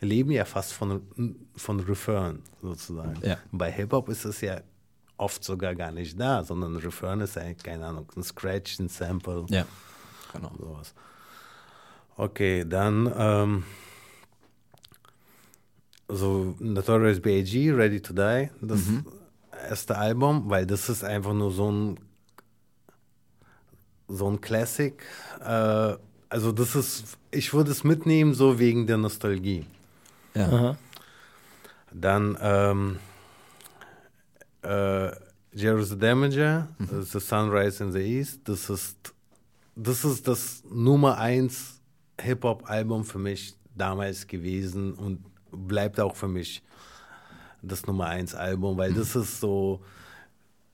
leben 0.00 0.30
ja 0.30 0.44
fast 0.44 0.72
von, 0.74 1.02
von 1.56 1.80
Refrain 1.80 2.40
sozusagen. 2.62 3.16
Ja. 3.22 3.38
Bei 3.50 3.70
Hip-Hop 3.72 4.08
ist 4.08 4.24
es 4.24 4.40
ja 4.40 4.60
oft 5.16 5.42
sogar 5.42 5.74
gar 5.74 5.90
nicht 5.90 6.20
da, 6.20 6.44
sondern 6.44 6.76
Refrain 6.76 7.20
ist 7.20 7.36
ja, 7.36 7.52
keine 7.54 7.86
Ahnung, 7.86 8.06
ein 8.16 8.22
Scratch, 8.22 8.78
ein 8.78 8.88
Sample, 8.88 9.46
Ja. 9.48 9.66
Genau. 10.32 10.52
sowas. 10.58 10.94
Okay, 12.16 12.64
dann 12.66 13.12
ähm, 13.16 13.64
so 16.08 16.54
Notorious 16.58 17.20
B.I.G., 17.20 17.72
Ready 17.72 18.00
to 18.00 18.12
Die, 18.12 18.48
das 18.60 18.80
erste 19.68 19.96
Album, 19.96 20.48
weil 20.48 20.66
das 20.66 20.88
ist 20.88 21.04
einfach 21.04 21.32
nur 21.32 21.50
so 21.50 21.70
ein 21.70 21.98
so 24.08 24.30
ein 24.30 24.40
Classic. 24.40 25.02
Äh, 25.40 25.94
also 26.28 26.52
das 26.52 26.74
ist, 26.74 27.18
ich 27.30 27.52
würde 27.52 27.70
es 27.70 27.84
mitnehmen 27.84 28.34
so 28.34 28.58
wegen 28.58 28.86
der 28.86 28.98
Nostalgie. 28.98 29.66
Ja. 30.34 30.46
Aha. 30.46 30.78
Dann 31.92 32.36
ähm, 32.40 32.98
äh, 34.62 35.10
Jerry 35.52 35.84
the 35.84 35.98
Damager, 35.98 36.68
The 36.78 37.18
Sunrise 37.20 37.82
in 37.82 37.92
the 37.92 38.00
East. 38.00 38.40
Das 38.44 38.68
ist 38.68 39.14
das, 39.74 40.04
ist 40.04 40.26
das 40.26 40.62
Nummer 40.70 41.18
eins 41.18 41.80
Hip-Hop-Album 42.20 43.04
für 43.04 43.18
mich 43.18 43.54
damals 43.74 44.26
gewesen 44.26 44.94
und 44.94 45.24
bleibt 45.50 46.00
auch 46.00 46.16
für 46.16 46.28
mich 46.28 46.62
das 47.66 47.86
Nummer 47.86 48.06
eins 48.06 48.34
Album, 48.34 48.76
weil 48.76 48.92
das 48.92 49.16
ist 49.16 49.40
so 49.40 49.80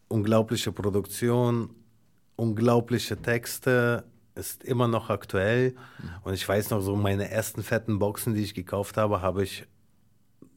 unglaubliche 0.08 0.72
Produktion, 0.72 1.70
unglaubliche 2.36 3.16
Texte, 3.16 4.04
ist 4.34 4.64
immer 4.64 4.88
noch 4.88 5.10
aktuell. 5.10 5.74
Und 6.24 6.34
ich 6.34 6.48
weiß 6.48 6.70
noch, 6.70 6.80
so 6.80 6.96
meine 6.96 7.30
ersten 7.30 7.62
fetten 7.62 7.98
Boxen, 7.98 8.34
die 8.34 8.42
ich 8.42 8.54
gekauft 8.54 8.96
habe, 8.96 9.20
habe 9.20 9.42
ich 9.42 9.66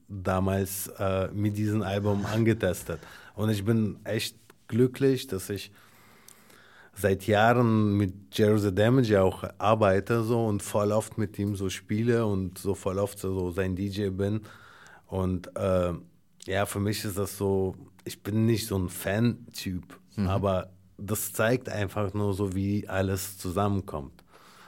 damals 0.07 0.87
äh, 0.99 1.29
mit 1.29 1.57
diesem 1.57 1.81
Album 1.81 2.25
angetestet. 2.33 2.99
Und 3.35 3.49
ich 3.49 3.65
bin 3.65 3.99
echt 4.03 4.37
glücklich, 4.67 5.27
dass 5.27 5.49
ich 5.49 5.71
seit 6.93 7.27
Jahren 7.27 7.97
mit 7.97 8.13
Jerry 8.31 8.59
the 8.59 8.73
Damage 8.73 9.21
auch 9.21 9.43
arbeite 9.57 10.23
so 10.23 10.45
und 10.45 10.63
voll 10.63 10.91
oft 10.91 11.17
mit 11.17 11.37
ihm 11.37 11.55
so 11.55 11.69
spiele 11.69 12.25
und 12.25 12.57
so 12.57 12.73
voll 12.73 12.99
oft 12.99 13.19
so 13.19 13.51
sein 13.51 13.75
DJ 13.75 14.09
bin. 14.09 14.41
Und 15.07 15.55
äh, 15.57 15.93
ja, 16.45 16.65
für 16.65 16.79
mich 16.79 17.03
ist 17.05 17.17
das 17.17 17.37
so, 17.37 17.75
ich 18.03 18.21
bin 18.23 18.45
nicht 18.45 18.67
so 18.67 18.77
ein 18.77 18.89
Fan-Typ, 18.89 19.83
aber 20.17 20.69
das 20.97 21.33
zeigt 21.33 21.67
einfach 21.69 22.13
nur 22.13 22.33
so, 22.33 22.55
wie 22.55 22.87
alles 22.87 23.37
zusammenkommt. 23.37 24.23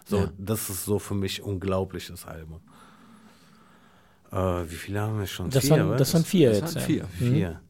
So, 0.05 0.17
Ja. 0.17 0.31
das 0.37 0.69
ist 0.69 0.85
so 0.85 0.99
für 0.99 1.15
mich 1.15 1.39
ein 1.39 1.43
unglaubliches 1.45 2.25
Album. 2.25 2.59
Äh, 4.31 4.35
wie 4.69 4.75
viele 4.75 5.01
haben 5.01 5.19
wir 5.19 5.25
schon? 5.27 5.49
Das, 5.49 5.65
Vier, 5.65 5.87
waren, 5.87 5.97
das 5.97 6.13
waren 6.13 6.25
vier 6.25 6.49
Das 6.49 6.59
jetzt. 6.59 6.75
waren 6.75 6.81
ja. 6.97 7.05
vier. 7.07 7.29
Vier. 7.29 7.61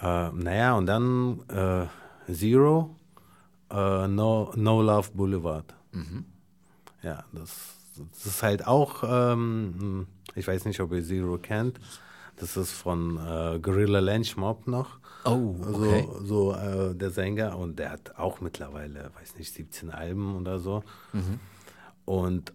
Äh, 0.00 0.30
naja, 0.32 0.74
und 0.76 0.86
dann 0.86 1.40
äh, 1.48 2.32
Zero, 2.32 2.96
äh, 3.70 4.08
no, 4.08 4.52
no 4.56 4.82
Love 4.82 5.10
Boulevard. 5.14 5.74
Ja, 7.02 7.24
das, 7.32 7.76
das 8.14 8.26
ist 8.26 8.42
halt 8.42 8.66
auch, 8.66 9.02
ähm, 9.06 10.06
ich 10.34 10.46
weiß 10.48 10.64
nicht, 10.64 10.80
ob 10.80 10.92
ihr 10.92 11.04
Zero 11.04 11.36
kennt. 11.36 11.78
Das 12.42 12.56
ist 12.56 12.72
von 12.72 13.18
äh, 13.18 13.60
Gorilla 13.60 14.00
Lynch 14.00 14.36
Mob 14.36 14.66
noch. 14.66 14.98
Oh, 15.24 15.54
okay. 15.60 16.08
So, 16.24 16.24
so 16.24 16.52
äh, 16.54 16.92
der 16.92 17.10
Sänger 17.10 17.56
und 17.56 17.78
der 17.78 17.92
hat 17.92 18.18
auch 18.18 18.40
mittlerweile, 18.40 19.12
weiß 19.14 19.36
nicht, 19.36 19.54
17 19.54 19.92
Alben 19.92 20.36
oder 20.36 20.58
so. 20.58 20.82
Und 22.04 22.52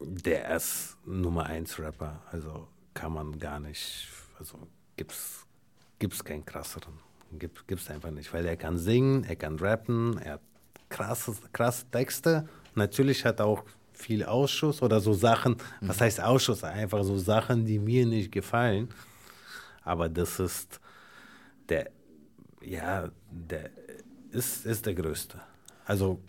der 0.00 0.56
ist 0.56 0.96
Nummer 1.04 1.44
1 1.44 1.78
Rapper, 1.78 2.22
also 2.32 2.68
kann 2.94 3.12
man 3.12 3.38
gar 3.38 3.60
nicht, 3.60 4.08
also 4.38 4.56
gibt's, 4.96 5.46
gibt's 5.98 6.24
keinen 6.24 6.46
krasseren. 6.46 6.94
Gibt, 7.32 7.68
gibt's 7.68 7.90
einfach 7.90 8.12
nicht, 8.12 8.32
weil 8.32 8.46
er 8.46 8.56
kann 8.56 8.78
singen, 8.78 9.24
er 9.24 9.36
kann 9.36 9.58
rappen, 9.58 10.16
er 10.24 10.34
hat 10.34 10.42
krasse, 10.88 11.34
krasse 11.52 11.84
Texte. 11.90 12.48
Natürlich 12.74 13.26
hat 13.26 13.40
er 13.40 13.46
auch 13.46 13.64
viel 13.92 14.24
Ausschuss 14.24 14.82
oder 14.82 15.00
so 15.00 15.12
Sachen, 15.12 15.56
was 15.80 16.00
heißt 16.00 16.20
Ausschuss? 16.20 16.64
Einfach 16.64 17.04
so 17.04 17.16
Sachen, 17.16 17.64
die 17.64 17.78
mir 17.78 18.06
nicht 18.06 18.32
gefallen. 18.32 18.88
Aber 19.84 20.08
das 20.08 20.38
ist 20.40 20.80
der, 21.68 21.90
ja, 22.60 23.10
der 23.30 23.70
ist, 24.30 24.66
ist 24.66 24.86
der 24.86 24.94
Größte. 24.94 25.40
Also 25.84 26.20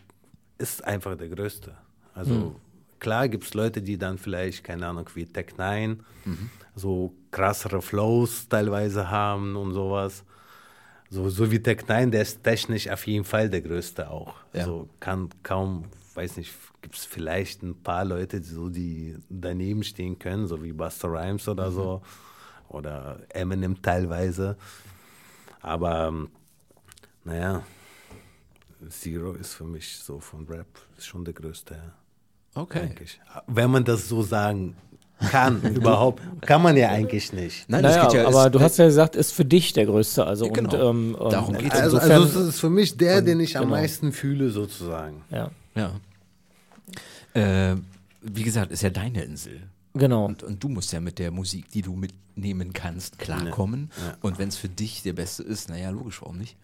ist 0.57 0.83
einfach 0.83 1.15
der 1.17 1.29
Größte. 1.29 1.75
Also 2.13 2.59
klar 2.99 3.27
gibt 3.27 3.43
es 3.43 3.53
Leute, 3.53 3.81
die 3.81 3.97
dann 3.97 4.17
vielleicht, 4.17 4.63
keine 4.63 4.87
Ahnung, 4.87 5.09
wie 5.15 5.25
Tech 5.25 5.57
9, 5.57 6.03
so 6.75 7.13
krassere 7.31 7.81
Flows 7.81 8.47
teilweise 8.47 9.09
haben 9.09 9.55
und 9.55 9.73
sowas. 9.73 10.23
So, 11.09 11.29
so 11.29 11.51
wie 11.51 11.61
Tech 11.61 11.87
9, 11.87 12.09
der 12.11 12.23
ist 12.23 12.43
technisch 12.43 12.89
auf 12.89 13.05
jeden 13.05 13.25
Fall 13.25 13.49
der 13.49 13.61
Größte 13.61 14.09
auch. 14.09 14.35
Ja. 14.53 14.61
Also 14.61 14.89
kann 14.99 15.29
kaum, 15.43 15.85
weiß 16.15 16.37
nicht, 16.37 16.51
gibt 16.83 16.95
es 16.97 17.05
vielleicht 17.05 17.63
ein 17.63 17.81
paar 17.81 18.05
Leute, 18.05 18.39
die, 18.41 18.47
so, 18.47 18.69
die 18.69 19.15
daneben 19.29 19.83
stehen 19.83 20.19
können, 20.19 20.45
so 20.47 20.63
wie 20.63 20.73
Buster 20.73 21.07
Rhymes 21.07 21.47
oder 21.47 21.71
so. 21.71 22.01
Oder 22.69 23.19
Eminem 23.29 23.81
teilweise. 23.81 24.57
Aber 25.61 26.07
ähm, 26.09 26.29
naja, 27.23 27.63
Zero 28.89 29.33
ist 29.33 29.53
für 29.53 29.63
mich 29.63 29.97
so 29.97 30.19
von 30.19 30.45
Rap 30.47 30.67
schon 30.99 31.23
der 31.23 31.33
größte, 31.33 31.75
ja, 31.75 32.61
Okay. 32.61 32.81
denke 32.81 33.05
ich. 33.05 33.19
Wenn 33.47 33.71
man 33.71 33.83
das 33.85 34.09
so 34.09 34.21
sagen 34.23 34.75
kann, 35.31 35.61
überhaupt, 35.75 36.21
kann 36.41 36.61
man 36.61 36.75
ja 36.75 36.89
eigentlich 36.89 37.31
nicht. 37.31 37.69
Nein, 37.69 37.81
Naja, 37.83 38.03
das 38.03 38.13
geht 38.13 38.21
ja. 38.21 38.27
aber 38.27 38.49
du 38.49 38.59
hast 38.59 38.77
ja 38.77 38.85
gesagt, 38.85 39.15
ist 39.15 39.31
für 39.31 39.45
dich 39.45 39.71
der 39.73 39.85
größte. 39.85 40.25
Also 40.25 40.45
Ja, 40.47 40.51
genau. 40.51 40.89
und, 40.89 41.13
ähm, 41.13 41.29
Darum 41.31 41.57
geht's. 41.57 41.75
Also, 41.75 41.97
also 41.97 42.23
es 42.41 42.47
ist 42.49 42.59
für 42.59 42.69
mich 42.69 42.97
der, 42.97 43.21
den 43.21 43.39
ich 43.39 43.55
am 43.57 43.65
genau. 43.65 43.75
meisten 43.77 44.11
fühle, 44.11 44.49
sozusagen. 44.49 45.23
ja, 45.31 45.49
Ja. 45.75 45.91
Äh, 47.33 47.75
wie 48.21 48.43
gesagt, 48.43 48.71
ist 48.71 48.83
ja 48.83 48.89
deine 48.89 49.23
Insel. 49.23 49.61
genau. 49.93 50.25
Und, 50.25 50.43
und 50.43 50.63
du 50.63 50.69
musst 50.69 50.93
ja 50.93 50.99
mit 50.99 51.19
der 51.19 51.31
Musik, 51.31 51.69
die 51.71 51.81
du 51.81 51.95
mitnehmen 51.95 52.73
kannst, 52.73 53.19
klarkommen. 53.19 53.91
Ja. 53.97 54.17
Und 54.21 54.39
wenn 54.39 54.49
es 54.49 54.57
für 54.57 54.69
dich 54.69 55.03
der 55.03 55.13
beste 55.13 55.43
ist, 55.43 55.69
naja, 55.69 55.89
logisch, 55.89 56.21
warum 56.21 56.37
nicht? 56.37 56.55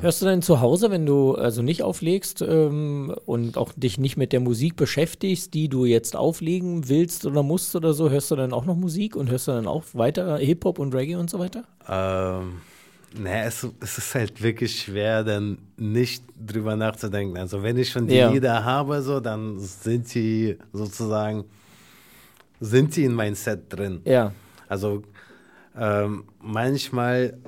Hörst 0.00 0.22
du 0.22 0.26
denn 0.26 0.42
zu 0.42 0.60
Hause, 0.60 0.92
wenn 0.92 1.06
du 1.06 1.34
also 1.34 1.60
nicht 1.60 1.82
auflegst 1.82 2.40
ähm, 2.40 3.12
und 3.26 3.58
auch 3.58 3.72
dich 3.74 3.98
nicht 3.98 4.16
mit 4.16 4.32
der 4.32 4.38
Musik 4.38 4.76
beschäftigst, 4.76 5.54
die 5.54 5.68
du 5.68 5.86
jetzt 5.86 6.14
auflegen 6.14 6.88
willst 6.88 7.26
oder 7.26 7.42
musst 7.42 7.74
oder 7.74 7.92
so, 7.92 8.08
hörst 8.08 8.30
du 8.30 8.36
dann 8.36 8.52
auch 8.52 8.64
noch 8.64 8.76
Musik 8.76 9.16
und 9.16 9.28
hörst 9.28 9.48
du 9.48 9.52
dann 9.52 9.66
auch 9.66 9.82
weiter 9.94 10.38
Hip-Hop 10.38 10.78
und 10.78 10.94
Reggae 10.94 11.16
und 11.16 11.28
so 11.28 11.40
weiter? 11.40 11.64
Ähm, 11.88 12.60
naja, 13.14 13.44
es, 13.44 13.66
es 13.80 13.98
ist 13.98 14.14
halt 14.14 14.42
wirklich 14.42 14.80
schwer, 14.82 15.24
dann 15.24 15.58
nicht 15.76 16.22
drüber 16.46 16.76
nachzudenken. 16.76 17.36
Also 17.38 17.62
wenn 17.62 17.76
ich 17.78 17.88
schon 17.90 18.06
die 18.06 18.16
Ja. 18.16 18.30
Lieder 18.30 18.64
habe, 18.64 19.00
so, 19.02 19.20
dann 19.20 19.58
sind 19.58 20.06
sie 20.08 20.58
sozusagen, 20.72 21.44
sind 22.60 22.92
sie 22.92 23.04
in 23.04 23.14
mein 23.14 23.34
Set 23.34 23.60
drin. 23.72 24.00
Ja, 24.04 24.32
Also 24.68 25.02
ähm, 25.76 26.24
manchmal, 26.40 27.38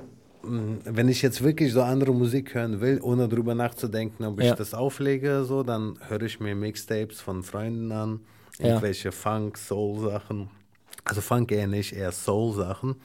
mh, 0.43 0.77
wenn 0.85 1.09
ich 1.09 1.21
jetzt 1.21 1.43
wirklich 1.43 1.73
so 1.73 1.81
andere 1.83 2.13
Musik 2.13 2.55
hören 2.55 2.79
will, 2.81 2.99
ohne 3.01 3.27
drüber 3.27 3.53
nachzudenken, 3.55 4.23
ob 4.25 4.39
ich 4.39 4.47
Ja. 4.47 4.55
das 4.55 4.73
auflege, 4.73 5.43
so, 5.43 5.63
dann 5.63 5.97
höre 6.07 6.23
ich 6.23 6.39
mir 6.39 6.55
Mixtapes 6.55 7.19
von 7.21 7.43
Freunden 7.43 7.91
an, 7.91 8.19
Ja. 8.57 8.67
irgendwelche 8.69 9.11
Funk, 9.11 9.57
Soul-Sachen. 9.57 10.49
Also 11.03 11.21
Funk 11.21 11.51
eher 11.51 11.67
nicht, 11.67 11.93
eher 11.93 12.11
Soul-Sachen. 12.11 12.95
Also 12.95 12.99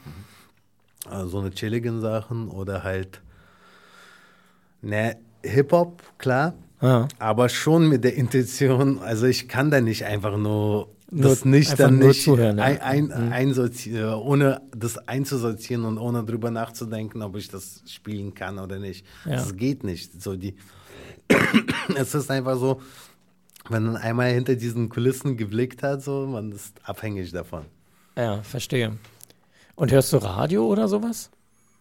so 1.26 1.38
eine 1.40 1.50
chilligen 1.50 2.00
Sachen 2.00 2.48
oder 2.48 2.82
halt, 2.84 3.20
ne, 4.82 5.16
Hip-Hop, 5.42 6.02
klar. 6.18 6.54
Ah. 6.80 7.08
Aber 7.18 7.48
schon 7.48 7.88
mit 7.88 8.04
der 8.04 8.14
Intention, 8.14 8.98
also 8.98 9.26
ich 9.26 9.48
kann 9.48 9.70
da 9.70 9.80
nicht 9.80 10.04
einfach 10.04 10.36
nur 10.36 10.88
Nur- 11.10 11.30
das 11.30 11.44
nicht 11.44 11.70
einfach 11.70 11.84
dann 11.86 11.98
nur 11.98 12.08
nicht 12.08 12.22
zuhören, 12.22 12.58
ja. 12.58 12.64
ein, 12.64 13.12
ein, 13.12 13.32
einsortieren, 13.32 14.14
ohne 14.14 14.60
das 14.76 14.98
einzusortieren 15.08 15.84
und 15.84 15.98
ohne 15.98 16.24
drüber 16.24 16.50
nachzudenken, 16.50 17.22
ob 17.22 17.36
ich 17.36 17.48
das 17.48 17.82
spielen 17.86 18.34
kann 18.34 18.58
oder 18.58 18.78
nicht. 18.78 19.06
Ja. 19.24 19.32
Das 19.36 19.56
geht 19.56 19.84
nicht. 19.84 20.20
So 20.22 20.36
die 20.36 20.54
es 21.96 22.14
ist 22.14 22.30
einfach 22.30 22.58
so, 22.58 22.80
wenn 23.68 23.84
man 23.84 23.96
einmal 23.96 24.32
hinter 24.32 24.54
diesen 24.54 24.88
Kulissen 24.88 25.36
geblickt 25.36 25.82
hat, 25.82 26.02
so 26.02 26.26
man 26.26 26.52
ist 26.52 26.76
abhängig 26.84 27.32
davon. 27.32 27.64
ja, 28.16 28.42
verstehe. 28.42 28.92
Und 29.76 29.92
hörst 29.92 30.12
du 30.12 30.16
Radio 30.16 30.66
oder 30.66 30.88
sowas? 30.88 31.30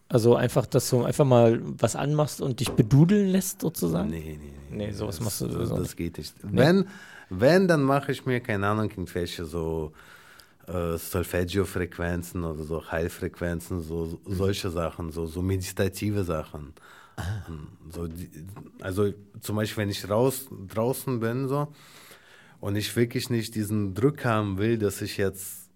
Also 0.08 0.36
einfach, 0.36 0.66
dass 0.66 0.88
du 0.90 1.02
einfach 1.02 1.24
mal 1.24 1.60
was 1.62 1.96
anmachst 1.96 2.40
und 2.40 2.60
dich 2.60 2.70
bedudeln 2.70 3.28
lässt 3.28 3.62
sozusagen? 3.62 4.10
Nee, 4.10 4.38
nee, 4.40 4.52
nee. 4.70 4.86
Nee, 4.86 4.92
sowas 4.92 5.16
das, 5.16 5.24
machst 5.24 5.40
du 5.40 5.48
sowieso 5.50 5.76
das 5.76 5.82
nicht. 5.82 5.96
geht 5.96 6.18
nicht. 6.18 6.34
Wenn, 6.42 6.86
wenn, 7.28 7.66
dann 7.66 7.82
mache 7.82 8.12
ich 8.12 8.24
mir, 8.24 8.40
keine 8.40 8.68
Ahnung, 8.68 8.90
irgendwelche 8.90 9.44
so 9.44 9.92
äh, 10.68 10.96
Solfeggio-Frequenzen 10.96 12.44
oder 12.44 12.62
so 12.62 12.88
Heilfrequenzen, 12.90 13.80
so 13.80 14.20
solche 14.26 14.70
Sachen, 14.70 15.10
so, 15.10 15.26
so 15.26 15.42
meditative 15.42 16.22
Sachen. 16.22 16.72
So 17.90 18.06
die, 18.06 18.28
also 18.80 19.12
zum 19.40 19.56
Beispiel, 19.56 19.82
wenn 19.82 19.90
ich 19.90 20.08
raus, 20.08 20.48
draußen 20.68 21.18
bin 21.18 21.48
so 21.48 21.68
und 22.60 22.76
ich 22.76 22.94
wirklich 22.94 23.30
nicht 23.30 23.54
diesen 23.54 23.94
Druck 23.94 24.24
haben 24.24 24.58
will, 24.58 24.76
dass 24.76 25.00
ich 25.00 25.16
jetzt 25.16 25.70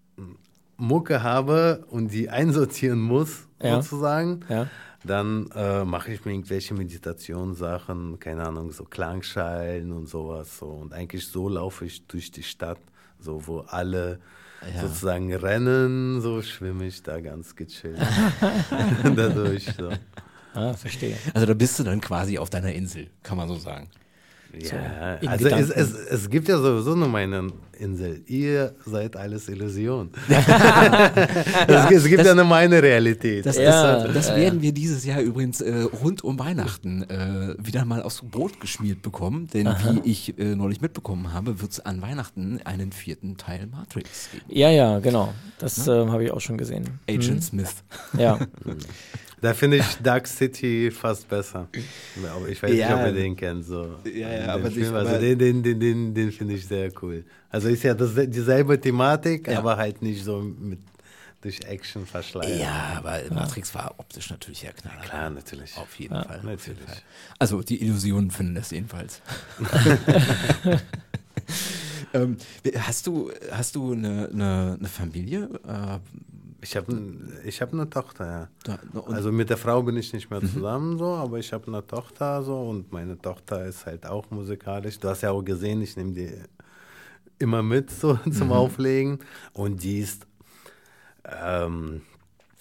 Mucke 0.81 1.23
habe 1.23 1.85
und 1.89 2.09
die 2.11 2.29
einsortieren 2.29 2.99
muss, 2.99 3.47
Ja. 3.61 3.81
sozusagen, 3.81 4.41
Ja. 4.49 4.67
dann 5.03 5.49
äh, 5.55 5.85
mache 5.85 6.11
ich 6.11 6.25
mir 6.25 6.31
irgendwelche 6.33 6.73
Meditationssachen, 6.73 8.19
keine 8.19 8.45
Ahnung, 8.47 8.71
so 8.71 8.83
Klangschalen 8.83 9.91
und 9.91 10.07
sowas. 10.09 10.57
So. 10.59 10.65
Und 10.67 10.93
eigentlich 10.93 11.27
so 11.27 11.47
laufe 11.49 11.85
ich 11.85 12.05
durch 12.07 12.31
die 12.31 12.43
Stadt, 12.43 12.79
so 13.19 13.45
wo 13.47 13.59
alle 13.61 14.19
Ja. 14.75 14.81
sozusagen 14.81 15.33
rennen, 15.33 16.21
so 16.21 16.41
schwimme 16.41 16.85
ich 16.85 17.01
da 17.03 17.19
ganz 17.19 17.55
gechillt 17.55 17.99
dadurch. 19.15 19.65
So. 19.77 19.89
Ah, 20.53 20.73
verstehe. 20.73 21.15
Also 21.33 21.47
da 21.47 21.53
bist 21.53 21.79
du 21.79 21.83
dann 21.83 22.01
quasi 22.01 22.37
auf 22.37 22.49
deiner 22.49 22.73
Insel, 22.73 23.07
kann 23.23 23.37
man 23.37 23.47
so 23.47 23.55
sagen. 23.55 23.89
Ja, 24.59 25.15
in 25.15 25.27
also 25.27 25.47
es, 25.47 25.69
es, 25.69 25.93
es 25.93 26.29
gibt 26.29 26.47
ja 26.47 26.57
sowieso 26.57 26.95
nur 26.95 27.07
meine 27.07 27.47
Insel. 27.79 28.21
Ihr 28.27 28.75
seid 28.85 29.15
alles 29.15 29.49
Illusion. 29.49 30.09
es, 31.67 31.91
es 31.91 32.05
gibt 32.05 32.23
ja 32.23 32.35
nur 32.35 32.45
meine 32.45 32.81
Realität. 32.81 33.45
Das, 33.45 33.57
Ja, 33.57 34.05
äh, 34.05 34.13
das 34.13 34.35
werden 34.35 34.61
wir 34.61 34.71
dieses 34.71 35.03
Jahr 35.05 35.21
übrigens 35.21 35.61
äh, 35.61 35.87
rund 36.03 36.23
um 36.23 36.37
Weihnachten 36.37 37.03
äh, 37.03 37.55
wieder 37.57 37.85
mal 37.85 38.03
aufs 38.03 38.21
Brot 38.21 38.59
geschmiert 38.59 39.01
bekommen, 39.01 39.47
denn 39.53 39.67
wie 39.67 40.09
ich 40.09 40.37
äh, 40.37 40.55
neulich 40.55 40.81
mitbekommen 40.81 41.33
habe, 41.33 41.59
wird 41.61 41.71
es 41.71 41.79
an 41.79 42.01
Weihnachten 42.01 42.59
einen 42.65 42.91
vierten 42.91 43.37
Teil 43.37 43.67
Matrix 43.67 44.29
geben. 44.31 44.45
Ja, 44.49 44.69
ja, 44.69 44.99
genau. 44.99 45.33
Das 45.57 45.87
äh, 45.87 45.91
habe 45.91 46.23
ich 46.25 46.31
auch 46.31 46.41
schon 46.41 46.57
gesehen. 46.57 46.99
Agent 47.09 47.43
Smith. 47.43 47.83
Ja. 48.17 48.39
Da 49.41 49.53
finde 49.55 49.77
ich 49.77 49.85
Dark 50.03 50.27
City 50.27 50.91
fast 50.91 51.27
besser. 51.27 51.67
Aber 52.35 52.47
ich 52.47 52.61
weiß 52.61 52.71
Ja. 52.73 52.89
nicht, 52.95 52.99
ob 52.99 53.05
ihr 53.07 53.21
den 53.23 53.35
kennt. 53.35 53.65
So. 53.65 53.95
Ja, 54.05 54.11
ja, 54.29 54.29
Den 54.39 54.49
aber 54.49 54.71
Film. 54.71 54.93
also 54.95 55.17
den, 55.19 55.39
den, 55.39 55.63
den, 55.63 55.79
den, 55.79 56.13
den 56.13 56.31
finde 56.31 56.53
ich 56.53 56.67
sehr 56.67 56.91
cool. 57.01 57.25
Also 57.49 57.67
ist 57.69 57.83
ja 57.83 57.93
das, 57.95 58.11
dieselbe 58.15 58.79
Thematik, 58.79 59.47
Ja. 59.47 59.57
aber 59.57 59.77
halt 59.77 60.01
nicht 60.01 60.23
so 60.23 60.39
mit 60.41 60.79
durch 61.41 61.59
Action 61.65 62.05
verschleiert. 62.05 62.59
Ja, 62.59 62.93
aber 63.03 63.19
Matrix 63.33 63.73
war 63.73 63.95
optisch 63.97 64.29
natürlich 64.29 64.61
ja 64.61 64.73
knaller. 64.73 65.01
Klar, 65.01 65.31
natürlich. 65.31 65.75
Auf 65.75 65.95
jeden 65.99 66.13
Fall. 66.13 66.23
Auf 66.25 66.35
jeden 66.35 66.45
natürlich. 66.49 66.79
Fall. 66.85 66.97
Also 67.39 67.63
die 67.63 67.81
Illusionen 67.81 68.29
finden 68.29 68.53
das 68.53 68.69
jedenfalls. 68.69 69.23
ähm, 72.13 72.37
hast 72.77 73.07
du, 73.07 73.31
hast 73.51 73.75
du 73.75 73.93
eine, 73.93 74.29
eine, 74.31 74.75
eine 74.79 74.87
Familie? 74.87 75.49
Äh, 75.67 75.97
Ich 76.63 76.77
habe 76.77 76.95
ich 77.43 77.59
hab 77.61 77.73
eine 77.73 77.89
Tochter, 77.89 78.25
ja. 78.25 78.49
da, 78.63 78.99
und, 78.99 79.13
Also 79.13 79.31
mit 79.31 79.49
der 79.49 79.57
Frau 79.57 79.81
bin 79.81 79.97
ich 79.97 80.13
nicht 80.13 80.29
mehr 80.29 80.41
zusammen 80.41 80.97
so, 80.97 81.07
aber 81.07 81.39
ich 81.39 81.51
habe 81.51 81.67
eine 81.67 81.85
Tochter 81.85 82.43
so 82.43 82.69
und 82.69 82.91
meine 82.91 83.19
Tochter 83.19 83.65
ist 83.65 83.85
halt 83.85 84.05
auch 84.05 84.29
musikalisch. 84.29 84.99
Du 84.99 85.09
hast 85.09 85.21
ja 85.21 85.31
auch 85.31 85.41
gesehen, 85.41 85.81
ich 85.81 85.97
nehme 85.97 86.13
die 86.13 86.31
immer 87.39 87.63
mit 87.63 87.89
so 87.89 88.15
zum 88.31 88.51
Auflegen 88.51 89.19
und 89.53 89.81
die 89.83 89.99
ist 89.99 90.27
ähm, 91.25 92.01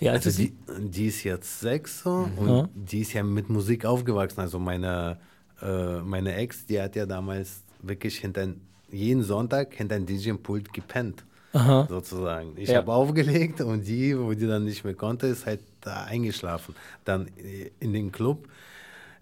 alt 0.01 0.27
also 0.27 0.31
sie? 0.31 0.51
die, 0.51 0.89
die 0.89 1.07
ist 1.07 1.25
jetzt 1.25 1.61
sechs 1.61 2.03
so 2.03 2.29
und 2.37 2.71
die 2.75 3.01
ist 3.01 3.13
ja 3.13 3.23
mit 3.23 3.51
Musik 3.51 3.85
aufgewachsen. 3.85 4.41
Also 4.41 4.59
meine, 4.59 5.19
äh, 5.61 6.01
meine 6.01 6.35
Ex, 6.37 6.65
die 6.65 6.81
hat 6.81 6.97
ja 6.97 7.05
damals 7.05 7.63
wirklich 7.83 8.19
hinter 8.19 8.49
jeden 8.91 9.23
Sonntag 9.23 9.75
hinter 9.75 9.97
ein 9.97 10.07
DJ-Pult 10.07 10.73
gepennt. 10.73 11.25
Sozusagen. 11.53 12.53
Ich 12.57 12.69
Ja. 12.69 12.79
habe 12.79 12.93
aufgelegt 12.93 13.61
und 13.61 13.87
die, 13.87 14.17
wo 14.19 14.33
die 14.33 14.47
dann 14.47 14.65
nicht 14.65 14.85
mehr 14.85 14.95
konnte, 14.95 15.27
ist 15.27 15.47
halt 15.47 15.61
da 15.81 16.05
eingeschlafen. 16.05 16.75
Dann 17.05 17.27
äh, 17.39 17.71
in 17.81 17.93
den 17.93 18.13
Club. 18.13 18.49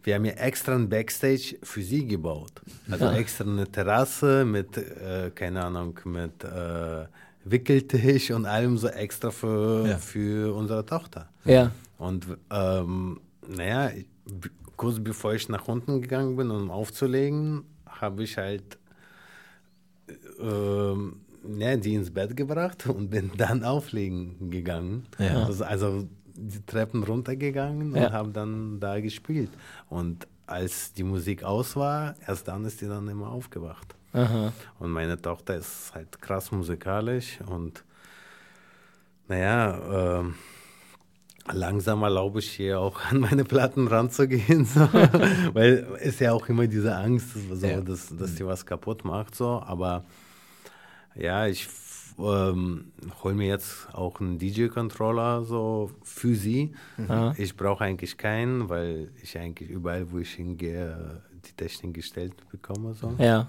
Wir 0.04 0.14
haben 0.14 0.24
ja 0.24 0.32
extra 0.32 0.74
ein 0.74 0.88
Backstage 0.88 1.56
für 1.62 1.82
sie 1.82 2.06
gebaut. 2.06 2.52
Also 2.90 3.08
extra 3.10 3.44
eine 3.44 3.66
Terrasse 3.70 4.44
mit, 4.44 4.76
äh, 4.76 5.30
keine 5.34 5.64
Ahnung, 5.64 5.98
mit 6.04 6.44
äh, 6.44 7.06
Wickeltisch 7.44 8.30
und 8.30 8.44
allem 8.46 8.76
so 8.78 8.88
extra 8.88 9.30
für, 9.30 9.86
Ja. 9.88 9.98
für 9.98 10.54
unsere 10.54 10.84
Tochter. 10.86 11.28
Ja. 11.44 11.72
Und 11.98 12.26
ähm, 12.50 13.20
naja, 13.48 13.90
kurz 14.76 14.98
bevor 15.00 15.34
ich 15.34 15.48
nach 15.48 15.66
unten 15.66 16.00
gegangen 16.00 16.36
bin, 16.36 16.50
um 16.50 16.70
aufzulegen, 16.70 17.64
habe 17.86 18.22
ich 18.22 18.36
halt 18.36 18.78
ähm, 20.40 21.20
ja, 21.56 21.76
die 21.76 21.94
ins 21.94 22.10
Bett 22.12 22.36
gebracht 22.36 22.86
und 22.86 23.10
bin 23.10 23.30
dann 23.36 23.64
auflegen 23.64 24.50
gegangen. 24.50 25.06
Ja. 25.18 25.44
Also, 25.44 25.64
also 25.64 26.08
die 26.34 26.64
Treppen 26.66 27.02
runtergegangen 27.02 27.92
und 27.92 28.00
Ja. 28.00 28.12
habe 28.12 28.30
dann 28.30 28.78
da 28.80 29.00
gespielt. 29.00 29.50
Und 29.88 30.26
als 30.46 30.92
die 30.92 31.02
Musik 31.04 31.42
aus 31.42 31.74
war, 31.76 32.14
erst 32.26 32.48
dann 32.48 32.64
ist 32.64 32.80
die 32.80 32.86
dann 32.86 33.08
immer 33.08 33.30
aufgewacht. 33.30 33.94
Aha. 34.12 34.52
Und 34.78 34.90
meine 34.90 35.20
Tochter 35.20 35.56
ist 35.56 35.92
halt 35.94 36.20
krass 36.22 36.50
musikalisch 36.52 37.38
und 37.46 37.84
naja, 39.28 40.20
ähm, 40.20 40.34
langsam 41.52 42.02
erlaube 42.02 42.38
ich 42.40 42.50
hier 42.50 42.80
auch 42.80 43.00
an 43.10 43.20
meine 43.20 43.44
Platten 43.44 43.86
ranzugehen, 43.88 44.64
so. 44.64 44.80
weil 45.52 45.86
ist 46.00 46.20
ja 46.20 46.32
auch 46.32 46.48
immer 46.48 46.66
diese 46.66 46.94
Angst, 46.96 47.30
so, 47.52 47.66
Ja. 47.66 47.80
dass, 47.80 48.14
dass 48.16 48.34
die 48.36 48.46
was 48.46 48.64
kaputt 48.64 49.04
macht, 49.04 49.34
so. 49.34 49.60
Aber 49.64 50.04
ja, 51.18 51.46
ich 51.46 51.68
ähm, 52.18 52.92
hole 53.22 53.34
mir 53.34 53.48
jetzt 53.48 53.88
auch 53.92 54.20
einen 54.20 54.38
DJ-Controller 54.38 55.44
so 55.44 55.90
für 56.02 56.34
sie. 56.34 56.74
Ich 57.36 57.56
brauche 57.56 57.84
eigentlich 57.84 58.16
keinen, 58.16 58.68
weil 58.68 59.10
ich 59.22 59.38
eigentlich 59.38 59.70
überall, 59.70 60.10
wo 60.10 60.18
ich 60.18 60.34
hingehe, 60.34 61.22
die 61.46 61.52
Technik 61.52 61.94
gestellt 61.94 62.34
bekomme, 62.50 62.94
so. 62.94 63.14
Ja. 63.18 63.48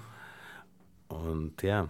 Und 1.08 1.62
ja. 1.64 1.90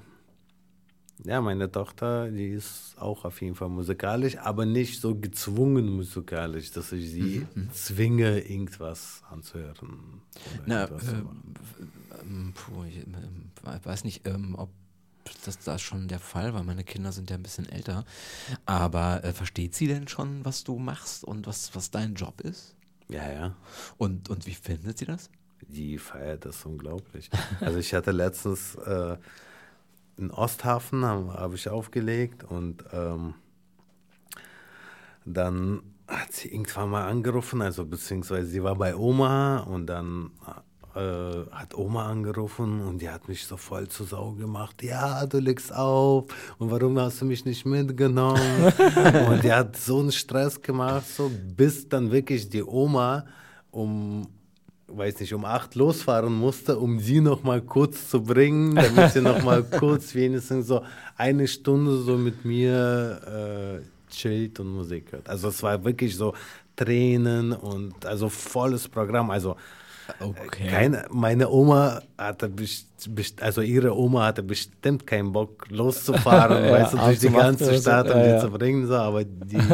Ja, 1.25 1.41
meine 1.41 1.69
Tochter, 1.69 2.31
die 2.31 2.47
ist 2.47 2.95
auch 2.97 3.25
auf 3.25 3.41
jeden 3.41 3.53
Fall 3.53 3.67
musikalisch, 3.67 4.37
aber 4.37 4.65
nicht 4.65 5.01
so 5.01 5.15
gezwungen 5.15 5.89
musikalisch, 5.89 6.71
dass 6.71 6.93
ich 6.93 7.11
sie 7.11 7.45
zwinge, 7.73 8.39
irgendwas 8.39 9.21
anzuhören. 9.29 10.21
na, 10.65 10.83
irgendwas 10.83 11.11
äh, 11.11 11.23
ähm, 12.21 12.53
puh, 12.53 12.85
ich 12.85 13.05
ähm, 13.05 13.51
weiß 13.83 14.05
nicht, 14.05 14.25
ähm, 14.25 14.55
ob 14.57 14.69
das 15.45 15.59
da 15.59 15.77
schon 15.79 16.07
der 16.07 16.19
Fall 16.19 16.53
war. 16.53 16.63
Meine 16.63 16.83
Kinder 16.83 17.11
sind 17.11 17.29
ja 17.29 17.35
ein 17.35 17.43
bisschen 17.43 17.69
älter. 17.69 18.05
Aber 18.65 19.23
äh, 19.23 19.33
versteht 19.33 19.75
sie 19.75 19.87
denn 19.87 20.07
schon, 20.07 20.45
was 20.45 20.63
du 20.63 20.77
machst 20.77 21.23
und 21.23 21.47
was, 21.47 21.75
was 21.75 21.91
dein 21.91 22.15
Job 22.15 22.41
ist? 22.41 22.75
ja, 23.09 23.31
ja. 23.31 23.55
Und, 23.97 24.29
und 24.29 24.45
wie 24.45 24.53
findet 24.53 24.97
sie 24.99 25.05
das? 25.05 25.29
Die 25.67 25.97
feiert 25.97 26.45
das 26.45 26.65
unglaublich. 26.65 27.29
Also 27.59 27.79
ich 27.79 27.93
hatte 27.93 28.11
letztens 28.11 28.75
äh, 28.75 29.17
in 30.17 30.31
Osthafen 30.31 31.03
habe 31.05 31.33
hab 31.33 31.53
ich 31.53 31.69
aufgelegt 31.69 32.43
und 32.43 32.83
ähm, 32.93 33.33
dann 35.25 35.81
hat 36.07 36.31
sie 36.33 36.51
irgendwann 36.51 36.89
mal 36.89 37.07
angerufen, 37.07 37.61
also 37.61 37.85
beziehungsweise 37.85 38.47
sie 38.47 38.63
war 38.63 38.75
bei 38.75 38.95
Oma 38.95 39.59
und 39.59 39.87
dann 39.87 40.31
äh, 40.95 40.99
hat 41.51 41.75
Oma 41.75 42.07
angerufen 42.07 42.81
und 42.81 43.01
die 43.01 43.09
hat 43.09 43.27
mich 43.27 43.45
so 43.45 43.57
voll 43.57 43.87
zu 43.87 44.03
Sau 44.03 44.31
gemacht. 44.31 44.81
Ja, 44.83 45.25
du 45.25 45.39
legst 45.39 45.73
auf 45.73 46.25
und 46.57 46.71
warum 46.71 46.99
hast 46.99 47.21
du 47.21 47.25
mich 47.25 47.45
nicht 47.45 47.65
mitgenommen? 47.65 48.39
und 49.29 49.43
die 49.43 49.51
hat 49.51 49.75
so 49.75 49.99
einen 49.99 50.11
Stress 50.11 50.61
gemacht, 50.61 51.05
so 51.07 51.31
bis 51.55 51.87
dann 51.87 52.11
wirklich 52.11 52.49
die 52.49 52.63
Oma 52.63 53.25
um 53.71 54.27
weiß 54.91 55.19
nicht, 55.19 55.33
um 55.33 55.45
acht 55.45 55.75
losfahren 55.75 56.33
musste, 56.33 56.79
um 56.79 56.99
sie 56.99 57.21
noch 57.21 57.43
mal 57.43 57.61
kurz 57.61 58.09
zu 58.09 58.23
bringen, 58.23 58.75
damit 58.75 59.11
sie 59.13 59.21
noch 59.21 59.43
mal 59.43 59.63
kurz 59.79 60.15
wenigstens 60.15 60.67
so 60.67 60.83
eine 61.15 61.47
Stunde 61.47 61.97
so 61.97 62.17
mit 62.17 62.43
mir 62.43 63.81
äh, 63.81 64.11
chillt 64.11 64.59
und 64.59 64.73
Musik 64.73 65.11
hört. 65.11 65.29
Also 65.29 65.49
es 65.49 65.61
war 65.61 65.83
wirklich 65.83 66.15
so 66.15 66.33
Tränen 66.75 67.51
und 67.51 68.05
also 68.05 68.29
volles 68.29 68.87
Programm. 68.87 69.29
Also 69.29 69.55
Okay. 70.19 70.67
keine, 70.67 71.05
meine 71.11 71.49
Oma 71.49 72.01
hatte 72.17 72.49
best, 72.49 72.87
best, 73.13 73.41
also 73.41 73.61
ihre 73.61 73.95
Oma 73.97 74.25
hatte 74.27 74.43
bestimmt 74.43 75.05
keinen 75.07 75.31
Bock 75.31 75.65
loszufahren, 75.69 76.65
Ja, 76.65 76.71
weißt 76.79 76.93
du, 76.93 76.97
durch 76.97 77.19
die 77.19 77.29
ganze. 77.29 77.73
Stadt 77.79 78.05
um 78.09 78.17
Ja, 78.17 78.23
die 78.23 78.29
ja. 78.29 78.39
zu 78.39 78.49
bringen, 78.51 78.87
so, 78.87 78.95
aber 78.95 79.23
die 79.23 79.57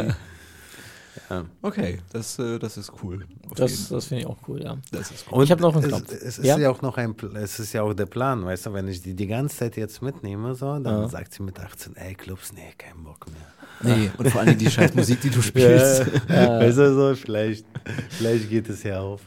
Okay, 1.62 2.00
das, 2.14 2.38
äh, 2.38 2.60
das 2.60 2.78
ist 2.78 2.92
cool. 3.02 3.26
Das, 3.56 3.90
das 3.90 4.06
finde 4.06 4.22
ich 4.24 4.28
auch 4.28 4.38
cool, 4.48 4.62
ja. 4.64 4.78
das 4.92 5.10
ist 5.12 5.26
cool. 5.28 5.40
Und 5.40 5.44
Ich 5.46 5.52
hab 5.52 5.60
noch 5.60 5.74
einen 5.76 5.84
es, 5.86 5.90
Knopf. 5.90 6.12
Es 6.12 6.38
ist 6.38 6.46
Ja? 6.46 6.58
ja? 6.58 6.70
auch 6.70 6.82
noch 6.84 6.98
ein, 6.98 7.16
es 7.36 7.60
ist 7.60 7.74
ja 7.74 7.82
auch 7.82 7.94
der 7.94 8.06
Plan, 8.06 8.46
weißt 8.46 8.68
du, 8.68 8.74
wenn 8.74 8.88
ich 8.88 9.02
die 9.02 9.16
die 9.16 9.26
ganze 9.26 9.58
Zeit 9.58 9.76
jetzt 9.76 10.02
mitnehme, 10.04 10.54
so, 10.54 10.78
dann 10.78 11.02
Ja. 11.02 11.08
sagt 11.08 11.34
sie 11.34 11.42
mit 11.42 11.60
18, 11.60 11.96
ey, 11.96 12.14
Clubs, 12.14 12.54
nee, 12.54 12.74
kein 12.78 13.04
Bock 13.04 13.26
mehr. 13.28 13.42
Nee, 13.82 14.10
und 14.18 14.30
vor 14.30 14.42
allem 14.42 14.58
die 14.58 14.70
scheiß 14.70 14.94
Musik, 14.96 15.22
die 15.22 15.30
du 15.30 15.42
spielst. 15.44 16.06
Weißt 16.28 16.78
du, 16.78 16.94
so, 16.94 17.16
vielleicht, 17.16 17.66
vielleicht 18.10 18.50
geht 18.50 18.70
es 18.70 18.84
ja 18.84 19.00
auf. 19.02 19.22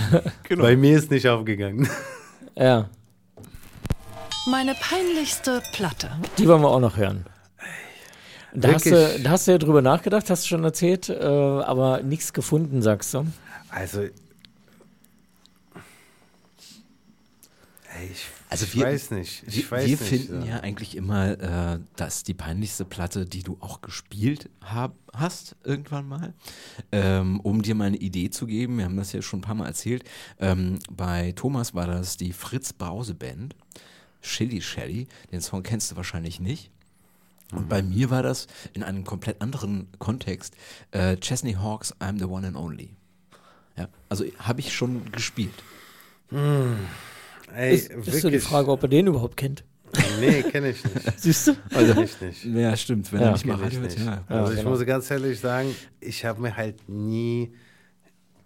Bei 0.56 0.76
mir 0.76 0.98
ist 0.98 1.10
nicht 1.10 1.28
aufgegangen. 1.28 1.88
Meine 4.46 4.74
peinlichste 4.74 5.62
Platte. 5.72 6.10
Die 6.36 6.46
wollen 6.46 6.60
wir 6.60 6.68
auch 6.68 6.80
noch 6.80 6.96
hören. 6.96 7.24
Da 8.52 8.74
hast, 8.74 8.86
du, 8.86 9.20
da 9.22 9.30
hast 9.30 9.48
du 9.48 9.52
ja 9.52 9.58
drüber 9.58 9.82
nachgedacht, 9.82 10.30
hast 10.30 10.44
du 10.44 10.48
schon 10.48 10.62
erzählt, 10.62 11.08
äh, 11.08 11.14
aber 11.14 12.02
nichts 12.02 12.32
gefunden, 12.32 12.82
sagst 12.82 13.12
du. 13.14 13.26
Also, 13.68 14.02
ey, 14.02 14.10
ich, 18.12 18.26
Also 18.62 18.66
ich 18.66 18.76
wir- 18.76 18.86
weiß 18.86 19.10
nicht. 19.12 19.42
Ich 19.46 19.56
wir, 19.56 19.70
weiß 19.70 19.86
wir 19.86 19.96
nicht. 19.96 20.02
finden 20.08 20.40
so. 20.42 20.46
ja 20.48 20.60
eigentlich 20.60 20.96
immer, 20.96 21.38
äh, 21.74 21.80
dass 21.96 22.22
die 22.22 22.34
peinlichste 22.34 22.84
Platte, 22.84 23.26
die 23.26 23.42
du 23.42 23.56
auch 23.60 23.80
gespielt 23.80 24.48
hab, 24.62 24.94
hast, 25.12 25.56
irgendwann 25.64 26.06
mal, 26.08 26.34
ähm, 26.92 27.40
um 27.40 27.62
dir 27.62 27.74
mal 27.74 27.84
eine 27.86 27.96
Idee 27.96 28.30
zu 28.30 28.46
geben, 28.46 28.78
wir 28.78 28.84
haben 28.84 28.96
das 28.96 29.12
ja 29.12 29.22
schon 29.22 29.40
ein 29.40 29.42
paar 29.42 29.54
Mal 29.54 29.66
erzählt, 29.66 30.04
ähm, 30.38 30.78
bei 30.90 31.32
Thomas 31.32 31.74
war 31.74 31.86
das 31.86 32.16
die 32.16 32.32
Fritz 32.32 32.72
Brause 32.72 33.14
Band, 33.14 33.54
Shilly 34.22 34.60
Shelly, 34.62 35.06
den 35.32 35.40
Song 35.40 35.62
kennst 35.62 35.90
du 35.90 35.96
wahrscheinlich 35.96 36.40
nicht. 36.40 36.70
Und 37.52 37.68
bei 37.68 37.82
mir 37.82 38.10
war 38.10 38.22
das 38.22 38.46
in 38.72 38.82
einem 38.82 39.04
komplett 39.04 39.40
anderen 39.42 39.88
Kontext, 39.98 40.54
äh, 40.92 41.16
Chesney 41.16 41.52
Hawks, 41.54 41.94
I'm 42.00 42.18
the 42.18 42.24
One 42.24 42.46
and 42.46 42.56
Only. 42.56 42.96
Ja, 43.76 43.88
also 44.08 44.24
habe 44.38 44.60
ich 44.60 44.72
schon 44.72 45.12
gespielt. 45.12 45.52
Ey, 47.56 47.74
Ist, 47.74 47.90
ist 47.90 48.20
so 48.22 48.30
die 48.30 48.38
Frage, 48.38 48.70
ob 48.70 48.82
er 48.82 48.88
den 48.88 49.06
überhaupt 49.06 49.36
kennt. 49.36 49.64
Nee, 50.20 50.42
kenne 50.42 50.70
ich 50.70 50.82
nicht. 50.84 51.20
Siehst 51.20 51.46
du? 51.48 51.54
Kenn 51.70 52.02
ich 52.02 52.20
nicht. 52.20 52.44
Ja, 52.54 52.76
stimmt, 52.76 53.12
wenn 53.12 53.20
Ja, 53.20 53.26
er 53.28 53.32
nicht 53.32 53.46
mal 53.46 53.54
ich 53.56 53.62
Radio 53.62 53.80
hört, 53.82 53.98
ja. 53.98 54.24
Also 54.28 54.52
ich 54.52 54.58
genau. 54.58 54.70
muss 54.70 54.84
ganz 54.86 55.10
ehrlich 55.10 55.38
sagen, 55.38 55.68
ich 56.00 56.24
habe 56.24 56.40
mir 56.42 56.56
halt 56.56 56.88
nie, 56.88 57.52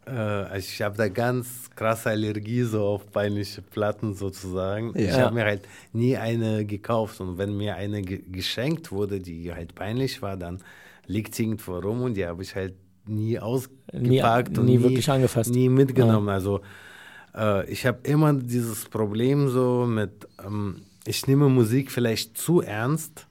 äh, 0.06 0.10
also 0.10 0.58
ich 0.70 0.82
habe 0.82 0.96
da 0.96 1.08
ganz 1.08 1.70
krasse 1.74 2.10
Allergie 2.10 2.62
so 2.64 2.84
auf 2.84 3.10
peinliche 3.10 3.62
Platten 3.62 4.14
sozusagen. 4.14 4.92
Ich 4.94 5.06
Ja. 5.06 5.20
habe 5.22 5.34
mir 5.36 5.44
halt 5.44 5.62
nie 5.92 6.16
eine 6.18 6.66
gekauft 6.66 7.20
und 7.22 7.38
wenn 7.38 7.56
mir 7.56 7.76
eine 7.76 8.02
ge 8.02 8.20
geschenkt 8.30 8.92
wurde, 8.92 9.20
die 9.20 9.52
halt 9.52 9.74
peinlich 9.74 10.20
war, 10.20 10.36
dann 10.36 10.58
liegt 11.06 11.34
sie 11.34 11.44
irgendwo 11.44 11.78
rum 11.78 12.02
und 12.02 12.14
die 12.14 12.26
habe 12.26 12.42
ich 12.42 12.54
halt 12.54 12.74
nie 13.06 13.38
ausgepackt 13.38 14.58
und 14.58 14.66
nie 14.66 14.82
wirklich 14.82 15.10
angefasst. 15.10 15.50
Nie 15.50 15.70
mitgenommen. 15.70 16.28
Also 16.28 16.60
äh, 17.38 17.70
ich 17.70 17.86
habe 17.86 18.00
immer 18.02 18.34
dieses 18.34 18.84
Problem 18.86 19.48
so 19.48 19.86
mit, 19.86 20.28
ähm, 20.44 20.82
ich 21.04 21.26
nehme 21.26 21.48
Musik 21.48 21.90
vielleicht 21.90 22.36
zu 22.36 22.60
ernst. 22.60 23.26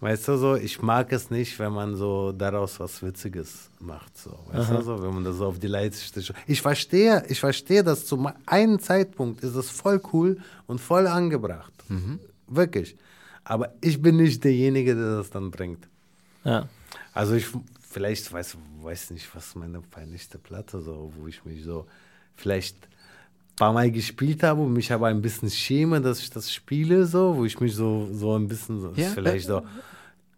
Weißt 0.00 0.28
du 0.28 0.36
so, 0.36 0.56
ich 0.56 0.82
mag 0.82 1.10
es 1.12 1.30
nicht, 1.30 1.58
wenn 1.58 1.72
man 1.72 1.96
so 1.96 2.30
daraus 2.30 2.78
was 2.78 3.02
Witziges 3.02 3.70
macht. 3.80 4.16
So, 4.18 4.38
weißt 4.52 4.70
du 4.70 4.82
so, 4.82 5.02
wenn 5.02 5.14
man 5.14 5.24
das 5.24 5.36
so 5.36 5.46
auf 5.46 5.58
die 5.58 5.68
Leiste 5.68 6.22
Ich 6.46 6.60
verstehe, 6.60 7.24
ich 7.28 7.40
verstehe 7.40 7.82
das 7.82 8.04
zu 8.04 8.30
einem 8.44 8.78
Zeitpunkt 8.78 9.42
ist 9.42 9.54
es 9.54 9.70
voll 9.70 10.02
cool 10.12 10.38
und 10.66 10.82
voll 10.82 11.06
angebracht. 11.06 11.72
Wirklich. 12.46 12.94
Aber 13.42 13.72
ich 13.80 14.00
bin 14.02 14.16
nicht 14.16 14.44
derjenige, 14.44 14.94
der 14.94 15.16
das 15.16 15.30
dann 15.30 15.50
bringt. 15.50 15.88
Ja. 16.44 16.68
Also 17.14 17.34
ich 17.34 17.46
vielleicht 17.80 18.30
weiß, 18.30 18.58
weiß 18.82 19.10
nicht, 19.12 19.34
was 19.34 19.54
meine 19.54 19.80
peinlichste 19.80 20.36
Platte 20.36 20.82
so, 20.82 21.10
wo 21.16 21.26
ich 21.26 21.44
mich 21.46 21.64
so 21.64 21.86
vielleicht 22.34 22.76
paar 23.56 23.72
Mal 23.72 23.90
gespielt 23.90 24.42
habe 24.42 24.60
und 24.62 24.72
mich 24.72 24.92
aber 24.92 25.06
ein 25.08 25.22
bisschen 25.22 25.50
schäme, 25.50 26.00
dass 26.00 26.20
ich 26.20 26.30
das 26.30 26.52
spiele, 26.52 27.06
so, 27.06 27.36
wo 27.36 27.44
ich 27.44 27.58
mich 27.58 27.74
so, 27.74 28.08
so 28.12 28.36
ein 28.36 28.46
bisschen 28.46 28.80
so, 28.80 28.92
Ja, 28.94 29.08
vielleicht 29.08 29.46
so 29.46 29.62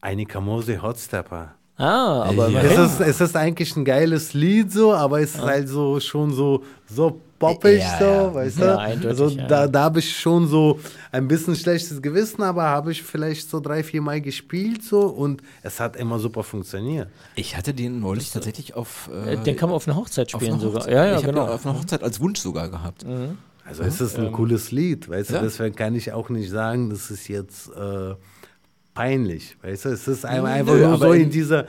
Annika 0.01 0.41
Mose 0.41 0.81
Hotstepper. 0.81 1.55
Ah, 1.77 2.25
aber 2.25 2.49
Ja. 2.49 2.61
Es 2.63 2.79
ist, 2.79 3.01
es 3.01 3.21
ist 3.21 3.37
eigentlich 3.37 3.77
ein 3.77 3.85
geiles 3.85 4.35
Lied 4.35 4.73
so, 4.73 4.95
aber 4.95 5.21
es 5.21 5.35
ist 5.35 5.43
halt 5.43 5.69
so 5.69 6.01
schon 6.01 6.33
so, 6.33 6.63
so 6.87 7.21
poppig 7.39 7.79
Ja, 7.81 7.99
so, 7.99 8.05
ja. 8.05 8.35
weißt 8.35 8.61
du? 8.61 8.79
also 8.79 9.29
ja. 9.29 9.47
da, 9.47 9.67
da 9.69 9.83
habe 9.85 9.99
ich 10.01 10.17
schon 10.19 10.49
so 10.49 10.79
ein 11.13 11.29
bisschen 11.29 11.55
schlechtes 11.57 12.03
Gewissen, 12.03 12.43
aber 12.43 12.65
habe 12.65 12.93
ich 12.93 13.03
vielleicht 13.03 13.49
so 13.49 13.61
drei, 13.61 13.83
vier 13.83 14.03
Mal 14.03 14.21
gespielt 14.21 14.83
so 14.83 15.03
und 15.03 15.43
es 15.63 15.79
hat 15.81 15.97
immer 15.97 16.19
super 16.19 16.43
funktioniert. 16.43 17.09
Ich 17.37 17.57
hatte 17.57 17.73
den 17.75 18.01
neulich 18.01 18.31
tatsächlich 18.31 18.75
auf, 18.75 19.09
äh, 19.13 19.35
Äh, 19.35 19.37
Den 19.45 19.57
kann 19.57 19.69
man 19.69 19.77
auf 19.77 19.87
einer 19.87 19.97
Hochzeit 19.97 20.31
spielen 20.31 20.59
sogar. 20.59 20.81
Hochzeit. 20.81 20.95
Ja, 20.95 21.05
ja, 21.07 21.11
ich 21.13 21.17
habe 21.25 21.33
genau. 21.33 21.47
den 21.47 21.53
auf 21.55 21.65
einer 21.67 21.79
Hochzeit 21.79 22.03
als 22.03 22.21
Wunsch 22.21 22.41
sogar 22.41 22.69
gehabt. 22.69 23.05
Also 23.65 23.83
es 23.83 24.01
ist 24.01 24.19
ein 24.19 24.33
cooles 24.33 24.71
Lied, 24.73 25.09
weißt 25.09 25.31
Ja. 25.31 25.39
du, 25.41 25.45
deswegen 25.45 25.77
kann 25.77 25.95
ich 25.95 26.13
auch 26.13 26.31
nicht 26.31 26.51
sagen, 26.51 26.89
das 26.91 27.11
ist 27.11 27.29
jetzt 27.29 27.69
äh, 27.69 28.15
peinlich, 28.95 29.57
weißt 29.63 29.85
du, 29.85 29.89
es 29.91 30.09
ist 30.09 30.25
ein- 30.25 30.45
einfach 30.45 30.75
Nö, 30.75 30.87
nur 30.89 30.99
so 30.99 31.13
in 31.13 31.25
in- 31.25 31.31
dieser, 31.31 31.67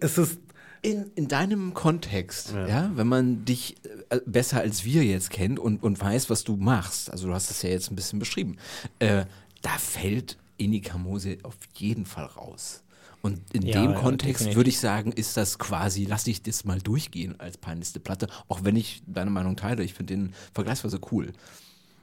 es 0.00 0.18
ist, 0.18 0.38
In, 0.82 1.10
in 1.16 1.28
deinem 1.28 1.74
Kontext, 1.74 2.52
ja. 2.52 2.90
wenn 2.94 3.06
man 3.08 3.44
dich 3.44 3.76
äh, 4.10 4.20
besser 4.26 4.60
als 4.60 4.84
wir 4.84 5.04
jetzt 5.04 5.30
kennt 5.30 5.58
und, 5.58 5.82
und 5.82 6.00
weiß, 6.00 6.30
was 6.30 6.44
du 6.44 6.56
machst, 6.56 7.10
also 7.10 7.28
du 7.28 7.34
hast 7.34 7.50
das 7.50 7.62
ja 7.62 7.70
jetzt 7.70 7.90
ein 7.90 7.96
bisschen 7.96 8.18
beschrieben, 8.18 8.56
äh, 9.00 9.24
da 9.62 9.70
fällt 9.78 10.36
Inika 10.56 10.96
Mose 10.98 11.38
auf 11.42 11.56
jeden 11.74 12.06
Fall 12.06 12.26
raus. 12.26 12.82
Und 13.22 13.40
in 13.52 13.62
Ja, 13.62 13.82
dem 13.82 13.90
ja, 13.92 13.98
Kontext 13.98 14.54
würde 14.54 14.70
ich 14.70 14.78
sagen, 14.78 15.10
ist 15.10 15.36
das 15.36 15.58
quasi, 15.58 16.04
lass 16.04 16.26
ich 16.28 16.42
das 16.42 16.64
mal 16.64 16.78
durchgehen 16.80 17.38
als 17.40 17.58
peinlichste 17.58 17.98
Platte, 17.98 18.28
auch 18.46 18.62
wenn 18.62 18.76
ich 18.76 19.02
deine 19.06 19.30
Meinung 19.30 19.56
teile. 19.56 19.82
Ich 19.82 19.94
finde 19.94 20.14
den 20.14 20.34
vergleichsweise 20.54 21.00
cool. 21.10 21.32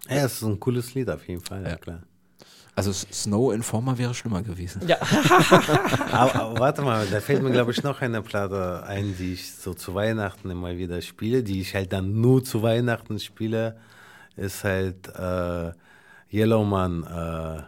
ja, 0.09 0.25
es 0.25 0.33
ist 0.33 0.43
ein 0.43 0.59
cooles 0.59 0.93
Lied 0.93 1.09
auf 1.09 1.25
jeden 1.27 1.41
Fall, 1.41 1.63
ja, 1.63 1.69
Ja. 1.69 1.75
klar. 1.77 2.03
Also 2.75 2.91
Snow 2.91 3.53
Informer 3.53 3.97
wäre 3.97 4.13
schlimmer 4.13 4.41
gewesen. 4.41 4.81
Ja. 4.85 4.97
Aber, 6.11 6.35
aber 6.35 6.59
warte 6.59 6.81
mal, 6.81 7.05
da 7.07 7.21
fällt 7.21 7.41
mir, 7.41 7.51
glaube 7.51 7.71
ich, 7.71 7.83
noch 7.83 8.01
eine 8.01 8.21
Platte 8.21 8.83
ein, 8.85 9.15
die 9.17 9.33
ich 9.33 9.53
so 9.53 9.73
zu 9.73 9.95
Weihnachten 9.95 10.49
immer 10.49 10.75
wieder 10.77 11.01
spiele, 11.01 11.41
die 11.43 11.61
ich 11.61 11.73
halt 11.73 11.93
dann 11.93 12.19
nur 12.19 12.43
zu 12.43 12.63
Weihnachten 12.63 13.19
spiele, 13.19 13.77
ist 14.35 14.63
halt 14.63 15.07
äh, 15.17 15.71
Yellowman 16.33 17.03
äh, 17.03 17.63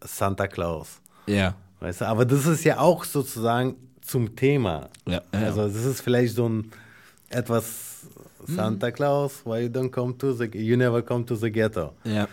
Santa 0.00 0.48
Claus. 0.48 1.00
Ja. 1.26 1.54
Weißt 1.80 2.00
du? 2.02 2.06
Aber 2.06 2.24
das 2.24 2.46
ist 2.46 2.64
ja 2.64 2.78
auch 2.78 3.04
sozusagen 3.04 3.76
zum 4.02 4.34
Thema. 4.34 4.88
Ja, 5.06 5.22
ja, 5.32 5.40
ja. 5.40 5.46
Also 5.46 5.68
das 5.68 5.84
ist 5.84 6.00
vielleicht 6.00 6.34
so 6.34 6.48
ein 6.48 6.72
etwas 7.28 8.06
Santa 8.46 8.90
Claus, 8.90 9.42
why 9.44 9.60
you 9.60 9.68
don't 9.68 9.90
come 9.90 10.16
to 10.18 10.32
the, 10.32 10.46
you 10.52 10.76
never 10.76 11.02
come 11.02 11.24
to 11.24 11.34
the 11.34 11.50
ghetto 11.50 11.94
Ja. 12.04 12.26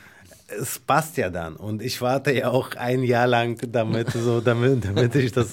Es 0.48 0.80
passt 0.80 1.18
ja 1.18 1.30
dann. 1.30 1.56
Und 1.56 1.82
ich 1.82 2.02
warte 2.02 2.32
ja 2.32 2.50
auch 2.50 2.76
ein 2.76 3.04
Jahr 3.04 3.28
lang 3.28 3.60
damit, 3.72 4.12
so, 4.12 4.42
damit, 4.42 4.86
damit 4.86 5.16
ich 5.16 5.32
das 5.32 5.48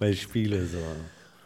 mal 0.00 0.14
spiele. 0.14 0.66
So. 0.66 0.78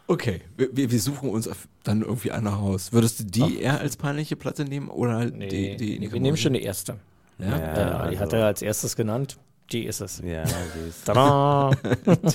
Okay, 0.06 0.40
wir, 0.56 0.90
wir 0.90 1.00
suchen 1.00 1.30
uns 1.30 1.48
dann 1.82 2.02
irgendwie 2.02 2.30
eine 2.30 2.50
raus. 2.50 2.92
Würdest 2.92 3.20
du 3.20 3.24
die 3.24 3.60
eher 3.60 3.80
als 3.80 3.96
peinliche 3.96 4.36
Platte 4.36 4.64
nehmen 4.64 4.88
oder 4.88 5.16
halt 5.16 5.36
Nee, 5.36 5.76
die, 5.76 5.98
die 5.98 6.12
wir 6.12 6.20
nehmen 6.20 6.36
schon 6.36 6.52
die 6.52 6.62
erste. 6.62 6.98
Ja? 7.38 7.46
Ja. 7.46 7.58
Ja, 7.58 7.76
ja, 7.76 8.10
die 8.10 8.16
hat 8.18 8.24
also- 8.26 8.36
er 8.36 8.46
als 8.46 8.62
erstes 8.62 8.96
genannt. 8.96 9.38
Die 9.72 9.84
ist 9.84 10.00
es. 10.00 10.22
Ja, 10.24 10.44
die 10.44 10.88
ist, 10.88 11.04
Tada! 11.04 11.72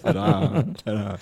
Tada, 0.03 0.63
tada. 0.83 1.19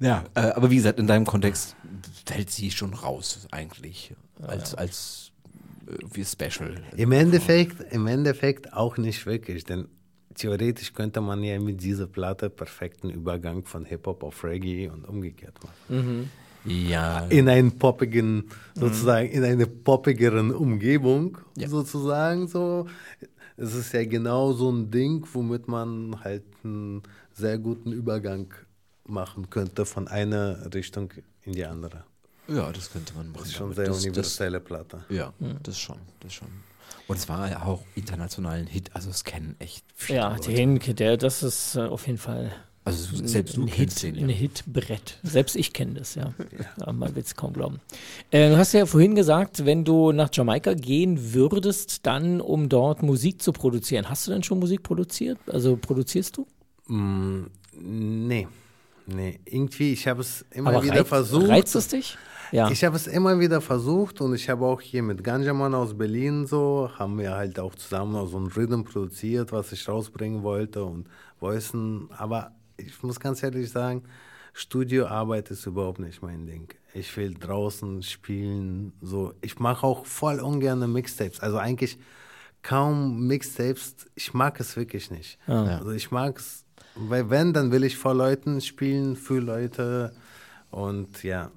Ja, 0.00 0.24
äh, 0.34 0.40
aber 0.40 0.70
wie 0.70 0.76
gesagt, 0.76 0.98
in 0.98 1.06
deinem 1.06 1.26
Kontext 1.26 1.76
fällt 2.24 2.50
sie 2.50 2.70
schon 2.70 2.94
raus 2.94 3.46
eigentlich 3.50 4.14
als 4.42 4.74
als 4.74 5.25
irgendwie 5.86 6.24
Special. 6.24 6.74
Im 6.96 7.12
Endeffekt, 7.12 7.92
im 7.92 8.06
Endeffekt 8.06 8.72
auch 8.72 8.96
nicht 8.96 9.24
wirklich, 9.26 9.64
denn 9.64 9.88
theoretisch 10.34 10.92
könnte 10.92 11.20
man 11.20 11.42
ja 11.42 11.58
mit 11.58 11.82
dieser 11.82 12.06
Platte 12.06 12.50
perfekten 12.50 13.10
Übergang 13.10 13.64
von 13.64 13.84
Hip-Hop 13.84 14.22
auf 14.22 14.44
Reggae 14.44 14.88
und 14.88 15.06
umgekehrt 15.08 15.58
machen. 15.62 16.30
Ja, 16.64 17.26
In 17.28 17.48
einen 17.48 17.78
poppigen, 17.78 18.50
sozusagen, 18.74 19.28
in 19.30 19.44
eine 19.44 19.66
poppigeren 19.66 20.52
Umgebung, 20.52 21.38
Ja. 21.56 21.68
sozusagen 21.68 22.48
so. 22.48 22.86
Es 23.56 23.74
ist 23.74 23.92
ja 23.94 24.04
genau 24.04 24.52
so 24.52 24.70
ein 24.70 24.90
Ding, 24.90 25.24
womit 25.32 25.68
man 25.68 26.22
halt 26.24 26.42
einen 26.64 27.02
sehr 27.32 27.58
guten 27.58 27.92
Übergang 27.92 28.52
machen 29.06 29.48
könnte 29.48 29.86
von 29.86 30.08
einer 30.08 30.74
Richtung 30.74 31.10
in 31.42 31.52
die 31.52 31.64
andere. 31.64 32.04
Ja, 32.48 32.70
das 32.72 32.90
könnte 32.92 33.14
man 33.14 33.28
machen. 33.28 33.38
Das 33.40 33.48
ist 33.48 33.54
schon 33.54 33.74
damit. 33.74 33.76
sehr 33.76 33.86
das, 33.86 33.96
das, 33.96 34.04
universelle 34.04 34.60
Platte. 34.60 35.04
Ja, 35.08 35.32
das 35.62 35.78
schon, 35.78 35.98
das 36.20 36.34
schon. 36.34 36.48
Und 37.08 37.18
es 37.18 37.28
war 37.28 37.48
ja 37.48 37.62
auch 37.62 37.82
internationalen 37.94 38.66
Hit, 38.66 38.90
also 38.94 39.10
es 39.10 39.22
kennen 39.24 39.54
echt 39.60 39.84
viele 39.94 40.18
Ja, 40.18 40.32
Leute. 40.32 40.52
den, 40.52 40.78
der, 40.96 41.16
das 41.16 41.42
ist 41.42 41.76
äh, 41.76 41.80
auf 41.82 42.06
jeden 42.06 42.18
Fall 42.18 42.52
Also 42.84 43.16
selbst 43.24 43.56
du 43.56 43.62
ein 43.62 43.66
kennst 43.68 44.00
Hit, 44.00 44.16
den 44.16 44.24
ein 44.24 44.28
ja. 44.30 44.34
Hitbrett. 44.36 45.18
Selbst 45.22 45.54
ich 45.54 45.72
kenne 45.72 45.94
das, 45.94 46.16
ja. 46.16 46.32
ja. 46.84 46.92
Man 46.92 47.14
will 47.14 47.22
es 47.22 47.36
kaum 47.36 47.52
glauben. 47.52 47.80
Äh, 48.32 48.50
du 48.50 48.56
hast 48.56 48.72
ja 48.72 48.86
vorhin 48.86 49.14
gesagt, 49.14 49.64
wenn 49.64 49.84
du 49.84 50.10
nach 50.12 50.30
Jamaika 50.32 50.74
gehen 50.74 51.32
würdest, 51.32 52.06
dann 52.06 52.40
um 52.40 52.68
dort 52.68 53.02
Musik 53.04 53.40
zu 53.40 53.52
produzieren. 53.52 54.08
Hast 54.08 54.26
du 54.26 54.32
denn 54.32 54.42
schon 54.42 54.58
Musik 54.58 54.82
produziert? 54.82 55.38
Also 55.46 55.76
produzierst 55.76 56.36
du? 56.36 56.46
Mm, 56.92 57.46
nee, 57.72 58.48
nee. 59.06 59.38
Irgendwie, 59.44 59.92
ich 59.92 60.08
habe 60.08 60.22
es 60.22 60.44
immer 60.50 60.70
Aber 60.70 60.82
wieder 60.82 60.96
reizt, 60.96 61.08
versucht. 61.08 61.48
reizt 61.48 61.74
es 61.76 61.88
dich? 61.88 62.18
Ja. 62.52 62.70
Ich 62.70 62.84
habe 62.84 62.96
es 62.96 63.06
immer 63.06 63.38
wieder 63.40 63.60
versucht 63.60 64.20
und 64.20 64.34
ich 64.34 64.48
habe 64.48 64.64
auch 64.66 64.80
hier 64.80 65.02
mit 65.02 65.22
Ganjaman 65.24 65.74
aus 65.74 65.96
Berlin 65.96 66.46
so, 66.46 66.90
haben 66.98 67.18
wir 67.18 67.34
halt 67.34 67.58
auch 67.58 67.74
zusammen 67.74 68.26
so 68.26 68.38
ein 68.38 68.46
Rhythm 68.46 68.82
produziert, 68.84 69.52
was 69.52 69.72
ich 69.72 69.88
rausbringen 69.88 70.42
wollte 70.42 70.84
und 70.84 71.08
Voicen. 71.40 72.08
Aber 72.16 72.52
ich 72.76 73.02
muss 73.02 73.18
ganz 73.20 73.42
ehrlich 73.42 73.70
sagen, 73.70 74.04
Studioarbeit 74.52 75.50
ist 75.50 75.66
überhaupt 75.66 75.98
nicht 75.98 76.22
mein 76.22 76.46
Ding. 76.46 76.72
Ich 76.94 77.14
will 77.16 77.34
draußen 77.34 78.02
spielen, 78.02 78.92
so. 79.02 79.34
Ich 79.42 79.58
mache 79.58 79.86
auch 79.86 80.06
voll 80.06 80.40
ungern 80.40 80.90
Mixtapes. 80.90 81.40
Also 81.40 81.58
eigentlich 81.58 81.98
kaum 82.62 83.26
Mixtapes. 83.26 83.96
Ich 84.14 84.32
mag 84.32 84.58
es 84.60 84.76
wirklich 84.76 85.10
nicht. 85.10 85.38
Also 85.46 85.90
ich 85.90 86.10
mag 86.10 86.38
es 86.38 86.64
Weil 86.94 87.28
wenn, 87.28 87.52
dann 87.52 87.70
will 87.70 87.84
ich 87.84 87.96
vor 87.98 88.14
Leuten 88.14 88.60
spielen, 88.62 89.16
für 89.16 89.40
Leute 89.40 90.12
und 90.70 91.22
ja. 91.22 91.50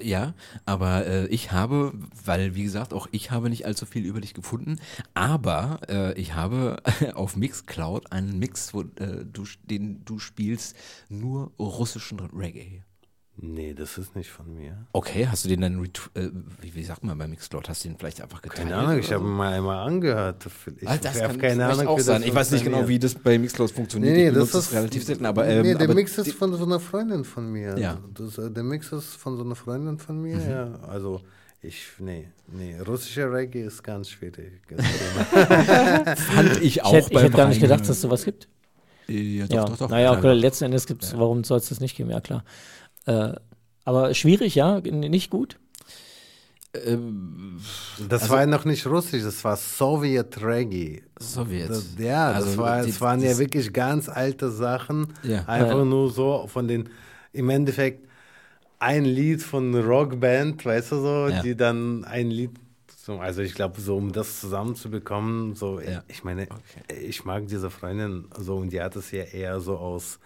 Ja, 0.00 0.34
aber 0.64 1.06
äh, 1.06 1.26
ich 1.26 1.52
habe, 1.52 1.92
weil 2.24 2.54
wie 2.54 2.64
gesagt, 2.64 2.92
auch 2.92 3.08
ich 3.12 3.30
habe 3.30 3.50
nicht 3.50 3.66
allzu 3.66 3.86
viel 3.86 4.04
über 4.04 4.20
dich 4.20 4.34
gefunden, 4.34 4.78
aber 5.14 5.80
äh, 5.88 6.12
ich 6.20 6.34
habe 6.34 6.82
auf 7.14 7.36
Mixcloud 7.36 8.12
einen 8.12 8.38
Mix, 8.38 8.74
wo 8.74 8.82
äh, 8.82 9.24
du, 9.24 9.44
den 9.64 10.04
du 10.04 10.18
spielst, 10.18 10.76
nur 11.08 11.52
russischen 11.58 12.20
Reggae. 12.20 12.82
Nee, 13.36 13.72
das 13.72 13.96
ist 13.96 14.14
nicht 14.14 14.30
von 14.30 14.54
mir. 14.54 14.86
Okay, 14.92 15.26
hast 15.26 15.44
du 15.44 15.48
den 15.48 15.62
dann, 15.62 15.82
äh, 15.82 16.28
wie, 16.60 16.74
wie, 16.74 16.84
sagt 16.84 17.02
man 17.02 17.16
bei 17.16 17.26
Mixcloud, 17.26 17.66
hast 17.68 17.82
du 17.82 17.88
den 17.88 17.96
vielleicht 17.96 18.20
einfach 18.20 18.42
geteilt? 18.42 18.68
Keine 18.68 18.76
Ahnung, 18.76 18.98
ich 18.98 19.10
habe 19.10 19.24
ihn 19.24 19.30
mal 19.30 19.54
einmal 19.54 19.86
angehört. 19.86 20.46
Ich 20.76 20.86
ah, 20.86 20.98
das 20.98 21.18
kann 21.18 21.38
keine 21.38 21.66
Ahnung, 21.66 21.86
auch 21.86 21.98
sein. 21.98 22.22
Ich 22.22 22.34
weiß 22.34 22.50
nicht 22.50 22.64
genau, 22.64 22.86
wie 22.88 22.98
das 22.98 23.14
bei 23.14 23.38
Mixcloud 23.38 23.70
funktioniert. 23.70 24.14
Nee, 24.14 24.30
nee 24.30 24.32
das 24.32 24.54
ist 24.54 24.72
relativ 24.72 25.04
selten, 25.04 25.24
aber 25.24 25.48
ähm, 25.48 25.62
Nee, 25.62 25.74
der 25.74 25.84
aber 25.84 25.94
Mix 25.94 26.18
ist 26.18 26.34
von 26.34 26.52
so 26.52 26.64
einer 26.64 26.78
Freundin 26.78 27.24
von 27.24 27.50
mir. 27.50 27.78
Ja. 27.78 27.98
Das, 28.12 28.36
äh, 28.36 28.50
der 28.50 28.62
Mix 28.64 28.92
ist 28.92 29.16
von 29.16 29.36
so 29.38 29.44
einer 29.44 29.56
Freundin 29.56 29.98
von 29.98 30.20
mir, 30.20 30.36
mhm. 30.36 30.50
ja. 30.50 30.78
Also 30.86 31.22
ich, 31.62 31.86
nee, 32.00 32.28
nee, 32.48 32.76
russischer 32.86 33.32
Reggae 33.32 33.62
ist 33.62 33.82
ganz 33.82 34.10
schwierig. 34.10 34.60
Fand 36.16 36.60
ich 36.60 36.82
auch 36.84 36.92
Ich 36.92 37.04
hätte, 37.04 37.14
ich 37.14 37.22
hätte 37.22 37.36
gar 37.36 37.48
nicht 37.48 37.60
gedacht, 37.60 37.80
dass 37.80 37.90
es 37.90 38.00
sowas 38.02 38.24
gibt. 38.24 38.46
Ja, 39.08 39.46
doch, 39.46 39.54
ja. 39.54 39.64
doch, 39.64 39.76
doch. 39.78 39.88
Naja, 39.88 40.12
auch 40.12 40.22
letzten 40.22 40.66
Endes 40.66 40.86
gibt 40.86 41.02
es, 41.02 41.12
ja. 41.12 41.18
warum 41.18 41.44
soll 41.44 41.58
es 41.58 41.68
das 41.68 41.80
nicht 41.80 41.96
geben? 41.96 42.10
Ja, 42.10 42.20
klar. 42.20 42.44
Äh, 43.06 43.32
aber 43.84 44.14
schwierig, 44.14 44.54
ja, 44.54 44.80
nicht 44.80 45.30
gut. 45.30 45.58
Ähm, 46.74 47.60
das 48.08 48.22
also, 48.22 48.34
war 48.34 48.40
ja 48.40 48.46
noch 48.46 48.64
nicht 48.64 48.86
russisch, 48.86 49.22
das 49.22 49.44
war 49.44 49.56
Sowjet 49.56 50.42
Reggae. 50.42 51.02
Sowjet. 51.18 51.68
Das, 51.68 51.86
ja, 51.98 52.32
also 52.32 52.46
das, 52.46 52.58
war, 52.58 52.82
das 52.82 53.00
waren 53.00 53.20
ja 53.20 53.36
wirklich 53.36 53.72
ganz 53.72 54.08
alte 54.08 54.50
Sachen. 54.50 55.12
Ja. 55.22 55.44
Einfach 55.46 55.78
ja. 55.78 55.84
nur 55.84 56.10
so 56.10 56.46
von 56.46 56.68
den, 56.68 56.88
im 57.32 57.50
Endeffekt 57.50 58.08
ein 58.78 59.04
Lied 59.04 59.42
von 59.42 59.74
einer 59.74 59.84
Rockband, 59.84 60.64
weißt 60.64 60.92
du 60.92 60.96
so, 60.96 61.28
ja. 61.28 61.42
die 61.42 61.56
dann 61.56 62.04
ein 62.04 62.30
Lied, 62.30 62.52
so, 62.96 63.18
also 63.18 63.42
ich 63.42 63.54
glaube, 63.54 63.80
so 63.80 63.96
um 63.96 64.10
das 64.12 64.40
zusammenzubekommen, 64.40 65.54
so, 65.54 65.78
ja. 65.78 66.02
ich 66.08 66.24
meine, 66.24 66.44
okay. 66.44 67.00
ich 67.04 67.24
mag 67.24 67.46
diese 67.48 67.68
Freundin 67.68 68.26
so 68.38 68.56
und 68.56 68.72
die 68.72 68.80
hat 68.80 68.96
es 68.96 69.10
ja 69.10 69.24
eher 69.24 69.60
so 69.60 69.76
aus 69.76 70.18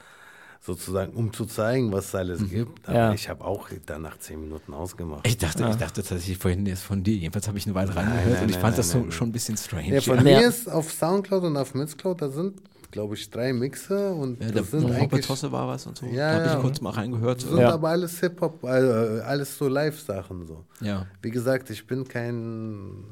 sozusagen, 0.67 1.13
um 1.13 1.33
zu 1.33 1.47
zeigen, 1.47 1.93
was 1.93 2.09
es 2.09 2.15
alles 2.17 2.41
Mhm. 2.41 2.49
gibt. 2.51 2.89
Aber 2.89 2.99
Ja. 2.99 3.13
ich 3.15 3.29
habe 3.29 3.45
auch 3.45 3.69
dann 3.87 4.03
nach 4.03 4.19
zehn 4.19 4.41
Minuten 4.41 4.75
ausgemacht. 4.75 5.27
Ich 5.27 5.39
dachte, 5.39 5.67
ich 5.71 5.77
dachte 5.77 6.03
tatsächlich 6.03 6.37
vorhin 6.37 6.67
erst 6.67 6.83
von 6.83 7.03
dir. 7.05 7.15
Jedenfalls 7.17 7.47
habe 7.49 7.57
ich 7.59 7.67
eine 7.67 7.75
Weile 7.75 7.95
reingehört 7.95 8.27
nein, 8.27 8.43
und 8.43 8.49
ich 8.51 8.57
nein, 8.57 8.61
fand 8.61 8.73
nein, 8.73 8.77
das 8.77 8.91
so, 8.91 8.99
nein, 8.99 9.13
schon 9.13 9.29
ein 9.29 9.33
bisschen 9.33 9.57
strange. 9.57 9.95
Ja, 9.95 10.01
von 10.01 10.17
Ja. 10.17 10.23
mir 10.23 10.47
ist 10.49 10.69
auf 10.69 10.93
Soundcloud 10.93 11.45
und 11.45 11.57
auf 11.57 11.75
Mixcloud, 11.75 12.21
da 12.21 12.29
sind, 12.29 12.61
glaube 12.91 13.15
ich, 13.15 13.31
drei 13.31 13.53
Mixe 13.53 14.13
und 14.13 14.43
Ja, 14.43 14.51
das 14.51 14.71
sind 14.73 14.91
eigentlich 14.91 15.25
Tosse 15.27 15.53
war 15.53 15.69
was 15.69 15.87
und 15.87 15.97
so. 15.99 16.07
Ja, 16.07 16.31
da 16.33 16.35
habe 16.41 16.45
ja. 16.47 16.55
ich 16.57 16.61
kurz 16.63 16.81
mal 16.81 16.91
reingehört. 16.91 17.43
sind 17.43 17.59
Ja. 17.59 17.73
aber 17.73 17.91
alles 17.91 18.19
Hip-Hop, 18.21 18.65
also 18.65 19.23
alles 19.23 19.57
so 19.57 19.69
Live-Sachen 19.69 20.47
so. 20.47 20.65
Ja, 20.81 21.07
Wie 21.23 21.31
gesagt, 21.31 21.71
ich 21.71 21.87
bin 21.87 22.09
kein, 22.09 23.05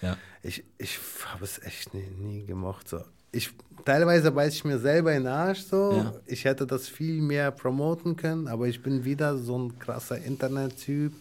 ja. 0.00 0.16
ich, 0.42 0.62
ich 0.78 0.98
habe 1.32 1.44
es 1.44 1.60
echt 1.62 1.92
nie, 1.92 2.08
nie 2.18 2.44
gemocht 2.46 2.88
so. 2.88 3.00
Ich, 3.32 3.50
teilweise 3.84 4.30
beiß 4.30 4.54
ich 4.54 4.64
mir 4.64 4.78
selber 4.78 5.12
in 5.12 5.24
den 5.24 5.32
Arsch 5.32 5.60
so. 5.62 5.92
Ja. 5.96 6.12
Ich 6.26 6.44
hätte 6.44 6.66
das 6.66 6.88
viel 6.88 7.20
mehr 7.20 7.50
promoten 7.50 8.16
können, 8.16 8.48
aber 8.48 8.66
ich 8.68 8.82
bin 8.82 9.04
wieder 9.04 9.36
so 9.38 9.58
ein 9.58 9.78
krasser 9.78 10.18
Internet-Typ. 10.18 11.12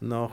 Noch, 0.00 0.32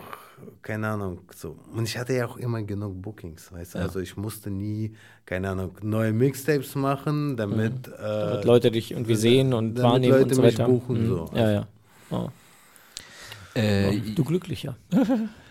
keine 0.62 0.88
Ahnung, 0.88 1.20
so. 1.36 1.58
Und 1.76 1.84
ich 1.84 1.98
hatte 1.98 2.14
ja 2.14 2.26
auch 2.28 2.38
immer 2.38 2.62
genug 2.64 3.02
Bookings, 3.02 3.52
weißt 3.52 3.74
du? 3.76 3.80
Ja. 3.80 3.84
Also 3.86 3.99
ich 3.99 4.16
musste 4.16 4.49
nie, 4.49 4.94
keine 5.26 5.49
Ahnung, 5.49 5.72
neue 5.82 6.14
Mixtapes 6.14 6.76
machen, 6.76 7.36
damit, 7.36 7.88
äh, 7.88 7.91
Damit 8.02 8.45
Leute 8.45 8.72
dich 8.72 8.91
irgendwie 8.91 9.16
sehen 9.16 9.54
und 9.54 9.76
damit 9.76 9.91
wahrnehmen 9.91 10.14
Leute 10.14 10.24
und 10.30 10.34
so 10.36 10.41
mich 10.44 10.54
weiter. 10.58 10.68
buchen, 10.68 11.04
Mhm. 11.04 11.08
so. 11.10 11.30
Ja, 11.34 11.52
ja. 11.52 11.68
Oh. 12.12 12.30
Äh, 13.54 13.99
Du 14.16 14.24
glücklicher. 14.24 14.76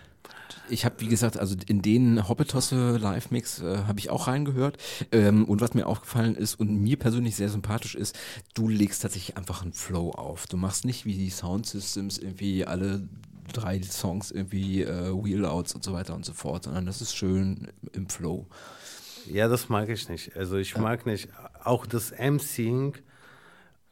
Ich 0.69 0.85
habe, 0.85 1.01
wie 1.01 1.09
gesagt, 1.09 1.39
also 1.39 1.57
in 1.67 1.83
den 1.83 2.29
Hoppetosse 2.29 2.97
Live-Mix 2.97 3.63
äh, 3.63 3.79
habe 3.87 3.99
ich 3.99 4.11
auch 4.11 4.27
reingehört. 4.27 4.79
Ähm, 5.13 5.45
und 5.45 5.61
was 5.61 5.75
mir 5.75 5.87
aufgefallen 5.87 6.35
ist 6.35 6.59
und 6.59 6.81
mir 6.81 6.99
persönlich 6.99 7.37
sehr 7.37 7.49
sympathisch 7.49 7.95
ist, 7.95 8.17
du 8.55 8.69
legst 8.69 9.03
tatsächlich 9.03 9.37
einfach 9.37 9.63
einen 9.63 9.73
Flow 9.73 10.11
auf. 10.11 10.47
Du 10.47 10.57
machst 10.57 10.85
nicht 10.85 11.05
wie 11.05 11.15
die 11.15 11.31
Sound 11.31 11.67
Systems 11.67 12.19
irgendwie 12.19 12.65
alle 12.65 13.09
drei 13.53 13.81
Songs 13.83 14.31
irgendwie 14.31 14.83
äh, 14.83 15.13
Wheelouts 15.13 15.75
und 15.75 15.85
so 15.85 15.93
weiter 15.93 16.15
und 16.15 16.25
so 16.25 16.33
fort, 16.33 16.65
sondern 16.65 16.87
das 16.87 17.01
ist 17.01 17.17
schön 17.17 17.69
im 17.93 18.09
Flow. 18.09 18.47
Ja, 19.31 19.49
das 19.49 19.69
mag 19.69 19.89
ich 19.89 20.09
nicht. 20.09 20.37
Also 20.37 20.57
ich 20.57 20.77
mag 20.77 21.07
nicht, 21.07 21.29
auch 21.65 21.87
das 21.87 22.13
MCing 22.13 22.95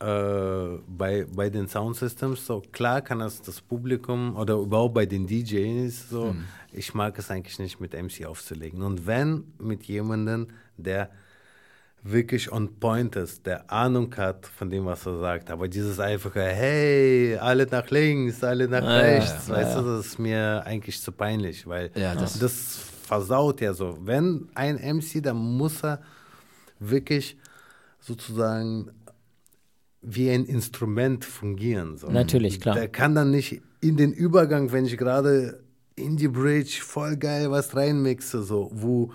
äh, 0.05 0.79
bei, 0.89 1.27
bei 1.35 1.49
den 1.51 1.67
Soundsystems, 1.69 2.47
so 2.47 2.63
klar 2.73 3.01
kann 3.03 3.21
das 3.21 3.41
das 3.43 3.61
Publikum 3.61 4.37
oder 4.37 4.55
überhaupt 4.55 4.95
bei 4.95 5.07
den 5.07 5.27
DJs 5.27 6.11
so, 6.11 6.35
ich 6.73 6.93
mag 6.95 7.19
es 7.19 7.31
eigentlich 7.31 7.59
nicht 7.59 7.81
mit 7.81 7.93
MC 7.95 8.27
aufzulegen. 8.27 8.83
Und 8.83 9.07
wenn 9.07 9.45
mit 9.59 9.85
jemandem, 9.85 10.49
der 10.77 11.11
wirklich 12.03 12.53
on 12.53 12.79
point 12.79 13.17
ist, 13.17 13.47
der 13.47 13.71
Ahnung 13.73 14.15
hat 14.17 14.45
von 14.47 14.69
dem, 14.69 14.85
was 14.85 15.07
er 15.07 15.19
sagt, 15.21 15.51
aber 15.51 15.69
dieses 15.69 15.99
einfache, 15.99 16.43
hey, 16.43 17.37
alle 17.41 17.67
nach 17.67 17.89
links, 17.89 18.45
alle 18.45 18.69
nach 18.69 18.83
Ah, 18.83 18.97
rechts, 18.97 19.49
ja, 19.49 19.55
weißt 19.55 19.77
ja. 19.77 19.83
du, 19.83 19.97
das 19.97 20.07
ist 20.07 20.19
mir 20.19 20.63
eigentlich 20.67 21.01
zu 21.01 21.13
peinlich, 21.13 21.67
weil 21.67 21.91
Ja, 21.95 22.15
das- 22.15 22.39
das 22.39 22.77
versaut 23.07 23.61
ja 23.63 23.73
so. 23.73 23.97
Wenn 24.03 24.49
ein 24.55 24.77
MC, 24.79 25.23
dann 25.23 25.37
muss 25.37 25.83
er 25.83 26.01
wirklich 26.79 27.39
sozusagen 28.01 28.91
wie 30.05 30.31
ein 30.31 30.45
Instrument 30.45 31.25
fungieren. 31.25 31.97
So. 31.97 32.09
Natürlich, 32.11 32.61
klar. 32.61 32.75
Der 32.75 32.89
kann 32.89 33.15
dann 33.15 33.31
nicht 33.31 33.63
in 33.81 33.97
den 33.97 34.13
Übergang, 34.13 34.73
wenn 34.73 34.85
ich 34.85 34.97
gerade 34.97 35.63
in 35.97 36.17
die 36.17 36.29
Bridge 36.29 36.81
voll 36.83 37.17
geil 37.17 37.51
was 37.51 37.75
reinmixe, 37.75 38.43
so, 38.43 38.71
wo 38.73 39.13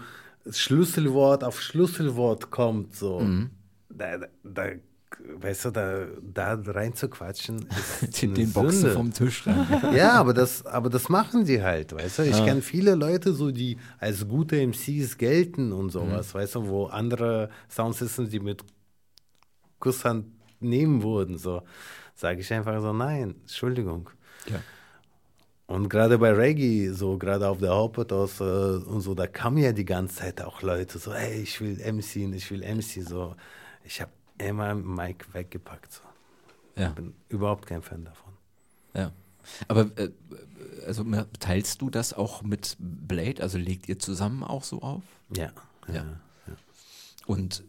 Schlüsselwort 0.50 1.44
auf 1.44 1.62
Schlüsselwort 1.62 2.50
kommt, 2.52 2.96
so. 2.96 3.20
Mhm. 3.20 3.50
Da, 3.90 4.20
da, 4.44 4.64
weißt 5.42 5.66
du, 5.66 5.72
da, 5.72 6.08
da 6.22 6.54
rein 6.66 6.94
zu 6.94 7.10
quatschen, 7.10 7.66
ist 8.02 8.22
Den, 8.22 8.34
den 8.34 8.52
Boxen 8.52 8.92
vom 8.92 9.14
Tisch 9.14 9.46
rein. 9.46 9.68
Ja, 9.96 10.14
aber 10.14 10.34
das, 10.34 10.66
aber 10.66 10.90
das 10.90 11.10
machen 11.10 11.46
die 11.46 11.62
halt, 11.62 11.94
weißt 11.94 12.20
du? 12.20 12.24
Ich 12.24 12.44
kenne 12.46 12.62
viele 12.62 12.96
Leute, 12.96 13.34
so 13.34 13.52
die 13.52 13.78
als 14.00 14.28
gute 14.28 14.66
MCs 14.66 15.18
gelten 15.18 15.72
und 15.72 15.92
sowas, 15.92 16.34
weißt 16.34 16.56
du, 16.56 16.68
wo 16.68 16.86
andere 16.86 17.50
Soundsystems, 17.70 18.30
die 18.30 18.40
mit 18.40 18.64
Kusshand 19.80 20.26
nehmen 20.60 21.04
wurden, 21.04 21.38
so 21.38 21.64
sage 22.16 22.42
ich 22.42 22.54
einfach 22.54 22.82
so, 22.82 22.94
nein, 22.94 23.36
Entschuldigung. 23.42 24.10
Ja. 24.48 24.62
Und 25.68 25.88
gerade 25.88 26.18
bei 26.18 26.32
Reggae, 26.32 26.90
so 26.90 27.18
gerade 27.18 27.48
auf 27.48 27.60
der 27.60 27.70
Haupthaus 27.70 28.40
äh, 28.40 28.44
und 28.44 29.02
so, 29.02 29.14
da 29.14 29.28
kamen 29.28 29.58
ja 29.58 29.72
die 29.72 29.86
ganze 29.86 30.16
Zeit 30.16 30.42
auch 30.42 30.62
Leute 30.62 30.98
so, 30.98 31.14
hey, 31.14 31.42
ich 31.42 31.62
will 31.62 31.76
MC, 31.76 32.34
ich 32.34 32.50
will 32.50 32.64
MC, 32.64 33.08
so. 33.08 33.36
Ich 33.84 34.02
habe 34.02 34.12
immer 34.40 34.74
Mike 34.74 35.28
weggepackt, 35.32 35.94
so. 35.94 36.02
Ja. 36.76 36.90
Bin 36.90 37.14
überhaupt 37.30 37.68
kein 37.68 37.82
Fan 37.82 38.04
davon. 38.04 38.34
Ja. 38.96 39.12
Aber 39.68 39.92
äh, 39.98 40.10
also 40.86 41.06
teilst 41.40 41.82
du 41.82 41.90
das 41.90 42.14
auch 42.14 42.42
mit 42.42 42.76
Blade? 42.80 43.42
Also 43.42 43.58
legt 43.58 43.88
ihr 43.88 44.00
zusammen 44.00 44.44
auch 44.44 44.64
so 44.64 44.82
auf? 44.82 45.04
Ja. 45.36 45.52
Ja. 45.94 46.06
Und 47.28 47.64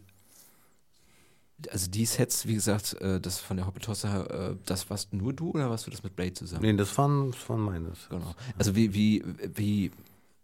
also 1.71 1.91
die 1.91 2.07
Sets, 2.07 2.47
wie 2.47 2.55
gesagt, 2.55 2.95
äh, 3.01 3.21
das 3.21 3.39
von 3.41 3.57
der 3.57 3.67
Hoppetosse, 3.67 4.09
äh, 4.09 4.57
das 4.67 4.89
warst 4.91 5.13
nur 5.13 5.33
du 5.33 5.51
oder 5.51 5.69
warst 5.71 5.87
du 5.87 5.91
das 5.91 6.03
mit 6.03 6.17
Blade 6.17 6.33
zusammen? 6.35 6.63
Nee, 6.63 6.73
das 6.77 6.97
waren, 6.99 7.31
das 7.33 7.49
waren 7.49 7.61
meines. 7.61 8.09
Genau. 8.09 8.35
Also 8.59 8.75
wie, 8.77 8.95
wie, 8.95 9.25
wie, 9.55 9.91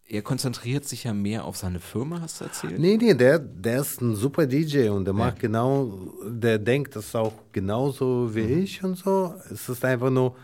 er 0.08 0.22
konzentriert 0.22 0.84
sich 0.86 1.04
ja 1.04 1.12
mehr 1.12 1.44
auf 1.44 1.56
seine 1.56 1.80
Firma, 1.80 2.20
hast 2.20 2.40
du 2.40 2.44
erzählt? 2.44 2.78
Nee, 2.78 2.96
nee, 2.96 3.14
der, 3.14 3.38
der 3.38 3.80
ist 3.80 4.00
ein 4.00 4.14
super 4.14 4.46
DJ 4.46 4.88
und 4.90 5.04
der 5.04 5.14
macht 5.14 5.40
genau, 5.40 5.98
der 6.24 6.58
denkt 6.58 6.94
das 6.94 7.14
auch 7.14 7.32
genauso 7.52 8.34
wie 8.34 8.40
ich 8.40 8.84
und 8.84 8.96
so. 8.96 9.34
Es 9.50 9.68
ist 9.68 9.84
einfach 9.84 10.10
nur, 10.10 10.36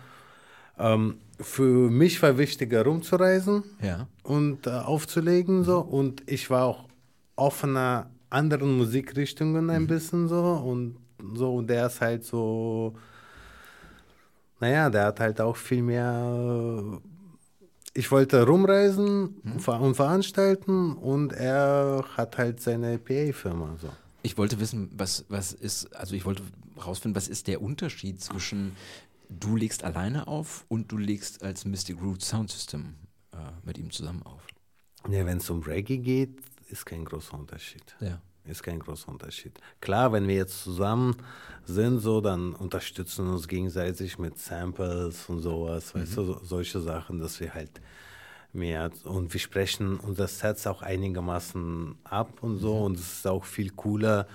ähm, 0.79 1.19
für 1.41 1.91
mich 1.91 2.21
war 2.23 2.39
wichtiger 2.39 2.85
rumzureisen 2.85 3.63
Ja. 3.81 4.09
und 4.23 4.67
äh, 4.67 4.71
aufzulegen 4.71 5.65
so 5.65 5.79
und 5.81 6.23
ich 6.29 6.51
war 6.51 6.65
auch 6.67 6.89
offener 7.37 8.11
anderen 8.33 8.77
Musikrichtungen 8.77 9.71
ein 9.71 9.87
bisschen 9.87 10.29
so 10.29 10.43
und 10.43 10.97
so 11.35 11.55
und 11.57 11.69
der 11.69 11.87
ist 11.87 12.01
halt 12.01 12.25
so, 12.25 12.95
naja, 14.61 14.91
der 14.91 15.07
hat 15.07 15.21
halt 15.21 15.41
auch 15.41 15.57
viel 15.57 15.83
mehr 15.83 17.01
ich 17.95 18.11
wollte 18.11 18.47
rumreisen 18.47 19.41
und 19.45 19.61
ver- 19.61 19.81
und 19.81 19.95
veranstalten 19.95 20.95
und 20.95 21.33
er 21.33 22.05
hat 22.17 22.39
halt 22.39 22.61
seine 22.61 22.99
PA-Firma. 22.99 23.77
So. 23.81 23.89
Ich 24.23 24.39
wollte 24.39 24.59
wissen, 24.61 24.91
was, 24.97 25.27
was 25.29 25.53
ist, 25.53 25.95
also 25.95 26.15
ich 26.15 26.25
wollte 26.25 26.43
rausfinden, 26.85 27.15
was 27.17 27.29
ist 27.29 27.49
der 27.49 27.61
Unterschied 27.61 28.23
zwischen 28.23 28.75
du 29.29 29.57
legst 29.57 29.85
alleine 29.85 30.27
auf 30.27 30.65
und 30.69 30.91
du 30.93 30.97
legst 30.99 31.43
als 31.43 31.65
Mystic 31.65 32.01
Root 32.01 32.23
Sound 32.23 32.51
System 32.51 32.95
äh, 33.33 33.37
mit 33.65 33.79
ihm 33.79 33.91
zusammen 33.91 34.23
auf. 34.25 34.47
Ja, 35.09 35.27
Wenn 35.27 35.39
es 35.39 35.51
um 35.51 35.63
Reggae 35.63 35.99
geht, 35.99 36.39
ist 36.73 36.85
kein 36.85 37.05
großer 37.05 37.35
Unterschied. 37.35 37.85
Ja. 38.01 38.21
Ist 38.45 38.63
kein 38.63 38.81
großer 38.81 39.09
Unterschied. 39.09 39.53
Klar, 39.81 40.13
wenn 40.13 40.27
wir 40.27 40.35
jetzt 40.35 40.65
zusammen 40.65 41.17
sind, 41.65 42.01
so, 42.01 42.21
dann 42.21 42.55
unterstützen 42.55 43.27
wir 43.27 43.35
uns 43.35 43.47
gegenseitig 43.47 44.19
mit 44.19 44.37
Samples 44.39 45.29
und 45.29 45.41
sowas, 45.41 45.95
weißt 45.95 46.17
du, 46.17 46.25
so, 46.25 46.41
solche 46.43 46.81
Sachen, 46.81 47.21
dass 47.21 47.39
wir 47.39 47.55
halt 47.55 47.81
mehr 48.53 48.91
und 49.05 49.33
wir 49.33 49.41
sprechen 49.41 49.99
unser 49.99 50.27
Sets 50.27 50.67
auch 50.67 50.83
einigermaßen 50.83 51.95
ab 52.05 52.43
und 52.43 52.59
so 52.59 52.81
und 52.81 52.99
es 52.99 53.19
ist 53.19 53.27
auch 53.27 53.45
viel 53.45 53.71
cooler, 53.71 54.27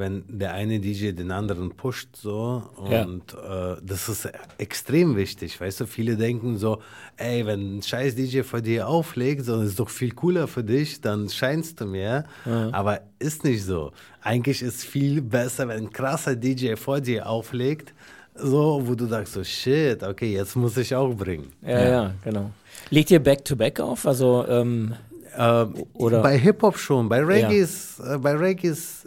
wenn 0.00 0.24
der 0.26 0.52
eine 0.54 0.80
DJ 0.80 1.12
den 1.12 1.30
anderen 1.30 1.70
pusht 1.76 2.16
so 2.16 2.64
Ja. 2.90 3.04
und 3.04 3.32
äh, 3.34 3.76
das 3.82 4.08
ist 4.08 4.28
extrem 4.58 5.14
wichtig, 5.14 5.60
weißt 5.60 5.80
du, 5.80 5.86
viele 5.86 6.16
denken 6.16 6.58
so, 6.58 6.80
ey, 7.16 7.46
wenn 7.46 7.76
ein 7.78 7.82
scheiß 7.82 8.16
DJ 8.16 8.40
vor 8.42 8.60
dir 8.60 8.88
auflegt, 8.88 9.44
so 9.44 9.60
ist 9.60 9.78
doch 9.78 9.88
viel 9.90 10.10
cooler 10.12 10.48
für 10.48 10.64
dich, 10.64 11.00
dann 11.00 11.28
scheinst 11.28 11.80
du 11.80 11.86
mehr, 11.86 12.24
aber 12.72 13.02
ist 13.20 13.44
nicht 13.44 13.62
so. 13.64 13.92
Eigentlich 14.22 14.60
ist 14.62 14.84
viel 14.84 15.22
besser, 15.22 15.68
wenn 15.68 15.84
ein 15.84 15.90
krasser 15.92 16.34
DJ 16.34 16.74
vor 16.74 17.00
dir 17.00 17.28
auflegt, 17.28 17.94
so, 18.34 18.82
wo 18.84 18.94
du 18.94 19.06
sagst 19.06 19.34
so, 19.34 19.44
shit, 19.44 20.02
okay, 20.02 20.32
jetzt 20.32 20.56
muss 20.56 20.76
ich 20.76 20.94
auch 20.94 21.14
bringen. 21.14 21.52
Ja, 21.62 21.88
ja, 21.88 22.14
genau. 22.24 22.50
Legt 22.90 23.10
ihr 23.10 23.20
Back-to-Back 23.20 23.78
auf? 23.80 24.06
Also, 24.06 24.44
ähm, 24.48 24.94
Äh, 25.36 25.66
Oder- 25.94 26.22
bei 26.22 26.36
Hip-Hop 26.36 26.76
schon, 26.76 27.08
bei 27.08 27.20
Reggae 27.22 27.56
Ja. 27.58 27.62
ist, 27.62 28.00
äh, 28.00 28.18
bei 28.18 28.34
Reggae 28.34 28.66
ist 28.70 29.06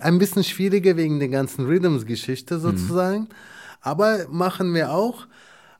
ein 0.00 0.18
bisschen 0.18 0.44
schwieriger 0.44 0.96
wegen 0.96 1.18
der 1.18 1.28
ganzen 1.28 1.66
Rhythms-Geschichte 1.66 2.58
sozusagen. 2.58 3.28
Aber 3.80 4.26
machen 4.30 4.72
wir 4.74 4.90
auch. 4.92 5.26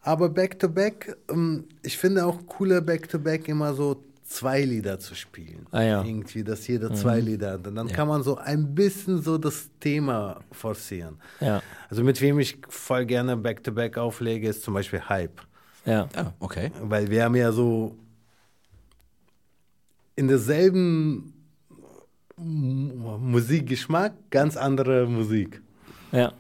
Aber 0.03 0.29
Back-to-Back, 0.29 1.17
ähm, 1.31 1.65
ich 1.83 1.97
finde 1.97 2.27
auch 2.27 2.47
cooler 2.47 2.81
Back-to-Back 2.83 3.49
immer 3.49 3.73
so 3.73 4.03
zwei 4.27 4.63
Lieder 4.63 4.99
zu 4.99 5.15
spielen. 5.15 5.67
Ah, 5.71 5.83
ja. 5.83 6.05
Irgendwie, 6.05 6.45
dass 6.45 6.67
jeder 6.67 6.93
zwei 6.95 7.21
Lieder 7.21 7.53
hat. 7.53 7.67
Und 7.67 7.77
dann 7.77 7.89
kann 7.89 8.09
man 8.09 8.23
so 8.23 8.37
ein 8.37 8.75
bisschen 8.75 9.23
so 9.23 9.39
das 9.39 9.71
Thema 9.81 10.41
forcieren. 10.53 11.17
ja, 11.41 11.63
Also 11.89 12.03
mit 12.03 12.21
wem 12.21 12.39
ich 12.39 12.59
voll 12.69 13.07
gerne 13.07 13.37
Back-to-Back 13.37 13.97
auflege, 13.97 14.49
ist 14.49 14.63
zum 14.63 14.75
Beispiel 14.75 15.01
Hype. 15.09 15.41
ja. 15.87 16.09
Ja, 16.15 16.35
okay. 16.41 16.71
Weil 16.83 17.09
wir 17.11 17.25
haben 17.25 17.37
ja 17.37 17.53
so 17.53 17.97
in 20.17 20.29
derselben 20.29 21.34
Musikgeschmack 22.37 24.31
ganz 24.31 24.57
andere 24.57 25.07
Musik. 25.07 25.63
Ja, 26.13 26.33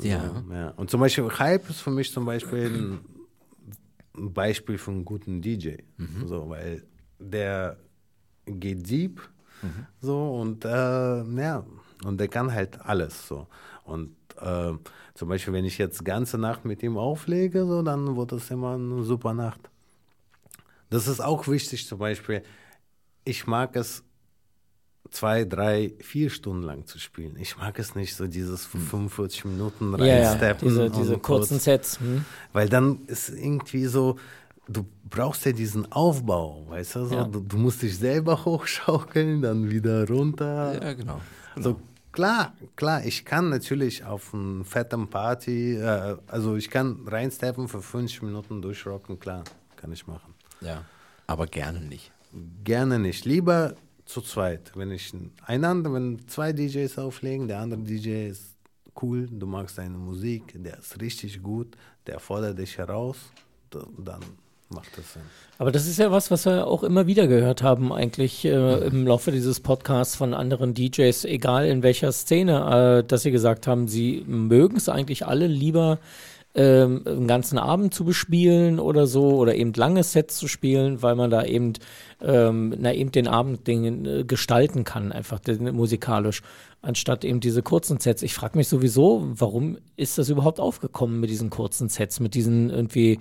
Ja. 0.00 0.42
Ja. 0.50 0.70
Und 0.70 0.90
zum 0.90 1.00
Beispiel 1.00 1.28
Hype 1.38 1.68
ist 1.70 1.80
für 1.80 1.90
mich 1.90 2.12
zum 2.12 2.24
Beispiel 2.24 2.98
ein 4.16 4.32
Beispiel 4.32 4.78
von 4.78 4.94
einem 4.94 5.04
guten 5.04 5.40
DJ. 5.42 5.76
So, 6.26 6.48
weil 6.48 6.82
der 7.18 7.76
geht 8.46 8.88
deep 8.88 9.20
so 10.00 10.34
und 10.40 10.64
äh, 10.64 11.22
ja, 11.22 11.64
und 12.04 12.20
der 12.20 12.28
kann 12.28 12.52
halt 12.52 12.80
alles 12.82 13.26
so. 13.28 13.46
Und 13.84 14.14
äh, 14.40 14.72
zum 15.14 15.28
Beispiel, 15.28 15.54
wenn 15.54 15.64
ich 15.64 15.78
jetzt 15.78 16.04
ganze 16.04 16.38
Nacht 16.38 16.64
mit 16.64 16.82
ihm 16.82 16.98
auflege, 16.98 17.64
so, 17.66 17.82
dann 17.82 18.16
wird 18.16 18.32
das 18.32 18.50
immer 18.50 18.74
eine 18.74 19.02
super 19.04 19.32
Nacht. 19.32 19.60
Das 20.90 21.08
ist 21.08 21.20
auch 21.20 21.48
wichtig, 21.48 21.86
zum 21.86 21.98
Beispiel, 21.98 22.42
ich 23.24 23.46
mag 23.46 23.74
es 23.76 24.02
zwei, 25.10 25.44
drei, 25.44 25.92
vier 26.00 26.30
Stunden 26.30 26.62
lang 26.62 26.86
zu 26.86 26.98
spielen. 26.98 27.36
Ich 27.38 27.56
mag 27.56 27.78
es 27.78 27.94
nicht 27.94 28.14
so 28.16 28.26
dieses 28.26 28.64
45 28.66 29.44
Minuten 29.44 29.96
ja, 29.98 30.04
ja. 30.06 30.28
reinsteppen. 30.30 30.68
Diese, 30.68 30.90
diese 30.90 31.12
kurz- 31.18 31.22
kurzen 31.48 31.58
Sets. 31.60 32.00
Hm? 32.00 32.24
weil 32.52 32.68
dann 32.68 33.00
ist 33.06 33.28
irgendwie 33.30 33.86
so, 33.86 34.16
du 34.68 34.86
brauchst 35.08 35.44
ja 35.44 35.52
diesen 35.52 35.90
Aufbau, 35.92 36.64
weißt 36.68 36.96
du? 36.96 37.04
So, 37.06 37.14
Ja. 37.14 37.24
du, 37.24 37.40
du 37.40 37.56
musst 37.58 37.82
dich 37.82 37.96
selber 37.98 38.44
hochschaukeln, 38.44 39.42
dann 39.42 39.70
wieder 39.70 40.08
runter. 40.08 40.82
Ja, 40.82 40.92
genau. 40.94 41.20
So, 41.56 41.78
klar, 42.10 42.54
klar, 42.74 43.04
ich 43.04 43.24
kann 43.24 43.50
natürlich 43.50 44.04
auf 44.04 44.34
einer 44.34 44.64
fetten 44.64 45.06
Party, 45.08 45.74
äh, 45.76 46.16
also 46.26 46.56
ich 46.56 46.70
kann 46.70 47.00
reinsteppen 47.06 47.68
für 47.68 47.80
50 47.82 48.22
Minuten 48.22 48.60
durchrocken, 48.62 49.20
klar, 49.20 49.44
kann 49.76 49.92
ich 49.92 50.06
machen. 50.06 50.34
Ja. 50.60 50.84
Aber 51.26 51.46
gerne 51.46 51.80
nicht. 51.80 52.10
Gerne 52.64 52.98
nicht. 52.98 53.24
Lieber 53.24 53.74
zu 54.14 54.20
zweit. 54.20 54.70
Wenn 54.76 54.92
ich 54.92 55.12
einander, 55.44 55.92
wenn 55.92 56.28
zwei 56.28 56.52
DJs 56.52 56.98
auflegen, 56.98 57.48
der 57.48 57.58
andere 57.58 57.80
DJ 57.80 58.28
ist 58.28 58.54
cool, 59.02 59.28
du 59.28 59.44
magst 59.44 59.74
seine 59.74 59.98
Musik, 59.98 60.54
der 60.54 60.78
ist 60.78 61.00
richtig 61.00 61.42
gut, 61.42 61.76
der 62.06 62.20
fordert 62.20 62.58
dich 62.58 62.78
heraus, 62.78 63.16
dann 63.70 64.20
macht 64.68 64.96
das 64.96 65.14
Sinn. 65.14 65.22
Aber 65.58 65.72
das 65.72 65.88
ist 65.88 65.98
ja 65.98 66.12
was, 66.12 66.30
was 66.30 66.46
wir 66.46 66.68
auch 66.68 66.84
immer 66.84 67.08
wieder 67.08 67.26
gehört 67.26 67.64
haben, 67.64 67.92
eigentlich 67.92 68.44
äh, 68.44 68.86
im 68.86 69.04
Laufe 69.04 69.32
dieses 69.32 69.58
Podcasts 69.58 70.14
von 70.14 70.32
anderen 70.32 70.74
DJs, 70.74 71.24
egal 71.24 71.66
in 71.66 71.82
welcher 71.82 72.12
Szene, 72.12 73.00
äh, 73.00 73.04
dass 73.04 73.22
sie 73.22 73.32
gesagt 73.32 73.66
haben, 73.66 73.88
sie 73.88 74.24
mögen 74.28 74.76
es 74.76 74.88
eigentlich 74.88 75.26
alle 75.26 75.48
lieber, 75.48 75.98
ähm, 76.56 77.02
einen 77.06 77.26
ganzen 77.26 77.58
Abend 77.58 77.92
zu 77.94 78.04
bespielen 78.04 78.78
oder 78.78 79.06
so, 79.06 79.30
oder 79.36 79.54
eben 79.56 79.72
lange 79.74 80.02
Sets 80.04 80.36
zu 80.38 80.46
spielen, 80.48 81.02
weil 81.02 81.16
man 81.16 81.30
da 81.30 81.44
eben, 81.44 81.72
ähm, 82.22 82.74
na, 82.78 82.92
eben 82.94 83.10
den 83.10 83.26
Abend 83.26 83.66
den, 83.66 84.06
äh, 84.06 84.24
gestalten 84.24 84.84
kann, 84.84 85.10
einfach 85.10 85.40
den, 85.40 85.74
musikalisch, 85.74 86.42
anstatt 86.80 87.24
eben 87.24 87.40
diese 87.40 87.62
kurzen 87.62 87.98
Sets. 87.98 88.22
Ich 88.22 88.34
frage 88.34 88.56
mich 88.56 88.68
sowieso, 88.68 89.26
warum 89.34 89.78
ist 89.96 90.16
das 90.18 90.28
überhaupt 90.28 90.60
aufgekommen 90.60 91.18
mit 91.18 91.28
diesen 91.30 91.50
kurzen 91.50 91.88
Sets, 91.88 92.20
mit 92.20 92.34
diesen 92.34 92.70
irgendwie 92.70 93.18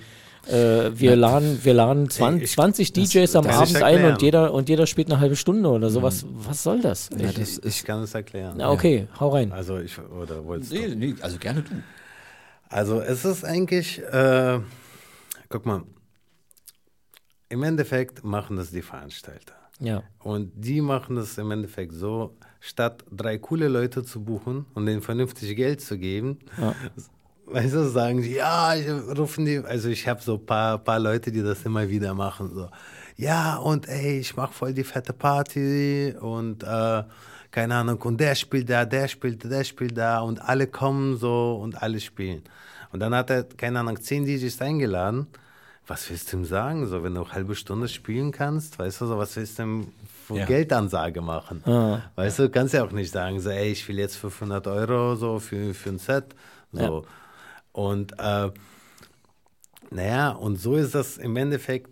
äh, 0.47 0.91
wir 0.93 1.15
laden, 1.15 1.59
wir 1.63 1.73
laden 1.73 2.09
20, 2.09 2.43
ich- 2.43 2.51
20 2.55 2.91
DJs 2.93 3.35
am 3.37 3.45
kann 3.45 3.63
ich 3.63 3.75
Abend 3.77 3.83
ein 3.83 4.11
und 4.13 4.21
jeder, 4.21 4.53
und 4.53 4.67
jeder 4.67 4.85
spielt 4.87 5.09
eine 5.09 5.21
halbe 5.21 5.37
Stunde 5.37 5.69
oder 5.69 5.89
sowas. 5.89 6.25
Was 6.33 6.63
soll 6.63 6.81
das? 6.81 7.09
Ja, 7.17 7.29
ich, 7.29 7.35
das 7.35 7.61
ich 7.63 7.83
kann 7.85 8.03
es 8.03 8.13
erklären. 8.13 8.55
Na, 8.57 8.69
okay, 8.69 9.07
hau 9.19 9.29
rein. 9.29 9.53
Also 9.53 9.77
ich, 9.79 9.97
oder 9.99 10.43
wolltest? 10.43 10.73
Nee, 10.73 10.93
nee, 10.95 11.15
also 11.21 11.37
gerne 11.37 11.61
du. 11.61 11.71
Also 12.73 13.01
es 13.01 13.23
ist 13.23 13.45
eigentlich, 13.45 14.01
äh, 14.01 14.59
guck 15.47 15.67
mal, 15.67 15.83
im 17.49 17.61
Endeffekt 17.61 18.23
machen 18.23 18.57
das 18.57 18.71
die 18.71 18.81
Veranstalter. 18.81 19.53
Ja. 19.79 20.01
Und 20.17 20.51
die 20.55 20.81
machen 20.81 21.15
das 21.15 21.37
im 21.37 21.51
Endeffekt 21.51 21.93
so, 21.93 22.35
statt 22.59 23.05
drei 23.11 23.37
coole 23.37 23.67
Leute 23.67 24.03
zu 24.03 24.23
buchen 24.23 24.65
und 24.73 24.87
denen 24.87 25.03
vernünftig 25.03 25.55
Geld 25.55 25.81
zu 25.81 25.99
geben, 25.99 26.39
weißt 27.45 27.75
du, 27.75 27.89
sagen 27.89 28.23
die, 28.23 28.33
ja, 28.33 28.73
ich, 28.73 28.89
rufen 28.89 29.45
die, 29.45 29.59
also 29.59 29.89
ich 29.89 30.07
habe 30.07 30.23
so 30.23 30.35
ein 30.35 30.45
paar, 30.45 30.79
paar 30.79 30.99
Leute, 30.99 31.31
die 31.31 31.43
das 31.43 31.63
immer 31.65 31.87
wieder 31.87 32.15
machen, 32.15 32.55
so, 32.55 32.69
ja, 33.17 33.57
und 33.57 33.87
ey, 33.87 34.17
ich 34.17 34.35
mache 34.35 34.53
voll 34.53 34.73
die 34.73 34.83
fette 34.83 35.13
Party 35.13 36.15
und 36.19 36.63
äh, 36.63 37.03
keine 37.53 37.75
Ahnung, 37.75 38.01
und 38.01 38.19
der 38.19 38.33
spielt 38.33 38.67
da, 38.67 38.83
der 38.83 39.07
spielt, 39.07 39.43
der 39.43 39.63
spielt 39.63 39.95
da 39.95 40.21
und 40.21 40.41
alle 40.41 40.65
kommen 40.65 41.17
so 41.17 41.59
und 41.61 41.81
alle 41.83 41.99
spielen. 41.99 42.41
Und 42.91 42.99
dann 42.99 43.13
hat 43.13 43.29
er, 43.29 43.43
keine 43.43 43.79
Ahnung, 43.79 44.01
zehn 44.01 44.25
DJs 44.25 44.59
eingeladen. 44.59 45.27
Was 45.85 46.09
willst 46.09 46.33
du 46.33 46.37
ihm 46.37 46.45
sagen? 46.45 46.87
So, 46.87 47.03
wenn 47.03 47.13
du 47.13 47.21
eine 47.21 47.31
halbe 47.31 47.53
Stunde 47.55 47.87
spielen 47.89 48.31
kannst, 48.31 48.79
weißt 48.79 49.01
du, 49.01 49.05
so, 49.05 49.17
was 49.19 49.35
willst 49.35 49.59
du 49.59 49.63
ihm 49.63 49.87
für 50.25 50.37
Ja. 50.37 50.45
Geldansage 50.45 51.21
machen? 51.21 51.61
Weißt 52.15 52.39
du, 52.39 52.49
kannst 52.49 52.73
ja 52.73 52.83
auch 52.85 52.91
nicht 52.91 53.11
sagen, 53.11 53.39
so, 53.39 53.51
ey, 53.51 53.71
ich 53.71 53.87
will 53.87 53.99
jetzt 53.99 54.15
500 54.15 54.65
Euro 54.67 55.15
so 55.15 55.37
für, 55.39 55.75
für 55.75 55.89
ein 55.89 55.99
Set. 55.99 56.33
So. 56.71 57.05
Und 57.71 58.13
äh, 58.17 58.49
naja, 59.91 60.29
und 60.31 60.55
so 60.59 60.75
ist 60.75 60.95
das 60.95 61.17
im 61.17 61.35
Endeffekt. 61.35 61.89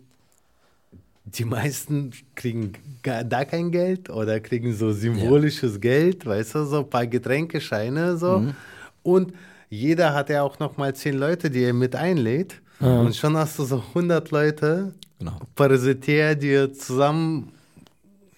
Die 1.24 1.44
meisten 1.44 2.10
kriegen 2.34 2.72
gar, 3.02 3.22
da 3.24 3.44
kein 3.44 3.70
Geld 3.70 4.10
oder 4.10 4.40
kriegen 4.40 4.74
so 4.74 4.92
symbolisches 4.92 5.80
Geld, 5.80 6.26
weißt 6.26 6.56
du, 6.56 6.64
so 6.64 6.78
ein 6.80 6.90
paar 6.90 7.06
Getränkescheine 7.06 8.16
so. 8.16 8.46
Und 9.02 9.32
jeder 9.70 10.14
hat 10.14 10.28
ja 10.30 10.42
auch 10.42 10.58
noch 10.58 10.76
mal 10.76 10.94
zehn 10.94 11.16
Leute, 11.16 11.48
die 11.50 11.62
er 11.62 11.72
mit 11.72 11.94
einlädt. 11.96 12.60
Und 12.80 13.14
schon 13.14 13.36
hast 13.36 13.58
du 13.58 13.64
so 13.64 13.76
100 13.94 14.30
Leute 14.32 14.92
Genau. 15.20 15.38
parasitär 15.54 16.34
dir 16.34 16.72
zusammengestellt. 16.72 17.52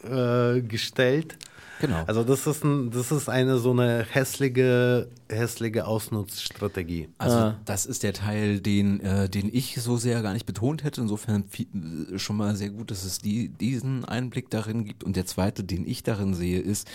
Äh, 0.06 0.60
gestellt. 0.60 1.36
Genau. 1.80 2.04
Also 2.06 2.24
das 2.24 2.46
ist, 2.46 2.64
ein, 2.64 2.90
das 2.90 3.10
ist 3.10 3.28
eine 3.28 3.58
so 3.58 3.72
eine 3.72 4.04
hässliche, 4.08 5.08
hässliche 5.28 5.86
Ausnutzstrategie. 5.86 7.08
Also 7.18 7.54
das 7.64 7.86
ist 7.86 8.02
der 8.02 8.12
Teil, 8.12 8.60
den, 8.60 9.00
äh, 9.00 9.28
den 9.28 9.50
ich 9.52 9.80
so 9.80 9.96
sehr 9.96 10.22
gar 10.22 10.32
nicht 10.32 10.46
betont 10.46 10.84
hätte. 10.84 11.00
Insofern 11.00 11.44
viel, 11.44 11.66
äh, 12.12 12.18
schon 12.18 12.36
mal 12.36 12.56
sehr 12.56 12.70
gut, 12.70 12.90
dass 12.90 13.04
es 13.04 13.18
die, 13.18 13.48
diesen 13.48 14.04
Einblick 14.04 14.50
darin 14.50 14.84
gibt. 14.84 15.04
Und 15.04 15.16
der 15.16 15.26
zweite, 15.26 15.64
den 15.64 15.86
ich 15.86 16.02
darin 16.02 16.34
sehe, 16.34 16.60
ist, 16.60 16.88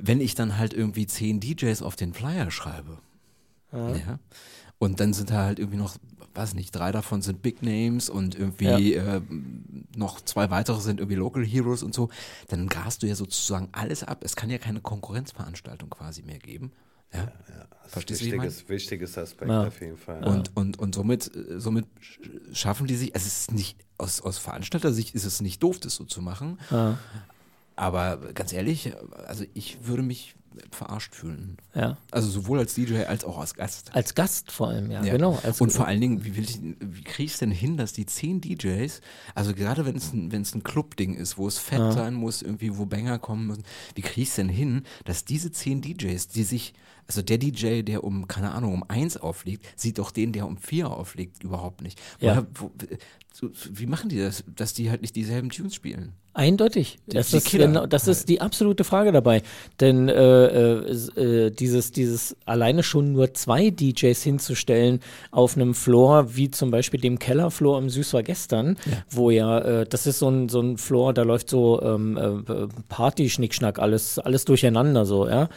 wenn 0.00 0.20
ich 0.20 0.34
dann 0.34 0.58
halt 0.58 0.74
irgendwie 0.74 1.06
zehn 1.06 1.40
DJs 1.40 1.82
auf 1.82 1.96
den 1.96 2.14
Flyer 2.14 2.50
schreibe. 2.50 2.98
Ja. 3.72 4.18
Und 4.78 5.00
dann 5.00 5.12
sind 5.12 5.30
da 5.30 5.44
halt 5.44 5.58
irgendwie 5.58 5.78
noch, 5.78 5.96
weiß 6.34 6.54
nicht, 6.54 6.70
drei 6.72 6.92
davon 6.92 7.22
sind 7.22 7.42
Big 7.42 7.62
Names 7.62 8.08
und 8.10 8.34
irgendwie 8.38 8.94
äh, 8.94 9.20
noch 9.96 10.20
zwei 10.20 10.50
weitere 10.50 10.80
sind 10.80 11.00
irgendwie 11.00 11.16
Local 11.16 11.44
Heroes 11.44 11.82
und 11.82 11.94
so. 11.94 12.08
Dann 12.48 12.68
grast 12.68 13.02
du 13.02 13.06
ja 13.06 13.14
sozusagen 13.14 13.68
alles 13.72 14.04
ab. 14.04 14.22
Es 14.24 14.36
kann 14.36 14.50
ja 14.50 14.58
keine 14.58 14.80
Konkurrenzveranstaltung 14.80 15.90
quasi 15.90 16.22
mehr 16.22 16.38
geben. 16.38 16.72
Ja. 17.12 17.32
Verstehst 17.86 18.20
du? 18.20 18.26
Wichtiges, 18.26 18.68
wichtiges 18.68 19.16
Aspekt 19.16 19.50
Ja. 19.50 19.66
auf 19.66 19.80
jeden 19.80 19.96
Fall. 19.96 20.22
Und, 20.24 20.54
und, 20.54 20.78
und 20.78 20.94
somit, 20.94 21.34
äh, 21.34 21.58
somit 21.58 21.86
sch- 22.02 22.54
schaffen 22.54 22.86
die 22.86 22.96
sich, 22.96 23.14
also 23.14 23.26
es 23.26 23.38
ist 23.40 23.52
nicht, 23.52 23.78
aus, 23.96 24.20
aus 24.20 24.36
Veranstalter-Sicht 24.38 25.14
ist 25.14 25.24
es 25.24 25.40
nicht 25.40 25.62
doof, 25.62 25.80
das 25.80 25.94
so 25.94 26.04
zu 26.04 26.20
machen. 26.20 26.58
aber 27.76 28.16
ganz 28.34 28.52
ehrlich, 28.52 28.92
also 29.26 29.44
ich 29.54 29.86
würde 29.86 30.02
mich 30.02 30.34
verarscht 30.70 31.14
fühlen. 31.14 31.56
Ja. 31.74 31.96
Also 32.10 32.28
sowohl 32.28 32.58
als 32.58 32.74
DJ 32.74 33.04
als 33.04 33.24
auch 33.24 33.38
als 33.38 33.54
Gast. 33.54 33.94
Als 33.94 34.14
Gast 34.14 34.50
vor 34.50 34.68
allem, 34.68 34.90
ja, 34.90 35.04
Ja. 35.04 35.12
genau. 35.12 35.40
Und 35.58 35.72
vor 35.72 35.86
allen 35.86 36.00
Dingen, 36.00 36.24
wie, 36.24 36.36
will 36.36 36.44
ich, 36.44 36.58
wie 36.62 37.02
kriege 37.02 37.24
ich 37.24 37.32
es 37.32 37.38
denn 37.38 37.50
hin, 37.50 37.76
dass 37.76 37.92
die 37.92 38.06
zehn 38.06 38.40
DJs, 38.40 39.00
also 39.34 39.54
gerade 39.54 39.86
wenn 39.86 39.96
es 39.96 40.12
ein, 40.12 40.32
ein 40.32 40.62
Club-Ding 40.62 41.14
ist, 41.14 41.38
wo 41.38 41.46
es 41.46 41.58
fett 41.58 41.92
sein 41.92 42.14
muss, 42.14 42.42
irgendwie, 42.42 42.76
wo 42.76 42.86
Banger 42.86 43.18
kommen 43.18 43.46
müssen, 43.46 43.62
wie 43.94 44.02
kriege 44.02 44.22
ich 44.22 44.28
es 44.30 44.36
denn 44.36 44.48
hin, 44.48 44.82
dass 45.04 45.24
diese 45.24 45.52
zehn 45.52 45.80
DJs, 45.82 46.28
die 46.28 46.42
sich, 46.44 46.74
also 47.08 47.22
der 47.22 47.38
DJ, 47.38 47.82
der 47.82 48.04
um, 48.04 48.28
keine 48.28 48.52
Ahnung, 48.52 48.74
um 48.74 48.84
eins 48.86 49.16
auflegt, 49.16 49.66
sieht 49.76 49.98
doch 49.98 50.10
den, 50.10 50.32
der 50.32 50.46
um 50.46 50.58
vier 50.58 50.90
auflegt, 50.90 51.42
überhaupt 51.42 51.80
nicht. 51.82 51.98
Ja. 52.20 52.46
Wo, 52.54 52.70
so, 53.32 53.50
wie 53.70 53.86
machen 53.86 54.08
die 54.08 54.18
das, 54.18 54.44
dass 54.54 54.74
die 54.74 54.90
halt 54.90 55.00
nicht 55.00 55.16
dieselben 55.16 55.50
Tunes 55.50 55.74
spielen? 55.74 56.12
Eindeutig. 56.34 56.98
Das, 57.06 57.30
die 57.30 57.38
ist, 57.38 57.50
genau, 57.50 57.86
das 57.86 58.06
halt. 58.06 58.16
ist 58.16 58.28
die 58.28 58.40
absolute 58.40 58.84
Frage 58.84 59.10
dabei. 59.10 59.42
Denn 59.80 60.08
äh, 60.08 60.46
äh, 60.46 60.90
äh, 61.16 61.50
dieses, 61.50 61.90
dieses 61.90 62.36
alleine 62.44 62.82
schon 62.82 63.12
nur 63.12 63.34
zwei 63.34 63.70
DJs 63.70 64.22
hinzustellen 64.22 65.00
auf 65.30 65.56
einem 65.56 65.74
Floor, 65.74 66.36
wie 66.36 66.50
zum 66.50 66.70
Beispiel 66.70 67.00
dem 67.00 67.18
Kellerfloor 67.18 67.78
im 67.78 67.90
Süß 67.90 68.12
war 68.14 68.22
gestern, 68.22 68.76
wo 69.10 69.30
ja, 69.30 69.58
äh, 69.58 69.86
das 69.86 70.06
ist 70.06 70.20
so 70.20 70.28
ein, 70.28 70.48
so 70.48 70.60
ein 70.60 70.78
Floor, 70.78 71.12
da 71.12 71.22
läuft 71.22 71.50
so 71.50 71.82
ähm, 71.82 72.16
äh, 72.16 72.68
Party-Schnickschnack, 72.88 73.78
alles, 73.78 74.18
alles 74.18 74.44
durcheinander 74.44 75.06
so, 75.06 75.28
ja. 75.28 75.48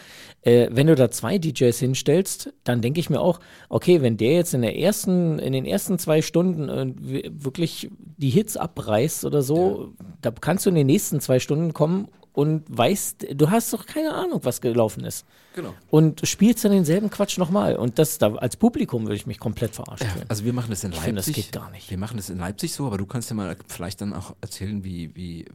Äh, 0.43 0.69
wenn 0.71 0.87
du 0.87 0.95
da 0.95 1.11
zwei 1.11 1.37
DJs 1.37 1.77
hinstellst, 1.77 2.53
dann 2.63 2.81
denke 2.81 2.99
ich 2.99 3.09
mir 3.09 3.21
auch, 3.21 3.39
okay, 3.69 4.01
wenn 4.01 4.17
der 4.17 4.33
jetzt 4.33 4.53
in 4.53 4.61
der 4.61 4.77
ersten, 4.77 5.37
in 5.39 5.53
den 5.53 5.65
ersten 5.65 5.99
zwei 5.99 6.21
Stunden 6.21 6.69
äh, 6.69 6.93
wirklich 7.31 7.89
die 8.17 8.29
Hits 8.29 8.57
abreißt 8.57 9.25
oder 9.25 9.41
so, 9.41 9.93
da 10.21 10.31
kannst 10.31 10.65
du 10.65 10.69
in 10.69 10.75
den 10.75 10.87
nächsten 10.87 11.19
zwei 11.19 11.39
Stunden 11.39 11.73
kommen 11.73 12.07
und 12.33 12.63
weißt, 12.67 13.27
du 13.33 13.49
hast 13.49 13.73
doch 13.73 13.85
keine 13.85 14.13
Ahnung, 14.13 14.39
was 14.43 14.61
gelaufen 14.61 15.03
ist. 15.03 15.25
Genau. 15.53 15.73
Und 15.89 16.25
spielst 16.25 16.63
dann 16.63 16.71
denselben 16.71 17.09
Quatsch 17.09 17.37
nochmal. 17.37 17.75
Und 17.75 17.99
das 17.99 18.17
da 18.19 18.33
als 18.35 18.55
Publikum 18.55 19.03
würde 19.03 19.15
ich 19.15 19.27
mich 19.27 19.37
komplett 19.37 19.75
verarscht 19.75 20.05
fühlen. 20.05 20.25
Also 20.29 20.45
wir 20.45 20.53
machen 20.53 20.69
das 20.69 20.83
in 20.85 20.91
Leipzig. 20.91 21.05
finde, 21.05 21.21
das 21.21 21.33
geht 21.33 21.51
gar 21.51 21.69
nicht. 21.71 21.89
Wir 21.89 21.97
machen 21.97 22.15
das 22.15 22.29
in 22.29 22.37
Leipzig 22.37 22.73
so, 22.73 22.87
aber 22.87 22.97
du 22.97 23.05
kannst 23.05 23.29
ja 23.29 23.35
mal 23.35 23.57
vielleicht 23.67 23.99
dann 23.99 24.13
auch 24.13 24.33
erzählen, 24.39 24.83
wie, 24.85 25.13
wie, 25.13 25.45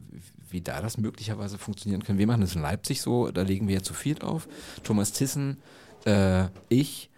wie 0.51 0.61
da 0.61 0.81
das 0.81 0.97
möglicherweise 0.97 1.57
funktionieren 1.57 2.03
kann. 2.03 2.19
Wir 2.19 2.27
machen 2.27 2.41
das 2.41 2.55
in 2.55 2.61
Leipzig 2.61 3.01
so, 3.01 3.31
da 3.31 3.41
legen 3.41 3.67
wir 3.67 3.75
ja 3.75 3.81
zu 3.81 3.95
viert 3.95 4.23
auf. 4.23 4.47
Thomas 4.83 5.13
Tissen, 5.13 5.57
äh, 6.05 6.45
ich, 6.69 7.09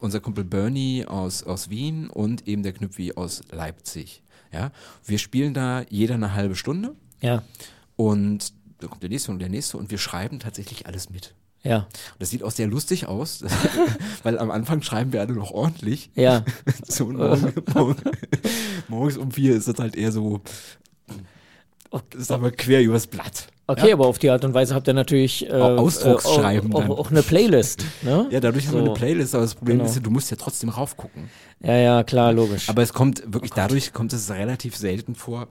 unser 0.00 0.20
Kumpel 0.20 0.44
Bernie 0.44 1.04
aus, 1.06 1.42
aus 1.42 1.68
Wien 1.68 2.08
und 2.08 2.48
eben 2.48 2.62
der 2.62 2.72
Knüpfi 2.72 3.12
aus 3.14 3.42
Leipzig. 3.50 4.22
Ja, 4.52 4.70
wir 5.04 5.18
spielen 5.18 5.54
da 5.54 5.84
jeder 5.88 6.14
eine 6.14 6.34
halbe 6.34 6.56
Stunde 6.56 6.94
Ja, 7.20 7.42
und 7.96 8.52
da 8.82 8.88
kommt 8.88 9.02
der 9.02 9.10
nächste 9.10 9.30
und 9.30 9.38
der 9.38 9.48
nächste 9.48 9.78
und 9.78 9.90
wir 9.90 9.98
schreiben 9.98 10.38
tatsächlich 10.40 10.86
alles 10.86 11.08
mit. 11.10 11.34
ja, 11.62 11.78
Und 11.78 11.86
das 12.20 12.30
sieht 12.30 12.42
auch 12.42 12.50
sehr 12.50 12.66
lustig 12.66 13.06
aus, 13.06 13.44
weil 14.22 14.38
am 14.38 14.50
Anfang 14.50 14.82
schreiben 14.82 15.12
wir 15.12 15.20
alle 15.20 15.32
noch 15.34 15.50
ordentlich. 15.52 16.10
ja. 16.14 16.44
So, 16.88 17.06
morgen, 17.06 17.52
morgen, 17.74 17.96
morgens 18.88 19.16
um 19.16 19.30
vier 19.30 19.54
ist 19.56 19.68
das 19.68 19.78
halt 19.78 19.96
eher 19.96 20.12
so, 20.12 20.40
das 22.10 22.22
ist 22.22 22.32
aber 22.32 22.50
quer 22.50 22.82
übers 22.82 23.06
Blatt. 23.06 23.48
Okay, 23.68 23.92
aber 23.92 24.06
auf 24.06 24.18
die 24.18 24.28
Art 24.28 24.44
und 24.44 24.54
Weise 24.54 24.74
habt 24.74 24.88
ihr 24.88 24.92
natürlich 24.94 25.46
äh, 25.48 25.52
Au- 25.52 25.76
Ausdrucksschreiben 25.78 26.72
äh, 26.72 26.74
auch, 26.74 26.88
auch, 26.88 26.98
auch 26.98 27.10
eine 27.10 27.22
Playlist. 27.22 27.84
Ne? 28.02 28.26
Ja, 28.30 28.40
dadurch 28.40 28.66
haben 28.66 28.74
wir 28.74 28.80
So. 28.80 28.86
eine 28.86 28.94
Playlist, 28.94 29.34
aber 29.34 29.44
das 29.44 29.54
Problem 29.54 29.78
Genau. 29.78 29.88
ist, 29.88 29.94
ja, 29.96 30.02
du 30.02 30.10
musst 30.10 30.30
ja 30.30 30.36
trotzdem 30.36 30.68
raufgucken. 30.70 31.30
Ja, 31.60 31.76
ja, 31.76 32.02
klar, 32.02 32.32
logisch. 32.32 32.68
Aber 32.68 32.82
es 32.82 32.92
kommt 32.92 33.22
wirklich, 33.32 33.52
dadurch 33.52 33.92
kommt 33.92 34.12
es 34.12 34.30
relativ 34.30 34.76
selten 34.76 35.14
vor, 35.14 35.48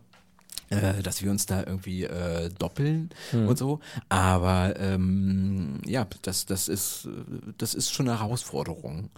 äh, 0.71 1.03
dass 1.03 1.21
wir 1.21 1.29
uns 1.29 1.45
da 1.45 1.59
irgendwie 1.65 2.03
äh, 2.05 2.49
doppeln 2.57 3.09
Hm. 3.31 3.47
und 3.47 3.57
so. 3.57 3.79
Aber 4.09 4.73
ähm, 4.79 5.79
ja, 5.85 6.07
das, 6.23 6.45
das, 6.45 6.67
ist, 6.67 7.05
äh, 7.05 7.51
das 7.57 7.73
ist 7.73 7.91
schon 7.93 8.07
eine 8.09 8.19
Herausforderung. 8.19 9.09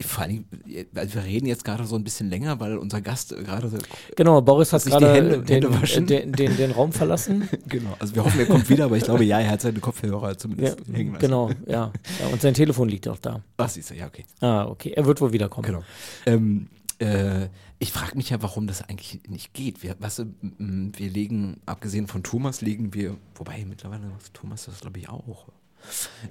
Vor 0.00 0.22
allem, 0.24 0.44
äh, 0.68 0.86
also 0.94 1.14
wir 1.16 1.24
reden 1.24 1.46
jetzt 1.46 1.64
gerade 1.64 1.84
so 1.84 1.96
ein 1.96 2.04
bisschen 2.04 2.30
länger, 2.30 2.58
weil 2.60 2.78
unser 2.78 3.00
Gast 3.00 3.32
äh, 3.32 3.42
gerade 3.42 3.70
genau, 4.16 4.40
Boris 4.40 4.72
hat 4.72 4.82
sich 4.82 4.92
die 4.94 4.98
gerade 4.98 5.14
Hände- 5.14 5.42
den, 5.42 5.64
äh, 5.82 6.02
den, 6.06 6.32
den, 6.32 6.56
den 6.56 6.70
Raum 6.70 6.92
verlassen. 6.92 7.48
Genau, 7.68 7.94
also 7.98 8.14
wir 8.14 8.24
hoffen, 8.24 8.40
er 8.40 8.46
kommt 8.46 8.68
wieder, 8.68 8.86
aber 8.86 8.96
ich 8.96 9.04
glaube, 9.04 9.24
ja, 9.24 9.38
er 9.40 9.50
hat 9.50 9.60
seine 9.60 9.78
Kopfhörer 9.80 10.30
Ja, 10.30 10.36
zumindest 10.36 10.78
hängen 10.92 11.12
lassen. 11.12 11.20
genau, 11.20 11.50
ja. 11.66 11.92
ja. 12.20 12.26
Und 12.32 12.40
sein 12.40 12.54
Telefon 12.54 12.88
liegt 12.88 13.06
auch 13.08 13.18
da. 13.18 13.42
Ach, 13.58 13.68
siehst 13.68 13.90
du, 13.90 13.94
ja, 13.94 14.06
okay. 14.06 14.24
Ah, 14.40 14.64
okay. 14.66 14.92
Er 14.96 15.04
wird 15.06 15.20
wohl 15.20 15.32
wiederkommen. 15.32 15.66
Genau. 15.66 15.82
Ähm, 16.26 16.68
äh, 16.98 17.46
ich 17.82 17.92
frage 17.92 18.14
mich 18.14 18.28
ja, 18.28 18.42
warum 18.42 18.66
das 18.66 18.82
eigentlich 18.82 19.20
nicht 19.26 19.54
geht. 19.54 19.82
Wir, 19.82 19.96
weißt 19.98 20.20
du, 20.20 20.24
wir 20.58 21.10
legen, 21.10 21.60
abgesehen 21.64 22.06
von 22.06 22.22
Thomas, 22.22 22.60
legen 22.60 22.92
wir, 22.92 23.16
wobei 23.34 23.64
mittlerweile 23.64 24.12
Thomas 24.34 24.66
das, 24.66 24.80
glaube 24.80 24.98
ich, 24.98 25.08
auch. 25.08 25.46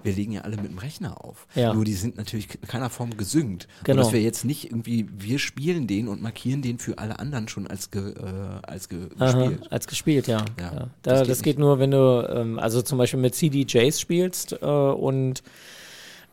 Wir 0.04 0.14
legen 0.14 0.34
ja 0.34 0.42
alle 0.42 0.58
mit 0.58 0.68
dem 0.68 0.78
Rechner 0.78 1.26
auf. 1.26 1.48
Ja. 1.56 1.74
Nur 1.74 1.84
die 1.84 1.96
sind 1.96 2.18
natürlich 2.18 2.54
in 2.54 2.68
keiner 2.68 2.92
Form 2.92 3.18
gesynkt. 3.18 3.68
Genau. 3.84 3.98
Und 3.98 4.06
dass 4.06 4.14
wir 4.14 4.22
jetzt 4.22 4.46
nicht 4.46 4.66
irgendwie, 4.66 5.08
wir 5.12 5.40
spielen 5.40 5.88
den 5.88 6.08
und 6.08 6.22
markieren 6.22 6.62
den 6.62 6.78
für 6.78 7.00
alle 7.00 7.18
anderen 7.18 7.48
schon 7.48 7.66
als, 7.66 7.90
ge, 7.90 8.14
äh, 8.14 8.60
als 8.62 8.88
ge, 8.88 9.10
Aha, 9.18 9.32
gespielt. 9.32 9.72
als 9.72 9.88
gespielt, 9.88 10.28
ja. 10.28 10.46
Ja, 10.60 10.72
ja. 10.72 10.72
das 10.72 10.90
Da, 11.02 11.20
geht 11.22 11.30
das 11.32 11.42
geht 11.42 11.58
nur, 11.58 11.80
wenn 11.80 11.90
du, 11.90 12.30
ähm, 12.30 12.60
also 12.60 12.84
zum 12.84 13.00
Beispiel 13.00 13.20
mit 13.20 13.34
CDJs 13.34 14.00
spielst 14.00 14.54
äh, 14.54 14.66
und 14.66 15.42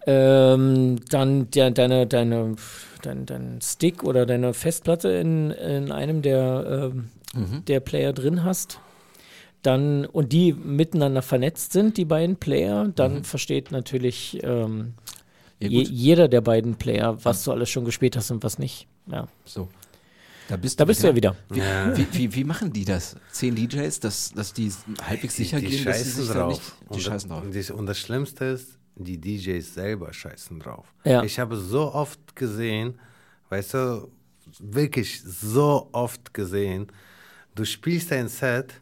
ähm, 0.07 1.01
dann 1.09 1.51
der, 1.51 1.71
deine, 1.71 2.07
deine, 2.07 2.55
dein, 3.07 3.27
dein 3.27 3.61
Stick 3.63 4.03
oder 4.05 4.27
deine 4.27 4.53
Festplatte 4.55 5.09
in, 5.11 5.51
in 5.51 5.93
einem 5.93 6.23
der, 6.23 6.91
ähm, 6.93 7.11
Mhm. 7.35 7.65
der 7.67 7.81
Player 7.81 8.13
drin 8.13 8.45
hast. 8.45 8.81
Dann, 9.63 10.07
und 10.07 10.33
die 10.33 10.53
miteinander 10.53 11.23
vernetzt 11.23 11.73
sind, 11.73 11.97
die 11.97 12.05
beiden 12.05 12.37
Player, 12.37 12.89
dann 12.95 13.25
versteht 13.25 13.71
natürlich 13.73 14.39
ähm, 14.43 14.79
Mhm. 14.79 14.93
Ja, 15.59 15.69
je, 15.71 15.83
jeder 15.85 16.29
der 16.29 16.43
beiden 16.43 16.75
Player, 16.77 17.17
was 17.25 17.43
du 17.45 17.51
alles 17.53 17.71
schon 17.71 17.87
gespielt 17.87 18.15
hast 18.15 18.31
und 18.31 18.43
was 18.45 18.59
nicht. 18.59 18.87
Ja. 19.11 19.27
So. 19.47 19.69
Da 20.49 20.57
bist, 20.59 20.79
Da 20.79 20.85
bist 20.85 21.03
du 21.03 21.07
ja 21.09 21.17
wieder. 21.17 21.35
Wie, 21.49 21.61
wie, 21.61 22.07
wie, 22.13 22.35
wie 22.35 22.45
machen 22.45 22.73
die 22.75 22.85
das? 22.85 23.17
Zehn 23.33 23.57
DJs, 23.57 23.99
dass, 24.01 24.33
dass 24.33 24.53
die 24.53 24.71
halbwegs 25.03 25.35
sicher 25.35 25.59
die 25.59 25.67
gehen, 25.67 25.85
dass 25.87 25.99
sie 25.99 26.05
scheißen 26.05 26.23
sich 26.25 26.29
da 26.29 26.41
drauf. 26.41 26.49
nicht. 26.51 26.63
Die 26.91 26.95
und, 26.95 27.01
scheißen 27.01 27.31
drauf. 27.31 27.43
Und 27.75 27.87
das 27.87 27.99
Schlimmste 27.99 28.45
ist, 28.45 28.79
die 28.97 29.21
DJs 29.21 29.75
selber 29.75 30.13
scheißen 30.13 30.59
drauf. 30.59 30.93
Ja. 31.05 31.23
Ich 31.23 31.39
habe 31.39 31.57
so 31.57 31.93
oft 31.93 32.35
gesehen, 32.35 32.99
weißt 33.51 33.75
du, 33.75 34.11
wirklich 34.59 35.23
so 35.23 35.89
oft 35.93 36.33
gesehen, 36.33 36.89
du 37.55 37.65
spielst 37.65 38.13
ein 38.13 38.29
Set 38.29 38.81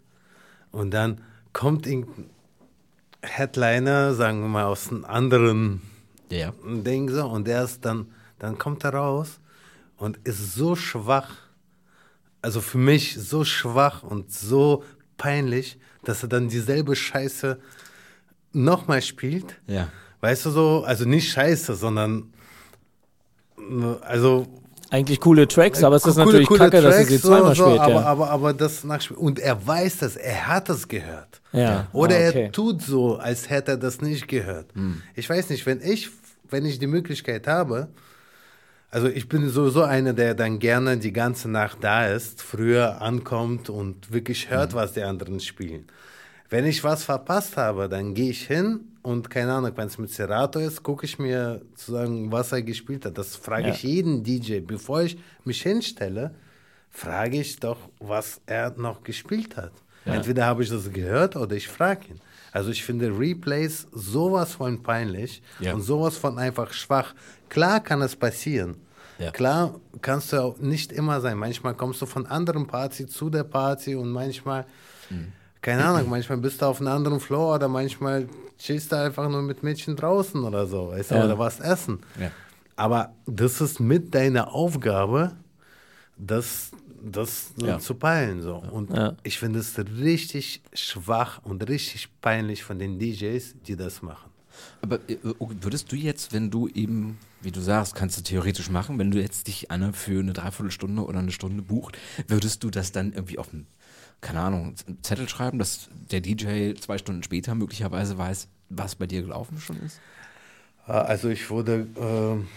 und 0.70 0.92
dann 0.92 1.20
kommt 1.52 1.86
irgendein 1.86 2.30
Headliner, 3.22 4.14
sagen 4.14 4.40
wir 4.42 4.48
mal, 4.48 4.64
aus 4.64 4.88
einem 4.90 5.04
anderen 5.04 5.82
Ja. 6.30 6.52
Ding 6.64 7.08
so 7.10 7.26
und 7.26 7.46
der 7.46 7.64
ist 7.64 7.84
dann, 7.84 8.06
dann 8.38 8.58
kommt 8.58 8.84
er 8.84 8.94
raus 8.94 9.40
und 9.96 10.18
ist 10.24 10.54
so 10.54 10.76
schwach, 10.76 11.30
also 12.42 12.60
für 12.60 12.78
mich 12.78 13.16
so 13.18 13.44
schwach 13.44 14.02
und 14.02 14.32
so 14.32 14.84
peinlich, 15.16 15.78
dass 16.04 16.22
er 16.22 16.28
dann 16.28 16.48
dieselbe 16.48 16.94
Scheiße 16.94 17.58
nochmal 18.52 19.02
spielt. 19.02 19.60
Ja. 19.66 19.88
Weißt 20.24 20.46
du 20.46 20.50
so, 20.50 20.84
also 20.86 21.04
nicht 21.04 21.30
Scheiße, 21.30 21.74
sondern 21.74 22.32
also 24.00 24.46
Eigentlich 24.90 25.20
coole 25.20 25.46
Tracks, 25.46 25.82
aber 25.84 25.96
es 25.96 26.06
ist 26.06 26.14
coole- 26.14 26.24
natürlich 26.26 26.48
coole 26.48 26.60
kacke, 26.60 26.80
dass 26.80 26.94
er 26.94 27.00
Tracks, 27.00 27.08
sie 27.10 27.20
zweimal 27.20 27.54
so, 27.54 27.64
spielt. 27.66 27.80
aber, 27.80 27.92
ja. 27.94 28.00
aber, 28.04 28.30
aber 28.30 28.52
das 28.54 28.84
nachspielt. 28.84 29.20
Und 29.20 29.38
er 29.38 29.66
weiß 29.66 29.98
das, 29.98 30.16
er 30.16 30.46
hat 30.46 30.70
es 30.70 30.88
gehört. 30.88 31.42
Ja. 31.52 31.88
Oder 31.92 32.14
Ah, 32.16 32.28
okay. 32.30 32.42
er 32.44 32.52
tut 32.52 32.80
so, 32.80 33.16
als 33.16 33.50
hätte 33.50 33.72
er 33.72 33.76
das 33.76 34.00
nicht 34.00 34.26
gehört. 34.28 34.66
Ich 35.14 35.28
weiß 35.28 35.50
nicht, 35.50 35.66
wenn 35.66 35.82
ich, 35.82 36.08
wenn 36.48 36.64
ich 36.64 36.78
die 36.78 36.86
Möglichkeit 36.86 37.46
habe, 37.46 37.88
also 38.90 39.08
ich 39.08 39.28
bin 39.28 39.46
sowieso 39.50 39.82
einer, 39.82 40.14
der 40.14 40.34
dann 40.34 40.58
gerne 40.58 40.96
die 40.96 41.12
ganze 41.12 41.50
Nacht 41.50 41.78
da 41.82 42.06
ist, 42.06 42.40
früher 42.42 43.02
ankommt 43.02 43.68
und 43.68 44.10
wirklich 44.10 44.48
hört, 44.48 44.72
was 44.72 44.94
die 44.94 45.02
anderen 45.02 45.38
spielen. 45.40 45.86
Wenn 46.48 46.64
ich 46.64 46.82
was 46.82 47.04
verpasst 47.04 47.56
habe, 47.58 47.90
dann 47.90 48.14
gehe 48.14 48.30
ich 48.30 48.46
hin 48.46 48.80
und 49.04 49.30
keine 49.30 49.52
Ahnung, 49.52 49.70
wenn 49.76 49.86
es 49.86 49.98
mit 49.98 50.10
Serato 50.10 50.58
ist, 50.58 50.82
gucke 50.82 51.04
ich 51.06 51.18
mir 51.18 51.60
sozusagen, 51.76 52.32
was 52.32 52.50
er 52.52 52.62
gespielt 52.62 53.04
hat. 53.04 53.16
Das 53.16 53.36
frage 53.36 53.68
Ja. 53.68 53.74
ich 53.74 53.82
jeden 53.84 54.24
DJ. 54.24 54.58
Bevor 54.60 55.02
ich 55.02 55.16
mich 55.44 55.62
hinstelle, 55.62 56.34
frage 56.90 57.38
ich 57.40 57.60
doch, 57.60 57.78
was 58.00 58.40
er 58.46 58.70
noch 58.76 59.02
gespielt 59.02 59.56
hat. 59.56 59.72
Entweder 60.06 60.44
habe 60.46 60.62
ich 60.62 60.68
das 60.70 60.90
gehört 60.92 61.36
oder 61.36 61.54
ich 61.56 61.68
frage 61.68 62.08
ihn. 62.08 62.20
Also 62.52 62.70
ich 62.70 62.84
finde 62.84 63.16
Replays 63.18 63.86
sowas 63.92 64.54
von 64.54 64.82
peinlich 64.82 65.42
Ja. 65.60 65.74
und 65.74 65.82
sowas 65.82 66.16
von 66.16 66.38
einfach 66.38 66.72
schwach. 66.72 67.14
Klar 67.48 67.80
kann 67.80 68.02
es 68.02 68.14
passieren. 68.16 68.76
Ja. 69.18 69.30
Klar 69.30 69.80
kannst 70.02 70.32
du 70.32 70.42
auch 70.42 70.58
nicht 70.58 70.92
immer 70.92 71.20
sein. 71.20 71.36
Manchmal 71.38 71.74
kommst 71.74 72.02
du 72.02 72.06
von 72.06 72.26
anderen 72.26 72.66
Party 72.66 73.06
zu 73.06 73.30
der 73.30 73.44
Party 73.44 73.94
und 73.94 74.10
manchmal, 74.10 74.66
Mhm. 75.10 75.32
Keine 75.64 75.84
Ahnung, 75.84 76.10
manchmal 76.10 76.38
bist 76.38 76.60
du 76.62 76.66
auf 76.66 76.80
einem 76.80 76.88
anderen 76.92 77.20
Floor 77.20 77.56
oder 77.56 77.68
manchmal 77.68 78.28
chillst 78.58 78.92
du 78.92 78.96
einfach 78.96 79.28
nur 79.28 79.42
mit 79.42 79.62
Mädchen 79.62 79.96
draußen 79.96 80.42
oder 80.44 80.66
so, 80.66 80.88
weißt 80.90 81.10
du, 81.10 81.14
Ja. 81.16 81.24
oder 81.24 81.38
was 81.38 81.58
essen. 81.60 81.98
Ja. 82.20 82.30
Aber 82.76 83.12
das 83.26 83.60
ist 83.60 83.80
mit 83.80 84.14
deiner 84.14 84.52
Aufgabe, 84.52 85.32
das 86.16 86.70
das 87.06 87.52
Ja. 87.56 87.78
zu 87.78 87.94
peilen. 87.96 88.40
So. 88.40 88.56
Und 88.56 88.90
ich 89.24 89.38
finde 89.38 89.58
es 89.58 89.76
richtig 90.00 90.62
schwach 90.72 91.40
und 91.44 91.68
richtig 91.68 92.08
peinlich 92.22 92.62
von 92.64 92.78
den 92.78 92.98
DJs, 92.98 93.56
die 93.66 93.76
das 93.76 94.00
machen. 94.00 94.30
Aber 94.80 94.96
äh, 95.08 95.18
würdest 95.38 95.92
du 95.92 95.96
jetzt, 95.96 96.32
wenn 96.32 96.50
du 96.50 96.66
eben, 96.68 97.18
wie 97.42 97.50
du 97.50 97.60
sagst, 97.60 97.94
kannst 97.94 98.16
du 98.16 98.22
theoretisch 98.22 98.70
machen, 98.70 98.98
wenn 98.98 99.10
du 99.10 99.20
jetzt 99.20 99.48
dich 99.48 99.70
einer 99.70 99.92
für 99.92 100.20
eine 100.20 100.32
Dreiviertelstunde 100.32 101.02
oder 101.04 101.18
eine 101.18 101.32
Stunde 101.32 101.62
bucht, 101.62 101.98
würdest 102.28 102.64
du 102.64 102.70
das 102.70 102.90
dann 102.92 103.12
irgendwie 103.12 103.38
auf 103.38 103.52
einen, 103.52 103.66
keine 104.24 104.40
Ahnung, 104.40 104.74
Zettel 105.02 105.28
schreiben, 105.28 105.58
dass 105.58 105.88
der 106.10 106.20
DJ 106.20 106.74
zwei 106.80 106.98
Stunden 106.98 107.22
später 107.22 107.54
möglicherweise 107.54 108.18
weiß, 108.18 108.48
was 108.70 108.96
bei 108.96 109.06
dir 109.06 109.22
gelaufen 109.22 109.58
schon 109.60 109.76
ist? 109.82 110.00
Äh, 110.88 110.92
Also 110.92 111.28
ich 111.28 111.48
wurde, 111.50 111.86
ähm, 111.96 112.48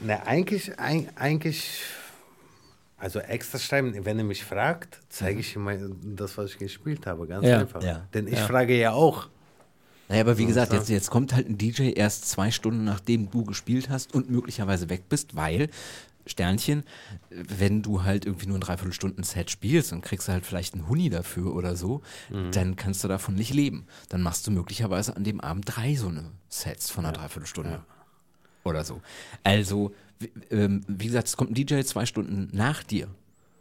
na 0.00 0.22
eigentlich, 0.24 0.78
ein, 0.78 1.08
eigentlich, 1.16 1.80
also 2.98 3.20
extra 3.20 3.58
schreiben, 3.58 3.94
wenn 4.04 4.18
er 4.18 4.24
mich 4.24 4.44
fragt, 4.44 5.00
zeige 5.08 5.40
ich 5.40 5.54
ihm 5.56 6.16
das, 6.16 6.36
was 6.36 6.50
ich 6.52 6.58
gespielt 6.58 7.06
habe, 7.06 7.26
ganz 7.26 7.46
Ja. 7.46 7.60
einfach. 7.60 7.82
Ja. 7.82 8.06
Denn 8.12 8.26
ich 8.26 8.38
Ja. 8.38 8.46
frage 8.46 8.76
ja 8.76 8.92
auch, 8.92 9.28
Naja, 10.10 10.22
aber 10.22 10.38
wie 10.38 10.46
gesagt, 10.46 10.72
jetzt, 10.72 10.88
jetzt 10.88 11.10
kommt 11.10 11.34
halt 11.34 11.50
ein 11.50 11.58
DJ 11.58 11.92
erst 11.94 12.30
zwei 12.30 12.50
Stunden, 12.50 12.84
nachdem 12.84 13.30
du 13.30 13.44
gespielt 13.44 13.90
hast 13.90 14.14
und 14.14 14.30
möglicherweise 14.30 14.88
weg 14.88 15.02
bist, 15.10 15.36
weil, 15.36 15.68
Sternchen, 16.28 16.84
wenn 17.30 17.82
du 17.82 18.02
halt 18.04 18.24
irgendwie 18.26 18.46
nur 18.46 18.58
ein 18.58 18.60
Dreiviertelstunden-Set 18.60 19.50
spielst 19.50 19.92
und 19.92 20.02
kriegst 20.02 20.28
halt 20.28 20.44
vielleicht 20.46 20.74
einen 20.74 20.88
Huni 20.88 21.10
dafür 21.10 21.54
oder 21.54 21.76
so, 21.76 22.02
dann 22.52 22.76
kannst 22.76 23.02
du 23.04 23.08
davon 23.08 23.34
nicht 23.34 23.52
leben. 23.54 23.86
Dann 24.08 24.22
machst 24.22 24.46
du 24.46 24.50
möglicherweise 24.50 25.16
an 25.16 25.24
dem 25.24 25.40
Abend 25.40 25.64
drei 25.66 25.94
so 25.94 26.08
eine 26.08 26.30
Sets 26.48 26.90
von 26.90 27.04
einer 27.04 27.12
Dreiviertelstunde. 27.16 27.80
Oder 28.64 28.84
so. 28.84 29.00
Also, 29.44 29.94
wie, 30.18 30.30
ähm, 30.50 30.82
wie 30.88 31.06
gesagt, 31.06 31.28
es 31.28 31.36
kommt 31.36 31.50
ein 31.50 31.54
DJ 31.54 31.80
zwei 31.82 32.04
Stunden 32.06 32.48
nach 32.52 32.82
dir. 32.82 33.08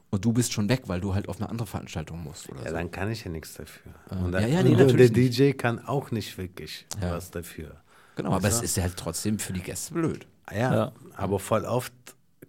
Und 0.10 0.23
du 0.23 0.31
bist 0.31 0.53
schon 0.53 0.69
weg, 0.69 0.84
weil 0.88 1.02
du 1.02 1.14
halt 1.14 1.27
auf 1.27 1.38
eine 1.41 1.49
andere 1.49 1.68
Veranstaltung 1.68 2.23
musst 2.23 2.49
oder 2.49 2.61
ja, 2.64 2.69
so. 2.69 2.76
dann 2.76 2.91
kann 2.91 3.11
ich 3.11 3.26
ja 3.26 3.30
nichts 3.31 3.56
dafür. 3.56 3.91
Ah. 4.10 4.15
Und 4.23 4.34
Ja, 4.34 4.39
dann, 4.39 4.52
ja, 4.53 4.64
nee, 4.64 4.69
und 4.72 4.77
der 4.98 5.10
nicht. 5.10 5.38
DJ 5.38 5.52
kann 5.52 5.80
auch 5.85 6.11
nicht 6.11 6.38
wirklich 6.38 6.85
Ja. 7.02 7.11
was 7.11 7.30
dafür. 7.30 7.76
Genau, 8.15 8.31
aber 8.31 8.48
es 8.48 8.61
ist 8.61 8.77
ja 8.77 8.84
halt 8.84 8.95
trotzdem 8.98 9.38
für 9.38 9.52
die 9.53 9.60
Gäste 9.61 9.94
blöd. 9.94 10.26
Ja, 10.49 10.73
Ja. 10.73 10.91
aber 11.15 11.39
voll 11.39 11.65
oft 11.65 11.91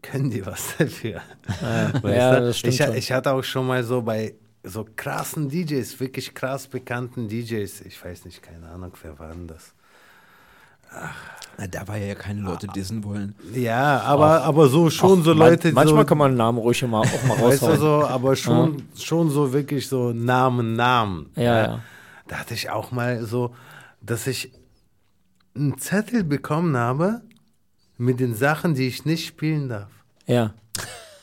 können 0.03 0.31
die 0.31 0.45
was 0.45 0.77
dafür. 0.79 1.20
Weißt 2.03 2.05
Ja, 2.16 2.41
du? 2.41 2.47
das 2.47 2.59
stimmt 2.59 2.75
ich, 2.75 2.81
ich 2.97 3.12
hatte 3.12 3.33
auch 3.33 3.43
schon 3.45 3.66
mal 3.66 3.83
so 3.85 4.03
bei 4.03 4.35
so 4.65 4.87
krassen 4.97 5.49
DJs, 5.49 5.99
wirklich 6.01 6.35
krass 6.35 6.66
bekannten 6.66 7.29
DJs, 7.29 7.81
ich 7.83 8.05
weiß 8.05 8.25
nicht, 8.25 8.43
keine 8.43 8.69
Ahnung, 8.69 8.93
wer 9.03 9.19
waren 9.19 9.47
das. 9.47 9.73
Na, 11.59 11.66
da 11.66 11.87
war 11.87 11.97
ja 11.97 12.15
keine 12.15 12.41
Leute 12.41 12.66
dissen 12.69 13.05
wollen. 13.05 13.35
Ja, 13.55 14.01
aber, 14.01 14.43
aber 14.43 14.69
so 14.69 14.89
schon 14.91 15.23
so 15.23 15.31
Man- 15.35 15.51
Leute, 15.51 15.73
Manchmal 15.73 16.03
so, 16.03 16.07
kann 16.07 16.19
man 16.19 16.29
einen 16.29 16.39
Namen 16.39 16.59
ruhig 16.59 16.83
mal, 16.87 17.01
auch 17.01 17.23
mal 17.25 17.39
weißt 17.43 17.62
du 17.62 17.66
raushauen. 17.66 17.79
so, 17.79 18.07
aber 18.07 18.37
schon, 18.37 18.83
schon 18.97 19.31
so 19.31 19.53
wirklich 19.53 19.89
so 19.89 20.12
Namen, 20.12 20.75
Namen. 20.77 21.31
Ja, 21.37 21.43
ja. 21.62 21.81
Da 22.27 22.37
hatte 22.37 22.55
ich 22.55 22.70
auch 22.70 22.91
mal 22.91 23.25
so, 23.25 23.55
dass 24.01 24.27
ich 24.27 24.53
einen 25.57 25.79
Zettel 25.79 26.25
bekommen 26.25 26.77
habe 26.77 27.23
mit 27.99 28.20
den 28.20 28.35
Sachen, 28.35 28.75
die 28.75 28.87
ich 28.87 29.05
nicht 29.05 29.27
spielen 29.27 29.69
darf, 29.69 29.91
Ja. 30.27 30.55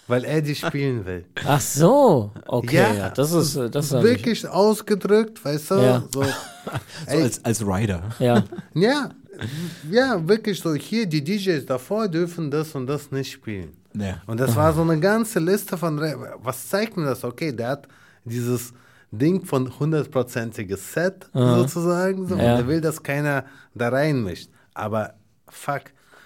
weil 0.08 0.24
er 0.26 0.42
die 0.42 0.56
spielen 0.56 1.06
will. 1.06 1.26
Ach 1.46 1.60
so, 1.62 2.32
okay, 2.48 2.76
Ja, 2.76 2.94
ja, 2.94 3.10
das 3.10 3.32
ist, 3.32 3.56
äh, 3.56 3.70
das 3.70 3.86
ist 3.88 4.04
Wirklich 4.04 4.48
ausgedrückt, 4.48 5.44
weißt 5.44 5.72
du? 5.72 5.76
Ja. 5.76 6.04
So, 6.14 6.24
So 7.08 7.18
als, 7.18 7.44
als 7.46 7.62
Rider. 7.66 8.04
Ja, 8.20 8.44
ja, 8.74 9.10
ja, 9.92 10.28
wirklich 10.28 10.60
so, 10.60 10.74
hier, 10.76 11.06
die 11.06 11.24
DJs 11.24 11.66
davor 11.66 12.08
dürfen 12.08 12.50
das 12.52 12.74
und 12.76 12.88
das 12.88 13.12
nicht 13.12 13.32
spielen. 13.32 13.74
Ja. 13.94 14.22
Und 14.28 14.40
das 14.40 14.56
war 14.56 14.74
so 14.74 14.82
eine 14.82 15.00
ganze 15.00 15.40
Liste 15.40 15.78
von, 15.78 15.98
Re- 16.00 16.36
was 16.44 16.68
zeigt 16.70 16.98
mir 16.98 17.06
das? 17.06 17.24
Okay, 17.24 17.52
der 17.54 17.70
hat 17.70 17.88
dieses 18.26 18.74
Ding 19.12 19.46
von 19.46 19.72
hundertprozentiges 19.80 20.94
Set 20.94 21.30
sozusagen, 21.34 22.28
so, 22.28 22.36
Ja. 22.36 22.42
und 22.56 22.60
er 22.62 22.68
will, 22.68 22.82
dass 22.82 23.02
keiner 23.02 23.46
da 23.74 23.90
reinmischt. 23.90 24.50
Aber 24.74 25.14
fuck, 25.48 25.84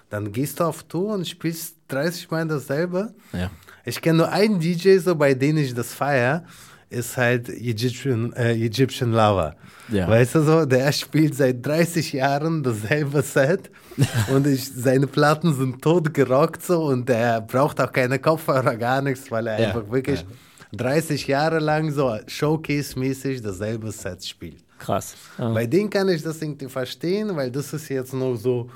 dann 0.10 0.31
gehst 0.31 0.60
du 0.60 0.64
auf 0.65 0.84
Tour 0.84 1.14
und 1.14 1.27
spielst 1.27 1.76
30 1.90 2.30
Mal 2.31 2.48
dasselbe. 2.48 3.14
Ja. 3.34 3.49
Ich 3.86 4.02
kenne 4.02 4.19
nur 4.19 4.30
einen 4.30 4.60
DJ, 4.60 4.98
so 4.98 5.15
bei 5.15 5.34
dem 5.34 5.57
ich 5.57 5.73
das 5.73 5.94
feier, 5.94 6.44
ist 6.90 7.18
halt 7.18 7.49
Egyptian, 7.49 8.34
äh, 8.34 8.53
Egyptian 8.53 9.11
Lover. 9.11 9.56
Ja. 9.90 10.07
Weißt 10.07 10.36
du 10.36 10.41
so, 10.41 10.65
der 10.65 10.91
spielt 10.91 11.36
seit 11.36 11.64
30 11.65 12.14
Jahren 12.14 12.64
dasselbe 12.64 13.22
Set 13.22 13.69
und 14.34 14.45
ich, 14.48 14.65
seine 14.72 15.06
Platten 15.07 15.53
sind 15.56 15.81
tot 15.81 16.14
gerockt 16.14 16.64
so 16.64 16.86
und 16.86 17.07
der 17.07 17.41
braucht 17.41 17.80
auch 17.81 17.91
keine 17.91 18.18
Kopfhörer, 18.19 18.76
gar 18.76 19.02
nichts, 19.02 19.30
weil 19.31 19.48
er 19.48 19.60
Ja, 19.60 19.68
einfach 19.68 19.90
wirklich 19.91 20.26
30 20.73 21.27
Jahre 21.27 21.60
lang 21.60 21.91
so 21.91 22.15
Showcase-mäßig 22.27 23.41
dasselbe 23.41 23.91
Set 23.91 24.26
spielt. 24.26 24.64
krass. 24.77 25.15
Ja. 25.38 25.49
Bei 25.52 25.65
denen 25.65 25.90
kann 25.90 26.07
ich 26.10 26.22
das 26.23 26.41
irgendwie 26.41 26.68
verstehen, 26.69 27.36
weil 27.36 27.52
das 27.52 27.73
ist 27.73 27.90
jetzt 27.90 28.14
nur 28.14 28.38
so, 28.38 28.69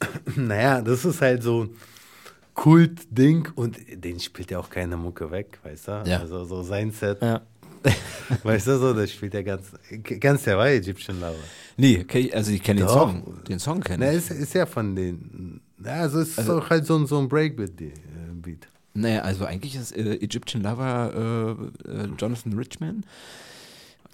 naja, 0.36 0.80
das 0.82 1.04
ist 1.04 1.20
halt 1.20 1.42
so 1.42 1.64
ein 1.64 1.70
Kult-Ding 2.54 3.48
und 3.54 3.76
den 3.92 4.18
spielt 4.20 4.50
ja 4.50 4.58
auch 4.58 4.68
keine 4.70 4.96
Mucke 4.96 5.30
weg, 5.30 5.58
weißt 5.62 5.88
du? 5.88 6.02
Ja. 6.06 6.18
Also 6.20 6.44
so 6.44 6.62
sein 6.62 6.90
Set, 6.90 7.22
Ja. 7.22 7.42
weißt 8.42 8.66
du, 8.66 8.78
so, 8.78 8.92
das 8.92 9.12
spielt 9.12 9.34
ja 9.34 9.42
ganz, 9.42 9.66
ganz 10.18 10.44
ja 10.44 10.58
war 10.58 10.68
Egyptian 10.68 11.20
Lover. 11.20 11.34
Nee, 11.76 12.04
ich- 12.12 12.34
also 12.34 12.50
ich 12.50 12.60
kenne 12.62 12.80
den. 12.80 12.88
Song. 12.88 13.38
Den 13.48 13.60
Song 13.60 13.80
kenne 13.80 14.06
Na, 14.06 14.10
ich. 14.10 14.18
ist, 14.18 14.30
ist 14.32 14.54
ja 14.54 14.66
von 14.66 14.96
den, 14.96 15.60
also 15.84 16.18
es 16.20 16.36
ist 16.36 16.50
auch 16.50 16.68
halt 16.70 16.84
so 16.86 16.96
ein, 16.96 17.06
so 17.06 17.18
ein 17.20 17.28
Breakbeat-Beat. 17.28 18.66
Naja, 18.94 19.20
also 19.20 19.44
eigentlich 19.44 19.76
ist 19.76 19.96
äh, 19.96 20.14
Egyptian 20.14 20.64
Lover 20.64 21.68
äh, 21.86 21.88
äh, 21.88 22.08
Jonathan 22.18 22.54
Richman. 22.54 23.04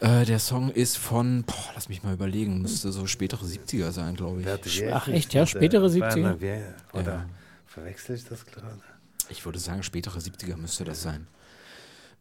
Äh, 0.05 0.27
der 0.27 0.39
Song 0.39 0.71
ist 0.71 0.99
von, 0.99 1.45
boah, 1.45 1.71
lass 1.75 1.89
mich 1.89 2.03
mal 2.03 2.13
überlegen, 2.13 2.61
müsste 2.61 2.93
so 2.93 3.07
spätere 3.07 3.43
70er 3.45 3.91
sein, 3.91 4.15
glaube 4.17 4.43
ich. 4.43 4.85
Ach, 4.93 5.09
echt, 5.09 5.33
ja? 5.33 5.47
Spätere 5.47 5.87
70er? 5.87 6.37
Wer, 6.41 6.75
oder 6.93 7.03
Ja. 7.13 7.25
verwechsel 7.67 8.17
ich 8.17 8.25
das 8.25 8.45
gerade? 8.45 8.67
Ich 9.31 9.47
würde 9.47 9.59
sagen, 9.59 9.83
spätere 9.83 10.19
70er 10.19 10.57
müsste 10.57 10.85
das 10.85 11.01
sein. 11.03 11.27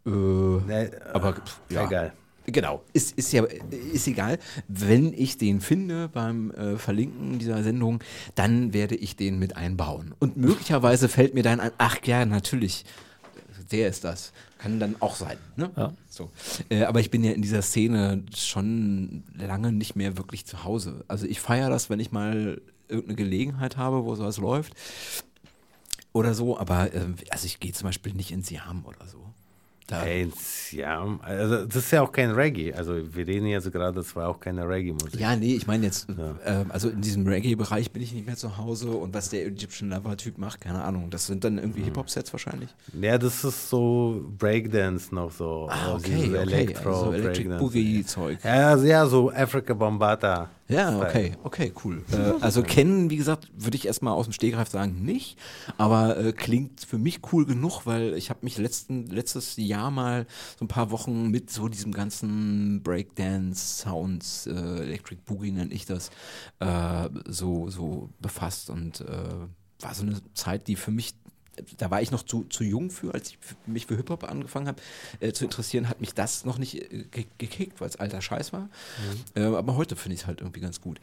Äh, 0.05 0.09
Nee, 0.09 0.91
aber 1.11 1.33
pff, 1.33 1.59
ja. 1.69 1.85
Egal. 1.85 2.13
Genau, 2.45 2.83
ist, 2.93 3.17
ist 3.17 3.31
ja 3.33 3.43
ist 3.93 4.07
egal. 4.07 4.37
Wenn 4.69 5.13
ich 5.13 5.37
den 5.37 5.59
finde 5.61 6.07
beim 6.09 6.51
äh, 6.51 6.77
Verlinken 6.77 7.39
dieser 7.39 7.63
Sendung, 7.63 8.01
dann 8.35 8.73
werde 8.73 8.95
ich 8.95 9.15
den 9.17 9.39
mit 9.39 9.55
einbauen. 9.57 10.13
Und 10.19 10.35
möglicherweise 10.37 11.07
fällt 11.09 11.33
mir 11.33 11.43
dann 11.43 11.59
ein, 11.61 11.71
ach 11.77 11.97
ja, 12.05 12.25
natürlich, 12.25 12.83
der 13.71 13.87
ist 13.89 14.03
das. 14.03 14.31
Kann 14.63 14.79
dann 14.79 14.95
auch 15.01 15.17
sein. 15.17 15.37
Ne? 15.57 15.71
Ja. 15.75 15.93
So. 16.09 16.31
Äh, 16.69 16.83
aber 16.85 17.01
ich 17.01 17.11
bin 17.11 17.21
ja 17.21 17.33
in 17.33 17.41
dieser 17.41 17.61
Szene 17.61 18.23
schon 18.33 19.25
lange 19.35 19.73
nicht 19.73 19.97
mehr 19.97 20.15
wirklich 20.15 20.45
zu 20.45 20.63
Hause. 20.63 21.03
Also 21.09 21.25
ich 21.25 21.41
feiere 21.41 21.69
das, 21.69 21.89
wenn 21.89 21.99
ich 21.99 22.13
mal 22.13 22.61
irgendeine 22.87 23.17
Gelegenheit 23.17 23.75
habe, 23.75 24.05
wo 24.05 24.15
sowas 24.15 24.37
läuft. 24.37 24.73
Oder 26.13 26.33
so, 26.33 26.57
aber 26.57 26.93
äh, 26.93 27.07
also 27.29 27.45
ich 27.45 27.59
gehe 27.59 27.73
zum 27.73 27.89
Beispiel 27.89 28.13
nicht 28.13 28.31
ins 28.31 28.49
Jam 28.49 28.85
oder 28.85 29.05
so. 29.05 29.32
Da, 29.87 30.03
Ey, 30.05 30.31
ja, 30.71 31.05
also 31.21 31.65
das 31.65 31.75
ist 31.75 31.91
ja 31.91 32.01
auch 32.01 32.11
kein 32.11 32.31
Reggae. 32.31 32.73
Also 32.73 32.95
wir 33.13 33.27
reden 33.27 33.47
jetzt 33.47 33.69
gerade, 33.71 33.93
das 33.93 34.15
war 34.15 34.29
auch 34.29 34.39
keine 34.39 34.67
Reggae-Musik. 34.67 35.19
Ja, 35.19 35.35
nee, 35.35 35.55
ich 35.55 35.67
meine 35.67 35.85
jetzt, 35.85 36.07
ähm, 36.09 36.65
also 36.69 36.89
in 36.89 37.01
diesem 37.01 37.27
Reggae-Bereich 37.27 37.91
bin 37.91 38.01
ich 38.01 38.13
nicht 38.13 38.25
mehr 38.25 38.37
zu 38.37 38.57
Hause 38.57 38.91
und 38.91 39.13
was 39.13 39.29
der 39.29 39.45
Egyptian 39.45 39.89
Lover-Typ 39.89 40.37
macht, 40.37 40.61
keine 40.61 40.81
Ahnung. 40.83 41.09
Das 41.09 41.27
sind 41.27 41.43
dann 41.43 41.57
irgendwie 41.57 41.83
Hip-Hop-Sets 41.83 42.31
wahrscheinlich. 42.33 42.69
Ja, 42.99 43.17
das 43.17 43.43
ist 43.43 43.69
so 43.69 44.23
Breakdance 44.37 45.13
noch 45.13 45.31
so. 45.31 45.67
Ah, 45.69 45.93
also 45.93 45.95
okay, 45.97 46.15
dieses 46.15 46.29
okay. 46.29 46.37
Elektro, 46.37 46.89
Also 46.89 47.11
Electric. 47.13 47.49
Boogie-Zeug. 47.57 48.39
Ja, 48.43 48.69
also, 48.69 48.85
ja, 48.85 49.05
so 49.05 49.31
Africa 49.31 49.73
Bombata. 49.73 50.49
Ja, 50.69 50.97
okay, 50.99 51.33
okay, 51.43 51.73
cool. 51.83 52.03
Äh, 52.11 52.41
also 52.41 52.63
kennen, 52.63 53.09
wie 53.09 53.17
gesagt, 53.17 53.51
würde 53.55 53.75
ich 53.75 53.85
erstmal 53.85 54.13
aus 54.13 54.25
dem 54.25 54.33
Stegreif 54.33 54.69
sagen, 54.69 55.03
nicht, 55.03 55.37
aber 55.77 56.17
äh, 56.17 56.31
klingt 56.31 56.81
für 56.81 56.97
mich 56.97 57.19
cool 57.31 57.45
genug, 57.45 57.85
weil 57.85 58.13
ich 58.13 58.29
habe 58.29 58.39
mich 58.43 58.57
letzten, 58.57 59.07
letztes 59.07 59.57
Jahr 59.57 59.91
mal 59.91 60.25
so 60.57 60.65
ein 60.65 60.69
paar 60.69 60.89
Wochen 60.91 61.29
mit 61.29 61.49
so 61.49 61.67
diesem 61.67 61.91
ganzen 61.91 62.81
Breakdance-Sounds, 62.81 64.47
äh, 64.47 64.51
Electric 64.83 65.21
Boogie 65.25 65.51
nenne 65.51 65.73
ich 65.73 65.85
das, 65.85 66.11
äh, 66.59 67.09
so, 67.27 67.69
so 67.69 68.09
befasst. 68.19 68.69
Und 68.69 69.01
äh, 69.01 69.83
war 69.83 69.93
so 69.93 70.03
eine 70.03 70.21
Zeit, 70.33 70.67
die 70.67 70.75
für 70.75 70.91
mich 70.91 71.13
da 71.77 71.91
war 71.91 72.01
ich 72.01 72.11
noch 72.11 72.23
zu, 72.23 72.45
zu 72.45 72.63
jung 72.63 72.89
für, 72.89 73.13
als 73.13 73.29
ich 73.29 73.37
mich 73.67 73.85
für 73.85 73.95
Hip-Hop 73.95 74.23
angefangen 74.23 74.67
habe 74.67 74.81
äh, 75.19 75.31
zu 75.33 75.43
interessieren, 75.45 75.87
hat 75.89 76.01
mich 76.01 76.13
das 76.13 76.45
noch 76.45 76.57
nicht 76.57 76.75
äh, 76.91 77.03
ge 77.11 77.25
gekickt, 77.37 77.79
weil 77.81 77.87
es 77.89 77.95
alter 77.97 78.21
Scheiß 78.21 78.53
war. 78.53 78.69
Äh, 79.35 79.43
aber 79.43 79.75
heute 79.75 79.95
finde 79.95 80.15
ich 80.15 80.21
es 80.21 80.27
halt 80.27 80.41
irgendwie 80.41 80.61
ganz 80.61 80.81
gut. 80.81 80.99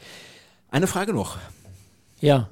Eine 0.71 0.87
Frage 0.87 1.13
noch, 1.13 1.39
Ja, 2.21 2.49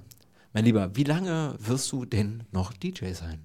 mein 0.53 0.65
Lieber, 0.65 0.95
wie 0.97 1.05
lange 1.05 1.55
wirst 1.59 1.91
du 1.93 2.05
denn 2.05 2.45
noch 2.53 2.73
DJ 2.73 3.13
sein? 3.13 3.45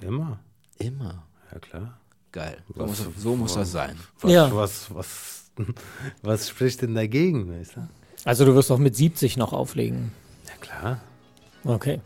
Immer. 0.00 0.40
Immer. 0.78 1.26
Ja, 1.52 1.58
klar. 1.58 1.98
Geil. 2.32 2.58
So 2.74 2.80
Was- 2.80 2.88
muss, 3.04 3.22
so 3.22 3.36
muss 3.36 3.54
das 3.54 3.72
sein. 3.72 3.96
Was, 4.20 4.32
Ja. 4.32 4.54
was, 4.54 4.94
was, 4.94 5.50
was 6.22 6.48
spricht 6.48 6.82
denn 6.82 6.94
dagegen, 6.94 7.50
weißt 7.50 7.76
du? 7.76 7.88
also 8.24 8.44
du 8.44 8.54
wirst 8.54 8.70
auch 8.70 8.78
mit 8.78 8.94
70 8.96 9.36
noch 9.36 9.52
auflegen. 9.52 10.12
Ja, 10.46 10.54
klar. 10.60 11.00
Okay. 11.64 12.00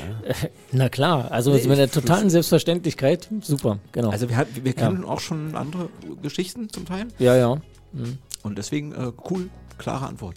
Na 0.72 0.88
klar, 0.88 1.30
also 1.30 1.52
mit 1.52 1.64
der 1.78 1.90
totalen 1.90 2.30
Selbstverständlichkeit, 2.30 3.28
super, 3.42 3.78
genau. 3.92 4.10
Also 4.10 4.28
wir, 4.28 4.46
wir 4.62 4.72
kennen 4.72 5.04
auch 5.04 5.20
schon 5.20 5.54
andere 5.56 5.88
Geschichten 6.22 6.68
zum 6.70 6.86
Teil. 6.86 7.06
ja, 7.18 7.36
ja. 7.36 7.56
Mhm. 7.92 8.18
Und 8.42 8.58
deswegen 8.58 8.92
äh, 8.92 9.12
cool, 9.30 9.50
klare 9.78 10.06
Antwort. 10.06 10.36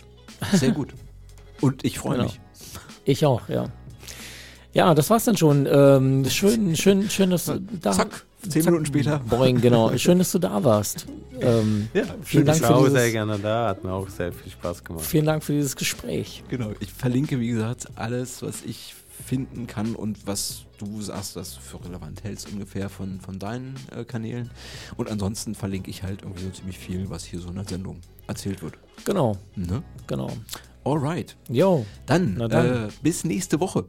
Sehr 0.53 0.71
gut. 0.71 0.93
Und 1.61 1.83
ich 1.85 1.97
freue 1.99 2.17
Genau. 2.17 2.23
mich. 2.25 2.39
Ich 3.05 3.25
auch, 3.25 3.47
ja. 3.49 3.65
Ja, 4.73 4.93
das 4.93 5.09
war's 5.09 5.23
dann 5.23 5.37
schon. 5.37 5.65
Ähm, 5.71 6.25
schön, 6.29 6.75
schön, 6.75 7.09
schön, 7.09 7.29
dass 7.29 7.45
du 7.45 7.59
da 7.81 7.93
Zack, 7.93 8.25
zehn 8.49 8.65
Minuten 8.65 8.85
später. 8.85 9.19
Boing, 9.19 9.61
genau. 9.61 9.95
Schön, 9.97 10.17
dass 10.19 10.33
du 10.33 10.39
da 10.39 10.61
warst. 10.65 11.07
Ähm, 11.39 11.87
Ja, 11.93 12.03
vielen 12.23 12.45
Dank 12.45 12.57
Ich 12.57 12.63
war 12.63 12.69
für 12.71 12.75
auch 12.75 12.81
sehr 12.89 12.91
dieses, 12.99 13.11
gerne 13.13 13.39
da, 13.39 13.69
hat 13.69 13.83
mir 13.85 13.93
auch 13.93 14.09
sehr 14.09 14.33
viel 14.33 14.51
Spaß 14.51 14.83
gemacht. 14.83 15.05
vielen 15.05 15.25
Dank 15.25 15.43
für 15.45 15.53
dieses 15.53 15.77
Gespräch. 15.77 16.43
Genau, 16.49 16.71
ich 16.81 16.91
verlinke, 16.91 17.39
wie 17.39 17.47
gesagt, 17.47 17.85
alles, 17.95 18.41
was 18.41 18.63
ich 18.65 18.93
finden 19.23 19.67
kann 19.67 19.95
und 19.95 20.27
was 20.27 20.65
du 20.77 21.01
sagst, 21.01 21.35
das 21.35 21.55
für 21.55 21.83
relevant 21.83 22.23
hältst 22.23 22.51
ungefähr 22.51 22.89
von, 22.89 23.19
von 23.21 23.39
deinen 23.39 23.75
äh, 23.95 24.03
Kanälen. 24.03 24.51
Und 24.97 25.09
ansonsten 25.09 25.55
verlinke 25.55 25.89
ich 25.89 26.03
halt 26.03 26.21
irgendwie 26.23 26.43
so 26.43 26.49
ziemlich 26.49 26.77
viel, 26.77 27.09
was 27.09 27.23
hier 27.23 27.39
so 27.39 27.49
in 27.49 27.55
der 27.55 27.65
Sendung 27.67 28.01
erzählt 28.27 28.61
wird. 28.61 28.75
Genau, 29.05 29.37
Ne? 29.55 29.83
genau. 30.07 30.29
Alright. 30.83 31.35
Jo. 31.49 31.83
Dann, 32.05 32.37
dann. 32.37 32.87
Äh, 32.87 32.89
bis 33.01 33.23
nächste 33.23 33.59
Woche. 33.59 33.85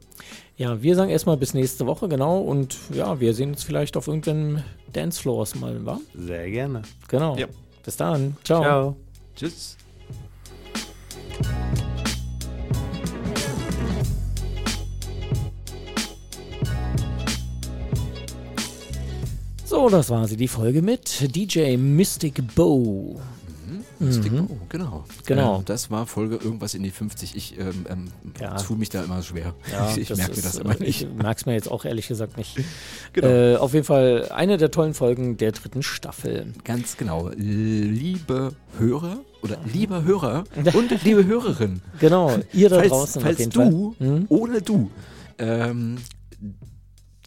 Ja, 0.55 0.81
wir 0.81 0.95
sagen 0.95 1.11
erstmal 1.11 1.37
bis 1.37 1.53
nächste 1.53 1.85
Woche, 1.85 2.09
genau. 2.09 2.39
Und 2.39 2.75
ja, 2.91 3.19
wir 3.19 3.35
sehen 3.35 3.51
uns 3.51 3.63
vielleicht 3.63 3.95
auf 3.97 4.07
irgendeinem 4.07 4.63
Dancefloors 4.93 5.55
mal, 5.55 5.85
wa? 5.85 5.99
Sehr 6.15 6.49
gerne. 6.49 6.81
Genau. 7.07 7.37
Ja. 7.37 7.45
Bis 7.83 7.97
dann. 7.97 8.35
Ciao. 8.43 8.61
Ciao. 8.63 8.97
Tschüss. 9.35 9.77
So, 19.77 19.89
das 19.89 20.09
war 20.09 20.27
sie, 20.27 20.37
die 20.37 20.47
Folge 20.47 20.81
mit 20.81 21.35
DJ 21.35 21.77
Mystic 21.77 22.41
Bow. 22.55 23.21
Mystic 23.99 24.35
Bow, 24.35 24.57
genau. 24.69 25.05
Genau. 25.27 25.57
Ähm, 25.59 25.65
das 25.65 25.91
war 25.91 26.07
Folge 26.07 26.37
irgendwas 26.37 26.73
in 26.73 26.81
die 26.81 26.89
50. 26.89 27.35
Ich 27.35 27.59
ähm, 27.59 27.85
ähm, 27.87 28.07
Ja. 28.41 28.55
tue 28.55 28.75
mich 28.75 28.89
da 28.89 29.03
immer 29.03 29.21
schwer. 29.21 29.53
Ja, 29.71 29.93
ich 29.95 30.09
merke 30.09 30.35
mir 30.35 30.41
das 30.41 30.55
immer 30.55 30.81
äh, 30.81 30.83
nicht. 30.83 31.03
Ich 31.03 31.07
merke 31.13 31.39
es 31.39 31.45
mir 31.45 31.53
jetzt 31.53 31.69
auch 31.69 31.85
ehrlich 31.85 32.07
gesagt 32.07 32.37
nicht. 32.37 32.57
Genau. 33.13 33.27
Äh, 33.27 33.57
auf 33.57 33.75
jeden 33.75 33.85
Fall 33.85 34.29
eine 34.31 34.57
der 34.57 34.71
tollen 34.71 34.95
Folgen 34.95 35.37
der 35.37 35.51
dritten 35.51 35.83
Staffel. 35.83 36.53
Ganz 36.63 36.97
genau. 36.97 37.29
Liebe 37.35 38.53
Hörer 38.79 39.19
oder 39.43 39.59
lieber 39.71 40.03
Hörer 40.03 40.45
und 40.73 41.03
liebe 41.03 41.23
Hörerin. 41.23 41.81
Genau, 41.99 42.35
ihr 42.51 42.69
da 42.69 42.77
falls 42.77 42.89
draußen 42.89 43.21
falls 43.21 43.49
du 43.49 43.95
Fall. 43.99 44.07
Hm? 44.07 44.25
oder 44.29 44.59
du 44.59 44.89
ähm, 45.37 45.99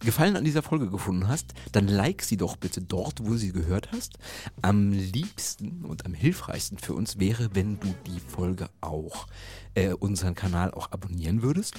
Gefallen 0.03 0.35
an 0.35 0.43
dieser 0.43 0.61
Folge 0.63 0.89
gefunden 0.89 1.27
hast, 1.27 1.53
dann 1.71 1.87
like 1.87 2.23
sie 2.23 2.37
doch 2.37 2.55
bitte 2.55 2.81
dort, 2.81 3.23
wo 3.23 3.35
sie 3.35 3.51
gehört 3.51 3.91
hast. 3.91 4.17
Am 4.61 4.91
liebsten 4.91 5.85
und 5.85 6.05
am 6.05 6.13
hilfreichsten 6.13 6.77
für 6.77 6.93
uns 6.93 7.19
wäre, 7.19 7.49
wenn 7.53 7.79
du 7.79 7.93
die 8.07 8.19
Folge 8.19 8.69
auch, 8.81 9.27
äh, 9.75 9.93
unseren 9.93 10.35
Kanal 10.35 10.71
auch 10.71 10.91
abonnieren 10.91 11.41
würdest 11.43 11.75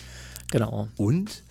Genau. 0.51 0.89
und 0.97 1.43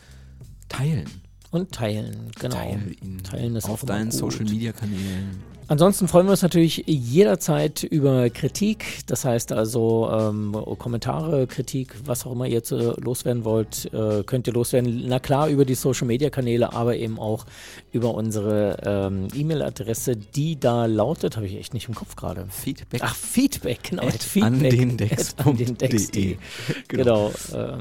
teilen. 0.69 1.09
Und 1.51 1.73
teilen, 1.73 2.31
genau. 2.39 2.55
Teile 2.55 2.91
ihn 3.01 3.21
Teilen 3.23 3.55
ist 3.57 3.65
auf 3.67 3.83
deinen. 3.83 4.11
Social 4.11 4.45
Media 4.45 4.71
Kanälen. 4.71 5.43
Ansonsten 5.71 6.09
freuen 6.09 6.25
wir 6.27 6.31
uns 6.31 6.41
natürlich 6.41 6.83
jederzeit 6.85 7.83
über 7.83 8.29
Kritik. 8.29 9.05
Das 9.07 9.23
heißt 9.23 9.53
also 9.53 10.09
ähm, 10.11 10.53
Kommentare, 10.77 11.47
Kritik, 11.47 11.95
was 12.03 12.25
auch 12.25 12.33
immer 12.33 12.45
ihr 12.45 12.55
jetzt 12.55 12.73
äh, 12.73 12.91
loswerden 12.99 13.45
wollt, 13.45 13.89
äh, 13.93 14.21
könnt 14.25 14.47
ihr 14.47 14.53
loswerden. 14.53 15.05
Na 15.07 15.19
klar, 15.19 15.47
über 15.47 15.63
die 15.63 15.75
Social 15.75 16.07
Media 16.07 16.29
Kanäle, 16.29 16.73
aber 16.73 16.97
eben 16.97 17.17
auch 17.17 17.45
über 17.93 18.13
unsere 18.15 18.79
ähm, 18.85 19.29
E-Mail-Adresse, 19.33 20.17
die 20.17 20.59
da 20.59 20.87
lautet, 20.87 21.37
habe 21.37 21.45
ich 21.45 21.55
echt 21.55 21.73
nicht 21.73 21.87
im 21.87 21.95
Kopf 21.95 22.17
gerade. 22.17 22.47
Feedback 22.49 22.99
Ach, 23.01 23.15
Feedback, 23.15 23.79
genau. 23.91 24.03
At 24.03 24.21
Feedback 24.21 24.73
andendex.de. 24.73 25.37
at 25.39 25.47
andendex.de. 25.47 26.37
Genau. 26.89 27.31
Genau. 27.49 27.77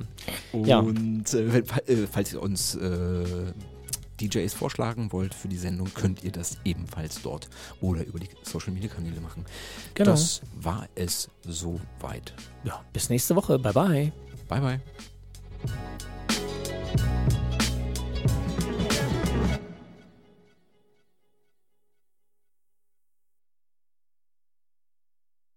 äh, 0.55 0.69
ja. 0.69 0.79
Und 0.79 1.25
fa- 1.29 1.81
äh, 1.89 1.97
falls 2.09 2.33
ihr 2.35 2.41
uns 2.41 2.77
äh, 2.77 3.25
DJs 4.21 4.55
vorschlagen 4.55 5.13
wollt 5.13 5.35
für 5.35 5.49
die 5.49 5.57
Sendung, 5.57 5.93
könnt 5.95 6.23
ihr 6.25 6.33
das 6.33 6.59
ebenfalls 6.65 7.23
dort 7.23 7.49
oder 7.81 8.05
über 8.05 8.19
die 8.19 8.29
Social 8.43 8.73
Media 8.73 8.89
Kanäle 8.89 9.21
machen. 9.21 9.45
Genau. 9.95 10.11
Das 10.11 10.43
war 10.55 10.89
es 10.95 11.29
soweit. 11.43 12.35
Ja, 12.65 12.85
bis 12.93 13.09
nächste 13.09 13.37
Woche. 13.37 13.59
Bye 13.59 13.73
bye. 13.73 14.13
Bye 14.49 14.61
bye. 14.61 14.81